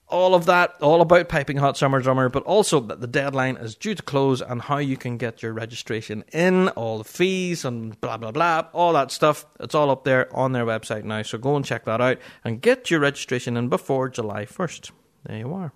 all 0.09 0.35
of 0.35 0.47
that, 0.47 0.75
all 0.81 1.01
about 1.01 1.29
Piping 1.29 1.57
Hot 1.57 1.77
Summer 1.77 2.01
Drummer, 2.01 2.29
but 2.29 2.45
also 2.45 2.81
that 2.81 3.01
the 3.01 3.07
deadline 3.07 3.57
is 3.57 3.75
due 3.75 3.95
to 3.95 4.03
close 4.03 4.41
and 4.41 4.63
how 4.63 4.79
you 4.79 4.97
can 4.97 5.17
get 5.17 5.43
your 5.43 5.53
registration 5.53 6.25
in, 6.33 6.69
all 6.71 6.99
the 6.99 7.05
fees 7.05 7.65
and 7.65 8.01
blah, 8.01 8.17
blah, 8.17 8.31
blah, 8.31 8.67
all 8.73 8.93
that 8.93 9.11
stuff. 9.11 9.47
It's 9.59 9.75
all 9.75 9.91
up 9.91 10.05
there 10.05 10.35
on 10.35 10.53
their 10.53 10.65
website 10.65 11.05
now. 11.05 11.23
So 11.23 11.39
go 11.39 11.57
and 11.57 11.65
check 11.65 11.85
that 11.87 12.01
out 12.01 12.19
and 12.45 12.61
get 12.61 12.91
your 12.91 13.01
registration 13.01 13.57
in 13.57 13.69
before 13.69 14.09
July 14.09 14.47
1st. 14.47 14.93
There 15.25 15.39
you 15.39 15.53
are. 15.55 15.73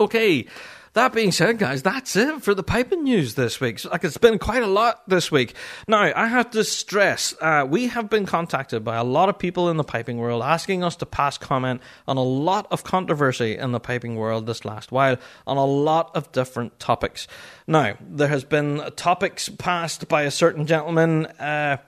Okay, 0.00 0.46
that 0.94 1.12
being 1.12 1.32
said, 1.32 1.58
guys, 1.58 1.82
that's 1.82 2.16
it 2.16 2.42
for 2.42 2.54
the 2.54 2.62
piping 2.62 3.02
news 3.02 3.34
this 3.34 3.60
week. 3.60 3.80
So, 3.80 3.90
like, 3.90 4.04
it's 4.04 4.16
been 4.16 4.38
quite 4.38 4.62
a 4.62 4.68
lot 4.68 5.08
this 5.08 5.30
week. 5.30 5.54
Now, 5.86 6.12
I 6.14 6.26
have 6.28 6.50
to 6.52 6.64
stress, 6.64 7.34
uh, 7.40 7.66
we 7.68 7.88
have 7.88 8.08
been 8.08 8.26
contacted 8.26 8.84
by 8.84 8.96
a 8.96 9.04
lot 9.04 9.28
of 9.28 9.38
people 9.38 9.68
in 9.68 9.76
the 9.76 9.84
piping 9.84 10.18
world 10.18 10.42
asking 10.42 10.82
us 10.84 10.96
to 10.96 11.06
pass 11.06 11.36
comment 11.36 11.80
on 12.06 12.16
a 12.16 12.22
lot 12.22 12.68
of 12.70 12.84
controversy 12.84 13.56
in 13.56 13.72
the 13.72 13.80
piping 13.80 14.16
world 14.16 14.46
this 14.46 14.64
last 14.64 14.92
while 14.92 15.16
on 15.46 15.56
a 15.56 15.64
lot 15.64 16.14
of 16.14 16.30
different 16.32 16.78
topics. 16.78 17.26
Now, 17.66 17.96
there 18.00 18.28
has 18.28 18.44
been 18.44 18.82
topics 18.96 19.48
passed 19.48 20.08
by 20.08 20.22
a 20.22 20.30
certain 20.30 20.66
gentleman. 20.66 21.26
Uh, 21.26 21.78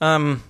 um, 0.00 0.42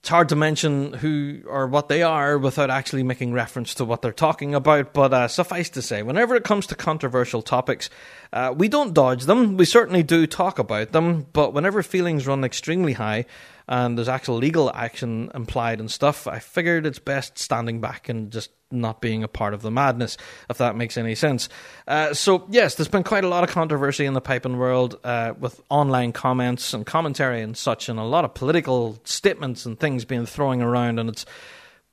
it's 0.00 0.08
hard 0.08 0.30
to 0.30 0.36
mention 0.36 0.94
who 0.94 1.42
or 1.46 1.66
what 1.66 1.88
they 1.88 2.02
are 2.02 2.38
without 2.38 2.70
actually 2.70 3.02
making 3.02 3.34
reference 3.34 3.74
to 3.74 3.84
what 3.84 4.00
they're 4.00 4.12
talking 4.12 4.54
about. 4.54 4.94
But 4.94 5.12
uh, 5.12 5.28
suffice 5.28 5.68
to 5.70 5.82
say, 5.82 6.02
whenever 6.02 6.34
it 6.34 6.42
comes 6.42 6.66
to 6.68 6.74
controversial 6.74 7.42
topics, 7.42 7.90
uh, 8.32 8.54
we 8.56 8.68
don't 8.68 8.94
dodge 8.94 9.24
them. 9.24 9.58
We 9.58 9.66
certainly 9.66 10.02
do 10.02 10.26
talk 10.26 10.58
about 10.58 10.92
them. 10.92 11.26
But 11.34 11.52
whenever 11.52 11.82
feelings 11.82 12.26
run 12.26 12.44
extremely 12.44 12.94
high, 12.94 13.26
and 13.70 13.96
there's 13.96 14.08
actual 14.08 14.36
legal 14.36 14.70
action 14.74 15.30
implied 15.32 15.78
and 15.78 15.88
stuff, 15.88 16.26
I 16.26 16.40
figured 16.40 16.86
it's 16.86 16.98
best 16.98 17.38
standing 17.38 17.80
back 17.80 18.08
and 18.08 18.32
just 18.32 18.50
not 18.72 19.00
being 19.00 19.22
a 19.22 19.28
part 19.28 19.54
of 19.54 19.62
the 19.62 19.70
madness, 19.70 20.16
if 20.50 20.58
that 20.58 20.74
makes 20.74 20.96
any 20.96 21.14
sense. 21.14 21.48
Uh, 21.86 22.12
so, 22.12 22.46
yes, 22.50 22.74
there's 22.74 22.88
been 22.88 23.04
quite 23.04 23.22
a 23.22 23.28
lot 23.28 23.44
of 23.44 23.50
controversy 23.50 24.06
in 24.06 24.14
the 24.14 24.20
piping 24.20 24.58
world 24.58 24.98
uh, 25.04 25.34
with 25.38 25.60
online 25.70 26.10
comments 26.10 26.74
and 26.74 26.84
commentary 26.84 27.42
and 27.42 27.56
such, 27.56 27.88
and 27.88 28.00
a 28.00 28.04
lot 28.04 28.24
of 28.24 28.34
political 28.34 28.98
statements 29.04 29.64
and 29.64 29.78
things 29.78 30.04
being 30.04 30.26
thrown 30.26 30.60
around, 30.62 30.98
and 30.98 31.08
it's 31.08 31.24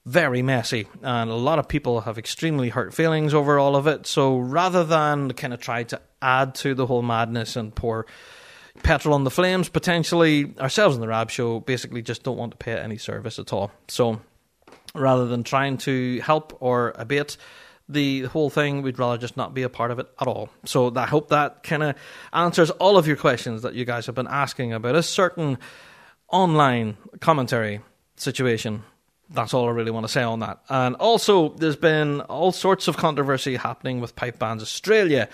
very 0.04 0.42
messy, 0.42 0.88
and 1.04 1.30
a 1.30 1.36
lot 1.36 1.60
of 1.60 1.68
people 1.68 2.02
have 2.02 2.18
extremely 2.18 2.70
hurt 2.70 2.92
feelings 2.92 3.36
over 3.36 3.60
all 3.60 3.76
of 3.76 3.86
it. 3.86 4.08
So, 4.08 4.38
rather 4.38 4.84
than 4.84 5.32
kind 5.34 5.54
of 5.54 5.60
try 5.60 5.84
to 5.84 6.02
add 6.24 6.56
to 6.56 6.74
the 6.74 6.88
whole 6.88 7.04
madness 7.04 7.56
and 7.56 7.76
pour 7.76 8.08
petrol 8.84 9.14
on 9.14 9.24
the 9.24 9.32
flames, 9.32 9.70
potentially 9.70 10.54
ourselves 10.60 10.96
in 10.96 11.02
the 11.02 11.08
Rab 11.08 11.30
Show 11.30 11.60
basically 11.60 12.02
just 12.02 12.24
don't 12.24 12.38
want 12.38 12.52
to 12.52 12.58
pay 12.58 12.78
any 12.78 12.98
service 12.98 13.40
at 13.40 13.54
all. 13.54 13.72
So 13.88 14.22
rather 14.96 15.28
than 15.28 15.44
trying 15.44 15.78
to 15.80 16.20
help 16.20 16.58
or 16.62 16.94
abate 16.96 17.38
the 17.90 18.24
whole 18.24 18.50
thing, 18.50 18.82
we'd 18.82 19.00
rather 19.00 19.18
just 19.18 19.38
not 19.38 19.54
be 19.54 19.64
a 19.64 19.70
part 19.70 19.92
of 19.92 20.00
it 20.00 20.08
at 20.20 20.28
all. 20.28 20.50
So 20.66 20.94
I 20.96 21.06
hope 21.06 21.30
that 21.30 21.64
kind 21.64 21.84
of 21.84 21.96
answers 22.34 22.70
all 22.72 22.98
of 22.98 23.08
your 23.08 23.16
questions 23.16 23.62
that 23.62 23.76
you 23.76 23.86
guys 23.86 24.06
have 24.08 24.16
been 24.16 24.28
asking 24.28 24.74
about 24.74 24.96
a 24.96 25.04
certain 25.04 25.58
online 26.30 26.98
commentary 27.22 27.82
situation. 28.18 28.84
That's 29.30 29.54
all 29.54 29.68
I 29.68 29.72
really 29.72 29.92
want 29.92 30.06
to 30.06 30.12
say 30.12 30.24
on 30.24 30.40
that. 30.40 30.60
And 30.70 30.96
also, 30.96 31.50
there's 31.50 31.76
been 31.76 32.22
all 32.22 32.52
sorts 32.52 32.88
of 32.88 32.98
controversy 32.98 33.56
happening 33.56 34.00
with 34.00 34.16
Pipe 34.16 34.40
Bands 34.40 34.64
Australia. 34.64 35.30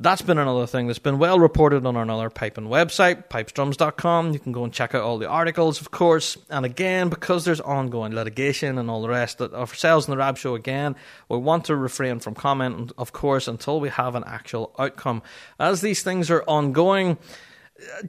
That's 0.00 0.22
been 0.22 0.38
another 0.38 0.66
thing 0.66 0.88
that's 0.88 0.98
been 0.98 1.20
well 1.20 1.38
reported 1.38 1.86
on 1.86 1.94
our 1.94 2.02
another 2.02 2.28
piping 2.28 2.66
website, 2.66 3.28
pipesdrums.com. 3.28 4.32
You 4.32 4.40
can 4.40 4.50
go 4.50 4.64
and 4.64 4.72
check 4.72 4.92
out 4.92 5.02
all 5.02 5.18
the 5.18 5.28
articles, 5.28 5.80
of 5.80 5.92
course. 5.92 6.36
And 6.50 6.64
again, 6.66 7.10
because 7.10 7.44
there's 7.44 7.60
ongoing 7.60 8.12
litigation 8.12 8.76
and 8.76 8.90
all 8.90 9.02
the 9.02 9.08
rest 9.08 9.40
of 9.40 9.54
ourselves 9.54 10.08
in 10.08 10.10
the 10.10 10.16
Rab 10.16 10.36
Show, 10.36 10.56
again, 10.56 10.96
we 11.28 11.38
want 11.38 11.66
to 11.66 11.76
refrain 11.76 12.18
from 12.18 12.34
comment, 12.34 12.90
of 12.98 13.12
course, 13.12 13.46
until 13.46 13.78
we 13.78 13.88
have 13.88 14.16
an 14.16 14.24
actual 14.26 14.74
outcome. 14.80 15.22
As 15.60 15.80
these 15.80 16.02
things 16.02 16.28
are 16.28 16.42
ongoing, 16.48 17.16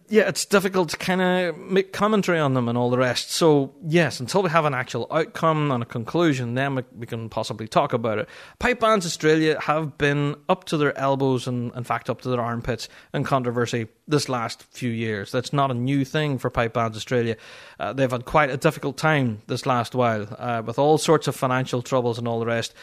yeah, 0.09 0.28
it's 0.28 0.45
difficult 0.45 0.89
to 0.89 0.97
kind 0.97 1.22
of 1.22 1.57
make 1.57 1.91
commentary 1.91 2.38
on 2.38 2.53
them 2.53 2.70
and 2.70 2.78
all 2.78 2.91
the 2.91 2.99
rest. 2.99 3.32
So, 3.32 3.74
yes, 3.84 4.20
until 4.20 4.43
we 4.43 4.49
have 4.51 4.66
an 4.66 4.76
actual 4.76 5.07
outcome 5.09 5.72
and 5.72 5.82
a 5.82 5.86
conclusion, 5.86 6.53
then 6.53 6.76
we, 6.76 6.84
we 6.95 7.07
can 7.07 7.30
possibly 7.30 7.68
talk 7.68 7.91
about 7.91 8.20
it. 8.20 8.30
Pipe 8.59 8.80
bands 8.80 9.07
Australia 9.07 9.59
have 9.59 9.97
been 9.97 10.36
up 10.49 10.66
to 10.66 10.78
their 10.78 10.95
elbows 10.97 11.47
and, 11.47 11.74
in 11.76 11.84
fact, 11.84 12.11
up 12.11 12.22
to 12.22 12.30
their 12.30 12.41
armpits 12.41 12.88
in 13.13 13.24
controversy 13.24 13.88
this 14.07 14.30
last 14.30 14.61
few 14.63 14.91
years. 14.91 15.32
That's 15.32 15.51
not 15.51 15.72
a 15.72 15.76
new 15.76 16.05
thing 16.05 16.38
for 16.38 16.51
Pipe 16.51 16.74
bands 16.74 16.95
Australia. 16.95 17.36
Uh, 17.80 17.91
they've 17.91 18.11
had 18.11 18.26
quite 18.26 18.51
a 18.51 18.57
difficult 18.57 18.97
time 18.97 19.41
this 19.47 19.66
last 19.66 19.95
while 19.95 20.28
uh, 20.38 20.61
with 20.63 20.78
all 20.78 20.99
sorts 20.99 21.28
of 21.28 21.36
financial 21.36 21.82
troubles 21.82 22.20
and 22.20 22.28
all 22.28 22.39
the 22.39 22.45
rest 22.45 22.74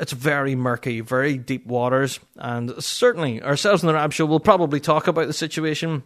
it's 0.00 0.12
very 0.12 0.54
murky, 0.54 1.00
very 1.00 1.36
deep 1.36 1.66
waters, 1.66 2.20
and 2.36 2.72
certainly 2.80 3.42
ourselves 3.42 3.82
in 3.82 3.88
the 3.88 3.94
Rab 3.94 4.12
Show 4.12 4.26
will 4.26 4.38
probably 4.38 4.78
talk 4.78 5.08
about 5.08 5.26
the 5.26 5.32
situation 5.32 6.04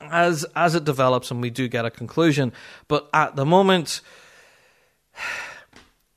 as 0.00 0.44
as 0.54 0.74
it 0.74 0.84
develops 0.84 1.30
and 1.30 1.42
we 1.42 1.50
do 1.50 1.68
get 1.68 1.84
a 1.84 1.90
conclusion. 1.90 2.52
But 2.86 3.08
at 3.12 3.36
the 3.36 3.44
moment, 3.44 4.00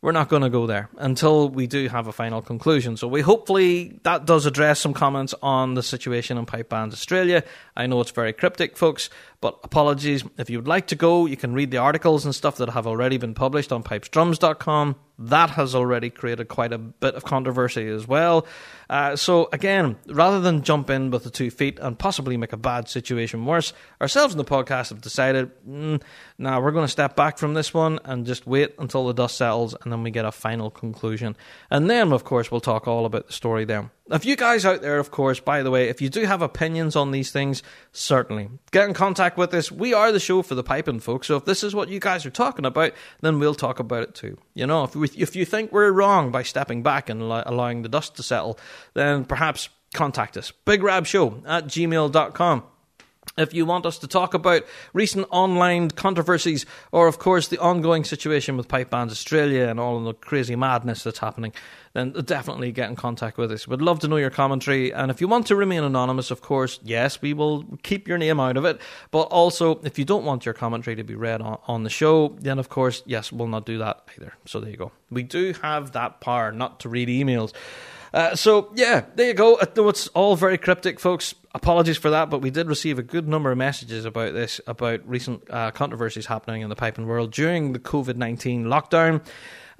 we're 0.01 0.11
not 0.11 0.29
going 0.29 0.41
to 0.41 0.49
go 0.49 0.65
there 0.65 0.89
until 0.97 1.47
we 1.47 1.67
do 1.67 1.87
have 1.87 2.07
a 2.07 2.11
final 2.11 2.41
conclusion. 2.41 2.97
So 2.97 3.07
we 3.07 3.21
hopefully 3.21 3.99
that 4.03 4.25
does 4.25 4.45
address 4.45 4.79
some 4.79 4.93
comments 4.93 5.35
on 5.43 5.75
the 5.75 5.83
situation 5.83 6.37
in 6.37 6.45
Pipe 6.45 6.69
Bands 6.69 6.95
Australia. 6.95 7.43
I 7.75 7.85
know 7.87 8.01
it's 8.01 8.11
very 8.11 8.33
cryptic, 8.33 8.77
folks, 8.77 9.09
but 9.41 9.59
apologies. 9.63 10.23
If 10.37 10.49
you 10.49 10.57
would 10.57 10.67
like 10.67 10.87
to 10.87 10.95
go, 10.95 11.25
you 11.25 11.37
can 11.37 11.53
read 11.53 11.71
the 11.71 11.77
articles 11.77 12.25
and 12.25 12.33
stuff 12.33 12.57
that 12.57 12.69
have 12.69 12.87
already 12.87 13.17
been 13.17 13.35
published 13.35 13.71
on 13.71 13.83
pipesdrums.com. 13.83 14.95
That 15.25 15.51
has 15.51 15.75
already 15.75 16.09
created 16.09 16.47
quite 16.47 16.73
a 16.73 16.79
bit 16.79 17.13
of 17.13 17.23
controversy 17.23 17.87
as 17.87 18.07
well. 18.07 18.47
Uh, 18.89 19.15
so, 19.15 19.47
again, 19.53 19.95
rather 20.07 20.41
than 20.41 20.63
jump 20.63 20.89
in 20.89 21.11
with 21.11 21.23
the 21.23 21.29
two 21.29 21.51
feet 21.51 21.77
and 21.79 21.97
possibly 21.97 22.37
make 22.37 22.53
a 22.53 22.57
bad 22.57 22.89
situation 22.89 23.45
worse, 23.45 23.71
ourselves 24.01 24.33
in 24.33 24.39
the 24.39 24.43
podcast 24.43 24.89
have 24.89 24.99
decided, 24.99 25.51
mm, 25.65 26.01
now 26.37 26.51
nah, 26.51 26.59
we're 26.59 26.71
going 26.71 26.85
to 26.85 26.91
step 26.91 27.15
back 27.15 27.37
from 27.37 27.53
this 27.53 27.73
one 27.73 27.99
and 28.03 28.25
just 28.25 28.47
wait 28.47 28.73
until 28.79 29.05
the 29.05 29.13
dust 29.13 29.37
settles 29.37 29.75
and 29.81 29.91
then 29.91 30.01
we 30.01 30.09
get 30.09 30.25
a 30.25 30.31
final 30.31 30.71
conclusion. 30.71 31.37
And 31.69 31.89
then, 31.89 32.11
of 32.11 32.23
course, 32.23 32.51
we'll 32.51 32.59
talk 32.59 32.87
all 32.87 33.05
about 33.05 33.27
the 33.27 33.33
story 33.33 33.63
then. 33.63 33.91
If 34.09 34.25
you 34.25 34.35
guys 34.35 34.65
out 34.65 34.81
there, 34.81 34.97
of 34.99 35.11
course, 35.11 35.39
by 35.39 35.63
the 35.63 35.71
way, 35.71 35.87
if 35.87 36.01
you 36.01 36.09
do 36.09 36.25
have 36.25 36.41
opinions 36.41 36.95
on 36.95 37.11
these 37.11 37.31
things, 37.31 37.63
certainly 37.93 38.49
get 38.71 38.87
in 38.87 38.93
contact 38.93 39.37
with 39.37 39.53
us. 39.53 39.71
We 39.71 39.93
are 39.93 40.11
the 40.11 40.19
show 40.19 40.41
for 40.41 40.55
the 40.55 40.63
piping 40.63 40.99
folks. 40.99 41.27
So 41.27 41.37
if 41.37 41.45
this 41.45 41.63
is 41.63 41.75
what 41.75 41.87
you 41.87 41.99
guys 41.99 42.25
are 42.25 42.31
talking 42.31 42.65
about, 42.65 42.93
then 43.21 43.39
we'll 43.39 43.55
talk 43.55 43.79
about 43.79 44.03
it 44.03 44.15
too. 44.15 44.37
You 44.53 44.67
know, 44.67 44.83
if 44.83 44.95
we, 44.95 45.07
if 45.15 45.35
you 45.35 45.45
think 45.45 45.71
we're 45.71 45.91
wrong 45.91 46.31
by 46.31 46.43
stepping 46.43 46.83
back 46.83 47.09
and 47.09 47.21
allowing 47.21 47.83
the 47.83 47.89
dust 47.89 48.15
to 48.15 48.23
settle, 48.23 48.59
then 48.95 49.23
perhaps 49.23 49.69
contact 49.93 50.35
us. 50.35 50.51
BigRabShow 50.65 51.43
at 51.47 51.65
gmail.com. 51.67 52.63
If 53.37 53.53
you 53.53 53.65
want 53.65 53.85
us 53.85 53.99
to 53.99 54.07
talk 54.07 54.33
about 54.33 54.63
recent 54.93 55.27
online 55.29 55.91
controversies 55.91 56.65
or, 56.91 57.07
of 57.07 57.19
course, 57.19 57.47
the 57.47 57.59
ongoing 57.59 58.03
situation 58.03 58.57
with 58.57 58.67
Pipe 58.67 58.89
Bands 58.89 59.13
Australia 59.13 59.67
and 59.67 59.79
all 59.79 59.97
of 59.97 60.03
the 60.03 60.13
crazy 60.13 60.55
madness 60.55 61.03
that's 61.03 61.19
happening, 61.19 61.53
then 61.93 62.11
definitely 62.11 62.71
get 62.71 62.89
in 62.89 62.95
contact 62.95 63.37
with 63.37 63.51
us. 63.51 63.67
We'd 63.67 63.81
love 63.81 63.99
to 63.99 64.07
know 64.07 64.17
your 64.17 64.29
commentary. 64.29 64.93
And 64.93 65.11
if 65.11 65.21
you 65.21 65.27
want 65.27 65.47
to 65.47 65.55
remain 65.55 65.83
anonymous, 65.83 66.31
of 66.31 66.41
course, 66.41 66.79
yes, 66.83 67.21
we 67.21 67.33
will 67.33 67.65
keep 67.83 68.07
your 68.07 68.17
name 68.17 68.39
out 68.39 68.57
of 68.57 68.65
it. 68.65 68.79
But 69.11 69.23
also, 69.23 69.79
if 69.83 69.99
you 69.99 70.05
don't 70.05 70.25
want 70.25 70.45
your 70.45 70.53
commentary 70.53 70.95
to 70.95 71.03
be 71.03 71.15
read 71.15 71.41
on, 71.41 71.59
on 71.67 71.83
the 71.83 71.89
show, 71.89 72.35
then, 72.39 72.59
of 72.59 72.69
course, 72.69 73.03
yes, 73.05 73.31
we'll 73.31 73.47
not 73.47 73.65
do 73.65 73.77
that 73.79 74.05
either. 74.17 74.33
So 74.45 74.59
there 74.59 74.71
you 74.71 74.77
go. 74.77 74.91
We 75.09 75.23
do 75.23 75.53
have 75.61 75.91
that 75.91 76.21
power 76.21 76.51
not 76.51 76.79
to 76.81 76.89
read 76.89 77.09
emails. 77.09 77.53
Uh, 78.13 78.35
so 78.35 78.69
yeah, 78.75 79.05
there 79.15 79.27
you 79.27 79.33
go. 79.33 79.57
It's 79.57 80.07
all 80.09 80.35
very 80.35 80.57
cryptic, 80.57 80.99
folks. 80.99 81.33
Apologies 81.53 81.97
for 81.97 82.09
that, 82.09 82.29
but 82.29 82.41
we 82.41 82.49
did 82.49 82.67
receive 82.67 82.99
a 82.99 83.03
good 83.03 83.25
number 83.25 83.51
of 83.51 83.57
messages 83.57 84.03
about 84.03 84.33
this, 84.33 84.59
about 84.67 85.07
recent 85.07 85.49
uh, 85.49 85.71
controversies 85.71 86.25
happening 86.25 86.61
in 86.61 86.69
the 86.69 86.75
piping 86.75 87.07
world 87.07 87.31
during 87.31 87.71
the 87.71 87.79
COVID 87.79 88.17
nineteen 88.17 88.65
lockdown. 88.65 89.21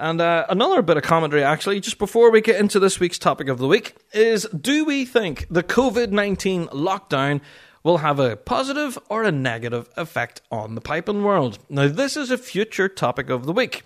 And 0.02 0.20
uh, 0.20 0.48
another 0.50 0.82
bit 0.82 0.98
of 0.98 1.04
commentary, 1.04 1.44
actually, 1.44 1.80
just 1.80 2.00
before 2.00 2.32
we 2.32 2.42
get 2.42 2.60
into 2.60 2.80
this 2.80 3.00
week's 3.00 3.20
topic 3.20 3.48
of 3.48 3.60
the 3.60 3.68
week, 3.68 3.96
is 4.14 4.48
do 4.48 4.84
we 4.84 5.06
think 5.06 5.46
the 5.48 5.62
COVID 5.62 6.10
19 6.10 6.70
lockdown 6.70 7.40
will 7.84 8.00
have 8.00 8.18
a 8.20 8.36
positive 8.36 8.98
or 9.10 9.22
a 9.22 9.32
negative 9.32 9.88
effect 9.96 10.42
on 10.50 10.74
the 10.74 10.82
piping 10.82 11.24
world? 11.24 11.60
Now, 11.70 11.88
this 11.88 12.18
is 12.18 12.32
a 12.32 12.40
future 12.40 12.90
topic 12.90 13.30
of 13.30 13.46
the 13.46 13.54
week. 13.54 13.84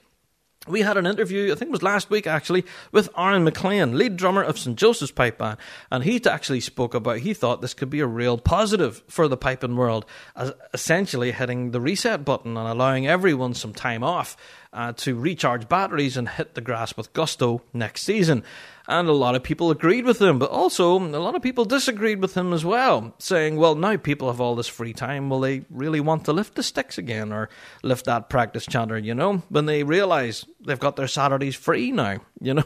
We 0.67 0.81
had 0.81 0.97
an 0.97 1.05
interview, 1.05 1.51
I 1.51 1.55
think 1.55 1.69
it 1.69 1.71
was 1.71 1.83
last 1.83 2.09
week 2.09 2.25
actually, 2.25 2.65
with 2.91 3.09
Aaron 3.17 3.43
McLean, 3.43 3.97
lead 3.97 4.17
drummer 4.17 4.41
of 4.41 4.57
St. 4.57 4.77
Joseph's 4.77 5.11
Pipe 5.11 5.37
Band. 5.37 5.57
And 5.91 6.03
he 6.03 6.21
actually 6.25 6.59
spoke 6.59 6.93
about, 6.93 7.19
he 7.19 7.33
thought 7.33 7.61
this 7.61 7.73
could 7.73 7.89
be 7.89 7.99
a 7.99 8.07
real 8.07 8.37
positive 8.37 9.03
for 9.07 9.27
the 9.27 9.37
piping 9.37 9.75
world, 9.75 10.05
as 10.35 10.53
essentially 10.73 11.31
hitting 11.31 11.71
the 11.71 11.81
reset 11.81 12.25
button 12.25 12.57
and 12.57 12.67
allowing 12.67 13.05
everyone 13.05 13.53
some 13.53 13.73
time 13.73 14.03
off 14.03 14.35
uh, 14.73 14.93
to 14.93 15.15
recharge 15.15 15.69
batteries 15.69 16.17
and 16.17 16.27
hit 16.27 16.55
the 16.55 16.61
grass 16.61 16.97
with 16.97 17.13
gusto 17.13 17.61
next 17.73 18.01
season. 18.01 18.43
And 18.87 19.07
a 19.07 19.13
lot 19.13 19.35
of 19.35 19.43
people 19.43 19.71
agreed 19.71 20.05
with 20.05 20.21
him, 20.21 20.37
but 20.37 20.51
also 20.51 20.97
a 20.97 21.17
lot 21.17 21.35
of 21.35 21.41
people 21.41 21.65
disagreed 21.65 22.21
with 22.21 22.35
him 22.35 22.53
as 22.53 22.63
well, 22.63 23.15
saying, 23.17 23.57
well, 23.57 23.75
now 23.75 23.97
people 23.97 24.27
have 24.27 24.39
all 24.39 24.55
this 24.55 24.67
free 24.67 24.93
time. 24.93 25.29
Will 25.29 25.39
they 25.39 25.65
really 25.69 25.99
want 25.99 26.25
to 26.25 26.33
lift 26.33 26.55
the 26.55 26.63
sticks 26.63 26.97
again 26.97 27.31
or 27.31 27.49
lift 27.83 28.05
that 28.05 28.29
practice 28.29 28.65
chanter, 28.65 28.97
you 28.97 29.15
know, 29.15 29.37
when 29.49 29.65
they 29.65 29.83
realize 29.83 30.45
they've 30.65 30.79
got 30.79 30.95
their 30.95 31.07
Saturdays 31.07 31.55
free 31.55 31.91
now, 31.91 32.19
you 32.41 32.53
know? 32.53 32.63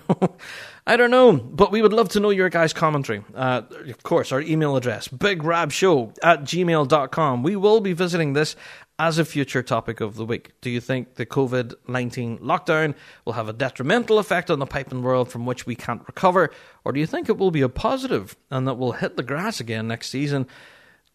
I 0.85 0.97
don't 0.97 1.11
know, 1.11 1.33
but 1.33 1.71
we 1.71 1.81
would 1.81 1.93
love 1.93 2.09
to 2.09 2.19
know 2.19 2.31
your 2.31 2.49
guys' 2.49 2.73
commentary. 2.73 3.23
Uh, 3.35 3.61
of 3.87 4.01
course, 4.03 4.31
our 4.31 4.41
email 4.41 4.75
address, 4.75 5.07
bigrabshow 5.07 6.17
at 6.23 6.41
gmail.com. 6.41 7.43
We 7.43 7.55
will 7.55 7.79
be 7.79 7.93
visiting 7.93 8.33
this 8.33 8.55
as 8.99 9.17
a 9.17 9.25
future 9.25 9.63
topic 9.63 10.01
of 10.01 10.15
the 10.15 10.25
week. 10.25 10.51
Do 10.61 10.69
you 10.69 10.81
think 10.81 11.15
the 11.15 11.25
COVID 11.25 11.73
19 11.87 12.39
lockdown 12.39 12.93
will 13.25 13.33
have 13.33 13.47
a 13.47 13.53
detrimental 13.53 14.19
effect 14.19 14.51
on 14.51 14.59
the 14.59 14.65
piping 14.65 15.01
world 15.01 15.31
from 15.31 15.45
which 15.45 15.65
we 15.65 15.75
can't 15.75 16.05
recover? 16.05 16.51
Or 16.83 16.91
do 16.91 16.99
you 16.99 17.07
think 17.07 17.29
it 17.29 17.37
will 17.37 17.49
be 17.49 17.61
a 17.61 17.69
positive 17.69 18.35
and 18.51 18.67
that 18.67 18.75
we'll 18.77 18.91
hit 18.91 19.15
the 19.15 19.23
grass 19.23 19.59
again 19.59 19.87
next 19.87 20.09
season 20.09 20.45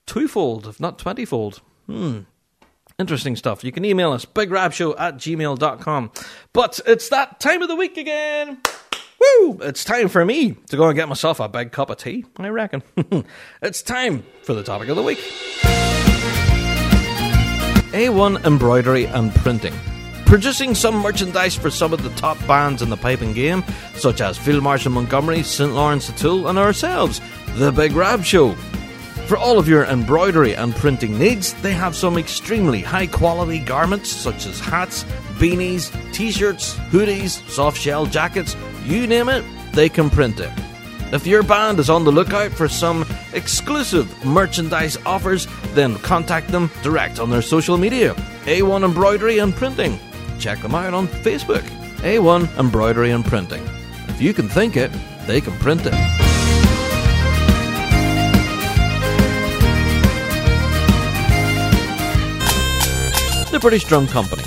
twofold, 0.07 0.67
if 0.67 0.81
not 0.81 0.99
twentyfold? 0.99 1.61
Hmm. 1.87 2.21
Interesting 2.99 3.37
stuff. 3.37 3.65
You 3.65 3.73
can 3.73 3.85
email 3.85 4.13
us, 4.13 4.25
bigrabshow 4.25 4.95
at 4.99 5.17
gmail.com. 5.17 6.13
But 6.53 6.81
it's 6.87 7.09
that 7.09 7.41
time 7.41 7.61
of 7.61 7.69
the 7.69 7.77
week 7.77 7.97
again. 7.97 8.59
Woo! 9.21 9.59
It's 9.63 9.85
time 9.85 10.09
for 10.09 10.25
me 10.25 10.53
to 10.69 10.77
go 10.77 10.87
and 10.87 10.97
get 10.97 11.09
myself 11.09 11.41
a 11.41 11.49
big 11.49 11.73
cup 11.73 11.91
of 11.91 11.97
tea, 11.97 12.25
I 12.37 12.49
reckon. 12.49 12.83
it's 13.63 13.83
time 13.83 14.25
for 14.43 14.55
the 14.55 14.63
topic 14.63 14.89
of 14.89 14.97
the 14.97 15.03
week. 15.03 15.19
A1 17.95 18.45
Embroidery 18.45 19.05
and 19.07 19.33
Printing. 19.37 19.73
Producing 20.27 20.75
some 20.75 20.97
merchandise 20.97 21.55
for 21.55 21.71
some 21.71 21.93
of 21.93 22.03
the 22.03 22.11
top 22.11 22.37
bands 22.45 22.83
in 22.83 22.91
the 22.91 22.97
piping 22.97 23.33
game, 23.33 23.63
such 23.95 24.21
as 24.21 24.37
Field 24.37 24.65
Marshal 24.65 24.91
Montgomery, 24.91 25.45
St. 25.45 25.73
Lawrence 25.73 26.11
O'Toole, 26.11 26.49
and 26.49 26.59
ourselves, 26.59 27.21
The 27.55 27.71
Big 27.71 27.93
Rab 27.93 28.25
Show. 28.25 28.55
For 29.29 29.37
all 29.37 29.61
of 29.61 29.69
your 29.69 29.85
embroidery 29.85 30.57
and 30.57 30.75
printing 30.75 31.17
needs, 31.17 31.55
they 31.63 31.73
have 31.73 31.95
some 31.95 32.19
extremely 32.19 32.81
high 32.83 33.07
quality 33.07 33.61
garments 33.61 34.11
such 34.11 34.45
as 34.47 34.59
hats, 34.59 35.05
beanies, 35.39 35.93
t 36.13 36.33
shirts, 36.33 36.75
hoodies, 36.91 37.49
soft 37.49 37.81
shell 37.81 38.07
jackets, 38.07 38.57
you 38.85 39.07
name 39.07 39.29
it, 39.29 39.45
they 39.73 39.89
can 39.89 40.11
print 40.11 40.41
it. 40.41 40.51
If 41.15 41.29
your 41.29 41.45
band 41.45 41.79
is 41.79 41.91
on 41.91 42.03
the 42.03 42.11
lookout 42.11 42.51
for 42.51 42.67
some 42.67 43.07
exclusive 43.35 44.25
merchandise 44.25 44.99
offers, 45.07 45.47
then 45.67 45.95
contact 45.99 46.49
them 46.49 46.73
direct 46.83 47.21
on 47.21 47.31
their 47.31 47.41
social 47.41 47.79
media. 47.79 48.15
A1 48.47 48.85
Embroidery 48.85 49.39
and 49.39 49.55
Printing. 49.55 50.01
Check 50.41 50.59
them 50.59 50.75
out 50.75 50.93
on 50.93 51.07
Facebook. 51.07 51.63
A1 51.99 52.59
Embroidery 52.59 53.13
and 53.13 53.25
Printing. 53.25 53.63
If 54.09 54.21
you 54.21 54.35
can 54.35 54.49
think 54.49 54.77
it, 54.77 54.91
they 55.29 55.41
can 55.41 55.53
print 55.59 55.83
it. 55.87 55.93
The 63.53 63.61
British 63.61 63.85
Drum 63.85 64.09
Company 64.09 64.43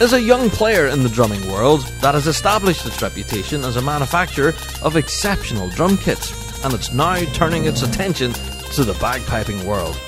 is 0.00 0.12
a 0.12 0.20
young 0.20 0.48
player 0.48 0.86
in 0.86 1.02
the 1.02 1.08
drumming 1.08 1.44
world 1.50 1.80
that 2.00 2.14
has 2.14 2.28
established 2.28 2.86
its 2.86 3.02
reputation 3.02 3.64
as 3.64 3.76
a 3.76 3.82
manufacturer 3.82 4.54
of 4.82 4.96
exceptional 4.96 5.68
drum 5.70 5.96
kits, 5.98 6.32
and 6.64 6.72
it's 6.72 6.92
now 6.92 7.16
turning 7.32 7.66
its 7.66 7.82
attention 7.82 8.32
to 8.72 8.84
the 8.84 8.92
bagpiping 8.94 9.64
world. 9.64 9.98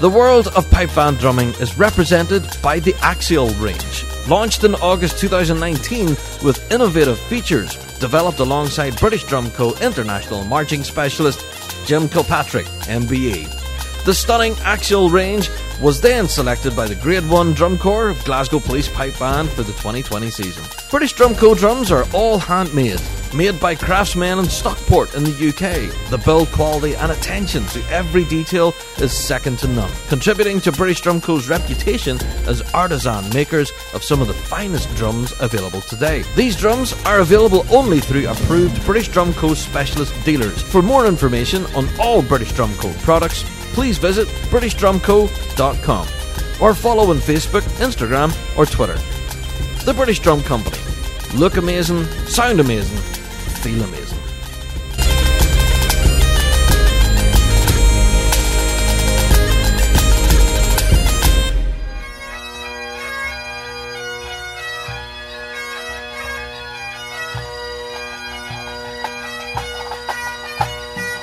The 0.00 0.08
world 0.08 0.48
of 0.48 0.70
pipe 0.70 0.94
band 0.94 1.18
drumming 1.18 1.48
is 1.60 1.76
represented 1.76 2.48
by 2.62 2.78
the 2.78 2.94
Axial 3.02 3.50
range, 3.60 4.04
launched 4.28 4.62
in 4.62 4.76
August 4.76 5.18
2019 5.18 6.06
with 6.44 6.70
innovative 6.70 7.18
features 7.18 7.74
developed 7.98 8.38
alongside 8.38 8.98
British 8.98 9.24
Drum 9.24 9.50
Co. 9.50 9.74
international 9.80 10.44
marching 10.44 10.84
specialist 10.84 11.44
Jim 11.86 12.08
Kilpatrick, 12.08 12.66
MBE. 12.86 13.59
The 14.06 14.14
stunning 14.14 14.54
Axial 14.64 15.10
range 15.10 15.50
was 15.78 16.00
then 16.00 16.26
selected 16.26 16.74
by 16.74 16.86
the 16.86 16.94
Grade 16.94 17.28
1 17.28 17.52
Drum 17.52 17.76
Corps 17.76 18.08
of 18.08 18.24
Glasgow 18.24 18.58
Police 18.58 18.88
Pipe 18.88 19.18
Band 19.18 19.50
for 19.50 19.62
the 19.62 19.72
2020 19.72 20.30
season. 20.30 20.64
British 20.90 21.12
Drum 21.12 21.34
Co 21.34 21.54
drums 21.54 21.90
are 21.90 22.06
all 22.14 22.38
handmade, 22.38 23.00
made 23.34 23.60
by 23.60 23.74
craftsmen 23.74 24.38
in 24.38 24.46
Stockport 24.46 25.14
in 25.14 25.24
the 25.24 25.48
UK. 25.48 26.10
The 26.10 26.18
build 26.18 26.48
quality 26.48 26.94
and 26.96 27.12
attention 27.12 27.64
to 27.66 27.82
every 27.90 28.24
detail 28.24 28.74
is 28.98 29.12
second 29.12 29.58
to 29.60 29.68
none, 29.68 29.90
contributing 30.08 30.60
to 30.62 30.72
British 30.72 31.02
Drum 31.02 31.20
Co.'s 31.20 31.48
reputation 31.50 32.18
as 32.46 32.62
artisan 32.72 33.28
makers 33.34 33.70
of 33.92 34.02
some 34.02 34.22
of 34.22 34.28
the 34.28 34.34
finest 34.34 34.94
drums 34.96 35.34
available 35.40 35.82
today. 35.82 36.24
These 36.36 36.56
drums 36.56 36.94
are 37.04 37.20
available 37.20 37.66
only 37.70 38.00
through 38.00 38.28
approved 38.28 38.82
British 38.86 39.08
Drum 39.08 39.34
Co. 39.34 39.52
specialist 39.52 40.14
dealers. 40.24 40.62
For 40.62 40.80
more 40.80 41.06
information 41.06 41.66
on 41.76 41.86
all 42.00 42.22
British 42.22 42.52
Drum 42.52 42.74
Co. 42.76 42.90
products, 43.02 43.44
please 43.72 43.98
visit 43.98 44.28
BritishDrumCo.com 44.50 46.06
or 46.60 46.74
follow 46.74 47.10
on 47.10 47.16
Facebook, 47.16 47.62
Instagram, 47.78 48.30
or 48.56 48.66
Twitter. 48.66 48.98
The 49.84 49.94
British 49.94 50.20
Drum 50.20 50.42
Company. 50.42 50.78
Look 51.34 51.56
amazing, 51.56 52.04
sound 52.26 52.60
amazing, 52.60 52.98
feel 53.62 53.82
amazing. 53.82 54.18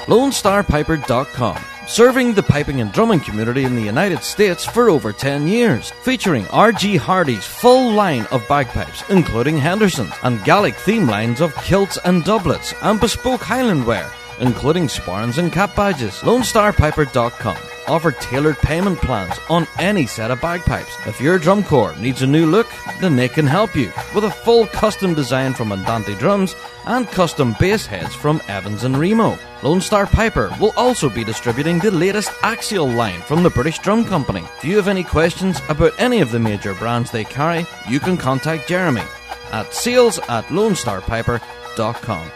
LoneStarPiper.com 0.07 1.76
serving 1.87 2.33
the 2.33 2.43
piping 2.43 2.81
and 2.81 2.91
drumming 2.91 3.19
community 3.19 3.63
in 3.63 3.75
the 3.75 3.81
United 3.81 4.23
States 4.23 4.65
for 4.65 4.89
over 4.89 5.11
10 5.13 5.47
years, 5.47 5.91
featuring 6.03 6.47
R.G. 6.49 6.97
Hardy's 6.97 7.45
full 7.45 7.91
line 7.91 8.25
of 8.31 8.47
bagpipes, 8.47 9.03
including 9.09 9.57
Henderson's, 9.57 10.13
and 10.23 10.43
Gaelic 10.43 10.75
theme 10.75 11.07
lines 11.07 11.41
of 11.41 11.55
kilts 11.55 11.97
and 12.05 12.23
doublets, 12.23 12.73
and 12.81 12.99
bespoke 12.99 13.41
Highland 13.41 13.85
wear, 13.85 14.11
including 14.39 14.87
sporrans 14.87 15.37
and 15.37 15.51
cap 15.51 15.75
badges. 15.75 16.19
LoneStarPiper.com 16.21 17.76
offer 17.87 18.11
tailored 18.11 18.57
payment 18.57 18.99
plans 18.99 19.33
on 19.49 19.67
any 19.79 20.05
set 20.05 20.31
of 20.31 20.41
bagpipes. 20.41 20.95
If 21.05 21.21
your 21.21 21.39
drum 21.39 21.63
corps 21.63 21.95
needs 21.97 22.21
a 22.21 22.27
new 22.27 22.45
look, 22.45 22.67
then 22.99 23.15
they 23.15 23.27
can 23.27 23.47
help 23.47 23.75
you 23.75 23.91
with 24.13 24.23
a 24.23 24.31
full 24.31 24.67
custom 24.67 25.13
design 25.13 25.53
from 25.53 25.71
Andante 25.71 26.15
Drums 26.15 26.55
and 26.85 27.07
custom 27.07 27.55
bass 27.59 27.85
heads 27.85 28.13
from 28.13 28.41
Evans 28.47 28.83
and 28.83 28.97
Remo. 28.97 29.37
Lone 29.63 29.81
Star 29.81 30.05
Piper 30.05 30.53
will 30.59 30.73
also 30.77 31.09
be 31.09 31.23
distributing 31.23 31.79
the 31.79 31.91
latest 31.91 32.31
Axial 32.43 32.87
line 32.87 33.21
from 33.21 33.43
the 33.43 33.49
British 33.49 33.79
Drum 33.79 34.05
Company. 34.05 34.43
If 34.57 34.63
you 34.63 34.75
have 34.77 34.87
any 34.87 35.03
questions 35.03 35.59
about 35.69 35.93
any 35.99 36.21
of 36.21 36.31
the 36.31 36.39
major 36.39 36.73
brands 36.75 37.11
they 37.11 37.23
carry, 37.23 37.65
you 37.89 37.99
can 37.99 38.17
contact 38.17 38.67
Jeremy 38.67 39.03
at 39.51 39.73
sales 39.73 40.19
at 40.19 40.45
lonestarpiper.com. 40.45 42.31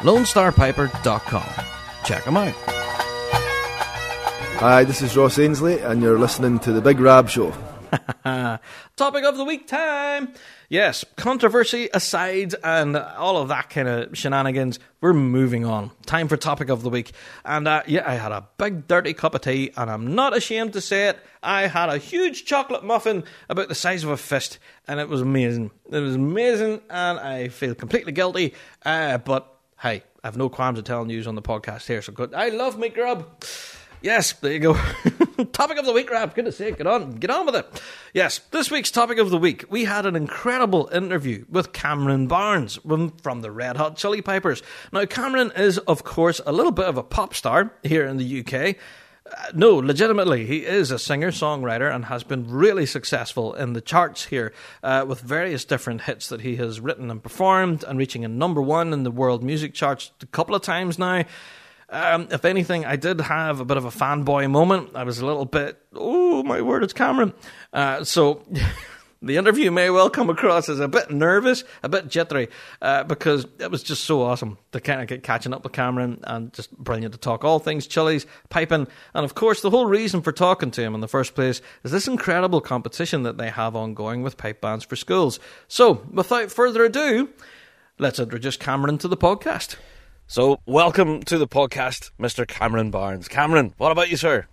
lonestarpiper.com. 0.00 1.64
Check 2.04 2.24
them 2.24 2.36
out. 2.36 2.81
Hi, 4.62 4.84
this 4.84 5.02
is 5.02 5.16
Ross 5.16 5.40
Ainsley, 5.40 5.80
and 5.80 6.00
you're 6.00 6.20
listening 6.20 6.60
to 6.60 6.70
The 6.70 6.80
Big 6.80 7.00
Rab 7.00 7.28
Show. 7.28 7.50
Topic 8.96 9.24
of 9.24 9.36
the 9.36 9.42
week 9.44 9.66
time. 9.66 10.32
Yes, 10.68 11.04
controversy 11.16 11.88
aside 11.92 12.54
and 12.62 12.96
all 12.96 13.38
of 13.38 13.48
that 13.48 13.70
kind 13.70 13.88
of 13.88 14.16
shenanigans, 14.16 14.78
we're 15.00 15.14
moving 15.14 15.64
on. 15.64 15.90
Time 16.06 16.28
for 16.28 16.36
topic 16.36 16.68
of 16.68 16.84
the 16.84 16.90
week. 16.90 17.10
And 17.44 17.66
uh, 17.66 17.82
yeah, 17.88 18.04
I 18.08 18.14
had 18.14 18.30
a 18.30 18.46
big 18.56 18.86
dirty 18.86 19.14
cup 19.14 19.34
of 19.34 19.40
tea, 19.40 19.72
and 19.76 19.90
I'm 19.90 20.14
not 20.14 20.36
ashamed 20.36 20.74
to 20.74 20.80
say 20.80 21.08
it. 21.08 21.18
I 21.42 21.66
had 21.66 21.88
a 21.88 21.98
huge 21.98 22.44
chocolate 22.44 22.84
muffin 22.84 23.24
about 23.48 23.68
the 23.68 23.74
size 23.74 24.04
of 24.04 24.10
a 24.10 24.16
fist, 24.16 24.60
and 24.86 25.00
it 25.00 25.08
was 25.08 25.22
amazing. 25.22 25.72
It 25.90 25.98
was 25.98 26.14
amazing, 26.14 26.82
and 26.88 27.18
I 27.18 27.48
feel 27.48 27.74
completely 27.74 28.12
guilty. 28.12 28.54
Uh, 28.86 29.18
but 29.18 29.58
hey, 29.80 30.04
I 30.22 30.28
have 30.28 30.36
no 30.36 30.48
qualms 30.48 30.78
of 30.78 30.84
telling 30.84 31.10
you 31.10 31.20
on 31.24 31.34
the 31.34 31.42
podcast 31.42 31.88
here, 31.88 32.00
so 32.00 32.12
good. 32.12 32.32
I 32.32 32.50
love 32.50 32.78
meat 32.78 32.94
grub. 32.94 33.42
Yes, 34.02 34.32
there 34.32 34.52
you 34.52 34.58
go. 34.58 34.74
topic 35.52 35.78
of 35.78 35.86
the 35.86 35.92
week, 35.92 36.10
Rab. 36.10 36.34
Goodness 36.34 36.56
sake, 36.56 36.78
get 36.78 36.88
on, 36.88 37.12
get 37.12 37.30
on 37.30 37.46
with 37.46 37.54
it. 37.54 37.82
Yes, 38.12 38.40
this 38.50 38.68
week's 38.68 38.90
topic 38.90 39.18
of 39.18 39.30
the 39.30 39.38
week, 39.38 39.64
we 39.70 39.84
had 39.84 40.06
an 40.06 40.16
incredible 40.16 40.90
interview 40.92 41.44
with 41.48 41.72
Cameron 41.72 42.26
Barnes 42.26 42.80
from 43.22 43.42
the 43.42 43.50
Red 43.52 43.76
Hot 43.76 43.96
Chili 43.96 44.20
Pipers. 44.20 44.62
Now, 44.92 45.04
Cameron 45.06 45.52
is, 45.54 45.78
of 45.78 46.02
course, 46.02 46.40
a 46.44 46.50
little 46.50 46.72
bit 46.72 46.86
of 46.86 46.96
a 46.96 47.02
pop 47.04 47.32
star 47.32 47.72
here 47.84 48.04
in 48.04 48.16
the 48.16 48.40
UK. 48.40 48.76
Uh, 49.24 49.52
no, 49.54 49.76
legitimately, 49.76 50.46
he 50.46 50.66
is 50.66 50.90
a 50.90 50.98
singer 50.98 51.30
songwriter 51.30 51.94
and 51.94 52.06
has 52.06 52.24
been 52.24 52.50
really 52.50 52.86
successful 52.86 53.54
in 53.54 53.72
the 53.72 53.80
charts 53.80 54.24
here 54.24 54.52
uh, 54.82 55.04
with 55.06 55.20
various 55.20 55.64
different 55.64 56.02
hits 56.02 56.28
that 56.28 56.40
he 56.40 56.56
has 56.56 56.80
written 56.80 57.08
and 57.08 57.22
performed 57.22 57.84
and 57.84 58.00
reaching 58.00 58.24
a 58.24 58.28
number 58.28 58.60
one 58.60 58.92
in 58.92 59.04
the 59.04 59.12
world 59.12 59.44
music 59.44 59.74
charts 59.74 60.10
a 60.22 60.26
couple 60.26 60.56
of 60.56 60.62
times 60.62 60.98
now. 60.98 61.24
Um, 61.92 62.28
if 62.30 62.46
anything, 62.46 62.86
I 62.86 62.96
did 62.96 63.20
have 63.20 63.60
a 63.60 63.66
bit 63.66 63.76
of 63.76 63.84
a 63.84 63.90
fanboy 63.90 64.50
moment. 64.50 64.92
I 64.94 65.04
was 65.04 65.18
a 65.18 65.26
little 65.26 65.44
bit, 65.44 65.78
oh 65.94 66.42
my 66.42 66.62
word, 66.62 66.82
it's 66.82 66.94
Cameron. 66.94 67.34
Uh, 67.70 68.02
so 68.02 68.42
the 69.22 69.36
interview 69.36 69.70
may 69.70 69.90
well 69.90 70.08
come 70.08 70.30
across 70.30 70.70
as 70.70 70.80
a 70.80 70.88
bit 70.88 71.10
nervous, 71.10 71.64
a 71.82 71.90
bit 71.90 72.08
jittery, 72.08 72.48
uh, 72.80 73.04
because 73.04 73.46
it 73.58 73.70
was 73.70 73.82
just 73.82 74.04
so 74.04 74.22
awesome 74.22 74.56
to 74.72 74.80
kind 74.80 75.02
of 75.02 75.06
get 75.06 75.22
catching 75.22 75.52
up 75.52 75.64
with 75.64 75.74
Cameron 75.74 76.20
and 76.24 76.50
just 76.54 76.74
brilliant 76.78 77.12
to 77.12 77.20
talk 77.20 77.44
all 77.44 77.58
things 77.58 77.86
chilies, 77.86 78.24
piping, 78.48 78.86
and 79.12 79.24
of 79.26 79.34
course 79.34 79.60
the 79.60 79.68
whole 79.68 79.86
reason 79.86 80.22
for 80.22 80.32
talking 80.32 80.70
to 80.70 80.82
him 80.82 80.94
in 80.94 81.02
the 81.02 81.08
first 81.08 81.34
place 81.34 81.60
is 81.84 81.92
this 81.92 82.08
incredible 82.08 82.62
competition 82.62 83.22
that 83.24 83.36
they 83.36 83.50
have 83.50 83.76
ongoing 83.76 84.22
with 84.22 84.38
pipe 84.38 84.62
bands 84.62 84.82
for 84.82 84.96
schools. 84.96 85.38
So, 85.68 86.06
without 86.10 86.50
further 86.50 86.86
ado, 86.86 87.28
let's 87.98 88.18
introduce 88.18 88.56
Cameron 88.56 88.96
to 88.96 89.08
the 89.08 89.16
podcast. 89.18 89.76
So, 90.26 90.60
welcome 90.64 91.22
to 91.24 91.36
the 91.36 91.46
podcast, 91.46 92.10
Mr. 92.18 92.46
Cameron 92.48 92.90
Barnes. 92.90 93.28
Cameron, 93.28 93.74
what 93.76 93.92
about 93.92 94.10
you, 94.10 94.16
sir? 94.16 94.46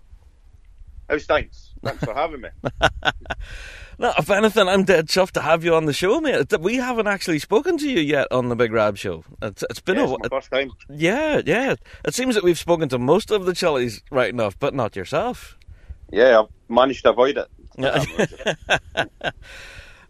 How's 1.08 1.24
things? 1.24 1.72
Thanks 1.82 2.04
for 2.04 2.14
having 2.14 2.42
me. 2.42 2.48
no, 3.98 4.12
if 4.18 4.28
anything, 4.30 4.68
I'm 4.68 4.84
dead 4.84 5.06
chuffed 5.06 5.32
to 5.32 5.40
have 5.40 5.64
you 5.64 5.74
on 5.74 5.86
the 5.86 5.92
show, 5.92 6.20
mate. 6.20 6.52
We 6.60 6.76
haven't 6.76 7.06
actually 7.06 7.38
spoken 7.38 7.78
to 7.78 7.90
you 7.90 8.00
yet 8.00 8.28
on 8.30 8.48
the 8.50 8.56
Big 8.56 8.72
Rab 8.72 8.98
Show. 8.98 9.24
It's, 9.40 9.64
it's 9.70 9.80
been 9.80 9.96
yeah, 9.96 10.06
a 10.06 10.14
it's 10.14 10.28
first 10.28 10.50
time. 10.50 10.70
Yeah, 10.90 11.40
yeah. 11.46 11.76
It 12.04 12.14
seems 12.14 12.34
that 12.34 12.44
we've 12.44 12.58
spoken 12.58 12.88
to 12.90 12.98
most 12.98 13.30
of 13.30 13.46
the 13.46 13.54
Chili's 13.54 14.02
right 14.10 14.28
enough, 14.28 14.58
but 14.58 14.74
not 14.74 14.94
yourself. 14.94 15.56
Yeah, 16.12 16.40
I've 16.40 16.48
managed 16.68 17.04
to 17.04 17.10
avoid 17.10 17.38
it. 17.38 17.48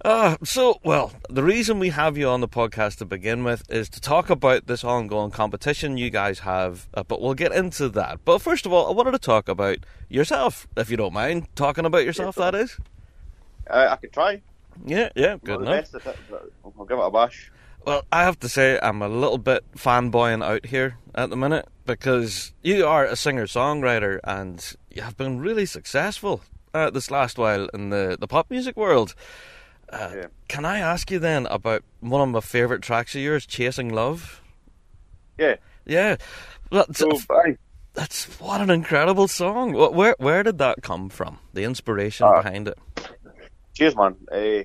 Uh, 0.02 0.36
so, 0.42 0.80
well, 0.82 1.12
the 1.28 1.42
reason 1.42 1.78
we 1.78 1.90
have 1.90 2.16
you 2.16 2.26
on 2.26 2.40
the 2.40 2.48
podcast 2.48 2.96
to 2.96 3.04
begin 3.04 3.44
with 3.44 3.70
is 3.70 3.88
to 3.90 4.00
talk 4.00 4.30
about 4.30 4.66
this 4.66 4.82
ongoing 4.82 5.30
competition 5.30 5.98
you 5.98 6.08
guys 6.08 6.38
have, 6.40 6.88
uh, 6.94 7.02
but 7.02 7.20
we'll 7.20 7.34
get 7.34 7.52
into 7.52 7.88
that. 7.90 8.18
But 8.24 8.40
first 8.40 8.64
of 8.64 8.72
all, 8.72 8.88
I 8.88 8.92
wanted 8.92 9.10
to 9.12 9.18
talk 9.18 9.48
about 9.48 9.78
yourself, 10.08 10.66
if 10.76 10.90
you 10.90 10.96
don't 10.96 11.12
mind 11.12 11.48
talking 11.54 11.84
about 11.84 12.04
yourself, 12.04 12.36
yeah, 12.38 12.50
that 12.50 12.58
is. 12.58 12.78
Uh, 13.68 13.88
I 13.90 13.96
could 13.96 14.12
try. 14.12 14.40
Yeah, 14.86 15.10
yeah, 15.14 15.36
good 15.44 15.60
enough. 15.60 15.94
It, 15.94 16.02
I'll 16.64 16.86
give 16.86 16.98
it 16.98 17.02
a 17.02 17.10
bash. 17.10 17.52
Well, 17.84 18.02
I 18.10 18.22
have 18.24 18.38
to 18.40 18.48
say, 18.48 18.78
I'm 18.82 19.02
a 19.02 19.08
little 19.08 19.38
bit 19.38 19.64
fanboying 19.76 20.42
out 20.42 20.66
here 20.66 20.96
at 21.14 21.28
the 21.28 21.36
minute 21.36 21.66
because 21.84 22.54
you 22.62 22.86
are 22.86 23.04
a 23.04 23.16
singer 23.16 23.46
songwriter 23.46 24.20
and 24.24 24.76
you 24.90 25.02
have 25.02 25.16
been 25.16 25.40
really 25.40 25.66
successful 25.66 26.42
uh, 26.72 26.88
this 26.88 27.10
last 27.10 27.36
while 27.36 27.68
in 27.74 27.90
the, 27.90 28.16
the 28.18 28.28
pop 28.28 28.50
music 28.50 28.76
world. 28.76 29.14
Uh, 29.90 30.10
yeah. 30.14 30.26
Can 30.48 30.64
I 30.64 30.78
ask 30.78 31.10
you 31.10 31.18
then 31.18 31.46
about 31.46 31.82
one 32.00 32.20
of 32.20 32.28
my 32.28 32.40
favourite 32.40 32.82
tracks 32.82 33.14
of 33.14 33.20
yours, 33.20 33.44
"Chasing 33.44 33.92
Love"? 33.92 34.40
Yeah, 35.36 35.56
yeah. 35.84 36.16
That's, 36.70 36.98
so, 36.98 37.18
that's 37.94 38.24
what 38.40 38.60
an 38.60 38.70
incredible 38.70 39.26
song. 39.26 39.72
Where 39.72 40.14
where 40.18 40.42
did 40.42 40.58
that 40.58 40.82
come 40.82 41.08
from? 41.08 41.38
The 41.54 41.64
inspiration 41.64 42.26
uh, 42.26 42.42
behind 42.42 42.68
it. 42.68 42.78
Cheers, 43.74 43.96
man. 43.96 44.16
Uh, 44.30 44.62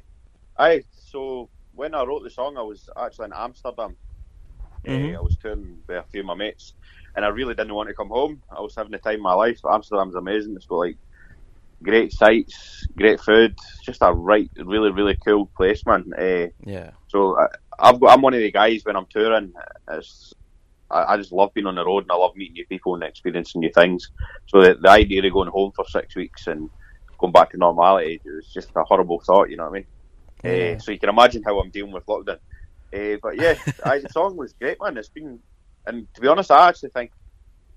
I 0.58 0.84
so 0.92 1.50
when 1.74 1.96
I 1.96 2.04
wrote 2.04 2.24
the 2.24 2.30
song, 2.30 2.58
I 2.58 2.62
was 2.62 2.90
actually 2.96 3.26
in 3.26 3.34
Amsterdam. 3.34 3.96
Mm-hmm. 4.86 5.16
Uh, 5.16 5.18
I 5.18 5.22
was 5.22 5.38
touring 5.38 5.80
with 5.88 5.98
a 5.98 6.04
few 6.04 6.20
of 6.20 6.28
my 6.28 6.36
mates, 6.36 6.74
and 7.16 7.26
I 7.26 7.30
really 7.30 7.56
didn't 7.56 7.74
want 7.74 7.90
to 7.90 7.96
come 7.96 8.10
home. 8.10 8.44
I 8.56 8.62
was 8.62 8.76
having 8.76 8.92
the 8.92 9.00
time 9.00 9.16
of 9.16 9.22
my 9.22 9.34
life. 9.34 9.60
Amsterdam's 9.68 10.16
amazing. 10.16 10.56
It's 10.56 10.68
got 10.68 10.76
like 10.76 10.98
great 11.82 12.12
sights, 12.12 12.88
great 12.98 13.20
food, 13.20 13.58
just 13.84 14.02
a 14.02 14.12
right, 14.12 14.50
really, 14.58 14.92
really 14.92 15.18
cool 15.26 15.48
place, 15.58 15.86
man. 15.86 16.12
Uh, 16.18 16.48
yeah. 16.66 16.92
So 17.08 17.40
I, 17.40 17.48
I've 17.80 18.00
got, 18.00 18.14
I'm 18.14 18.22
one 18.22 18.34
of 18.34 18.40
the 18.40 18.52
guys 18.52 18.84
when 18.86 18.96
I'm 18.96 19.06
touring. 19.08 19.54
It's, 19.90 20.34
I, 20.90 21.14
I, 21.14 21.18
just 21.18 21.32
love 21.32 21.54
being 21.54 21.68
on 21.68 21.76
the 21.76 21.86
road 21.86 22.04
and 22.04 22.12
I 22.12 22.16
love 22.16 22.36
meeting 22.36 22.54
new 22.54 22.66
people 22.68 22.96
and 22.96 23.04
experiencing 23.04 23.62
new 23.62 23.72
things. 23.74 24.12
So 24.48 24.62
the, 24.62 24.76
the 24.76 24.90
idea 24.90 25.26
of 25.26 25.34
going 25.34 25.50
home 25.50 25.72
for 25.76 25.86
six 25.88 26.16
weeks 26.16 26.48
and 26.48 26.70
going 27.18 27.34
back 27.34 27.52
to 27.52 27.58
normality 27.58 28.22
is 28.26 28.52
just 28.54 28.70
a 28.76 28.84
horrible 28.84 29.20
thought. 29.20 29.50
You 29.50 29.58
know 29.58 29.70
what 29.70 29.72
I 29.72 29.74
mean? 29.74 29.86
Yeah. 30.44 30.76
Uh, 30.76 30.80
so 30.80 30.92
you 30.92 31.00
can 31.00 31.10
imagine 31.10 31.44
how 31.44 31.60
I'm 31.60 31.72
dealing 31.72 31.92
with 31.92 32.06
lockdown. 32.06 32.40
Uh, 32.94 33.18
but 33.22 33.40
yeah, 33.40 33.56
I, 33.86 34.00
the 34.00 34.10
song 34.10 34.38
was 34.38 34.54
great, 34.54 34.78
man. 34.82 34.98
It's 34.98 35.10
been, 35.10 35.40
and 35.86 36.08
to 36.14 36.22
be 36.22 36.28
honest, 36.28 36.52
I 36.52 36.70
actually 36.70 36.90
think 36.90 37.12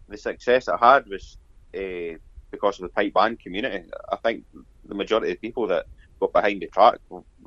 the 0.09 0.17
success 0.17 0.69
it 0.69 0.79
had 0.81 1.07
was 1.07 1.37
uh, 1.75 2.19
because 2.51 2.79
of 2.79 2.83
the 2.83 2.89
pipe 2.89 3.15
band 3.15 3.41
community. 3.41 3.91
I 4.11 4.17
think 4.17 4.45
the 4.85 4.95
majority 4.95 5.33
of 5.33 5.41
people 5.41 5.67
that 5.69 5.87
got 6.21 6.33
behind 6.33 6.63
the 6.63 6.67
track 6.67 6.99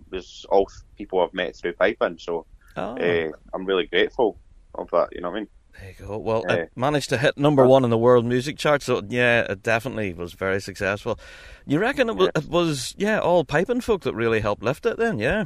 was 0.09 0.45
all 0.49 0.69
people 0.97 1.21
I've 1.21 1.33
met 1.33 1.55
through 1.55 1.73
piping. 1.73 2.17
So 2.17 2.45
oh. 2.77 2.97
uh, 2.97 3.31
I'm 3.53 3.65
really 3.65 3.87
grateful 3.87 4.37
of 4.75 4.89
that. 4.91 5.09
You 5.11 5.21
know 5.21 5.29
what 5.29 5.37
I 5.37 5.39
mean? 5.39 5.47
There 5.79 5.89
you 5.89 6.05
go. 6.05 6.17
Well, 6.17 6.43
uh, 6.49 6.53
it 6.53 6.71
managed 6.75 7.09
to 7.09 7.17
hit 7.17 7.37
number 7.37 7.65
one 7.65 7.83
in 7.83 7.89
the 7.89 7.97
world 7.97 8.25
music 8.25 8.57
chart, 8.57 8.81
so 8.81 9.01
yeah, 9.07 9.41
it 9.49 9.63
definitely 9.63 10.13
was 10.13 10.33
very 10.33 10.59
successful. 10.59 11.17
You 11.65 11.79
reckon 11.79 12.09
it 12.09 12.17
was, 12.17 12.29
yes. 12.35 12.43
it 12.43 12.49
was 12.49 12.95
yeah, 12.97 13.19
all 13.19 13.45
piping 13.45 13.81
folk 13.81 14.01
that 14.01 14.13
really 14.13 14.41
helped 14.41 14.63
lift 14.63 14.85
it 14.85 14.97
then, 14.97 15.17
yeah? 15.17 15.45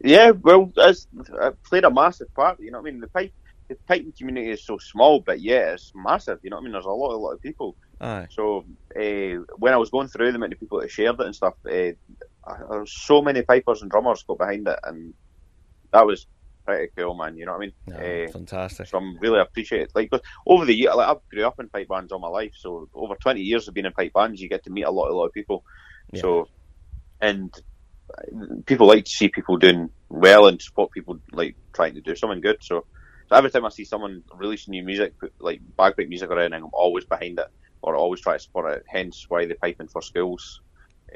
Yeah, 0.00 0.30
well, 0.30 0.72
it's, 0.76 1.08
it 1.18 1.62
played 1.64 1.84
a 1.84 1.90
massive 1.90 2.32
part. 2.34 2.60
You 2.60 2.70
know 2.70 2.78
what 2.78 2.88
I 2.88 2.92
mean? 2.92 3.00
The 3.00 3.08
pipe, 3.08 3.32
the 3.68 3.74
piping 3.88 4.12
community 4.16 4.50
is 4.50 4.62
so 4.62 4.78
small, 4.78 5.20
but 5.20 5.40
yeah, 5.40 5.72
it's 5.72 5.92
massive. 5.94 6.38
You 6.42 6.50
know 6.50 6.56
what 6.56 6.62
I 6.62 6.64
mean? 6.64 6.72
There's 6.72 6.84
a 6.84 6.90
lot, 6.90 7.12
a 7.12 7.16
lot 7.16 7.32
of 7.32 7.42
people 7.42 7.76
Aye. 8.00 8.26
So 8.30 8.64
uh, 8.96 9.42
when 9.56 9.72
I 9.72 9.76
was 9.76 9.90
going 9.90 10.08
through 10.08 10.32
the 10.32 10.38
many 10.38 10.54
people 10.54 10.80
that 10.80 10.90
shared 10.90 11.18
it 11.20 11.26
and 11.26 11.34
stuff, 11.34 11.54
uh, 11.66 11.70
there 11.70 12.80
was 12.80 12.92
so 12.92 13.22
many 13.22 13.42
pipers 13.42 13.82
and 13.82 13.90
drummers 13.90 14.22
got 14.22 14.38
behind 14.38 14.68
it, 14.68 14.78
and 14.84 15.14
that 15.92 16.06
was 16.06 16.26
pretty 16.64 16.92
cool, 16.96 17.14
man. 17.14 17.36
You 17.36 17.46
know 17.46 17.52
what 17.52 17.58
I 17.58 17.66
mean? 17.66 17.72
Yeah, 17.88 18.26
uh, 18.28 18.32
fantastic. 18.32 18.86
So 18.86 18.98
I'm 18.98 19.18
really 19.18 19.40
appreciate 19.40 19.90
like 19.94 20.10
over 20.46 20.64
the 20.64 20.74
year, 20.74 20.94
like 20.94 21.08
I 21.08 21.16
grew 21.30 21.46
up 21.46 21.58
in 21.58 21.68
pipe 21.68 21.88
bands 21.88 22.12
all 22.12 22.20
my 22.20 22.28
life, 22.28 22.52
so 22.56 22.88
over 22.94 23.14
20 23.16 23.40
years 23.40 23.66
of 23.66 23.74
being 23.74 23.86
in 23.86 23.92
pipe 23.92 24.12
bands, 24.12 24.40
you 24.40 24.48
get 24.48 24.64
to 24.64 24.70
meet 24.70 24.84
a 24.84 24.90
lot, 24.90 25.10
a 25.10 25.14
lot 25.14 25.26
of 25.26 25.32
people. 25.32 25.64
Yeah. 26.12 26.20
So, 26.20 26.48
and 27.20 27.52
people 28.64 28.86
like 28.86 29.04
to 29.04 29.10
see 29.10 29.28
people 29.28 29.56
doing 29.56 29.90
well 30.08 30.46
and 30.46 30.62
support 30.62 30.92
people 30.92 31.18
like 31.32 31.56
trying 31.72 31.94
to 31.94 32.00
do 32.00 32.14
something 32.14 32.40
good. 32.40 32.58
So, 32.62 32.86
so 33.28 33.36
every 33.36 33.50
time 33.50 33.66
I 33.66 33.70
see 33.70 33.84
someone 33.84 34.22
releasing 34.34 34.72
new 34.72 34.84
music, 34.84 35.14
like 35.40 35.60
bagpipe 35.76 36.08
music 36.08 36.30
or 36.30 36.38
anything, 36.38 36.62
I'm 36.62 36.70
always 36.72 37.04
behind 37.04 37.38
it 37.40 37.48
or 37.82 37.96
always 37.96 38.20
try 38.20 38.34
to 38.34 38.42
support 38.42 38.72
it. 38.72 38.84
Hence 38.86 39.26
why 39.28 39.46
the 39.46 39.54
piping 39.54 39.88
for 39.88 40.02
schools. 40.02 40.60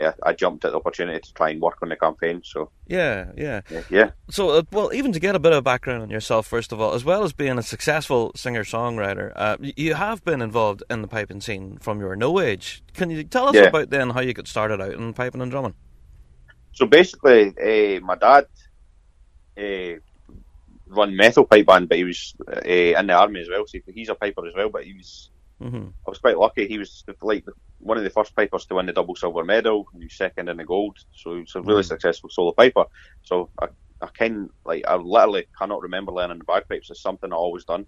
Yeah, 0.00 0.14
I 0.22 0.32
jumped 0.32 0.64
at 0.64 0.70
the 0.70 0.78
opportunity 0.78 1.20
to 1.20 1.34
try 1.34 1.50
and 1.50 1.60
work 1.60 1.76
on 1.82 1.90
the 1.90 1.96
campaign. 1.96 2.40
So 2.44 2.70
yeah, 2.86 3.30
yeah, 3.36 3.60
yeah. 3.90 4.12
So 4.30 4.50
uh, 4.50 4.62
well, 4.72 4.90
even 4.94 5.12
to 5.12 5.20
get 5.20 5.34
a 5.34 5.38
bit 5.38 5.52
of 5.52 5.64
background 5.64 6.02
on 6.02 6.08
yourself, 6.08 6.46
first 6.46 6.72
of 6.72 6.80
all, 6.80 6.94
as 6.94 7.04
well 7.04 7.24
as 7.24 7.34
being 7.34 7.58
a 7.58 7.62
successful 7.62 8.32
singer 8.34 8.64
songwriter, 8.64 9.32
uh, 9.36 9.58
you 9.60 9.92
have 9.92 10.24
been 10.24 10.40
involved 10.40 10.82
in 10.88 11.02
the 11.02 11.08
piping 11.08 11.42
scene 11.42 11.76
from 11.78 12.00
your 12.00 12.16
no 12.16 12.40
age. 12.40 12.82
Can 12.94 13.10
you 13.10 13.22
tell 13.22 13.48
us 13.48 13.54
yeah. 13.54 13.64
about 13.64 13.90
then 13.90 14.08
how 14.10 14.20
you 14.20 14.32
got 14.32 14.48
started 14.48 14.80
out 14.80 14.94
in 14.94 15.12
piping 15.12 15.42
and 15.42 15.50
drumming? 15.50 15.74
So 16.72 16.86
basically, 16.86 17.48
uh, 17.48 18.00
my 18.00 18.16
dad 18.16 18.46
uh, 19.58 20.00
run 20.86 21.14
Methil 21.14 21.48
pipe 21.48 21.66
band, 21.66 21.88
but 21.88 21.98
he 21.98 22.04
was 22.04 22.34
uh, 22.48 22.60
in 22.60 23.06
the 23.06 23.12
army 23.12 23.40
as 23.40 23.48
well. 23.48 23.66
So 23.66 23.78
he's 23.92 24.08
a 24.08 24.14
piper 24.14 24.46
as 24.46 24.54
well, 24.54 24.70
but 24.70 24.84
he 24.84 24.94
was 24.94 25.30
Mm-hmm. 25.62 25.88
I 26.06 26.10
was 26.10 26.18
quite 26.18 26.38
lucky. 26.38 26.66
He 26.66 26.78
was 26.78 27.04
like 27.20 27.44
one 27.78 27.98
of 27.98 28.04
the 28.04 28.10
first 28.10 28.34
pipers 28.34 28.66
to 28.66 28.74
win 28.74 28.86
the 28.86 28.92
double 28.92 29.14
silver 29.14 29.44
medal. 29.44 29.86
He 29.96 30.04
was 30.04 30.14
second 30.14 30.48
in 30.48 30.56
the 30.56 30.64
gold, 30.64 30.98
so 31.14 31.34
he 31.34 31.40
was 31.40 31.54
a 31.54 31.62
really 31.62 31.82
mm-hmm. 31.82 31.88
successful 31.88 32.30
solo 32.30 32.52
piper. 32.52 32.84
So 33.22 33.50
I, 33.60 33.68
I 34.00 34.06
kind 34.08 34.50
like 34.64 34.84
I 34.86 34.96
literally 34.96 35.46
cannot 35.58 35.82
remember 35.82 36.12
learning 36.12 36.38
the 36.38 36.44
bagpipes. 36.44 36.90
It's 36.90 37.00
something 37.00 37.32
I 37.32 37.36
always 37.36 37.64
done. 37.64 37.86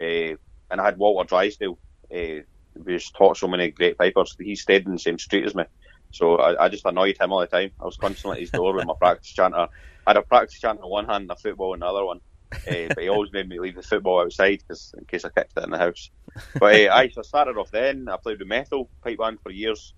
Uh, 0.00 0.36
and 0.70 0.80
I 0.80 0.84
had 0.84 0.98
Walter 0.98 1.28
Drysdale, 1.28 1.78
uh, 2.14 2.42
who's 2.84 3.10
taught 3.10 3.36
so 3.36 3.46
many 3.46 3.70
great 3.70 3.98
pipers. 3.98 4.34
He 4.40 4.56
stayed 4.56 4.86
in 4.86 4.92
the 4.92 4.98
same 4.98 5.18
street 5.18 5.44
as 5.44 5.54
me, 5.54 5.64
so 6.10 6.36
I, 6.36 6.64
I 6.64 6.68
just 6.68 6.86
annoyed 6.86 7.18
him 7.20 7.32
all 7.32 7.40
the 7.40 7.46
time. 7.46 7.72
I 7.80 7.84
was 7.84 7.96
constantly 7.96 8.38
at 8.38 8.40
his 8.40 8.50
door 8.50 8.74
with 8.74 8.86
my 8.86 8.94
practice 8.98 9.32
chanter. 9.32 9.68
I 10.06 10.10
had 10.10 10.16
a 10.16 10.22
practice 10.22 10.58
chanter 10.58 10.82
in 10.82 10.88
one 10.88 11.06
hand 11.06 11.22
and 11.22 11.30
a 11.30 11.36
football 11.36 11.74
in 11.74 11.80
the 11.80 11.86
other 11.86 12.04
one 12.04 12.20
uh, 12.52 12.88
but 12.88 12.98
he 12.98 13.08
always 13.08 13.32
made 13.32 13.48
me 13.48 13.58
leave 13.58 13.76
the 13.76 13.82
football 13.82 14.20
outside 14.20 14.58
because 14.58 14.94
in 14.96 15.04
case 15.04 15.24
I 15.24 15.30
kicked 15.30 15.56
it 15.56 15.64
in 15.64 15.70
the 15.70 15.78
house. 15.78 16.10
But 16.58 16.74
uh, 16.74 16.94
I, 16.94 17.08
so 17.08 17.20
I 17.20 17.22
started 17.22 17.56
off 17.58 17.70
then. 17.70 18.08
I 18.08 18.16
played 18.16 18.38
with 18.38 18.48
Methil 18.48 18.88
pipe 19.02 19.18
band 19.18 19.38
for 19.42 19.50
years, 19.50 19.94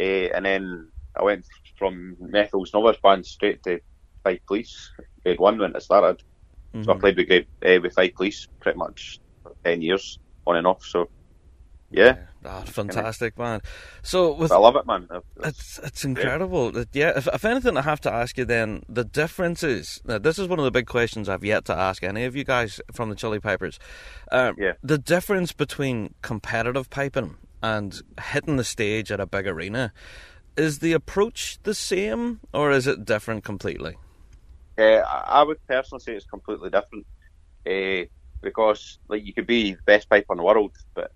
uh, 0.00 0.02
and 0.34 0.44
then 0.44 0.88
I 1.16 1.22
went 1.22 1.46
from 1.78 2.16
Methil's 2.20 2.72
novice 2.72 2.98
band 3.02 3.26
straight 3.26 3.62
to 3.64 3.80
Fife 4.24 4.40
Police 4.46 4.90
grade 5.22 5.40
one 5.40 5.58
when 5.58 5.76
I 5.76 5.78
started. 5.78 6.18
Mm-hmm. 6.18 6.82
So 6.82 6.90
I 6.90 6.94
mm-hmm. 6.94 7.00
played 7.00 7.16
with 7.16 7.28
grade 7.28 7.46
uh, 7.64 7.80
with 7.80 7.94
Fife 7.94 8.14
Police 8.14 8.48
pretty 8.60 8.78
much 8.78 9.20
for 9.42 9.54
ten 9.64 9.82
years 9.82 10.18
on 10.46 10.56
and 10.56 10.66
off. 10.66 10.84
So 10.84 11.08
yeah. 11.90 12.16
Oh, 12.44 12.60
fantastic, 12.62 13.38
man. 13.38 13.60
So 14.02 14.32
with, 14.32 14.52
I 14.52 14.58
love 14.58 14.76
it, 14.76 14.86
man. 14.86 15.08
It's 15.44 15.78
it's 15.82 16.04
incredible. 16.04 16.70
Great. 16.70 16.88
Yeah. 16.92 17.12
If, 17.16 17.26
if 17.26 17.44
anything, 17.44 17.76
I 17.76 17.82
have 17.82 18.00
to 18.02 18.12
ask 18.12 18.38
you 18.38 18.44
then 18.44 18.82
the 18.88 19.04
differences. 19.04 20.00
Now, 20.04 20.18
this 20.18 20.38
is 20.38 20.48
one 20.48 20.58
of 20.58 20.64
the 20.64 20.70
big 20.70 20.86
questions 20.86 21.28
I've 21.28 21.44
yet 21.44 21.64
to 21.66 21.74
ask 21.74 22.02
any 22.02 22.24
of 22.24 22.36
you 22.36 22.44
guys 22.44 22.80
from 22.92 23.10
the 23.10 23.16
Chili 23.16 23.40
Pipers. 23.40 23.78
Uh, 24.30 24.52
yeah. 24.56 24.72
The 24.82 24.98
difference 24.98 25.52
between 25.52 26.14
competitive 26.22 26.90
piping 26.90 27.36
and 27.62 28.00
hitting 28.22 28.56
the 28.56 28.64
stage 28.64 29.10
at 29.10 29.20
a 29.20 29.26
big 29.26 29.46
arena 29.46 29.92
is 30.56 30.78
the 30.80 30.92
approach 30.92 31.58
the 31.62 31.74
same 31.74 32.40
or 32.52 32.70
is 32.70 32.86
it 32.86 33.04
different 33.04 33.44
completely? 33.44 33.96
Uh, 34.76 35.02
I 35.02 35.42
would 35.42 35.58
personally 35.66 36.02
say 36.02 36.14
it's 36.14 36.26
completely 36.26 36.70
different. 36.70 37.06
Uh, 37.66 38.06
because 38.40 38.98
like 39.08 39.24
you 39.24 39.32
could 39.32 39.46
be 39.46 39.72
the 39.72 39.82
best 39.84 40.08
piper 40.08 40.32
in 40.32 40.38
the 40.38 40.44
world, 40.44 40.72
but 40.94 41.12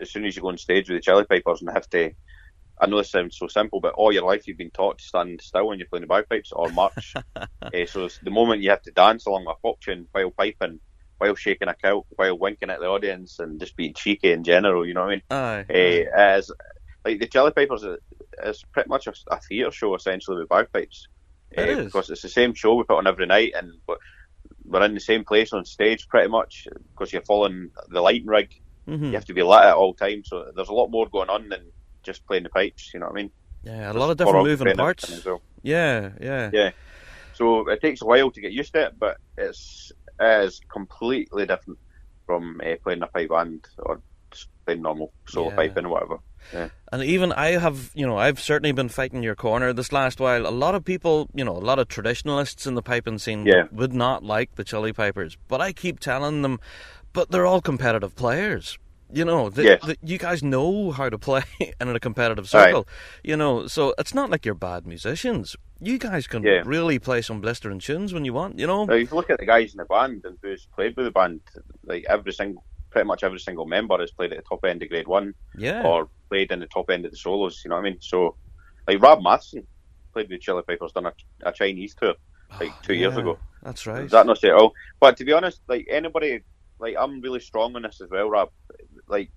as 0.00 0.10
soon 0.10 0.24
as 0.24 0.36
you 0.36 0.42
go 0.42 0.48
on 0.48 0.58
stage 0.58 0.88
with 0.88 0.98
the 0.98 1.02
Chili 1.02 1.24
Pipers 1.24 1.60
and 1.60 1.70
have 1.70 1.88
to, 1.90 2.12
I 2.80 2.86
know 2.86 2.98
this 2.98 3.10
sounds 3.10 3.36
so 3.36 3.48
simple, 3.48 3.80
but 3.80 3.94
all 3.94 4.12
your 4.12 4.24
life 4.24 4.46
you've 4.46 4.58
been 4.58 4.70
taught 4.70 4.98
to 4.98 5.04
stand 5.04 5.40
still 5.42 5.68
when 5.68 5.78
you're 5.78 5.88
playing 5.88 6.02
the 6.02 6.06
bagpipes 6.06 6.52
or 6.52 6.70
march. 6.70 7.14
uh, 7.16 7.86
so 7.86 8.08
the 8.22 8.30
moment 8.30 8.62
you 8.62 8.70
have 8.70 8.82
to 8.82 8.92
dance 8.92 9.26
along 9.26 9.46
a 9.48 9.54
pop 9.62 9.80
tune 9.80 10.08
while 10.12 10.30
piping, 10.30 10.80
while 11.18 11.34
shaking 11.34 11.68
a 11.68 11.74
kilt, 11.74 12.06
while 12.16 12.38
winking 12.38 12.70
at 12.70 12.80
the 12.80 12.86
audience 12.86 13.38
and 13.40 13.58
just 13.60 13.76
being 13.76 13.94
cheeky 13.94 14.32
in 14.32 14.44
general, 14.44 14.86
you 14.86 14.94
know 14.94 15.06
what 15.06 15.10
I 15.10 15.14
mean? 15.14 15.22
Uh, 15.70 16.16
as 16.16 16.50
like 17.04 17.20
the 17.20 17.26
Chili 17.26 17.52
Pipers 17.52 17.84
is 18.44 18.64
pretty 18.72 18.88
much 18.88 19.06
a, 19.06 19.12
a 19.30 19.40
theatre 19.40 19.70
show 19.70 19.94
essentially 19.94 20.38
with 20.38 20.48
bagpipes. 20.48 21.08
It 21.50 21.78
uh, 21.78 21.84
because 21.84 22.10
it's 22.10 22.22
the 22.22 22.28
same 22.28 22.54
show 22.54 22.74
we 22.74 22.84
put 22.84 22.98
on 22.98 23.06
every 23.06 23.26
night, 23.26 23.52
and 23.56 23.72
we're 24.64 24.84
in 24.84 24.94
the 24.94 25.00
same 25.00 25.24
place 25.24 25.52
on 25.52 25.64
stage 25.64 26.06
pretty 26.08 26.28
much 26.28 26.68
because 26.90 27.12
you're 27.12 27.22
following 27.22 27.70
the 27.88 28.00
lighting 28.00 28.26
rig 28.26 28.50
Mm-hmm. 28.88 29.04
You 29.06 29.12
have 29.12 29.24
to 29.26 29.34
be 29.34 29.42
lit 29.42 29.64
at 29.64 29.74
all 29.74 29.94
times, 29.94 30.28
so 30.28 30.50
there's 30.56 30.68
a 30.70 30.72
lot 30.72 30.88
more 30.88 31.06
going 31.08 31.28
on 31.28 31.48
than 31.48 31.60
just 32.02 32.26
playing 32.26 32.44
the 32.44 32.48
pipes. 32.48 32.90
You 32.94 33.00
know 33.00 33.06
what 33.06 33.12
I 33.12 33.16
mean? 33.22 33.30
Yeah, 33.64 33.92
a 33.92 33.94
lot 33.94 34.10
of 34.10 34.16
different 34.16 34.46
moving 34.46 34.74
parts. 34.76 35.24
well. 35.24 35.42
Yeah, 35.62 36.10
yeah, 36.20 36.50
Yeah. 36.52 36.70
So 37.34 37.68
it 37.68 37.80
takes 37.80 38.02
a 38.02 38.04
while 38.06 38.30
to 38.30 38.40
get 38.40 38.52
used 38.52 38.72
to 38.72 38.86
it, 38.86 38.94
but 38.98 39.18
it's 39.36 39.92
it 40.20 40.44
is 40.44 40.60
completely 40.72 41.46
different 41.46 41.78
from 42.26 42.60
uh, 42.64 42.74
playing 42.82 43.02
a 43.02 43.06
pipe 43.06 43.28
band 43.30 43.64
or 43.78 44.00
playing 44.64 44.82
normal 44.82 45.12
solo 45.28 45.50
Yeah. 45.50 45.56
piping 45.56 45.86
or 45.86 45.90
whatever. 45.90 46.18
And 46.92 47.02
even 47.02 47.32
I 47.32 47.58
have, 47.58 47.90
you 47.94 48.06
know, 48.06 48.16
I've 48.16 48.40
certainly 48.40 48.72
been 48.72 48.88
fighting 48.88 49.22
your 49.22 49.34
corner 49.34 49.72
this 49.72 49.92
last 49.92 50.18
while. 50.18 50.46
A 50.46 50.50
lot 50.50 50.74
of 50.74 50.84
people, 50.84 51.28
you 51.34 51.44
know, 51.44 51.52
a 51.56 51.58
lot 51.60 51.78
of 51.78 51.88
traditionalists 51.88 52.66
in 52.66 52.74
the 52.74 52.82
piping 52.82 53.18
scene 53.18 53.44
Yeah. 53.44 53.64
would 53.70 53.92
not 53.92 54.22
like 54.24 54.54
the 54.54 54.64
Chili 54.64 54.92
Pipers, 54.92 55.36
but 55.48 55.60
I 55.60 55.72
keep 55.72 56.00
telling 56.00 56.42
them, 56.42 56.58
but 57.12 57.30
they're 57.30 57.46
all 57.46 57.60
competitive 57.60 58.14
players. 58.16 58.78
You 59.10 59.24
know, 59.24 59.48
that 59.48 59.64
Yes. 59.64 59.82
that 59.86 59.98
you 60.02 60.18
guys 60.18 60.42
know 60.42 60.90
how 60.90 61.08
to 61.08 61.18
play 61.18 61.42
in 61.80 61.88
a 61.88 61.98
competitive 61.98 62.44
Right. 62.52 62.66
circle. 62.66 62.86
You 63.24 63.36
know, 63.36 63.66
so 63.66 63.94
it's 63.98 64.14
not 64.14 64.28
like 64.28 64.44
you're 64.44 64.54
bad 64.54 64.86
musicians. 64.86 65.56
You 65.80 65.98
guys 65.98 66.26
can 66.26 66.42
Yeah. 66.42 66.62
really 66.66 66.98
play 66.98 67.22
some 67.22 67.40
blistering 67.40 67.78
tunes 67.78 68.12
when 68.12 68.26
you 68.26 68.34
want. 68.34 68.58
You 68.58 68.66
know, 68.66 68.84
Now, 68.84 68.94
if 68.94 69.10
you 69.10 69.16
look 69.16 69.30
at 69.30 69.38
the 69.38 69.46
guys 69.46 69.72
in 69.72 69.78
the 69.78 69.86
band 69.86 70.22
and 70.24 70.36
who's 70.42 70.66
played 70.74 70.94
with 70.96 71.06
the 71.06 71.10
band, 71.10 71.40
like 71.84 72.04
every 72.08 72.32
single, 72.32 72.62
pretty 72.90 73.06
much 73.06 73.22
every 73.24 73.38
single 73.40 73.64
member 73.64 73.98
has 73.98 74.10
played 74.10 74.32
at 74.32 74.36
the 74.38 74.44
top 74.48 74.64
end 74.66 74.82
of 74.82 74.90
grade 74.90 75.08
one 75.08 75.34
yeah, 75.56 75.82
or 75.86 76.08
played 76.28 76.52
in 76.52 76.60
the 76.60 76.66
top 76.66 76.90
end 76.90 77.06
of 77.06 77.10
the 77.10 77.16
solos. 77.16 77.62
You 77.64 77.70
know 77.70 77.76
what 77.76 77.86
I 77.86 77.90
mean? 77.90 77.98
So, 78.00 78.36
like 78.86 79.00
Rob 79.00 79.22
Matheson 79.22 79.66
played 80.12 80.28
with 80.28 80.42
Chili 80.42 80.62
Peppers, 80.68 80.92
done 80.92 81.06
a, 81.06 81.12
a 81.44 81.52
Chinese 81.52 81.94
tour 81.94 82.14
like 82.60 82.72
two 82.82 82.92
oh, 82.92 82.96
years 82.96 83.16
ago. 83.16 83.38
That's 83.62 83.86
right. 83.86 84.04
Is 84.04 84.10
that 84.10 84.26
not 84.26 84.36
say 84.38 84.48
at 84.48 84.54
all? 84.54 84.72
But 85.00 85.16
to 85.16 85.24
be 85.24 85.32
honest, 85.32 85.60
like 85.68 85.86
anybody, 85.90 86.42
like 86.78 86.96
I'm 86.98 87.20
really 87.20 87.40
strong 87.40 87.76
on 87.76 87.82
this 87.82 88.00
as 88.00 88.10
well, 88.10 88.30
Rob. 88.30 88.50
Like 89.06 89.30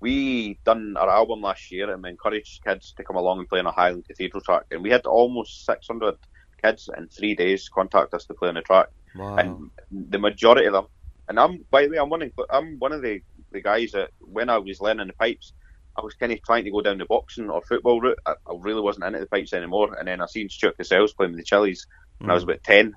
we 0.00 0.58
done 0.64 0.96
our 0.96 1.08
album 1.08 1.40
last 1.40 1.70
year 1.72 1.90
and 1.92 2.02
we 2.02 2.10
encouraged 2.10 2.64
kids 2.64 2.92
to 2.96 3.04
come 3.04 3.16
along 3.16 3.38
and 3.38 3.48
play 3.48 3.60
on 3.60 3.66
a 3.66 3.72
Highland 3.72 4.06
Cathedral 4.06 4.42
track, 4.42 4.64
and 4.70 4.82
we 4.82 4.90
had 4.90 5.06
almost 5.06 5.64
600 5.64 6.16
kids 6.62 6.88
in 6.96 7.08
three 7.08 7.34
days 7.34 7.68
contact 7.68 8.14
us 8.14 8.26
to 8.26 8.34
play 8.34 8.48
on 8.48 8.54
the 8.54 8.62
track, 8.62 8.88
wow. 9.14 9.36
and 9.36 9.70
the 9.90 10.18
majority 10.18 10.66
of 10.66 10.72
them. 10.72 10.86
And 11.28 11.40
I'm, 11.40 11.64
by 11.70 11.82
the 11.82 11.90
way, 11.90 11.98
I'm 11.98 12.10
one 12.10 12.22
of, 12.22 12.32
I'm 12.50 12.78
one 12.78 12.92
of 12.92 13.02
the, 13.02 13.20
the 13.50 13.60
guys 13.60 13.92
that 13.92 14.10
when 14.20 14.48
I 14.48 14.58
was 14.58 14.80
learning 14.80 15.08
the 15.08 15.12
pipes, 15.12 15.52
I 15.98 16.02
was 16.02 16.14
kind 16.14 16.32
of 16.32 16.42
trying 16.42 16.64
to 16.64 16.70
go 16.70 16.82
down 16.82 16.98
the 16.98 17.06
boxing 17.06 17.50
or 17.50 17.62
football 17.62 18.00
route. 18.00 18.18
I, 18.26 18.32
I 18.32 18.54
really 18.58 18.82
wasn't 18.82 19.06
into 19.06 19.20
the 19.20 19.26
pipes 19.26 19.52
anymore. 19.52 19.96
And 19.98 20.06
then 20.06 20.20
I 20.20 20.26
seen 20.26 20.48
Stuart 20.48 20.78
Cassells 20.78 21.16
playing 21.16 21.32
with 21.32 21.40
the 21.40 21.44
Chili's 21.44 21.86
when 22.18 22.30
I 22.30 22.34
was 22.34 22.44
hmm. 22.44 22.50
about 22.50 22.62
10. 22.62 22.94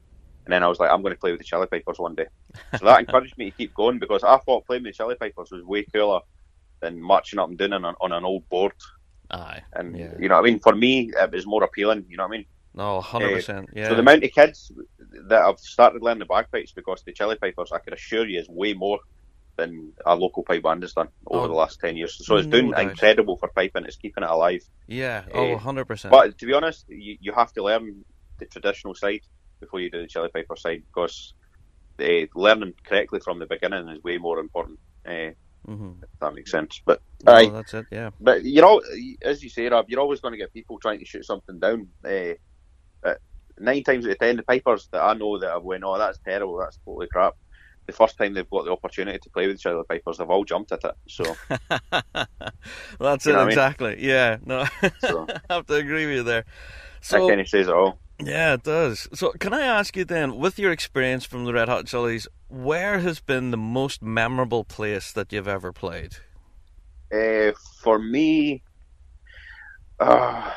And 0.49 0.53
then 0.55 0.63
I 0.63 0.67
was 0.67 0.79
like, 0.79 0.89
I'm 0.89 1.03
going 1.03 1.13
to 1.13 1.19
play 1.19 1.29
with 1.29 1.39
the 1.41 1.45
Chili 1.45 1.67
Pipers 1.67 1.99
one 1.99 2.15
day. 2.15 2.25
So 2.79 2.85
that 2.85 2.99
encouraged 3.05 3.37
me 3.37 3.51
to 3.51 3.55
keep 3.55 3.71
going 3.75 3.99
because 3.99 4.23
I 4.23 4.35
thought 4.39 4.65
playing 4.65 4.81
with 4.81 4.93
the 4.93 4.97
Chili 4.97 5.13
Pipers 5.13 5.49
was 5.51 5.63
way 5.63 5.85
cooler 5.93 6.21
than 6.81 6.99
marching 6.99 7.37
up 7.37 7.49
and 7.49 7.57
down 7.59 7.73
on, 7.73 7.85
an- 7.85 7.93
on 8.01 8.11
an 8.13 8.25
old 8.25 8.49
board. 8.49 8.71
Aye, 9.29 9.61
And, 9.73 9.95
yeah. 9.95 10.13
you 10.19 10.27
know 10.27 10.37
what 10.37 10.41
I 10.41 10.49
mean? 10.49 10.59
For 10.59 10.73
me, 10.75 11.11
it 11.15 11.31
was 11.31 11.45
more 11.45 11.63
appealing, 11.63 12.05
you 12.09 12.17
know 12.17 12.23
what 12.23 12.33
I 12.33 12.37
mean? 12.37 12.45
no, 12.73 12.99
hundred 12.99 13.35
percent. 13.35 13.69
Yeah. 13.75 13.89
So 13.89 13.93
the 13.93 13.99
amount 13.99 14.23
of 14.23 14.31
kids 14.31 14.71
that 15.27 15.45
have 15.45 15.59
started 15.59 16.01
learning 16.01 16.19
the 16.21 16.25
bagpipes 16.25 16.71
because 16.71 17.03
the 17.05 17.13
Chili 17.13 17.35
Pipers, 17.39 17.71
I 17.71 17.77
can 17.77 17.93
assure 17.93 18.25
you, 18.27 18.39
is 18.39 18.49
way 18.49 18.73
more 18.73 18.97
than 19.55 19.93
our 20.03 20.15
local 20.15 20.41
pipe 20.43 20.63
band 20.63 20.81
has 20.81 20.93
done 20.93 21.09
over 21.27 21.45
Oh, 21.45 21.47
the 21.47 21.53
last 21.53 21.79
10 21.79 21.95
years. 21.95 22.17
So 22.25 22.37
it's 22.37 22.47
no 22.47 22.51
doing 22.59 22.71
doubt. 22.71 22.81
incredible 22.81 23.37
for 23.37 23.49
piping. 23.53 23.85
It's 23.85 23.97
keeping 23.97 24.23
it 24.23 24.29
alive. 24.31 24.61
yeah. 24.87 25.25
eh, 25.31 25.37
Oh, 25.53 25.57
hundred 25.57 25.85
percent. 25.85 26.11
But 26.11 26.39
to 26.39 26.45
be 26.47 26.53
honest, 26.53 26.85
you, 26.87 27.17
you 27.19 27.33
have 27.33 27.51
to 27.53 27.63
learn 27.63 28.03
the 28.39 28.45
traditional 28.47 28.95
side 28.95 29.21
before 29.59 29.79
you 29.81 29.91
do 29.91 30.01
the 30.01 30.07
Chili 30.07 30.29
Piper 30.33 30.55
side 30.55 30.83
because 30.93 31.33
uh, 32.01 32.25
learning 32.35 32.73
correctly 32.85 33.19
from 33.19 33.39
the 33.39 33.47
beginning 33.47 33.89
is 33.89 34.03
way 34.03 34.17
more 34.17 34.39
important. 34.39 34.79
Uh, 35.07 35.31
hmm 35.65 35.91
if 36.03 36.09
that 36.21 36.33
makes 36.33 36.51
sense. 36.51 36.81
But 36.85 37.01
No, 37.23 37.33
aye, 37.33 37.51
that's 37.51 37.73
it. 37.73 37.87
Yeah. 37.91 38.11
but 38.19 38.43
you 38.43 38.61
know, 38.61 38.81
as 39.23 39.43
you 39.43 39.49
say, 39.49 39.67
Rob, 39.69 39.85
you're 39.89 39.99
always 40.01 40.21
going 40.21 40.33
to 40.33 40.37
get 40.37 40.53
people 40.53 40.79
trying 40.79 40.99
to 40.99 41.05
shoot 41.05 41.25
something 41.25 41.59
down. 41.59 41.89
Uh, 42.05 42.33
nine 43.59 43.83
times 43.83 44.05
out 44.05 44.11
of 44.13 44.19
ten, 44.19 44.37
the 44.37 44.43
pipers 44.43 44.87
that 44.91 45.01
I 45.03 45.13
know 45.13 45.37
that 45.39 45.51
have 45.51 45.63
went, 45.63 45.83
oh, 45.85 45.97
that's 45.97 46.19
terrible, 46.25 46.57
that's 46.59 46.79
totally 46.85 47.07
crap. 47.07 47.33
The 47.87 47.93
first 47.93 48.17
time 48.17 48.33
they've 48.33 48.49
got 48.49 48.65
the 48.65 48.71
opportunity 48.71 49.19
to 49.19 49.29
play 49.31 49.47
with 49.47 49.57
each 49.57 49.65
other, 49.65 49.77
the 49.77 49.83
pipers, 49.85 50.17
they've 50.17 50.29
all 50.29 50.45
jumped 50.45 50.71
at 50.71 50.83
it. 50.83 50.95
So, 51.07 51.39
That's 52.99 53.25
it 53.25 53.35
what 53.35 53.39
I 53.39 53.45
mean? 53.45 53.59
exactly. 53.59 53.97
Yeah, 53.99 54.37
no, 54.45 54.65
so 54.99 55.29
I 55.49 55.53
have 55.55 55.65
to 55.67 55.75
agree 55.75 56.05
with 56.05 56.15
you 56.17 56.23
there. 56.23 56.45
that 57.09 57.25
So 57.25 57.27
kind 57.27 57.41
of 57.41 57.49
says 57.49 57.67
it 57.67 57.73
all. 57.73 57.99
Yeah, 58.23 58.53
it 58.53 58.63
does. 58.63 59.07
So 59.13 59.31
can 59.39 59.53
I 59.53 59.61
ask 59.61 59.95
you 59.95 60.05
then, 60.05 60.37
with 60.37 60.59
your 60.59 60.71
experience 60.71 61.25
from 61.25 61.45
the 61.45 61.53
Red 61.53 61.69
Hot 61.69 61.85
Chilies, 61.85 62.27
where 62.49 62.99
has 62.99 63.19
been 63.19 63.51
the 63.51 63.57
most 63.57 64.01
memorable 64.01 64.63
place 64.65 65.11
that 65.13 65.31
you've 65.31 65.47
ever 65.47 65.71
played? 65.71 66.17
Uh, 67.13 67.53
for 67.81 67.97
me, 67.99 68.63
uh, 69.99 70.51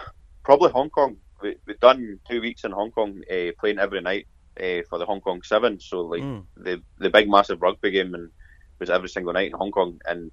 probably 0.45 0.71
Hong 0.71 0.91
Kong. 0.91 1.17
We, 1.43 1.57
we've 1.67 1.81
done 1.81 2.21
two 2.31 2.41
weeks 2.41 2.65
in 2.65 2.73
Hong 2.73 2.91
Kong, 2.91 3.21
uh, 3.31 3.53
playing 3.59 3.79
every 3.79 4.01
night 4.01 4.27
uh, 4.61 4.83
for 4.89 4.99
the 4.99 5.07
Hong 5.07 5.21
Kong 5.21 5.43
Seven. 5.43 5.81
So 5.81 6.03
like 6.03 6.25
Mm. 6.25 6.47
the 6.57 6.83
the 6.99 7.11
big 7.11 7.29
massive 7.29 7.63
rugby 7.63 7.91
game 7.91 8.15
and 8.15 8.31
was 8.81 8.91
every 8.91 9.09
single 9.09 9.33
night 9.33 9.51
in 9.53 9.59
Hong 9.59 9.71
Kong, 9.73 9.99
and 10.07 10.31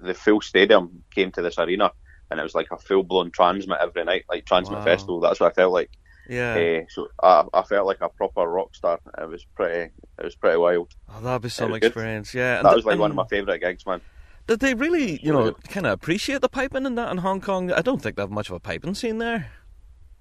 the 0.00 0.14
full 0.14 0.40
stadium 0.40 1.04
came 1.14 1.32
to 1.32 1.42
this 1.42 1.58
arena, 1.58 1.92
and 2.30 2.40
it 2.40 2.42
was 2.42 2.54
like 2.54 2.68
a 2.72 2.78
full 2.78 3.02
blown 3.04 3.30
TRNSMT 3.30 3.76
every 3.80 4.04
night, 4.04 4.24
like 4.30 4.44
TRNSMT 4.44 4.80
Wow. 4.80 4.82
Festival. 4.82 5.20
That's 5.20 5.40
what 5.40 5.52
I 5.52 5.54
felt 5.54 5.72
like. 5.72 5.90
Yeah, 6.28 6.54
Uh, 6.54 6.84
so 6.88 7.08
I, 7.22 7.44
I 7.52 7.62
felt 7.62 7.86
like 7.86 8.00
a 8.00 8.08
proper 8.08 8.46
rock 8.46 8.74
star. 8.74 8.98
It 9.20 9.28
was 9.28 9.44
pretty. 9.54 9.92
It 10.18 10.24
was 10.24 10.34
pretty 10.34 10.56
wild. 10.56 10.94
oh, 11.14 11.20
that'd 11.20 11.42
be 11.42 11.48
some 11.48 11.70
was 11.70 11.80
good. 11.80 11.86
experience. 11.88 12.32
Yeah, 12.34 12.56
and 12.58 12.64
That 12.66 12.70
th- 12.70 12.76
was 12.76 12.84
like 12.86 12.98
one 12.98 13.10
of 13.10 13.16
my 13.16 13.26
favourite 13.26 13.60
gigs, 13.60 13.84
man. 13.86 14.00
Did 14.46 14.60
they 14.60 14.74
really, 14.74 15.18
you 15.22 15.32
know, 15.32 15.52
kind 15.68 15.86
of 15.86 15.92
appreciate 15.92 16.40
the 16.42 16.48
piping 16.48 16.84
in 16.86 16.94
that 16.96 17.10
in 17.10 17.18
Hong 17.18 17.40
Kong? 17.40 17.72
I 17.72 17.80
don't 17.80 18.00
think 18.02 18.16
they 18.16 18.22
have 18.22 18.30
much 18.30 18.48
of 18.50 18.56
a 18.56 18.60
piping 18.60 18.94
scene 18.94 19.18
there. 19.18 19.50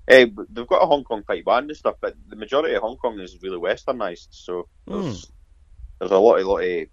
Eh, 0.08 0.26
but 0.26 0.48
they've 0.50 0.68
got 0.68 0.82
a 0.84 0.86
Hong 0.86 1.04
Kong 1.04 1.24
pipe 1.24 1.46
band 1.46 1.70
and 1.70 1.78
stuff, 1.78 1.96
but 2.02 2.16
the 2.28 2.36
majority 2.36 2.74
of 2.76 2.82
Hong 2.82 2.98
Kong 2.98 3.20
is 3.20 3.38
really 3.42 3.58
westernised. 3.58 4.28
So 4.32 4.68
there's 4.88 5.32
there's 6.00 6.12
a 6.12 6.18
lot, 6.18 6.40
of 6.40 6.48
lot 6.48 6.60
of 6.64 6.88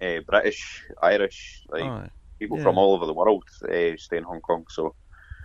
uh, 0.00 0.20
British, 0.26 0.84
Irish, 1.02 1.62
like 1.68 1.82
Aye. 1.82 2.10
people 2.38 2.56
yeah. 2.58 2.62
from 2.62 2.78
all 2.78 2.94
over 2.94 3.06
the 3.06 3.12
world 3.14 3.44
uh, 3.64 3.96
stay 3.96 4.16
in 4.18 4.22
Hong 4.24 4.40
Kong. 4.40 4.64
So, 4.70 4.94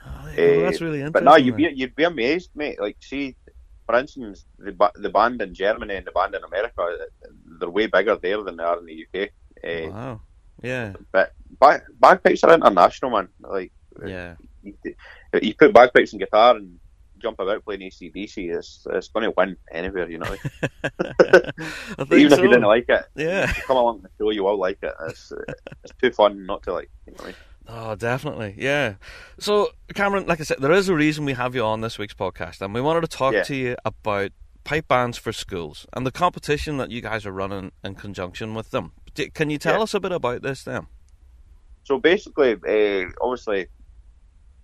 Oh, 0.05 0.35
go. 0.35 0.41
eh, 0.41 0.61
that's 0.63 0.81
really 0.81 0.99
interesting. 1.01 1.11
but 1.11 1.23
no, 1.23 1.35
you'd 1.35 1.55
be 1.57 1.69
you'd 1.73 1.95
be 1.95 2.03
amazed, 2.03 2.49
mate. 2.55 2.79
Like, 2.81 2.97
see, 3.01 3.35
for 3.85 3.95
instance, 3.97 4.45
the 4.59 4.73
the 4.95 5.09
band 5.09 5.41
in 5.41 5.53
Germany 5.53 5.95
and 5.95 6.05
the 6.07 6.11
band 6.11 6.35
in 6.35 6.43
America, 6.43 6.87
they're 7.59 7.69
way 7.69 7.87
bigger 7.87 8.15
there 8.15 8.41
than 8.43 8.57
they 8.57 8.63
are 8.63 8.79
in 8.79 8.85
the 8.85 9.05
UK. 9.05 9.29
Uh, 9.63 9.91
Wow. 9.91 10.21
Yeah. 10.61 10.93
But 11.11 11.33
bag- 11.59 11.83
bagpipes 11.99 12.43
are 12.43 12.53
international, 12.53 13.11
man. 13.11 13.27
Like, 13.41 13.71
Yeah. 14.05 14.35
you, 14.61 14.73
you 15.41 15.53
put 15.55 15.73
bagpipes 15.73 16.13
and 16.13 16.19
guitar 16.21 16.55
and 16.55 16.79
jump 17.19 17.39
about 17.39 17.63
playing 17.63 17.81
AC/DC, 17.83 18.53
it's, 18.53 18.85
it's 18.91 19.07
going 19.07 19.23
to 19.23 19.33
win 19.37 19.55
anywhere, 19.71 20.09
you 20.09 20.17
know. 20.19 20.35
I 20.83 21.51
think 21.97 22.13
Even 22.13 22.29
so. 22.29 22.35
if 22.35 22.41
you 22.43 22.49
didn't 22.49 22.63
like 22.63 22.85
it, 22.89 23.05
Yeah. 23.15 23.51
come 23.65 23.77
along 23.77 24.01
to 24.01 24.03
the 24.03 24.09
show, 24.17 24.29
you 24.31 24.43
will 24.43 24.57
like 24.59 24.79
it. 24.81 24.93
It's, 25.07 25.31
it's 25.83 25.93
too 26.01 26.11
fun 26.11 26.45
not 26.45 26.63
to 26.63 26.73
like. 26.73 26.89
You 27.07 27.13
know 27.13 27.17
what 27.17 27.23
I 27.23 27.27
mean? 27.27 27.35
Oh, 27.67 27.95
definitely. 27.95 28.55
Yeah. 28.57 28.95
So, 29.39 29.69
Cameron, 29.93 30.25
like 30.27 30.41
I 30.41 30.43
said, 30.43 30.57
there 30.59 30.71
is 30.71 30.89
a 30.89 30.95
reason 30.95 31.25
we 31.25 31.33
have 31.33 31.55
you 31.55 31.63
on 31.63 31.81
this 31.81 31.97
week's 31.97 32.13
podcast, 32.13 32.61
and 32.61 32.73
we 32.73 32.81
wanted 32.81 33.01
to 33.01 33.07
talk 33.07 33.33
Yeah. 33.33 33.43
to 33.43 33.55
you 33.55 33.75
about 33.85 34.31
pipe 34.65 34.87
bands 34.87 35.17
for 35.17 35.31
schools 35.33 35.85
and 35.93 36.05
the 36.05 36.11
competition 36.11 36.77
that 36.77 36.89
you 36.91 37.01
guys 37.01 37.25
are 37.25 37.31
running 37.31 37.71
in 37.83 37.95
conjunction 37.95 38.53
with 38.53 38.71
them. 38.71 38.93
Can 39.33 39.49
you 39.49 39.57
tell 39.57 39.77
Yeah. 39.77 39.83
us 39.83 39.93
a 39.93 39.99
bit 39.99 40.11
about 40.11 40.41
this 40.41 40.63
then? 40.63 40.87
So 41.83 41.99
basically, 41.99 42.53
uh, 42.53 43.09
obviously, 43.21 43.67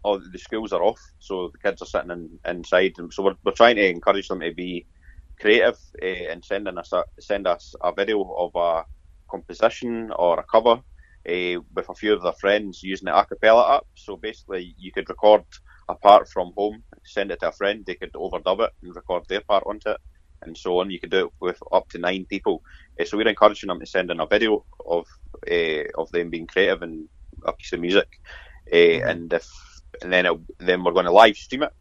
all 0.03 0.19
the 0.19 0.39
schools 0.39 0.71
are 0.71 0.81
off, 0.83 0.99
so 1.19 1.49
the 1.49 1.57
kids 1.57 1.81
are 1.81 1.85
sitting 1.85 2.11
in, 2.11 2.39
inside, 2.45 2.93
and 2.97 3.13
so 3.13 3.23
we're, 3.23 3.35
we're 3.43 3.51
trying 3.51 3.75
to 3.75 3.85
encourage 3.87 4.27
them 4.29 4.39
to 4.39 4.53
be 4.53 4.85
creative 5.39 5.77
uh, 6.01 6.05
and 6.05 6.43
sending 6.43 6.77
us 6.77 6.91
a, 6.93 7.03
send 7.19 7.47
us 7.47 7.75
a 7.81 7.93
video 7.93 8.21
of 8.37 8.51
a 8.55 8.85
composition 9.29 10.11
or 10.17 10.39
a 10.39 10.43
cover 10.43 10.81
uh, 11.29 11.61
with 11.75 11.89
a 11.89 11.93
few 11.95 12.13
of 12.13 12.23
their 12.23 12.33
friends 12.33 12.81
using 12.83 13.05
the 13.05 13.11
acapella 13.11 13.77
app. 13.77 13.85
So 13.95 14.17
basically, 14.17 14.75
you 14.77 14.91
could 14.91 15.09
record 15.09 15.43
a 15.87 15.95
part 15.95 16.27
from 16.29 16.51
home, 16.57 16.83
send 17.03 17.31
it 17.31 17.39
to 17.41 17.49
a 17.49 17.51
friend, 17.51 17.83
they 17.85 17.95
could 17.95 18.13
overdub 18.13 18.61
it 18.61 18.71
and 18.83 18.95
record 18.95 19.23
their 19.27 19.41
part 19.41 19.63
onto 19.65 19.89
it, 19.89 19.97
and 20.43 20.57
so 20.57 20.79
on. 20.79 20.91
You 20.91 20.99
could 20.99 21.11
do 21.11 21.25
it 21.27 21.33
with 21.39 21.59
up 21.71 21.89
to 21.89 21.97
nine 21.99 22.25
people. 22.29 22.61
Uh, 22.99 23.05
so 23.05 23.17
we're 23.17 23.27
encouraging 23.27 23.67
them 23.67 23.79
to 23.79 23.85
send 23.85 24.11
in 24.11 24.19
a 24.19 24.27
video 24.27 24.65
of 24.85 25.05
uh, 25.51 25.83
of 25.97 26.11
them 26.11 26.29
being 26.29 26.47
creative 26.47 26.81
and 26.81 27.07
a 27.45 27.53
piece 27.53 27.73
of 27.73 27.79
music, 27.79 28.07
uh, 28.73 28.99
and 29.09 29.31
if 29.33 29.47
and 30.01 30.11
then 30.13 30.25
it, 30.25 30.39
then 30.59 30.83
we're 30.83 30.93
going 30.93 31.05
to 31.05 31.11
live 31.11 31.35
stream 31.35 31.63
it. 31.63 31.71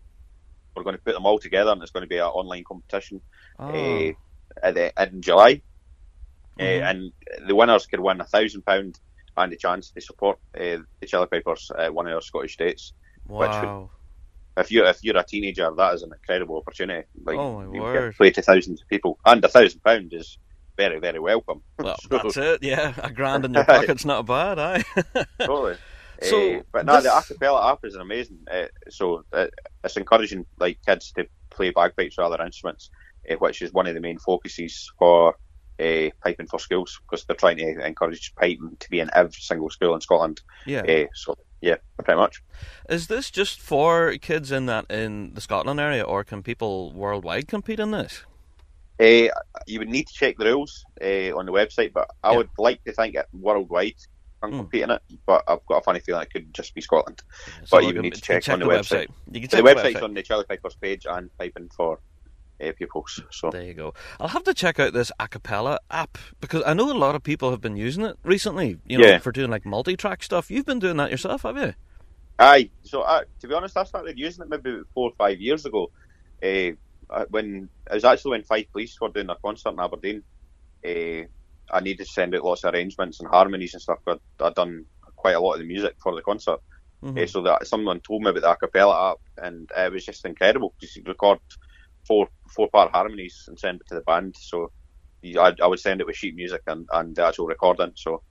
We're 0.75 0.85
going 0.85 0.97
to 0.97 1.03
put 1.03 1.15
them 1.15 1.27
all 1.27 1.39
together, 1.39 1.73
and 1.73 1.83
it's 1.83 1.91
going 1.91 2.05
to 2.05 2.09
be 2.09 2.19
an 2.19 2.25
online 2.25 2.65
competition 2.65 3.21
Oh, 3.59 3.69
uh, 3.69 4.13
at 4.63 4.75
the, 4.75 4.93
in 5.03 5.23
July. 5.23 5.63
Mhm. 6.59 6.61
Uh, 6.61 6.85
and 6.85 7.13
the 7.47 7.55
winners 7.55 7.87
could 7.87 8.01
win 8.01 8.21
a 8.21 8.25
thousand 8.25 8.63
pound 8.63 8.99
and 9.39 9.53
a 9.53 9.57
chance 9.57 9.91
to 9.93 10.01
support 10.01 10.39
uh, 10.57 10.79
the 11.01 11.07
Chili 11.07 11.27
Pipers 11.31 11.71
at 11.79 11.95
one 11.95 12.07
of 12.07 12.15
our 12.15 12.21
Scottish 12.21 12.55
states. 12.55 12.93
wow. 13.27 13.91
If 14.57 14.73
you 14.73 14.85
if 14.87 14.99
you're 15.05 15.17
a 15.17 15.25
teenager, 15.25 15.71
that 15.77 15.95
is 15.95 16.03
an 16.03 16.11
incredible 16.13 16.57
opportunity. 16.57 17.07
Like 17.25 17.39
Oh, 17.39 17.59
my 17.61 17.73
you 17.75 17.81
word. 17.83 18.17
play 18.17 18.31
to 18.33 18.43
thousands 18.43 18.83
of 18.83 18.89
people, 18.89 19.17
and 19.25 19.45
a 19.45 19.49
thousand 19.49 19.81
pound 19.85 20.13
is 20.13 20.37
very 20.77 20.99
very 20.99 21.21
welcome. 21.21 21.63
Well, 21.79 21.97
So, 22.03 22.09
that's 22.19 22.37
it. 22.37 22.63
Yeah, 22.63 22.93
a 23.01 23.11
grand 23.13 23.45
in 23.45 23.55
your 23.55 23.65
pocket's 23.77 24.05
not 24.05 24.27
bad, 24.27 24.59
aye. 24.59 24.85
totally. 25.41 25.77
So 26.23 26.57
Uh, 26.57 26.63
but 26.73 26.87
no, 26.87 26.97
the 26.97 27.03
this- 27.03 27.13
acapella 27.13 27.71
app 27.73 27.79
is 27.85 27.95
amazing. 27.95 28.39
Uh, 28.51 28.67
so 28.91 29.23
uh, 29.33 29.47
it's 29.85 29.97
encouraging 29.97 30.45
like 30.59 30.79
kids 30.85 31.13
to 31.13 31.27
play 31.51 31.71
bagpipes 31.71 32.17
or 32.19 32.23
other 32.25 32.43
instruments, 32.45 32.91
uh, 33.31 33.37
which 33.37 33.63
is 33.63 33.73
one 33.73 33.87
of 33.87 33.95
the 33.95 34.01
main 34.01 34.19
focuses 34.19 34.91
for 34.99 35.37
uh, 35.81 36.11
piping 36.23 36.47
for 36.47 36.59
schools 36.59 37.01
because 37.03 37.25
they're 37.25 37.37
trying 37.37 37.57
to 37.59 37.87
encourage 37.87 38.35
piping 38.35 38.77
to 38.81 38.91
be 38.91 39.01
in 39.01 39.11
every 39.15 39.33
single 39.33 39.71
school 39.71 39.95
in 39.95 40.01
Scotland. 40.01 40.41
yeah. 40.67 40.81
Uh, 40.81 41.07
so 41.15 41.37
yeah, 41.61 41.77
pretty 42.05 42.19
much. 42.19 42.43
Is 42.89 43.09
this 43.09 43.31
just 43.31 43.61
for 43.61 44.17
kids 44.19 44.53
in 44.53 44.67
that 44.67 44.91
in 44.91 45.35
the 45.35 45.41
Scotland 45.41 45.81
area, 45.81 46.03
or 46.05 46.23
can 46.25 46.43
people 46.43 46.93
worldwide 46.93 47.49
compete 47.49 47.81
in 47.81 47.91
this? 47.91 48.25
Uh, 49.01 49.29
you 49.67 49.79
would 49.79 49.89
need 49.89 50.07
to 50.09 50.15
check 50.15 50.37
the 50.39 50.45
rules 50.45 50.85
uh, 51.03 51.37
on 51.37 51.47
the 51.47 51.53
website, 51.53 51.93
but 51.93 52.09
I 52.25 52.33
Yeah. 52.33 52.39
would 52.39 52.51
like 52.59 52.83
to 52.85 52.93
think 52.93 53.15
it 53.15 53.27
worldwide 53.33 53.95
can 54.43 54.53
Mm. 54.53 54.57
compete 54.59 54.83
in 54.83 54.91
it. 54.91 55.03
But 55.27 55.43
I've 55.49 55.65
got 55.67 55.79
a 55.79 55.83
funny 55.83 55.99
feeling 56.01 56.23
it 56.23 56.33
could 56.33 56.53
just 56.55 56.73
be 56.75 56.81
Scotland. 56.81 57.23
So 57.65 57.79
But 57.79 57.85
you 57.87 57.93
can- 57.93 58.03
need 58.03 58.15
to 58.15 58.21
can 58.21 58.41
check 58.41 58.53
on 58.55 58.61
the 58.61 58.67
website. 58.67 59.09
You 59.33 59.41
can 59.41 59.51
So 59.51 59.57
check 59.57 59.65
the 59.65 59.75
the 59.75 59.81
website's 59.81 59.97
website. 59.99 60.03
on 60.05 60.15
the 60.15 60.23
Chili 60.23 60.45
Pipers 60.49 60.77
page 60.77 61.07
and 61.09 61.29
piping 61.39 61.69
for 61.77 61.99
uh, 62.63 62.73
pupils. 62.77 63.23
So 63.31 63.51
There 63.51 63.63
you 63.63 63.75
go. 63.75 63.95
I'll 64.21 64.29
have 64.29 64.45
to 64.45 64.55
check 64.55 64.79
out 64.79 64.93
this 64.93 65.13
acapella 65.21 65.79
app 65.91 66.19
because 66.41 66.63
I 66.67 66.75
know 66.75 66.91
a 66.91 66.97
lot 66.97 67.15
of 67.15 67.23
people 67.23 67.51
have 67.51 67.61
been 67.61 67.77
using 67.77 68.05
it 68.05 68.17
recently. 68.25 68.79
You 68.87 68.99
know, 68.99 69.07
Yeah. 69.07 69.19
for 69.19 69.33
doing 69.33 69.51
like 69.51 69.65
multi-track 69.65 70.23
stuff. 70.23 70.51
You've 70.51 70.67
been 70.67 70.79
doing 70.79 70.97
that 70.99 71.11
yourself, 71.11 71.43
have 71.43 71.57
you? 71.57 71.75
Aye. 72.39 72.71
So 72.83 73.03
uh, 73.03 73.23
to 73.41 73.49
be 73.49 73.55
honest, 73.55 73.77
I 73.77 73.85
started 73.85 74.19
using 74.19 74.43
it 74.45 74.49
maybe 74.49 74.81
four 74.95 75.11
or 75.11 75.15
five 75.19 75.41
years 75.41 75.67
ago. 75.67 75.91
Uh, 76.43 76.73
when 77.31 77.69
it 77.91 77.95
was 77.95 78.05
actually 78.05 78.33
when 78.33 78.43
Fife 78.45 78.71
Police 78.73 78.97
were 79.01 79.09
doing 79.09 79.31
a 79.31 79.37
concert 79.37 79.71
in 79.71 79.81
Aberdeen. 79.81 80.23
Uh, 80.87 81.27
I 81.71 81.81
needed 81.81 82.07
to 82.07 82.13
send 82.13 82.35
out 82.35 82.45
lots 82.45 82.65
of 82.65 82.73
arrangements 82.73 83.21
and 83.21 83.29
harmonies 83.29 83.75
and 83.75 83.83
stuff. 83.83 83.99
I'd, 84.07 84.19
I'd 84.41 84.55
done 84.55 84.87
quite 85.17 85.35
a 85.35 85.41
lot 85.41 85.55
of 85.55 85.61
the 85.61 85.67
music 85.67 85.97
for 86.03 86.15
the 86.15 86.23
concert. 86.23 86.61
Mhm. 87.03 87.23
Uh, 87.23 87.27
so 87.27 87.43
that 87.43 87.67
someone 87.67 88.01
told 88.01 88.23
me 88.23 88.31
about 88.31 88.43
the 88.61 88.67
acapella 88.69 89.13
app, 89.13 89.19
and 89.37 89.71
uh, 89.77 89.83
it 89.83 89.93
was 89.93 90.05
just 90.05 90.25
incredible 90.25 90.75
because 90.81 90.97
you 90.97 91.03
record 91.07 91.39
four 92.09 92.29
four 92.55 92.69
part 92.71 92.91
harmonies 92.91 93.45
and 93.47 93.59
send 93.59 93.81
it 93.81 93.87
to 93.89 93.95
the 93.95 94.01
band. 94.01 94.35
So 94.39 94.73
I, 95.25 95.55
I 95.63 95.67
would 95.67 95.81
send 95.81 96.01
it 96.01 96.07
with 96.07 96.17
sheet 96.17 96.35
music 96.35 96.63
and, 96.67 96.89
and 96.93 97.15
the 97.15 97.27
actual 97.27 97.47
recording. 97.47 97.93
So 97.95 98.23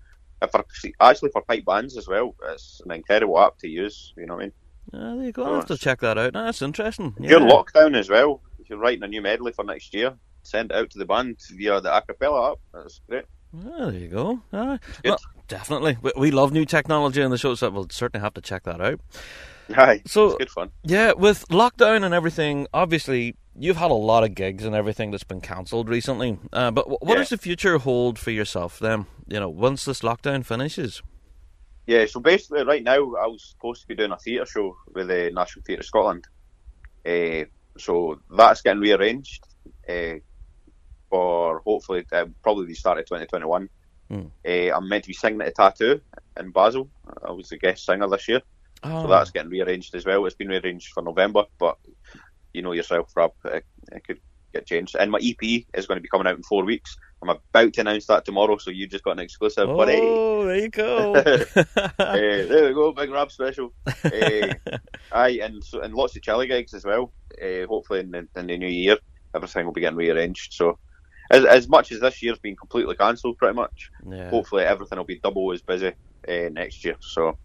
for, 0.52 0.66
actually 1.00 1.30
for 1.32 1.44
pipe 1.44 1.66
bands 1.66 1.98
as 1.98 2.08
well, 2.08 2.36
it's 2.50 2.82
an 2.86 2.92
incredible 2.92 3.40
app 3.40 3.58
to 3.60 3.68
use. 3.68 4.14
You 4.18 4.26
know 4.26 4.36
what 4.36 4.42
I 4.42 4.46
mean? 4.46 4.54
Ah, 4.94 5.16
there 5.16 5.26
you 5.26 5.32
go. 5.32 5.46
I'll 5.46 5.56
have 5.56 5.66
to 5.68 5.78
check 5.78 6.00
that 6.02 6.18
out. 6.18 6.34
That's 6.34 6.62
interesting. 6.62 7.16
Yeah. 7.20 7.40
lockdown 7.40 7.98
as 7.98 8.10
well, 8.10 8.42
if 8.60 8.70
you're 8.70 8.80
writing 8.80 9.04
a 9.04 9.08
new 9.08 9.22
medley 9.22 9.52
for 9.52 9.66
next 9.66 9.94
year, 9.94 10.16
send 10.44 10.72
it 10.72 10.78
out 10.78 10.90
to 10.92 11.00
the 11.00 11.06
band 11.06 11.40
via 11.52 11.82
the 11.82 11.90
acapella 11.90 12.52
app. 12.52 12.58
That's 12.74 13.02
great. 13.10 13.26
Ah, 13.56 13.90
there 13.90 14.00
you 14.00 14.08
go. 14.08 14.42
Good. 14.52 14.80
well, 15.04 15.20
definitely. 15.48 15.98
We, 16.02 16.12
we 16.18 16.32
love 16.32 16.52
new 16.52 16.66
technology 16.66 17.22
in 17.22 17.32
the 17.32 17.38
show, 17.38 17.56
so 17.56 17.70
we'll 17.70 17.90
certainly 17.90 18.24
have 18.24 18.34
to 18.36 18.42
check 18.42 18.64
that 18.64 18.82
out. 18.82 19.02
Aye, 19.76 20.02
So- 20.08 20.28
it's 20.30 20.38
good 20.38 20.50
fun. 20.52 20.72
Yeah, 20.84 21.14
with 21.14 21.48
lockdown 21.50 22.04
and 22.04 22.14
everything, 22.14 22.68
obviously 22.74 23.36
you've 23.60 23.78
had 23.78 23.90
a 23.92 23.96
lot 23.96 24.24
of 24.24 24.36
gigs 24.36 24.64
and 24.66 24.76
everything 24.76 25.10
that's 25.12 25.24
been 25.24 25.42
cancelled 25.42 25.90
recently. 25.90 26.38
Uh, 26.54 26.70
but 26.72 26.84
wh- 26.86 27.02
what 27.02 27.10
Yeah. 27.14 27.16
does 27.16 27.30
the 27.30 27.38
future 27.38 27.78
hold 27.80 28.20
for 28.20 28.32
yourself 28.32 28.78
then? 28.80 29.08
You 29.28 29.40
know, 29.40 29.50
once 29.50 29.84
this 29.86 30.02
lockdown 30.02 30.46
finishes. 30.46 31.02
Yeah, 31.88 32.06
so 32.06 32.20
basically, 32.20 32.64
right 32.64 32.84
now, 32.84 32.96
I 33.16 33.28
was 33.28 33.44
supposed 33.44 33.82
to 33.82 33.88
be 33.88 33.96
doing 33.96 34.12
a 34.12 34.18
theatre 34.18 34.46
show 34.46 34.76
with 34.94 35.08
the 35.08 35.32
National 35.34 35.64
Theatre 35.64 35.84
Scotland. 35.84 36.28
Uh, 37.06 37.46
so 37.78 38.20
that's 38.36 38.62
getting 38.62 38.82
rearranged 38.82 39.44
uh, 39.90 40.16
for 41.10 41.62
hopefully 41.66 42.06
uh, 42.12 42.26
probably 42.44 42.66
the 42.68 42.74
start 42.74 43.00
of 43.00 43.06
2021. 43.06 43.70
Hmm. 44.10 44.22
Uh, 44.46 44.50
I'm 44.76 44.88
meant 44.90 45.04
to 45.06 45.08
be 45.10 45.14
singing 45.14 45.42
at 45.42 45.48
a 45.48 45.52
tattoo 45.52 46.02
in 46.40 46.52
Basel. 46.52 46.90
I 47.26 47.32
was 47.32 47.50
the 47.50 47.58
guest 47.58 47.86
singer 47.86 48.08
this 48.10 48.28
year, 48.28 48.42
Oh, 48.84 49.04
so 49.04 49.08
that's 49.08 49.32
getting 49.32 49.52
rearranged 49.52 49.96
as 49.96 50.06
well. 50.06 50.26
It's 50.26 50.36
been 50.36 50.50
rearranged 50.50 50.92
for 50.94 51.02
November, 51.04 51.44
but 51.58 51.78
you 52.54 52.62
know 52.62 52.74
yourself, 52.74 53.12
Rob, 53.16 53.34
it, 53.46 53.66
it 53.92 54.04
could 54.06 54.20
get 54.54 54.66
changed. 54.66 54.96
And 55.00 55.12
my 55.12 55.20
EP 55.20 55.66
is 55.74 55.88
going 55.88 55.98
to 55.98 56.02
be 56.02 56.10
coming 56.10 56.28
out 56.28 56.38
in 56.38 56.44
four 56.44 56.64
weeks. 56.64 56.98
I'm 57.22 57.30
about 57.30 57.74
to 57.74 57.82
announce 57.82 58.06
that 58.08 58.26
tomorrow, 58.26 58.58
so 58.58 58.70
you 58.70 58.88
just 58.88 59.04
got 59.04 59.12
an 59.12 59.20
exclusive, 59.20 59.68
buddy. 59.68 60.00
Oh, 60.00 60.46
there 60.46 60.58
you 60.58 60.70
go. 60.70 61.16
Uh, 62.00 62.14
there 62.14 62.68
we 62.68 62.74
go, 62.74 62.92
Big 62.92 63.10
Rab 63.10 63.32
special. 63.32 63.74
Uh, 63.86 64.54
aye, 65.12 65.40
and 65.42 65.64
so, 65.64 65.82
and 65.82 65.94
lots 65.94 66.16
of 66.16 66.22
chili 66.22 66.48
gigs 66.48 66.74
as 66.74 66.86
well. 66.86 67.12
Uh, 67.42 67.66
hopefully 67.68 68.00
in 68.00 68.12
the, 68.12 68.28
in 68.36 68.48
the 68.48 68.58
new 68.58 68.68
year, 68.68 68.98
everything 69.36 69.66
will 69.66 69.74
be 69.74 69.82
getting 69.82 69.98
rearranged. 69.98 70.54
So, 70.54 70.78
as, 71.32 71.44
as 71.44 71.68
much 71.68 71.92
as 71.92 72.00
this 72.00 72.22
year's 72.22 72.40
been 72.40 72.56
completely 72.56 72.96
cancelled, 72.96 73.38
pretty 73.38 73.56
much, 73.56 73.92
yeah. 74.08 74.30
hopefully 74.30 74.64
everything 74.64 74.98
will 74.98 75.06
be 75.06 75.20
double 75.20 75.52
as 75.52 75.62
busy 75.62 75.94
uh, 76.28 76.50
next 76.52 76.86
year. 76.86 76.96
So, 77.02 77.38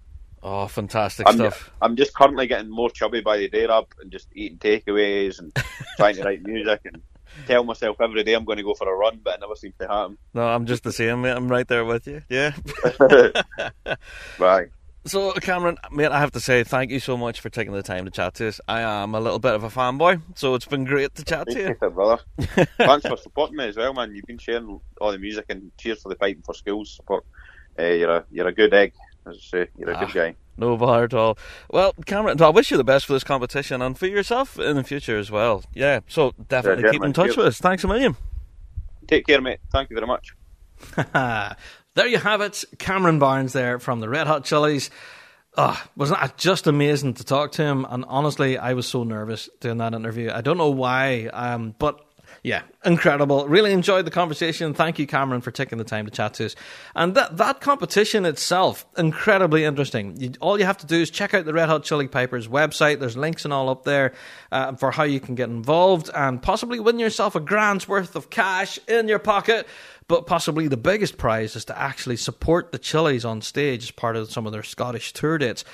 Oh, 0.43 0.67
fantastic 0.67 1.29
I'm, 1.29 1.37
stuff. 1.37 1.71
I'm 1.81 1.97
just 1.97 2.15
currently 2.15 2.47
getting 2.47 2.71
more 2.71 2.91
chubby 2.91 3.21
by 3.21 3.39
the 3.39 3.49
day, 3.49 3.67
Rob, 3.67 3.87
and 4.01 4.11
just 4.11 4.29
eating 4.35 4.59
takeaways 4.59 5.39
and 5.39 5.57
trying 5.97 6.17
to 6.17 6.25
write 6.25 6.43
music 6.43 6.81
and 6.85 7.01
tell 7.47 7.65
myself 7.65 8.01
every 8.01 8.25
day 8.25 8.35
I'm 8.35 8.45
going 8.45 8.59
to 8.59 8.65
go 8.65 8.75
for 8.75 8.93
a 8.93 8.97
run, 8.97 9.21
but 9.23 9.35
it 9.35 9.41
never 9.41 9.55
seems 9.55 9.75
to 9.79 9.87
happen. 9.87 10.19
No, 10.35 10.43
I'm 10.43 10.67
just 10.67 10.83
the 10.83 10.93
same, 10.93 11.23
mate. 11.23 11.33
I'm 11.33 11.49
right 11.49 11.67
there 11.67 11.85
with 11.85 12.07
you. 12.07 12.23
Yeah. 12.29 12.53
right. 14.39 14.69
So, 15.05 15.33
Cameron, 15.33 15.79
mate, 15.91 16.13
I 16.13 16.21
have 16.21 16.31
to 16.33 16.41
say 16.41 16.63
thank 16.63 16.93
you 16.93 17.01
so 17.01 17.17
much 17.17 17.41
for 17.41 17.51
taking 17.51 17.73
the 17.73 17.83
time 17.83 18.05
to 18.05 18.11
chat 18.11 18.35
to 18.35 18.49
us. 18.49 18.61
I 18.69 18.83
am 18.83 19.17
a 19.17 19.21
little 19.21 19.41
bit 19.41 19.53
of 19.55 19.65
a 19.65 19.69
fanboy, 19.69 20.23
so 20.37 20.55
it's 20.55 20.67
been 20.67 20.85
great 20.85 21.13
to 21.17 21.25
chat 21.25 21.49
to 21.49 21.59
you. 21.59 21.77
It, 21.81 21.95
brother. 21.95 22.23
Thanks 22.79 23.07
for 23.07 23.17
supporting 23.17 23.57
me 23.57 23.67
as 23.67 23.77
well, 23.77 23.93
man. 23.95 24.15
You've 24.15 24.27
been 24.27 24.39
sharing 24.39 24.81
all 25.01 25.11
the 25.11 25.19
music 25.19 25.47
and 25.49 25.73
cheers 25.77 26.03
for 26.03 26.09
the 26.09 26.15
piping 26.15 26.43
for 26.43 26.55
schools 26.55 26.95
support. 26.95 27.25
Uh, 27.77 27.85
you're 27.85 28.11
a 28.11 28.25
you're 28.31 28.47
a 28.47 28.53
good 28.53 28.73
egg, 28.73 28.93
as 29.27 29.37
I 29.37 29.41
say. 29.41 29.69
You're 29.79 29.91
a 29.91 29.97
Ah. 29.97 30.05
good 30.05 30.15
guy. 30.15 30.35
No 30.57 30.77
bother 30.77 31.05
at 31.05 31.15
all. 31.15 31.39
Well, 31.71 31.95
Cameron, 32.05 32.41
I 32.43 32.51
wish 32.51 32.71
you 32.71 32.77
the 32.77 32.85
best 32.85 33.07
for 33.07 33.15
this 33.15 33.25
competition 33.25 33.81
and 33.81 33.99
for 33.99 34.07
yourself 34.07 34.59
in 34.59 34.77
the 34.77 34.85
future 34.85 35.17
as 35.19 35.31
well. 35.31 35.65
Yeah, 35.75 36.01
so 36.09 36.35
definitely 36.49 36.85
Yeah, 36.85 36.91
keep 36.91 37.05
in 37.05 37.13
touch 37.15 37.27
cheers. 37.29 37.37
with 37.39 37.47
us. 37.47 37.59
Thanks 37.59 37.85
a 37.85 37.89
million. 37.89 38.17
Take 39.09 39.27
care, 39.27 39.41
mate. 39.41 39.61
Thank 39.73 39.89
you 39.91 39.97
very 39.97 40.07
much. 40.07 40.35
there 41.95 42.07
you 42.07 42.19
have 42.19 42.41
it. 42.41 42.65
Cameron 42.79 43.19
Barnes 43.19 43.53
there 43.53 43.79
from 43.79 44.01
the 44.01 44.09
Red 44.09 44.27
Hot 44.27 44.45
Chilies. 44.45 44.91
Oh, 45.57 45.79
wasn't 45.97 46.21
that 46.21 46.39
just 46.39 46.67
amazing 46.67 47.15
to 47.15 47.25
talk 47.25 47.53
to 47.53 47.63
him? 47.63 47.87
And 47.91 48.05
honestly, 48.09 48.57
I 48.57 48.73
was 48.75 48.87
so 48.87 49.05
nervous 49.05 49.51
doing 49.61 49.79
that 49.79 49.93
interview. 49.95 50.31
I 50.33 50.41
don't 50.41 50.57
know 50.57 50.71
why, 50.71 51.27
um, 51.33 51.75
but 51.79 52.01
yeah, 52.43 52.63
incredible. 52.85 53.47
Really 53.47 53.73
enjoyed 53.73 54.05
the 54.05 54.11
conversation. 54.11 54.75
Thank 54.75 54.99
you, 54.99 55.07
Cameron, 55.07 55.41
for 55.41 55.51
taking 55.51 55.79
the 55.79 55.85
time 55.85 56.05
to 56.07 56.11
chat 56.11 56.35
to 56.35 56.47
us. 56.47 56.57
And 56.95 57.15
that 57.15 57.37
that 57.37 57.61
competition 57.61 58.25
itself, 58.25 58.85
incredibly 58.97 59.65
interesting. 59.65 60.17
You, 60.21 60.33
all 60.41 60.59
you 60.59 60.65
have 60.65 60.79
to 60.79 60.87
do 60.87 61.01
is 61.01 61.11
check 61.11 61.35
out 61.35 61.45
the 61.45 61.53
Red 61.53 61.69
Hot 61.69 61.85
Chili 61.85 62.09
Pipers 62.09 62.49
website. 62.49 62.99
There's 63.01 63.17
links 63.17 63.45
and 63.45 63.55
all 63.55 63.69
up 63.69 63.85
there 63.85 64.13
uh, 64.51 64.75
for 64.75 64.91
how 64.91 65.05
you 65.05 65.21
can 65.21 65.35
get 65.35 65.49
involved 65.49 66.11
and 66.15 66.43
possibly 66.43 66.81
win 66.81 66.99
yourself 66.99 67.35
a 67.35 67.41
grand's 67.41 67.87
worth 67.87 68.17
of 68.17 68.31
cash 68.31 68.79
in 68.89 69.09
your 69.09 69.19
pocket. 69.19 69.67
But 70.09 70.27
possibly 70.27 70.69
the 70.69 70.77
biggest 70.77 71.17
prize 71.17 71.57
is 71.57 71.65
to 71.67 71.79
actually 71.79 72.17
support 72.17 72.73
the 72.73 72.79
Chili's 72.79 73.25
on 73.25 73.41
stage 73.41 73.85
as 73.85 73.91
part 73.91 74.17
of 74.17 74.31
some 74.31 74.47
of 74.47 74.53
their 74.53 74.63
Scottish 74.63 75.13
tour 75.13 75.39
dates. 75.39 75.65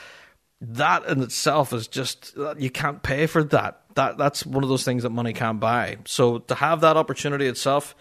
That 0.61 1.07
in 1.07 1.23
itself 1.23 1.73
is 1.73 1.89
just 1.89 2.37
you 2.59 2.71
can't 2.71 3.03
pay 3.03 3.27
for 3.27 3.43
that. 3.45 3.83
That 3.99 4.17
that's 4.17 4.47
one 4.47 4.63
of 4.63 4.69
those 4.69 4.85
things 4.85 5.03
that 5.03 5.11
money 5.11 5.33
can't 5.33 5.59
buy. 5.59 5.99
So 6.05 6.39
to 6.39 6.55
have 6.55 6.83
that 6.83 6.97
opportunity 6.97 7.49
itself, 7.49 7.97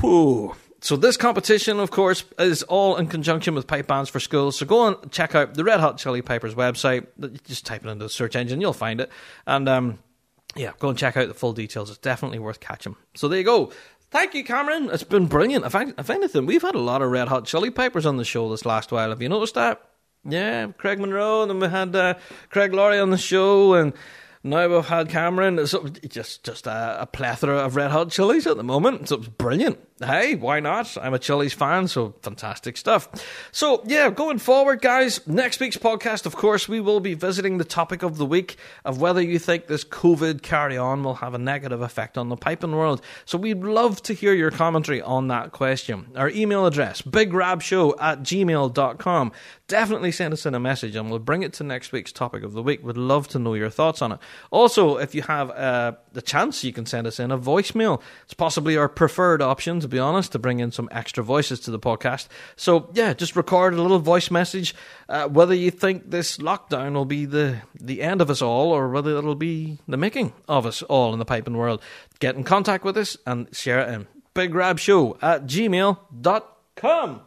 whew. 0.00 0.56
So 0.80 0.96
this 0.96 1.16
competition, 1.16 1.78
of 1.78 1.92
course, 1.92 2.24
is 2.40 2.64
all 2.64 2.96
in 2.96 3.06
conjunction 3.06 3.54
with 3.54 3.68
Pipe 3.68 3.86
Bands 3.86 4.10
for 4.10 4.18
Schools. 4.18 4.58
So 4.58 4.66
go 4.66 4.88
and 4.88 5.12
check 5.12 5.36
out 5.36 5.54
the 5.54 5.62
Red 5.62 5.78
Hot 5.78 5.98
Chili 5.98 6.20
Pipers 6.20 6.56
website. 6.56 7.06
Just 7.44 7.64
type 7.64 7.84
it 7.84 7.90
into 7.90 8.06
the 8.06 8.08
search 8.08 8.34
engine, 8.34 8.60
you'll 8.60 8.72
find 8.72 9.00
it. 9.00 9.08
And 9.46 9.68
um, 9.68 10.00
yeah, 10.56 10.72
go 10.80 10.88
and 10.88 10.98
check 10.98 11.16
out 11.16 11.28
the 11.28 11.34
full 11.34 11.52
details. 11.52 11.88
It's 11.88 12.00
definitely 12.00 12.40
worth 12.40 12.58
catching. 12.58 12.96
So 13.14 13.28
there 13.28 13.38
you 13.38 13.44
go. 13.44 13.70
Thank 14.10 14.34
you, 14.34 14.42
Cameron. 14.42 14.90
It's 14.92 15.04
been 15.04 15.26
brilliant. 15.26 15.64
If, 15.64 15.76
I, 15.76 15.92
if 15.96 16.10
anything, 16.10 16.46
we've 16.46 16.60
had 16.60 16.74
a 16.74 16.80
lot 16.80 17.02
of 17.02 17.12
Red 17.12 17.28
Hot 17.28 17.44
Chili 17.44 17.70
Pipers 17.70 18.04
on 18.04 18.16
the 18.16 18.24
show 18.24 18.50
this 18.50 18.66
last 18.66 18.90
while. 18.90 19.10
Have 19.10 19.22
you 19.22 19.28
noticed 19.28 19.54
that? 19.54 19.80
Yeah, 20.24 20.66
Craig 20.76 20.98
Monroe, 20.98 21.42
and 21.42 21.50
then 21.50 21.60
we 21.60 21.68
had 21.68 21.94
uh, 21.94 22.14
Craig 22.50 22.74
Laurie 22.74 22.98
on 22.98 23.10
the 23.10 23.18
show, 23.18 23.74
and 23.74 23.92
now 24.42 24.68
we've 24.68 24.86
had 24.86 25.08
Cameron. 25.08 25.66
So 25.66 25.86
just 26.08 26.44
just 26.44 26.66
a, 26.66 27.02
a 27.02 27.06
plethora 27.06 27.58
of 27.58 27.76
Red 27.76 27.90
Hot 27.90 28.10
Chilies 28.10 28.46
at 28.46 28.56
the 28.56 28.64
moment. 28.64 29.08
So 29.08 29.16
it's 29.16 29.28
brilliant. 29.28 29.78
Hey, 30.04 30.34
why 30.34 30.58
not? 30.58 30.96
I'm 31.00 31.14
a 31.14 31.18
Chili's 31.18 31.52
fan, 31.52 31.86
so 31.86 32.14
fantastic 32.22 32.76
stuff. 32.76 33.08
So 33.52 33.82
yeah, 33.86 34.10
going 34.10 34.38
forward, 34.38 34.80
guys, 34.80 35.24
next 35.28 35.60
week's 35.60 35.76
podcast, 35.76 36.26
of 36.26 36.34
course, 36.34 36.68
we 36.68 36.80
will 36.80 36.98
be 36.98 37.14
visiting 37.14 37.58
the 37.58 37.64
topic 37.64 38.02
of 38.02 38.16
the 38.16 38.26
week 38.26 38.56
of 38.84 39.00
whether 39.00 39.22
you 39.22 39.38
think 39.38 39.66
this 39.66 39.84
COVID 39.84 40.42
carry 40.42 40.76
on 40.76 41.04
will 41.04 41.16
have 41.16 41.34
a 41.34 41.38
negative 41.38 41.82
effect 41.82 42.18
on 42.18 42.30
the 42.30 42.36
piping 42.36 42.72
world. 42.72 43.00
So 43.24 43.38
we'd 43.38 43.62
love 43.62 44.02
to 44.02 44.12
hear 44.12 44.34
your 44.34 44.50
commentary 44.50 45.00
on 45.00 45.28
that 45.28 45.52
question. 45.52 46.08
Our 46.16 46.30
email 46.30 46.66
address, 46.66 47.02
bigrabshow 47.02 47.94
at 48.00 48.22
gmail.com. 48.22 49.32
Definitely 49.68 50.12
send 50.12 50.34
us 50.34 50.44
in 50.44 50.54
a 50.54 50.60
message 50.60 50.96
and 50.96 51.10
we'll 51.10 51.18
bring 51.20 51.42
it 51.42 51.52
to 51.54 51.64
next 51.64 51.92
week's 51.92 52.12
topic 52.12 52.42
of 52.42 52.52
the 52.52 52.62
week. 52.62 52.84
We'd 52.84 52.96
love 52.96 53.28
to 53.28 53.38
know 53.38 53.54
your 53.54 53.70
thoughts 53.70 54.02
on 54.02 54.12
it. 54.12 54.18
Also, 54.50 54.96
if 54.96 55.14
you 55.14 55.22
have 55.22 55.50
uh, 55.50 55.92
the 56.12 56.22
chance, 56.22 56.64
you 56.64 56.72
can 56.72 56.86
send 56.86 57.06
us 57.06 57.20
in 57.20 57.30
a 57.30 57.38
voicemail. 57.38 58.02
It's 58.24 58.34
possibly 58.34 58.76
our 58.76 58.88
preferred 58.88 59.40
option, 59.40 59.80
to 59.80 59.91
be 59.92 59.98
honest, 59.98 60.32
to 60.32 60.38
bring 60.38 60.58
in 60.60 60.72
some 60.72 60.88
extra 60.90 61.22
voices 61.22 61.60
to 61.60 61.70
the 61.70 61.78
podcast. 61.78 62.26
So, 62.56 62.90
yeah, 62.94 63.12
just 63.12 63.36
record 63.36 63.74
a 63.74 63.82
little 63.82 63.98
voice 63.98 64.30
message. 64.30 64.74
Uh, 65.08 65.28
whether 65.28 65.54
you 65.54 65.70
think 65.70 66.10
this 66.10 66.38
lockdown 66.38 66.94
will 66.94 67.04
be 67.04 67.26
the, 67.26 67.58
the 67.78 68.02
end 68.02 68.20
of 68.20 68.30
us 68.30 68.42
all 68.42 68.72
or 68.72 68.88
whether 68.88 69.16
it'll 69.16 69.34
be 69.34 69.78
the 69.86 69.96
making 69.96 70.32
of 70.48 70.66
us 70.66 70.82
all 70.82 71.12
in 71.12 71.18
the 71.18 71.24
piping 71.24 71.56
world, 71.56 71.80
get 72.18 72.34
in 72.34 72.44
contact 72.44 72.84
with 72.84 72.96
us 72.96 73.16
and 73.26 73.54
share 73.54 73.80
it 73.80 73.94
in 73.94 74.06
bigrabshow 74.34 75.16
at 75.22 75.46
gmail.com. 75.46 77.20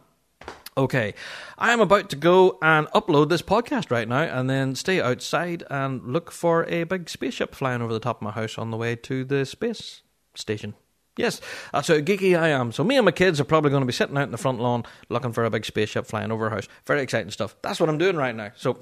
Okay, 0.78 1.14
I 1.56 1.72
am 1.72 1.80
about 1.80 2.10
to 2.10 2.16
go 2.16 2.58
and 2.60 2.86
upload 2.88 3.30
this 3.30 3.40
podcast 3.40 3.90
right 3.90 4.06
now 4.06 4.20
and 4.20 4.50
then 4.50 4.74
stay 4.74 5.00
outside 5.00 5.64
and 5.70 6.02
look 6.12 6.30
for 6.30 6.66
a 6.66 6.84
big 6.84 7.08
spaceship 7.08 7.54
flying 7.54 7.80
over 7.80 7.94
the 7.94 8.00
top 8.00 8.18
of 8.18 8.22
my 8.22 8.30
house 8.30 8.58
on 8.58 8.70
the 8.70 8.76
way 8.76 8.94
to 8.96 9.24
the 9.24 9.46
space 9.46 10.02
station. 10.34 10.74
Yes, 11.16 11.40
uh, 11.72 11.78
that's 11.78 11.88
how 11.88 11.94
geeky 11.94 12.38
I 12.38 12.48
am. 12.48 12.72
So 12.72 12.84
me 12.84 12.96
and 12.96 13.04
my 13.06 13.10
kids 13.10 13.40
are 13.40 13.44
probably 13.44 13.70
going 13.70 13.80
to 13.80 13.86
be 13.86 13.92
sitting 13.92 14.16
out 14.18 14.24
in 14.24 14.32
the 14.32 14.38
front 14.38 14.60
lawn 14.60 14.84
looking 15.08 15.32
for 15.32 15.44
a 15.44 15.50
big 15.50 15.64
spaceship 15.64 16.06
flying 16.06 16.30
over 16.30 16.44
our 16.44 16.50
house. 16.50 16.68
Very 16.84 17.00
exciting 17.00 17.30
stuff. 17.30 17.56
That's 17.62 17.80
what 17.80 17.88
I'm 17.88 17.98
doing 17.98 18.16
right 18.16 18.34
now. 18.34 18.50
So 18.54 18.78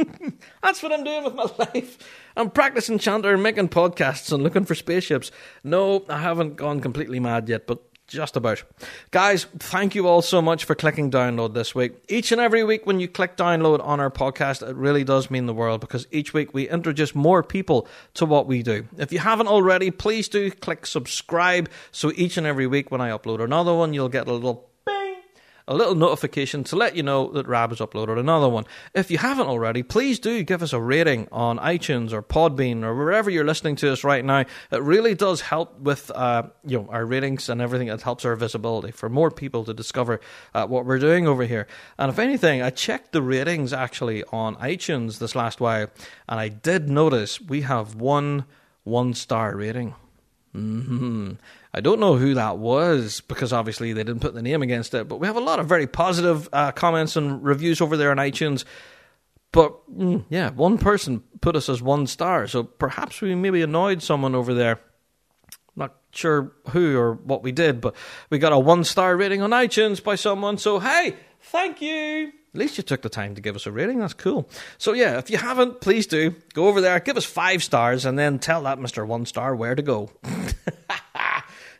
that's 0.62 0.82
what 0.82 0.92
I'm 0.92 1.04
doing 1.04 1.24
with 1.24 1.34
my 1.34 1.46
life. 1.58 1.98
I'm 2.36 2.50
practicing 2.50 2.98
chanter, 2.98 3.38
making 3.38 3.68
podcasts, 3.68 4.32
and 4.32 4.42
looking 4.42 4.64
for 4.64 4.74
spaceships. 4.74 5.30
No, 5.62 6.04
I 6.08 6.18
haven't 6.18 6.56
gone 6.56 6.80
completely 6.80 7.20
mad 7.20 7.48
yet, 7.48 7.66
but 7.66 7.80
just 8.06 8.36
about. 8.36 8.62
Guys, 9.10 9.44
thank 9.58 9.94
you 9.94 10.06
all 10.06 10.22
so 10.22 10.42
much 10.42 10.64
for 10.64 10.74
clicking 10.74 11.10
download 11.10 11.54
this 11.54 11.74
week. 11.74 11.94
Each 12.08 12.32
and 12.32 12.40
every 12.40 12.64
week 12.64 12.86
when 12.86 13.00
you 13.00 13.08
click 13.08 13.36
download 13.36 13.84
on 13.84 14.00
our 14.00 14.10
podcast, 14.10 14.66
it 14.66 14.76
really 14.76 15.04
does 15.04 15.30
mean 15.30 15.46
the 15.46 15.54
world 15.54 15.80
because 15.80 16.06
each 16.10 16.34
week 16.34 16.52
we 16.52 16.68
introduce 16.68 17.14
more 17.14 17.42
people 17.42 17.88
to 18.14 18.26
what 18.26 18.46
we 18.46 18.62
do. 18.62 18.86
If 18.98 19.12
you 19.12 19.18
haven't 19.18 19.48
already, 19.48 19.90
please 19.90 20.28
do 20.28 20.50
click 20.50 20.86
subscribe 20.86 21.70
so 21.90 22.12
each 22.14 22.36
and 22.36 22.46
every 22.46 22.66
week 22.66 22.90
when 22.90 23.00
I 23.00 23.10
upload 23.10 23.42
another 23.42 23.74
one, 23.74 23.94
you'll 23.94 24.08
get 24.08 24.28
a 24.28 24.32
little 24.32 24.71
a 25.68 25.74
little 25.74 25.94
notification 25.94 26.64
to 26.64 26.76
let 26.76 26.96
you 26.96 27.02
know 27.02 27.30
that 27.32 27.46
Rab 27.46 27.70
has 27.70 27.78
uploaded 27.78 28.18
another 28.18 28.48
one. 28.48 28.64
If 28.94 29.10
you 29.10 29.18
haven't 29.18 29.46
already, 29.46 29.82
please 29.82 30.18
do 30.18 30.42
give 30.42 30.62
us 30.62 30.72
a 30.72 30.80
rating 30.80 31.28
on 31.30 31.58
iTunes 31.58 32.12
or 32.12 32.22
Podbean 32.22 32.82
or 32.82 32.94
wherever 32.94 33.30
you're 33.30 33.44
listening 33.44 33.76
to 33.76 33.92
us 33.92 34.04
right 34.04 34.24
now. 34.24 34.44
It 34.70 34.82
really 34.82 35.14
does 35.14 35.40
help 35.40 35.78
with 35.80 36.10
uh, 36.10 36.44
you 36.64 36.78
know 36.78 36.88
our 36.90 37.04
ratings 37.04 37.48
and 37.48 37.60
everything. 37.60 37.88
It 37.88 38.02
helps 38.02 38.24
our 38.24 38.36
visibility 38.36 38.90
for 38.90 39.08
more 39.08 39.30
people 39.30 39.64
to 39.64 39.74
discover 39.74 40.20
uh, 40.54 40.66
what 40.66 40.84
we're 40.84 40.98
doing 40.98 41.26
over 41.26 41.44
here. 41.44 41.66
And 41.98 42.10
if 42.10 42.18
anything, 42.18 42.62
I 42.62 42.70
checked 42.70 43.12
the 43.12 43.22
ratings 43.22 43.72
actually 43.72 44.24
on 44.24 44.56
iTunes 44.56 45.18
this 45.18 45.34
last 45.34 45.60
while, 45.60 45.88
and 46.28 46.40
I 46.40 46.48
did 46.48 46.88
notice 46.88 47.40
we 47.40 47.62
have 47.62 47.94
one 47.94 48.44
one 48.84 49.14
star 49.14 49.56
rating. 49.56 49.94
Mm-hmm. 50.54 51.32
I 51.74 51.80
don't 51.80 52.00
know 52.00 52.16
who 52.16 52.34
that 52.34 52.58
was 52.58 53.22
because 53.22 53.52
obviously 53.52 53.92
they 53.92 54.04
didn't 54.04 54.20
put 54.20 54.34
the 54.34 54.42
name 54.42 54.60
against 54.60 54.92
it, 54.92 55.08
but 55.08 55.16
we 55.16 55.26
have 55.26 55.36
a 55.36 55.40
lot 55.40 55.58
of 55.58 55.66
very 55.66 55.86
positive 55.86 56.48
uh, 56.52 56.72
comments 56.72 57.16
and 57.16 57.42
reviews 57.42 57.80
over 57.80 57.96
there 57.96 58.10
on 58.10 58.18
iTunes. 58.18 58.64
But 59.52 59.74
mm, 59.90 60.24
yeah, 60.28 60.50
one 60.50 60.76
person 60.76 61.22
put 61.40 61.56
us 61.56 61.68
as 61.68 61.80
one 61.80 62.06
star, 62.06 62.46
so 62.46 62.62
perhaps 62.62 63.20
we 63.20 63.34
maybe 63.34 63.62
annoyed 63.62 64.02
someone 64.02 64.34
over 64.34 64.52
there. 64.52 64.80
Not 65.74 65.94
sure 66.10 66.52
who 66.70 66.98
or 66.98 67.14
what 67.14 67.42
we 67.42 67.52
did, 67.52 67.80
but 67.80 67.94
we 68.28 68.38
got 68.38 68.52
a 68.52 68.58
one 68.58 68.84
star 68.84 69.16
rating 69.16 69.40
on 69.40 69.50
iTunes 69.50 70.02
by 70.02 70.14
someone. 70.14 70.58
So 70.58 70.78
hey, 70.78 71.16
thank 71.40 71.80
you. 71.80 72.32
At 72.54 72.58
least 72.58 72.76
you 72.76 72.82
took 72.82 73.00
the 73.00 73.08
time 73.08 73.34
to 73.34 73.40
give 73.40 73.56
us 73.56 73.64
a 73.64 73.72
rating. 73.72 73.98
That's 73.98 74.12
cool. 74.12 74.48
So 74.76 74.92
yeah, 74.92 75.16
if 75.16 75.30
you 75.30 75.38
haven't, 75.38 75.80
please 75.80 76.06
do 76.06 76.34
go 76.52 76.68
over 76.68 76.82
there, 76.82 77.00
give 77.00 77.16
us 77.16 77.24
five 77.24 77.62
stars, 77.62 78.04
and 78.04 78.18
then 78.18 78.38
tell 78.38 78.62
that 78.64 78.78
Mister 78.78 79.06
One 79.06 79.24
Star 79.24 79.56
where 79.56 79.74
to 79.74 79.82
go. 79.82 80.10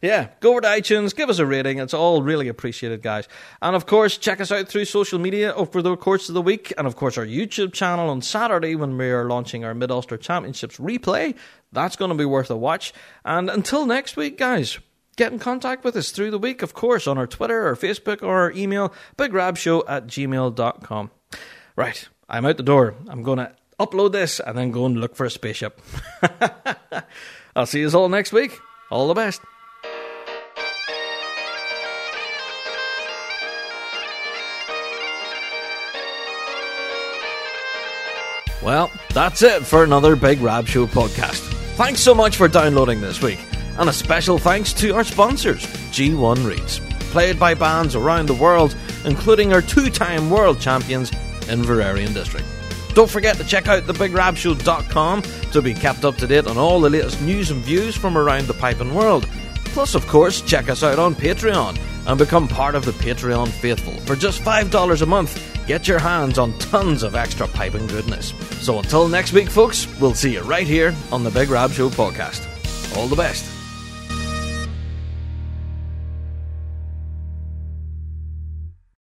yeah, 0.03 0.31
go 0.41 0.51
over 0.51 0.61
to 0.61 0.67
iTunes, 0.67 1.15
give 1.15 1.31
us 1.31 1.39
a 1.39 1.47
rating. 1.47 1.79
It's 1.79 1.95
all 1.95 2.23
really 2.23 2.49
appreciated, 2.49 3.03
guys. 3.03 3.29
And 3.63 3.77
of 3.77 3.87
course, 3.87 4.19
check 4.19 4.41
us 4.41 4.51
out 4.51 4.69
through 4.69 4.87
social 4.87 5.21
media 5.21 5.55
over 5.55 5.81
the 5.81 5.97
course 5.97 6.29
of 6.29 6.35
the 6.35 6.43
week, 6.43 6.73
and 6.77 6.89
of 6.89 6.97
course 6.97 7.17
our 7.17 7.25
YouTube 7.25 7.73
channel 7.73 8.11
on 8.11 8.21
Saturday 8.21 8.75
when 8.75 8.99
we 8.99 9.11
are 9.11 9.29
launching 9.29 9.65
our 9.65 9.75
Mid 9.75 9.93
Ulster 9.93 10.17
Championships 10.17 10.79
replay. 10.79 11.37
That's 11.71 11.95
going 11.95 12.11
to 12.11 12.17
be 12.17 12.25
worth 12.25 12.51
a 12.51 12.57
watch. 12.57 12.93
And 13.25 13.49
until 13.49 13.87
next 13.87 14.17
week, 14.17 14.37
guys, 14.37 14.81
get 15.17 15.33
in 15.33 15.39
contact 15.39 15.85
with 15.85 15.95
us 15.95 16.11
through 16.11 16.33
the 16.33 16.39
week, 16.39 16.63
of 16.63 16.75
course, 16.75 17.07
on 17.07 17.17
our 17.17 17.29
Twitter 17.29 17.69
or 17.69 17.77
Facebook 17.77 18.25
or 18.25 18.41
our 18.41 18.53
email, 18.53 18.93
bigrabshow 19.17 19.85
at 19.89 20.09
gmail.com. 20.09 21.11
Right, 21.77 22.09
I'm 22.29 22.45
out 22.45 22.57
the 22.57 22.65
door. 22.65 22.97
I'm 23.09 23.23
going 23.23 23.39
to 23.39 23.55
upload 23.79 24.11
this 24.11 24.41
and 24.41 24.59
then 24.59 24.73
go 24.73 24.85
and 24.85 24.99
look 24.99 25.15
for 25.15 25.27
a 25.27 25.31
spaceship. 25.31 25.81
I'll 27.57 27.67
see 27.67 27.81
you 27.81 27.91
all 27.91 28.09
next 28.09 28.33
week. 28.33 28.59
All 28.91 29.07
the 29.07 29.15
best. 29.15 29.41
Well, 38.63 38.93
that's 39.13 39.43
it 39.43 39.65
for 39.65 39.83
another 39.83 40.15
Big 40.15 40.41
Rab 40.41 40.67
Show 40.67 40.87
podcast. 40.87 41.41
Thanks 41.77 42.01
so 42.01 42.15
much 42.15 42.37
for 42.37 42.47
downloading 42.47 43.01
this 43.01 43.21
week. 43.21 43.41
And 43.79 43.89
a 43.89 43.93
special 43.93 44.39
thanks 44.39 44.73
to 44.75 44.95
our 44.95 45.03
sponsors, 45.05 45.67
G1 45.91 46.47
Reeds, 46.47 46.81
played 47.11 47.39
by 47.39 47.55
bands 47.55 47.97
around 47.97 48.27
the 48.27 48.35
world, 48.35 48.77
including 49.05 49.53
our 49.53 49.63
two 49.63 49.91
time 49.91 50.31
world 50.31 50.61
champions, 50.61 51.11
Inveraray 51.49 52.05
and 52.05 52.15
District. 52.15 52.47
Don't 52.95 53.11
forget 53.11 53.37
to 53.39 53.45
check 53.45 53.69
out 53.69 53.85
thebigrabshow.com 53.85 55.23
to 55.23 55.63
be 55.63 55.73
kept 55.75 56.05
up 56.05 56.17
to 56.17 56.27
date 56.27 56.47
on 56.47 56.59
all 56.59 56.81
the 56.81 56.91
latest 56.91 57.21
news 57.23 57.51
and 57.51 57.63
views 57.63 57.97
from 57.97 58.19
around 58.19 58.47
the 58.47 58.55
piping 58.55 58.95
world. 58.95 59.27
Plus, 59.73 59.95
of 59.95 60.07
course, 60.07 60.43
check 60.43 60.69
us 60.69 60.83
out 60.83 60.99
on 60.99 61.15
Patreon 61.15 61.79
and 62.07 62.19
become 62.19 62.47
part 62.47 62.75
of 62.75 62.85
the 62.85 62.93
Patreon 62.93 63.49
faithful. 63.49 63.95
For 64.01 64.15
just 64.15 64.43
$5 64.43 65.03
a 65.03 65.07
month, 65.07 65.67
get 65.67 65.89
your 65.89 65.99
hands 65.99 66.39
on 66.39 66.59
tons 66.59 67.03
of 67.03 67.15
extra 67.15 67.49
piping 67.49 67.87
goodness. 67.87 68.35
So 68.61 68.79
until 68.79 69.09
next 69.09 69.33
week, 69.33 69.49
folks, 69.49 69.89
we'll 69.99 70.15
see 70.15 70.35
you 70.35 70.43
right 70.43 70.67
here 70.67 70.95
on 71.11 71.25
the 71.25 71.31
Big 71.31 71.49
Rab 71.49 71.71
Show 71.71 71.89
podcast. 71.89 72.47
All 72.97 73.07
the 73.07 73.17
best. 73.17 73.62